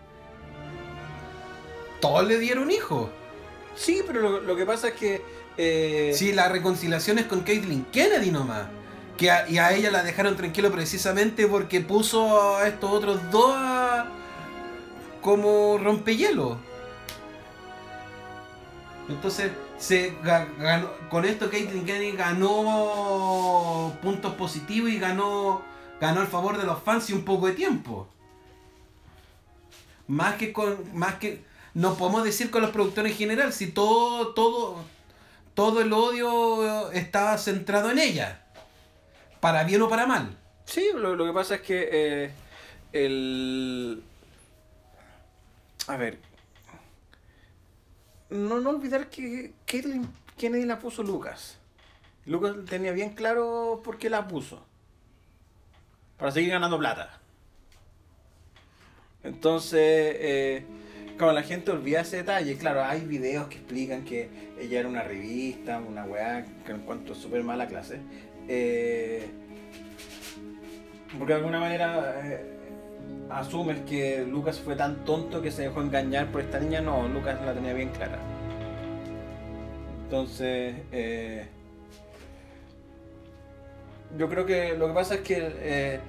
todos 2.00 2.26
le 2.26 2.38
dieron 2.38 2.70
hijos. 2.70 3.10
Sí, 3.76 4.02
pero 4.06 4.40
lo, 4.40 4.56
que 4.56 4.66
pasa 4.66 4.88
es 4.88 4.94
que. 4.94 5.22
eh, 5.56 6.12
Sí, 6.14 6.32
la 6.32 6.48
reconciliación 6.48 7.18
es 7.18 7.26
con 7.26 7.40
Caitlyn 7.40 7.84
Kennedy 7.86 8.30
nomás. 8.30 8.66
Que 9.16 9.30
a- 9.30 9.48
y 9.48 9.58
a 9.58 9.72
ella 9.72 9.90
la 9.90 10.02
dejaron 10.02 10.36
tranquilo 10.36 10.70
precisamente 10.72 11.46
porque 11.46 11.80
puso 11.80 12.56
a 12.56 12.66
estos 12.66 12.90
otros 12.90 13.20
dos 13.30 13.54
como 15.20 15.78
rompehielo. 15.78 16.58
Entonces, 19.08 19.50
se 19.78 20.14
ga- 20.22 20.46
ganó, 20.58 20.90
con 21.10 21.24
esto 21.24 21.50
Caitlyn 21.50 21.84
Kennedy 21.84 22.12
ganó 22.12 23.92
puntos 24.02 24.34
positivos 24.34 24.90
y 24.90 24.98
ganó, 24.98 25.62
ganó 26.00 26.20
el 26.22 26.28
favor 26.28 26.56
de 26.58 26.64
los 26.64 26.82
fans 26.82 27.10
y 27.10 27.12
un 27.12 27.24
poco 27.24 27.46
de 27.48 27.54
tiempo. 27.54 28.08
Más 30.06 30.34
que 30.36 30.52
con. 30.52 30.76
Más 30.94 31.14
que. 31.16 31.42
No 31.74 31.94
podemos 31.94 32.24
decir 32.24 32.50
con 32.50 32.62
los 32.62 32.70
productores 32.70 33.12
en 33.12 33.18
general, 33.18 33.52
si 33.52 33.68
todo, 33.68 34.34
todo, 34.34 34.84
todo 35.54 35.80
el 35.80 35.92
odio 35.92 36.90
estaba 36.92 37.38
centrado 37.38 37.90
en 37.90 37.98
ella. 37.98 38.44
Para 39.40 39.64
bien 39.64 39.80
o 39.82 39.88
para 39.88 40.06
mal. 40.06 40.36
Sí, 40.64 40.88
lo, 40.94 41.16
lo 41.16 41.26
que 41.26 41.32
pasa 41.32 41.56
es 41.56 41.60
que 41.62 41.88
eh, 41.90 42.30
el... 42.92 44.02
A 45.86 45.96
ver. 45.96 46.18
No, 48.28 48.60
no 48.60 48.70
olvidar 48.70 49.08
que 49.08 49.52
Caitlyn 49.66 50.08
Kennedy 50.36 50.64
la 50.64 50.78
puso 50.78 51.02
Lucas. 51.02 51.58
Lucas 52.26 52.54
tenía 52.68 52.92
bien 52.92 53.14
claro 53.14 53.80
por 53.82 53.98
qué 53.98 54.10
la 54.10 54.28
puso. 54.28 54.64
Para 56.16 56.30
seguir 56.30 56.50
ganando 56.50 56.78
plata. 56.78 57.18
Entonces, 59.22 59.80
eh, 59.80 60.66
claro, 61.20 61.34
la 61.34 61.42
gente 61.42 61.70
olvida 61.70 62.00
ese 62.00 62.16
detalle. 62.16 62.56
Claro, 62.56 62.82
hay 62.82 63.02
videos 63.02 63.48
que 63.48 63.56
explican 63.56 64.04
que 64.06 64.30
ella 64.58 64.80
era 64.80 64.88
una 64.88 65.02
revista, 65.02 65.78
una 65.78 66.04
weá, 66.04 66.46
que 66.64 66.72
encuentro 66.72 67.14
súper 67.14 67.44
mala 67.44 67.66
clase. 67.68 68.00
Eh, 68.48 69.28
porque 71.18 71.34
de 71.34 71.38
alguna 71.38 71.60
manera 71.60 72.22
eh, 72.24 72.42
asumes 73.28 73.80
que 73.80 74.24
Lucas 74.26 74.60
fue 74.60 74.76
tan 74.76 75.04
tonto 75.04 75.42
que 75.42 75.50
se 75.50 75.62
dejó 75.62 75.82
engañar 75.82 76.32
por 76.32 76.40
esta 76.40 76.58
niña. 76.58 76.80
No, 76.80 77.06
Lucas 77.06 77.38
la 77.44 77.52
tenía 77.52 77.74
bien 77.74 77.90
clara. 77.90 78.18
Entonces, 80.04 80.74
eh, 80.90 81.46
yo 84.16 84.26
creo 84.30 84.46
que 84.46 84.74
lo 84.74 84.88
que 84.88 84.94
pasa 84.94 85.16
es 85.16 85.20
que 85.20 85.36
eh, 85.38 86.00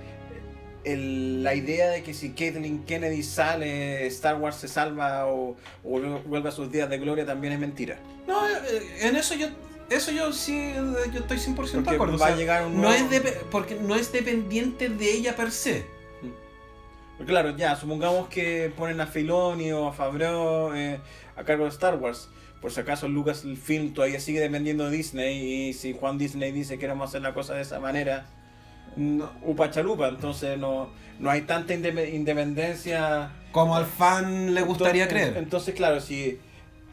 el- 0.83 1.43
la 1.43 1.53
idea 1.55 1.89
de 1.89 2.03
que 2.03 2.13
si 2.13 2.31
Caitlyn 2.31 2.83
Kennedy 2.85 3.23
sale, 3.23 4.05
Star 4.07 4.37
Wars 4.37 4.55
se 4.57 4.67
salva 4.67 5.27
o, 5.27 5.55
o 5.83 5.99
vuelve 6.25 6.49
a 6.49 6.51
sus 6.51 6.71
días 6.71 6.89
de 6.89 6.97
gloria 6.97 7.25
también 7.25 7.53
es 7.53 7.59
mentira. 7.59 7.99
No, 8.27 8.47
eh, 8.47 8.53
en 9.01 9.15
eso 9.15 9.35
yo. 9.35 9.47
Eso 9.89 10.11
yo 10.11 10.31
sí, 10.31 10.55
eh, 10.57 10.75
yo 11.13 11.19
estoy 11.19 11.37
100% 11.37 11.53
de 11.55 11.83
Porque 11.83 11.95
acuerdo. 11.95 12.15
o 12.15 12.17
va 12.17 12.27
sea, 12.27 12.35
a 12.35 12.37
llegar 12.39 12.65
un 12.65 12.81
no 12.81 12.93
es 12.93 13.03
porque 13.51 13.75
no 13.75 13.95
es 13.95 14.11
dependiente 14.13 14.87
de 14.87 15.11
ella 15.11 15.35
per 15.35 15.51
se. 15.51 15.83
Porque 17.17 17.31
claro, 17.33 17.55
ya, 17.57 17.75
supongamos 17.75 18.27
que 18.29 18.71
ponen 18.77 19.01
a 19.01 19.05
Filoni 19.07 19.71
o 19.73 19.87
a 19.87 19.93
Favreau 19.93 20.73
eh, 20.73 20.99
a 21.35 21.43
cargo 21.43 21.65
de 21.65 21.69
Star 21.71 21.95
Wars. 21.97 22.29
Por 22.61 22.71
si 22.71 22.79
acaso 22.79 23.07
Lucasfilm 23.09 23.93
todavía 23.93 24.19
sigue 24.19 24.39
dependiendo 24.39 24.89
de 24.89 24.95
Disney 24.95 25.69
y 25.69 25.73
si 25.73 25.93
Juan 25.93 26.17
Disney 26.17 26.51
dice 26.51 26.75
que 26.75 26.81
queremos 26.81 27.09
hacer 27.09 27.21
la 27.21 27.33
cosa 27.33 27.53
de 27.55 27.61
esa 27.63 27.79
manera, 27.79 28.27
no, 28.95 29.31
upa 29.43 29.69
chalupa, 29.71 30.07
entonces 30.09 30.57
no, 30.57 30.89
no 31.19 31.29
hay 31.29 31.41
tanta 31.41 31.73
indep- 31.73 32.13
independencia. 32.13 33.31
Como 33.51 33.75
al 33.75 33.85
fan 33.85 34.53
le 34.53 34.61
gustaría 34.61 35.03
Entonces- 35.03 35.27
creer. 35.29 35.43
Entonces, 35.43 35.75
claro, 35.75 35.99
si, 36.01 36.39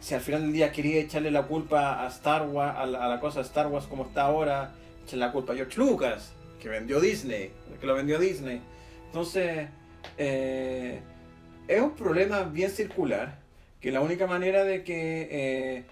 si 0.01 0.15
al 0.15 0.21
final 0.21 0.43
del 0.43 0.53
día 0.53 0.73
quería 0.73 1.01
echarle 1.01 1.31
la 1.31 1.45
culpa 1.45 2.05
a 2.05 2.09
Star 2.09 2.47
Wars, 2.49 2.77
a 2.77 2.87
la, 2.87 3.05
a 3.05 3.09
la 3.09 3.21
cosa 3.21 3.41
de 3.41 3.47
Star 3.47 3.67
Wars 3.69 3.87
como 3.87 4.05
está 4.07 4.23
ahora, 4.23 4.73
echarle 5.05 5.27
la 5.27 5.33
culpa 5.33 5.53
a 5.53 5.57
George 5.57 5.79
Lucas, 5.79 6.33
que 6.61 6.69
vendió 6.69 7.01
Disney, 7.01 7.53
que 7.81 7.87
lo 7.87 7.95
vendió 7.95 8.19
Disney. 8.19 8.61
Entonces, 9.07 9.69
eh, 10.17 11.01
es 11.69 11.81
un 11.81 11.93
problema 11.95 12.43
bien 12.43 12.71
circular, 12.71 13.39
que 13.81 13.93
la 13.93 14.01
única 14.01 14.27
manera 14.27 14.65
de 14.65 14.83
que... 14.83 15.29
eh, 15.31 15.85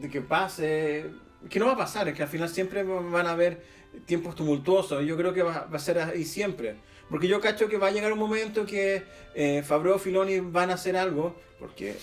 de 0.00 0.10
que 0.10 0.20
pase, 0.20 1.06
que 1.48 1.58
no 1.58 1.66
va 1.66 1.72
a 1.72 1.76
pasar, 1.76 2.08
es 2.08 2.14
que 2.14 2.22
al 2.22 2.28
final 2.28 2.48
siempre 2.48 2.82
van 2.82 3.26
a 3.26 3.32
haber 3.32 3.62
tiempos 4.04 4.34
tumultuosos, 4.34 5.04
yo 5.04 5.16
creo 5.16 5.32
que 5.32 5.42
va, 5.42 5.66
va 5.72 5.76
a 5.76 5.80
ser 5.80 5.98
ahí 5.98 6.24
siempre. 6.24 6.76
Porque 7.08 7.28
yo 7.28 7.40
cacho 7.40 7.68
que 7.68 7.78
va 7.78 7.88
a 7.88 7.90
llegar 7.90 8.12
un 8.12 8.18
momento 8.18 8.66
que 8.66 9.04
eh, 9.34 9.62
Favreau 9.62 9.98
Filoni 9.98 10.40
van 10.40 10.70
a 10.70 10.74
hacer 10.74 10.96
algo, 10.96 11.36
porque 11.58 11.96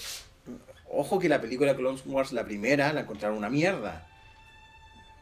ojo 0.90 1.20
que 1.20 1.28
la 1.28 1.42
película 1.42 1.76
Clone 1.76 2.00
Wars, 2.06 2.32
la 2.32 2.46
primera, 2.46 2.94
la 2.94 3.02
encontraron 3.02 3.38
una 3.38 3.50
mierda. 3.50 4.08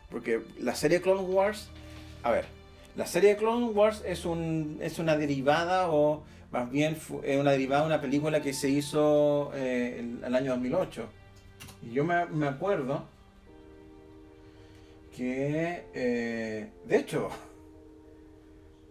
Porque 0.09 0.41
la 0.59 0.75
serie 0.75 1.01
Clone 1.01 1.21
Wars, 1.21 1.69
a 2.21 2.31
ver, 2.31 2.45
la 2.95 3.07
serie 3.07 3.37
Clone 3.37 3.67
Wars 3.67 4.03
es, 4.05 4.25
un, 4.25 4.77
es 4.81 4.99
una 4.99 5.17
derivada 5.17 5.89
o 5.89 6.23
más 6.51 6.69
bien 6.69 6.97
es 7.23 7.39
una 7.39 7.51
derivada 7.51 7.81
de 7.81 7.87
una 7.87 8.01
película 8.01 8.41
que 8.41 8.53
se 8.53 8.69
hizo 8.69 9.51
eh, 9.55 9.97
el, 9.99 10.23
el 10.23 10.35
año 10.35 10.51
2008. 10.51 11.09
Y 11.83 11.93
yo 11.93 12.03
me, 12.03 12.25
me 12.25 12.47
acuerdo 12.47 13.05
que, 15.15 15.85
eh, 15.93 16.71
de 16.85 16.97
hecho, 16.97 17.29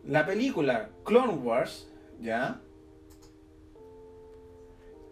la 0.04 0.26
película 0.26 0.90
Clone 1.04 1.34
Wars, 1.34 1.88
¿ya? 2.20 2.60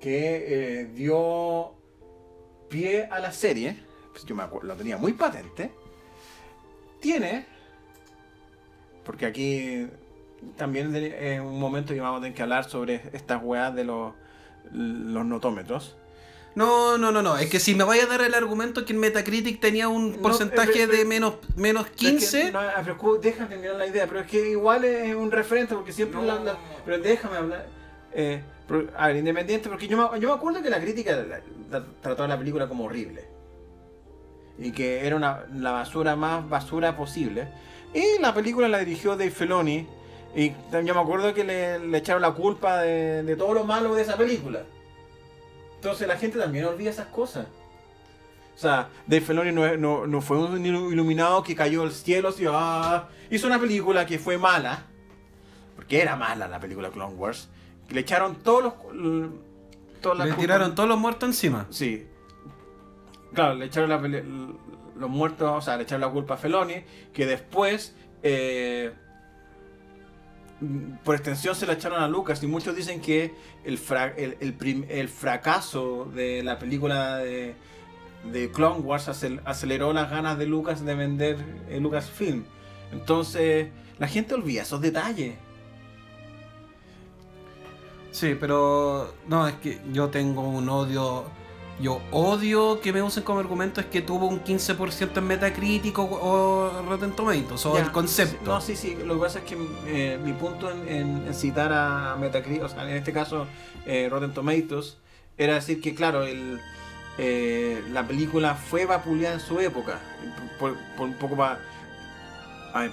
Que 0.00 0.80
eh, 0.80 0.84
dio 0.94 1.74
pie 2.68 3.06
a 3.06 3.18
la 3.18 3.32
serie, 3.32 3.76
pues 4.12 4.24
yo 4.24 4.34
me 4.34 4.42
acuerdo, 4.42 4.68
lo 4.68 4.76
tenía 4.76 4.96
muy 4.96 5.14
patente, 5.14 5.72
tiene, 7.00 7.46
porque 9.04 9.26
aquí 9.26 9.88
también 10.56 10.94
es 10.94 11.40
un 11.40 11.58
momento 11.58 11.94
que 11.94 12.00
vamos 12.00 12.18
a 12.18 12.22
tener 12.22 12.36
que 12.36 12.42
hablar 12.42 12.68
sobre 12.68 13.02
estas 13.12 13.42
weas 13.42 13.74
de 13.74 13.84
los, 13.84 14.14
los 14.72 15.24
notómetros. 15.24 15.96
No, 16.54 16.98
no, 16.98 17.12
no, 17.12 17.22
no. 17.22 17.38
Es 17.38 17.48
que 17.50 17.60
si 17.60 17.74
me 17.74 17.84
vaya 17.84 18.04
a 18.04 18.06
dar 18.06 18.20
el 18.22 18.34
argumento 18.34 18.84
que 18.84 18.92
en 18.92 18.98
Metacritic 18.98 19.60
tenía 19.60 19.88
un 19.88 20.16
No, 20.16 20.22
porcentaje 20.22 20.82
eh, 20.82 20.86
de 20.88 21.04
menos, 21.04 21.34
menos 21.56 21.86
15. 21.90 22.38
Es 22.40 22.46
que, 22.46 22.52
no, 22.52 22.60
pero 22.84 23.18
déjame 23.18 23.48
terminar 23.50 23.76
la 23.76 23.86
idea, 23.86 24.06
pero 24.08 24.20
es 24.20 24.26
que 24.26 24.50
igual 24.50 24.84
es 24.84 25.14
un 25.14 25.30
referente 25.30 25.74
porque 25.74 25.92
siempre 25.92 26.20
No. 26.20 26.26
la- 26.26 26.40
la- 26.42 26.58
pero 26.84 26.98
déjame 26.98 27.36
hablar. 27.36 27.66
Eh, 28.12 28.42
pero, 28.66 28.88
a 28.96 29.06
ver, 29.08 29.16
independiente, 29.16 29.68
porque 29.68 29.86
yo 29.86 29.96
me, 29.96 30.18
yo 30.20 30.28
me 30.30 30.34
acuerdo 30.34 30.60
que 30.62 30.70
la 30.70 30.80
crítica 30.80 31.14
la- 31.16 31.40
la- 31.70 31.84
trató 32.02 32.24
a 32.24 32.28
la 32.28 32.36
película 32.38 32.66
como 32.68 32.84
horrible. 32.84 33.28
Y 34.58 34.72
que 34.72 35.06
era 35.06 35.14
una, 35.14 35.44
la 35.54 35.70
basura 35.70 36.16
más 36.16 36.48
basura 36.48 36.96
posible. 36.96 37.46
Y 37.94 38.20
la 38.20 38.34
película 38.34 38.68
la 38.68 38.78
dirigió 38.80 39.12
Dave 39.12 39.30
Filoni. 39.30 39.86
Y 40.34 40.50
yo 40.84 40.94
me 40.94 41.00
acuerdo 41.00 41.32
que 41.32 41.44
le, 41.44 41.78
le 41.78 41.98
echaron 41.98 42.20
la 42.22 42.32
culpa 42.32 42.80
de, 42.82 43.22
de 43.22 43.36
todo 43.36 43.54
lo 43.54 43.64
malo 43.64 43.94
de 43.94 44.02
esa 44.02 44.16
película. 44.16 44.64
Entonces 45.78 46.08
la 46.08 46.16
gente 46.16 46.38
también 46.38 46.64
olvida 46.64 46.90
esas 46.90 47.06
cosas. 47.06 47.46
O 48.56 48.60
sea, 48.60 48.88
Dave 49.06 49.20
Filoni 49.20 49.52
no, 49.52 49.76
no, 49.76 50.06
no 50.08 50.20
fue 50.20 50.36
un 50.36 50.66
iluminado 50.66 51.44
que 51.44 51.54
cayó 51.54 51.82
del 51.82 51.92
cielo 51.92 52.34
y 52.36 52.44
ah, 52.50 53.08
hizo 53.30 53.46
una 53.46 53.60
película 53.60 54.04
que 54.04 54.18
fue 54.18 54.36
mala. 54.36 54.86
Porque 55.76 56.02
era 56.02 56.16
mala 56.16 56.48
la 56.48 56.58
película 56.58 56.90
Clone 56.90 57.14
Wars. 57.14 57.48
Que 57.86 57.94
le 57.94 58.00
echaron 58.00 58.34
todos 58.42 58.74
los... 58.92 59.30
todas 60.00 60.26
Le 60.26 60.34
tiraron 60.34 60.74
todos 60.74 60.88
los 60.88 60.98
muertos 60.98 61.28
encima. 61.28 61.68
Sí. 61.70 62.08
Claro, 63.32 63.54
le 63.54 63.66
echaron 63.66 63.90
la 63.90 63.98
los 64.98 65.08
muertos, 65.08 65.48
o 65.48 65.60
sea, 65.60 65.76
le 65.76 65.84
echaron 65.84 66.00
la 66.00 66.10
culpa 66.10 66.34
a 66.34 66.36
Feloni, 66.36 66.82
que 67.12 67.26
después, 67.26 67.94
eh, 68.24 68.92
por 71.04 71.14
extensión, 71.14 71.54
se 71.54 71.66
la 71.66 71.74
echaron 71.74 72.02
a 72.02 72.08
Lucas. 72.08 72.42
Y 72.42 72.46
muchos 72.46 72.74
dicen 72.74 73.00
que 73.00 73.34
el, 73.64 73.78
fracaso 75.08 76.06
de 76.14 76.42
la 76.42 76.58
película 76.58 77.18
de, 77.18 77.54
Clone 78.52 78.80
Wars 78.80 79.08
acel- 79.08 79.40
aceleró 79.44 79.92
las 79.92 80.10
ganas 80.10 80.38
de 80.38 80.46
Lucas 80.46 80.84
de 80.84 80.94
vender 80.94 81.36
eh, 81.68 81.80
Lucasfilm. 81.80 82.44
Entonces, 82.92 83.68
la 83.98 84.08
gente 84.08 84.34
olvida 84.34 84.62
esos 84.62 84.80
detalles. 84.80 85.34
Sí, 88.10 88.36
pero 88.38 89.14
no, 89.28 89.46
es 89.46 89.54
que 89.56 89.80
yo 89.92 90.08
tengo 90.08 90.42
un 90.42 90.68
odio. 90.68 91.24
Yo 91.80 92.00
odio 92.10 92.80
que 92.80 92.92
me 92.92 93.00
usen 93.02 93.22
como 93.22 93.38
argumento 93.38 93.80
es 93.80 93.86
que 93.86 94.00
tuvo 94.02 94.26
un 94.26 94.42
15% 94.42 95.16
en 95.18 95.26
Metacritic 95.26 95.96
o, 95.98 96.02
o 96.04 96.82
Rotten 96.88 97.12
Tomatoes, 97.12 97.64
o 97.66 97.74
Ya, 97.76 97.82
el 97.84 97.92
concepto. 97.92 98.44
No, 98.52 98.60
sí, 98.60 98.74
sí. 98.74 98.96
Lo 99.04 99.14
que 99.14 99.20
pasa 99.20 99.38
es 99.38 99.44
que 99.44 99.56
eh, 99.86 100.18
mi 100.22 100.32
punto 100.32 100.70
en, 100.70 100.88
en- 100.88 101.26
en 101.28 101.34
citar 101.34 101.72
a 101.72 102.16
Metacritic, 102.18 102.64
o 102.64 102.68
sea, 102.68 102.82
en 102.90 102.96
este 102.96 103.12
caso 103.12 103.46
eh, 103.86 104.08
Rotten 104.10 104.32
Tomatoes, 104.34 104.96
era 105.36 105.54
decir 105.54 105.80
que, 105.80 105.94
claro, 105.94 106.24
el, 106.24 106.58
eh, 107.16 107.80
la 107.92 108.04
película 108.08 108.54
fue 108.56 108.84
vapuleada 108.84 109.34
en 109.34 109.40
su 109.40 109.60
época. 109.60 110.00
Por, 110.58 110.76
por 110.96 111.06
un 111.06 111.14
poco 111.14 111.36
para 111.36 111.60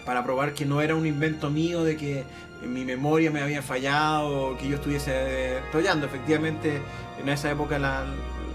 para 0.06 0.24
probar 0.24 0.54
que 0.54 0.66
no 0.66 0.82
era 0.82 0.96
un 0.96 1.06
invento 1.06 1.50
mío, 1.50 1.84
de 1.84 1.98
que 1.98 2.24
mi 2.64 2.86
memoria 2.86 3.30
me 3.30 3.42
había 3.42 3.62
fallado, 3.62 4.52
o 4.52 4.58
que 4.58 4.68
yo 4.70 4.76
estuviese 4.78 5.12
eh, 5.14 5.60
trollando. 5.72 6.06
Efectivamente, 6.08 6.82
en 7.22 7.30
esa 7.30 7.52
época 7.52 7.78
la, 7.78 8.04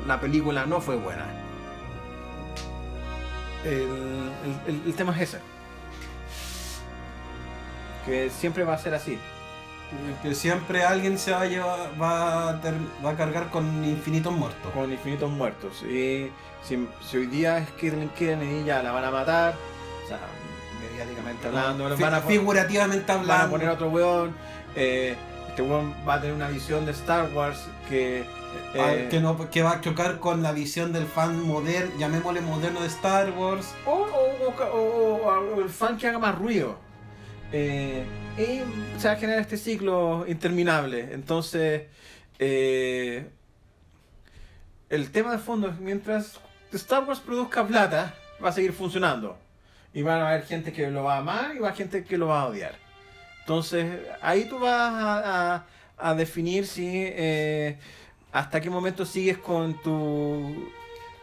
la 0.06 0.20
película 0.20 0.66
no 0.66 0.80
fue 0.80 0.96
buena. 0.96 1.24
El, 3.64 4.32
el- 4.66 4.94
tema 4.94 5.14
es 5.16 5.22
ese. 5.28 5.40
Que 8.06 8.30
siempre 8.30 8.64
va 8.64 8.74
a 8.74 8.78
ser 8.78 8.94
así. 8.94 9.18
Que 10.22 10.34
siempre 10.34 10.84
alguien 10.84 11.18
se 11.18 11.32
va 11.32 11.42
a 11.42 11.46
llevar, 11.46 11.90
va 12.00 12.48
a, 12.50 12.60
ter- 12.60 12.74
va 13.04 13.10
a 13.10 13.16
cargar 13.16 13.50
con 13.50 13.84
infinitos 13.84 14.32
muertos. 14.32 14.72
con 14.72 14.90
infinitos 14.90 15.30
muertos. 15.30 15.82
Y 15.82 16.30
si, 16.62 16.88
si 17.06 17.16
hoy 17.18 17.26
día 17.26 17.58
es 17.58 17.68
Kathleen 17.72 18.08
Kennedy, 18.10 18.64
ya 18.64 18.82
la 18.82 18.92
van 18.92 19.04
a 19.04 19.10
matar. 19.10 19.54
O 20.04 20.08
sea, 20.08 20.18
mediáticamente 20.80 21.46
hablando, 21.48 21.96
van 21.98 22.14
a, 22.14 22.20
figurativamente 22.20 23.12
van 23.12 23.20
hablando. 23.22 23.46
a 23.46 23.50
poner 23.50 23.68
otro 23.68 23.88
weón. 23.90 24.34
eh, 24.74 25.16
este 25.48 25.62
weón 25.62 25.92
va 26.08 26.14
a 26.14 26.20
tener 26.20 26.34
una 26.36 26.48
visión 26.48 26.86
de 26.86 26.92
Star 26.92 27.28
Wars 27.34 27.64
que. 27.90 28.24
Ah, 28.74 28.94
eh, 28.94 29.08
que, 29.10 29.20
no, 29.20 29.50
que 29.50 29.62
va 29.62 29.72
a 29.72 29.80
chocar 29.80 30.18
con 30.18 30.42
la 30.42 30.52
visión 30.52 30.92
del 30.92 31.06
fan 31.06 31.46
moderno, 31.46 31.92
llamémosle 31.98 32.40
moderno 32.40 32.80
de 32.80 32.86
Star 32.86 33.30
Wars. 33.32 33.74
o, 33.84 33.90
o- 33.90 34.48
o- 34.48 35.20
o- 35.26 35.54
o 35.56 35.60
el 35.60 35.68
fan 35.68 35.98
que 35.98 36.08
haga 36.08 36.18
más 36.18 36.36
ruido. 36.38 36.78
Eh, 37.52 38.04
y 38.38 38.98
se 39.00 39.08
va 39.08 39.14
a 39.14 39.16
generar 39.16 39.40
este 39.40 39.56
ciclo 39.56 40.24
interminable. 40.26 41.08
Entonces, 41.12 41.82
eh, 42.38 43.28
el 44.88 45.10
tema 45.10 45.32
de 45.32 45.38
fondo 45.38 45.68
es 45.68 45.78
mientras 45.78 46.40
Star 46.72 47.04
Wars 47.04 47.20
produzca 47.20 47.66
plata, 47.66 48.14
va 48.42 48.48
a 48.48 48.52
seguir 48.52 48.72
funcionando. 48.72 49.36
Y 49.92 50.02
van 50.02 50.20
a 50.20 50.28
haber 50.28 50.44
gente 50.46 50.72
que 50.72 50.88
lo 50.90 51.02
va 51.04 51.16
a 51.16 51.18
amar 51.18 51.52
y 51.54 51.58
va 51.58 51.68
a 51.68 51.70
haber 51.70 51.78
gente 51.78 52.04
que 52.04 52.16
lo 52.16 52.28
va 52.28 52.42
a 52.42 52.46
odiar. 52.46 52.76
Entonces, 53.40 54.00
ahí 54.22 54.44
tú 54.44 54.58
vas 54.60 54.92
a, 54.92 55.54
a- 55.56 55.66
a 56.02 56.14
definir 56.14 56.66
si 56.66 56.86
eh, 56.94 57.78
hasta 58.32 58.60
qué 58.60 58.70
momento 58.70 59.04
sigues 59.04 59.38
con 59.38 59.74
tu 59.82 60.68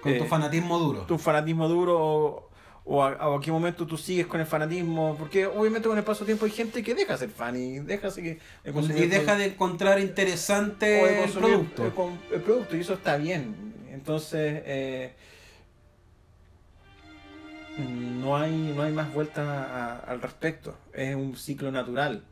Con 0.01 0.17
tu 0.17 0.23
Eh, 0.23 0.27
fanatismo 0.27 0.77
duro. 0.79 1.01
tu 1.01 1.17
fanatismo 1.17 1.67
duro 1.67 1.97
o, 1.99 2.49
o 2.85 3.03
a, 3.03 3.35
a 3.35 3.39
qué 3.41 3.51
momento 3.51 3.85
tú 3.87 3.97
sigues 3.97 4.27
con 4.27 4.39
el 4.39 4.45
fanatismo. 4.45 5.15
Porque 5.17 5.45
obviamente 5.47 5.87
con 5.89 5.97
el 5.97 6.03
paso 6.03 6.19
del 6.19 6.27
tiempo 6.37 6.45
hay 6.45 6.51
gente 6.51 6.83
que 6.83 6.93
deja 6.95 7.17
ser 7.17 7.29
fan 7.29 7.55
y 7.55 7.79
deja 7.79 8.09
consumir 8.73 9.03
y 9.03 9.07
deja 9.07 9.35
de 9.35 9.45
encontrar 9.45 9.97
o 9.97 10.01
interesante 10.01 10.85
de 10.85 11.23
el 11.23 11.31
producto. 11.31 11.83
el 12.31 12.41
producto 12.41 12.77
y 12.77 12.81
eso 12.81 12.93
está 12.93 13.17
bien. 13.17 13.55
Entonces 13.91 14.61
eh, 14.65 15.13
no 17.79 18.35
hay 18.37 18.51
no 18.75 18.81
hay 18.83 18.91
más 18.91 19.13
vuelta 19.13 19.41
a- 19.63 19.99
al 19.99 20.21
respecto. 20.21 20.75
Es 20.93 21.15
un 21.15 21.35
ciclo 21.35 21.71
natural. 21.71 22.23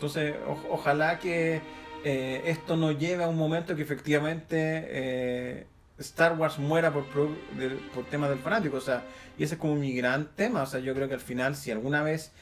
Entonces 0.00 0.34
o- 0.48 0.72
ojalá 0.74 1.18
que 1.18 1.60
eh, 2.04 2.40
esto 2.46 2.74
nos 2.78 2.98
lleve 2.98 3.22
a 3.24 3.28
un 3.28 3.36
momento 3.36 3.76
que 3.76 3.82
efectivamente 3.82 4.56
eh, 4.56 5.66
Star 5.98 6.38
Wars 6.38 6.58
muera 6.58 6.90
por, 6.90 7.04
pro- 7.04 7.36
del- 7.58 7.76
por 7.94 8.04
temas 8.06 8.30
del 8.30 8.38
fanático. 8.38 8.78
O 8.78 8.80
sea, 8.80 9.04
y 9.36 9.44
ese 9.44 9.56
es 9.56 9.60
como 9.60 9.74
mi 9.76 9.92
gran 9.94 10.28
tema. 10.34 10.62
O 10.62 10.66
sea, 10.66 10.80
yo 10.80 10.94
creo 10.94 11.06
que 11.08 11.12
al 11.14 11.20
final, 11.20 11.54
si 11.54 11.70
alguna 11.70 12.02
vez 12.02 12.32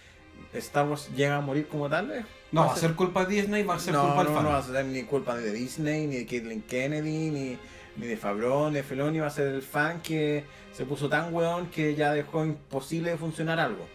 Star 0.52 0.86
Wars 0.88 1.10
llega 1.16 1.36
a 1.36 1.40
morir 1.40 1.66
como 1.66 1.88
tal, 1.90 2.12
eh, 2.12 2.24
No, 2.52 2.64
va 2.66 2.74
a 2.74 2.76
ser 2.76 2.94
culpa 2.94 3.24
de 3.24 3.34
Disney, 3.34 3.64
va 3.64 3.74
a 3.74 3.78
ser 3.80 3.92
no, 3.94 4.02
culpa 4.02 4.18
del 4.22 4.28
no, 4.28 4.34
fan. 4.36 4.44
no 4.44 4.50
va 4.50 4.58
a 4.58 4.62
ser 4.62 4.84
ni 4.84 5.02
culpa 5.02 5.34
de 5.36 5.52
Disney, 5.52 6.06
ni 6.06 6.16
de 6.18 6.26
Caitlyn 6.26 6.62
Kennedy, 6.62 7.30
ni, 7.30 7.58
ni 7.96 8.06
de 8.06 8.16
Favreau, 8.16 8.68
ni 8.68 8.76
de 8.76 8.82
Feloni, 8.84 9.18
va 9.18 9.26
a 9.26 9.30
ser 9.30 9.48
el 9.48 9.62
fan 9.62 10.00
que 10.00 10.44
se 10.72 10.84
puso 10.84 11.08
tan 11.08 11.34
weón 11.34 11.66
que 11.70 11.96
ya 11.96 12.12
dejó 12.12 12.44
imposible 12.46 13.10
de 13.10 13.16
funcionar 13.16 13.58
algo. 13.58 13.88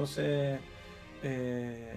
Entonces, 0.00 0.58
eh, 1.22 1.92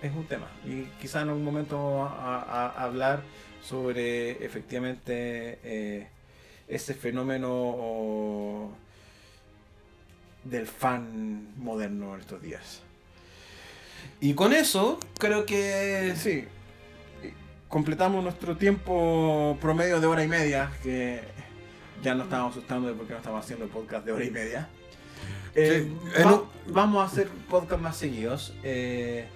es 0.00 0.12
un 0.12 0.24
tema. 0.24 0.48
Y 0.64 0.84
quizá 0.98 1.20
en 1.20 1.28
algún 1.28 1.44
momento 1.44 1.76
vamos 1.76 2.12
a, 2.18 2.38
a- 2.40 2.84
hablar 2.84 3.20
sobre 3.62 4.42
efectivamente 4.42 5.58
eh, 5.62 6.06
ese 6.68 6.94
fenómeno 6.94 8.70
del 10.44 10.66
fan 10.66 11.48
moderno 11.58 12.14
en 12.14 12.20
estos 12.22 12.40
días. 12.40 12.80
Y 14.22 14.32
con 14.32 14.54
eso, 14.54 14.98
creo 15.18 15.44
que 15.44 16.14
Sí, 16.16 16.46
completamos 17.68 18.24
nuestro 18.24 18.56
tiempo 18.56 19.58
promedio 19.60 20.00
de 20.00 20.06
hora 20.06 20.24
y 20.24 20.28
media, 20.28 20.72
que 20.82 21.20
ya 22.02 22.14
nos 22.14 22.24
estábamos 22.24 22.56
asustando 22.56 22.88
de 22.88 22.94
por 22.94 23.06
qué 23.06 23.12
no 23.12 23.18
estamos 23.18 23.44
haciendo 23.44 23.66
el 23.66 23.70
podcast 23.70 24.06
de 24.06 24.12
hora 24.12 24.24
y 24.24 24.30
media. 24.30 24.66
Eh, 25.54 25.90
en 26.16 26.26
va- 26.26 26.34
un- 26.34 26.50
Vamos 26.72 27.02
a 27.02 27.06
hacer 27.06 27.28
podcast 27.48 27.82
más 27.82 27.96
seguidos. 27.96 28.54
Eh, 28.62 29.26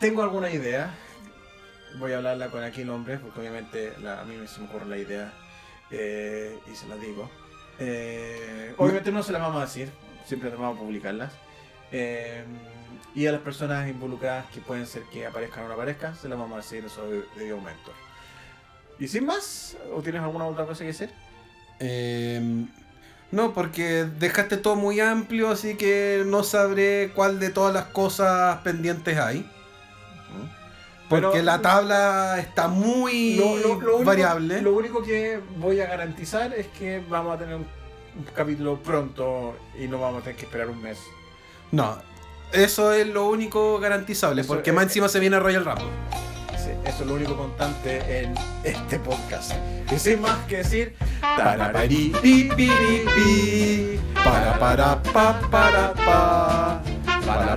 tengo 0.00 0.22
alguna 0.22 0.50
idea. 0.50 0.94
Voy 1.98 2.12
a 2.12 2.18
hablarla 2.18 2.50
con 2.50 2.62
aquí 2.62 2.82
el 2.82 2.90
hombre, 2.90 3.18
porque 3.18 3.40
obviamente 3.40 3.92
la- 4.02 4.20
a 4.20 4.24
mí 4.24 4.34
se 4.46 4.60
me 4.60 4.66
ocurre 4.66 4.86
la 4.86 4.98
idea 4.98 5.32
eh, 5.90 6.58
y 6.70 6.74
se 6.76 6.86
la 6.88 6.96
digo. 6.96 7.28
Eh, 7.78 8.74
obviamente 8.76 9.10
no 9.10 9.22
se 9.22 9.32
las 9.32 9.40
vamos 9.40 9.62
a 9.62 9.64
decir, 9.66 9.90
siempre 10.26 10.50
vamos 10.50 10.76
a 10.76 10.80
publicarlas. 10.80 11.32
Eh, 11.90 12.44
y 13.14 13.26
a 13.26 13.32
las 13.32 13.40
personas 13.40 13.88
involucradas 13.88 14.46
que 14.50 14.60
pueden 14.60 14.86
ser 14.86 15.02
que 15.04 15.26
aparezcan 15.26 15.64
o 15.64 15.68
no 15.68 15.74
aparezcan, 15.74 16.14
se 16.14 16.28
las 16.28 16.38
vamos 16.38 16.54
a 16.54 16.62
decir 16.62 16.84
eso 16.84 17.08
de, 17.10 17.24
de 17.36 17.52
momento. 17.54 17.92
Y 19.00 19.08
sin 19.08 19.24
más, 19.26 19.76
¿o 19.92 20.00
tienes 20.02 20.22
alguna 20.22 20.46
otra 20.46 20.64
cosa 20.66 20.80
que 20.80 20.88
decir? 20.88 21.10
Eh, 21.80 22.66
no, 23.32 23.52
porque 23.52 24.04
dejaste 24.18 24.56
todo 24.56 24.76
muy 24.76 25.00
amplio, 25.00 25.50
así 25.50 25.76
que 25.76 26.22
no 26.26 26.42
sabré 26.42 27.12
cuál 27.14 27.38
de 27.40 27.50
todas 27.50 27.72
las 27.72 27.84
cosas 27.86 28.58
pendientes 28.62 29.18
hay. 29.18 29.48
Porque 31.08 31.26
Pero- 31.32 31.42
la 31.44 31.60
tabla 31.60 32.38
está 32.38 32.68
muy 32.68 33.34
Lo, 33.34 33.56
lo- 33.56 33.80
lo 33.80 33.94
único, 33.96 34.04
variable. 34.04 34.62
lo 34.62 34.74
único 34.74 35.02
que 35.02 35.40
voy 35.56 35.80
a 35.80 35.86
garantizar 35.86 36.52
es 36.54 36.68
que 36.68 37.02
vamos 37.08 37.34
a 37.34 37.38
tener 37.38 37.56
un, 37.56 37.62
un 38.16 38.24
capítulo 38.34 38.76
pronto 38.80 39.56
y 39.76 39.88
no 39.88 39.98
vamos 40.00 40.20
a 40.20 40.24
tener 40.24 40.36
que 40.36 40.44
esperar 40.46 40.68
un 40.68 40.80
mes. 40.80 40.98
No, 41.72 41.98
eso 42.52 42.92
es 42.92 43.08
lo 43.08 43.28
único 43.28 43.80
garantizable, 43.80 44.42
Eso 44.42 44.54
porque 44.54 44.70
es- 44.70 44.76
más 44.76 44.84
encima 44.84 45.08
se 45.08 45.18
viene 45.18 45.40
Royal 45.40 45.64
Rumble. 45.64 45.86
Eso 46.84 47.02
es 47.02 47.06
lo 47.06 47.14
único 47.14 47.36
constante 47.36 48.20
en 48.20 48.34
este 48.64 48.98
podcast. 48.98 49.52
Y 49.92 49.98
sin 49.98 50.20
más 50.20 50.38
que 50.46 50.58
decir, 50.58 50.96
tarararí, 51.20 52.12
pi, 52.22 52.50
pi, 52.56 52.70
pi, 53.14 54.00
para, 54.14 54.58
para, 54.58 55.02
pa, 55.02 55.40
para, 55.50 55.92
pa. 55.94 56.82
Para, 57.26 57.56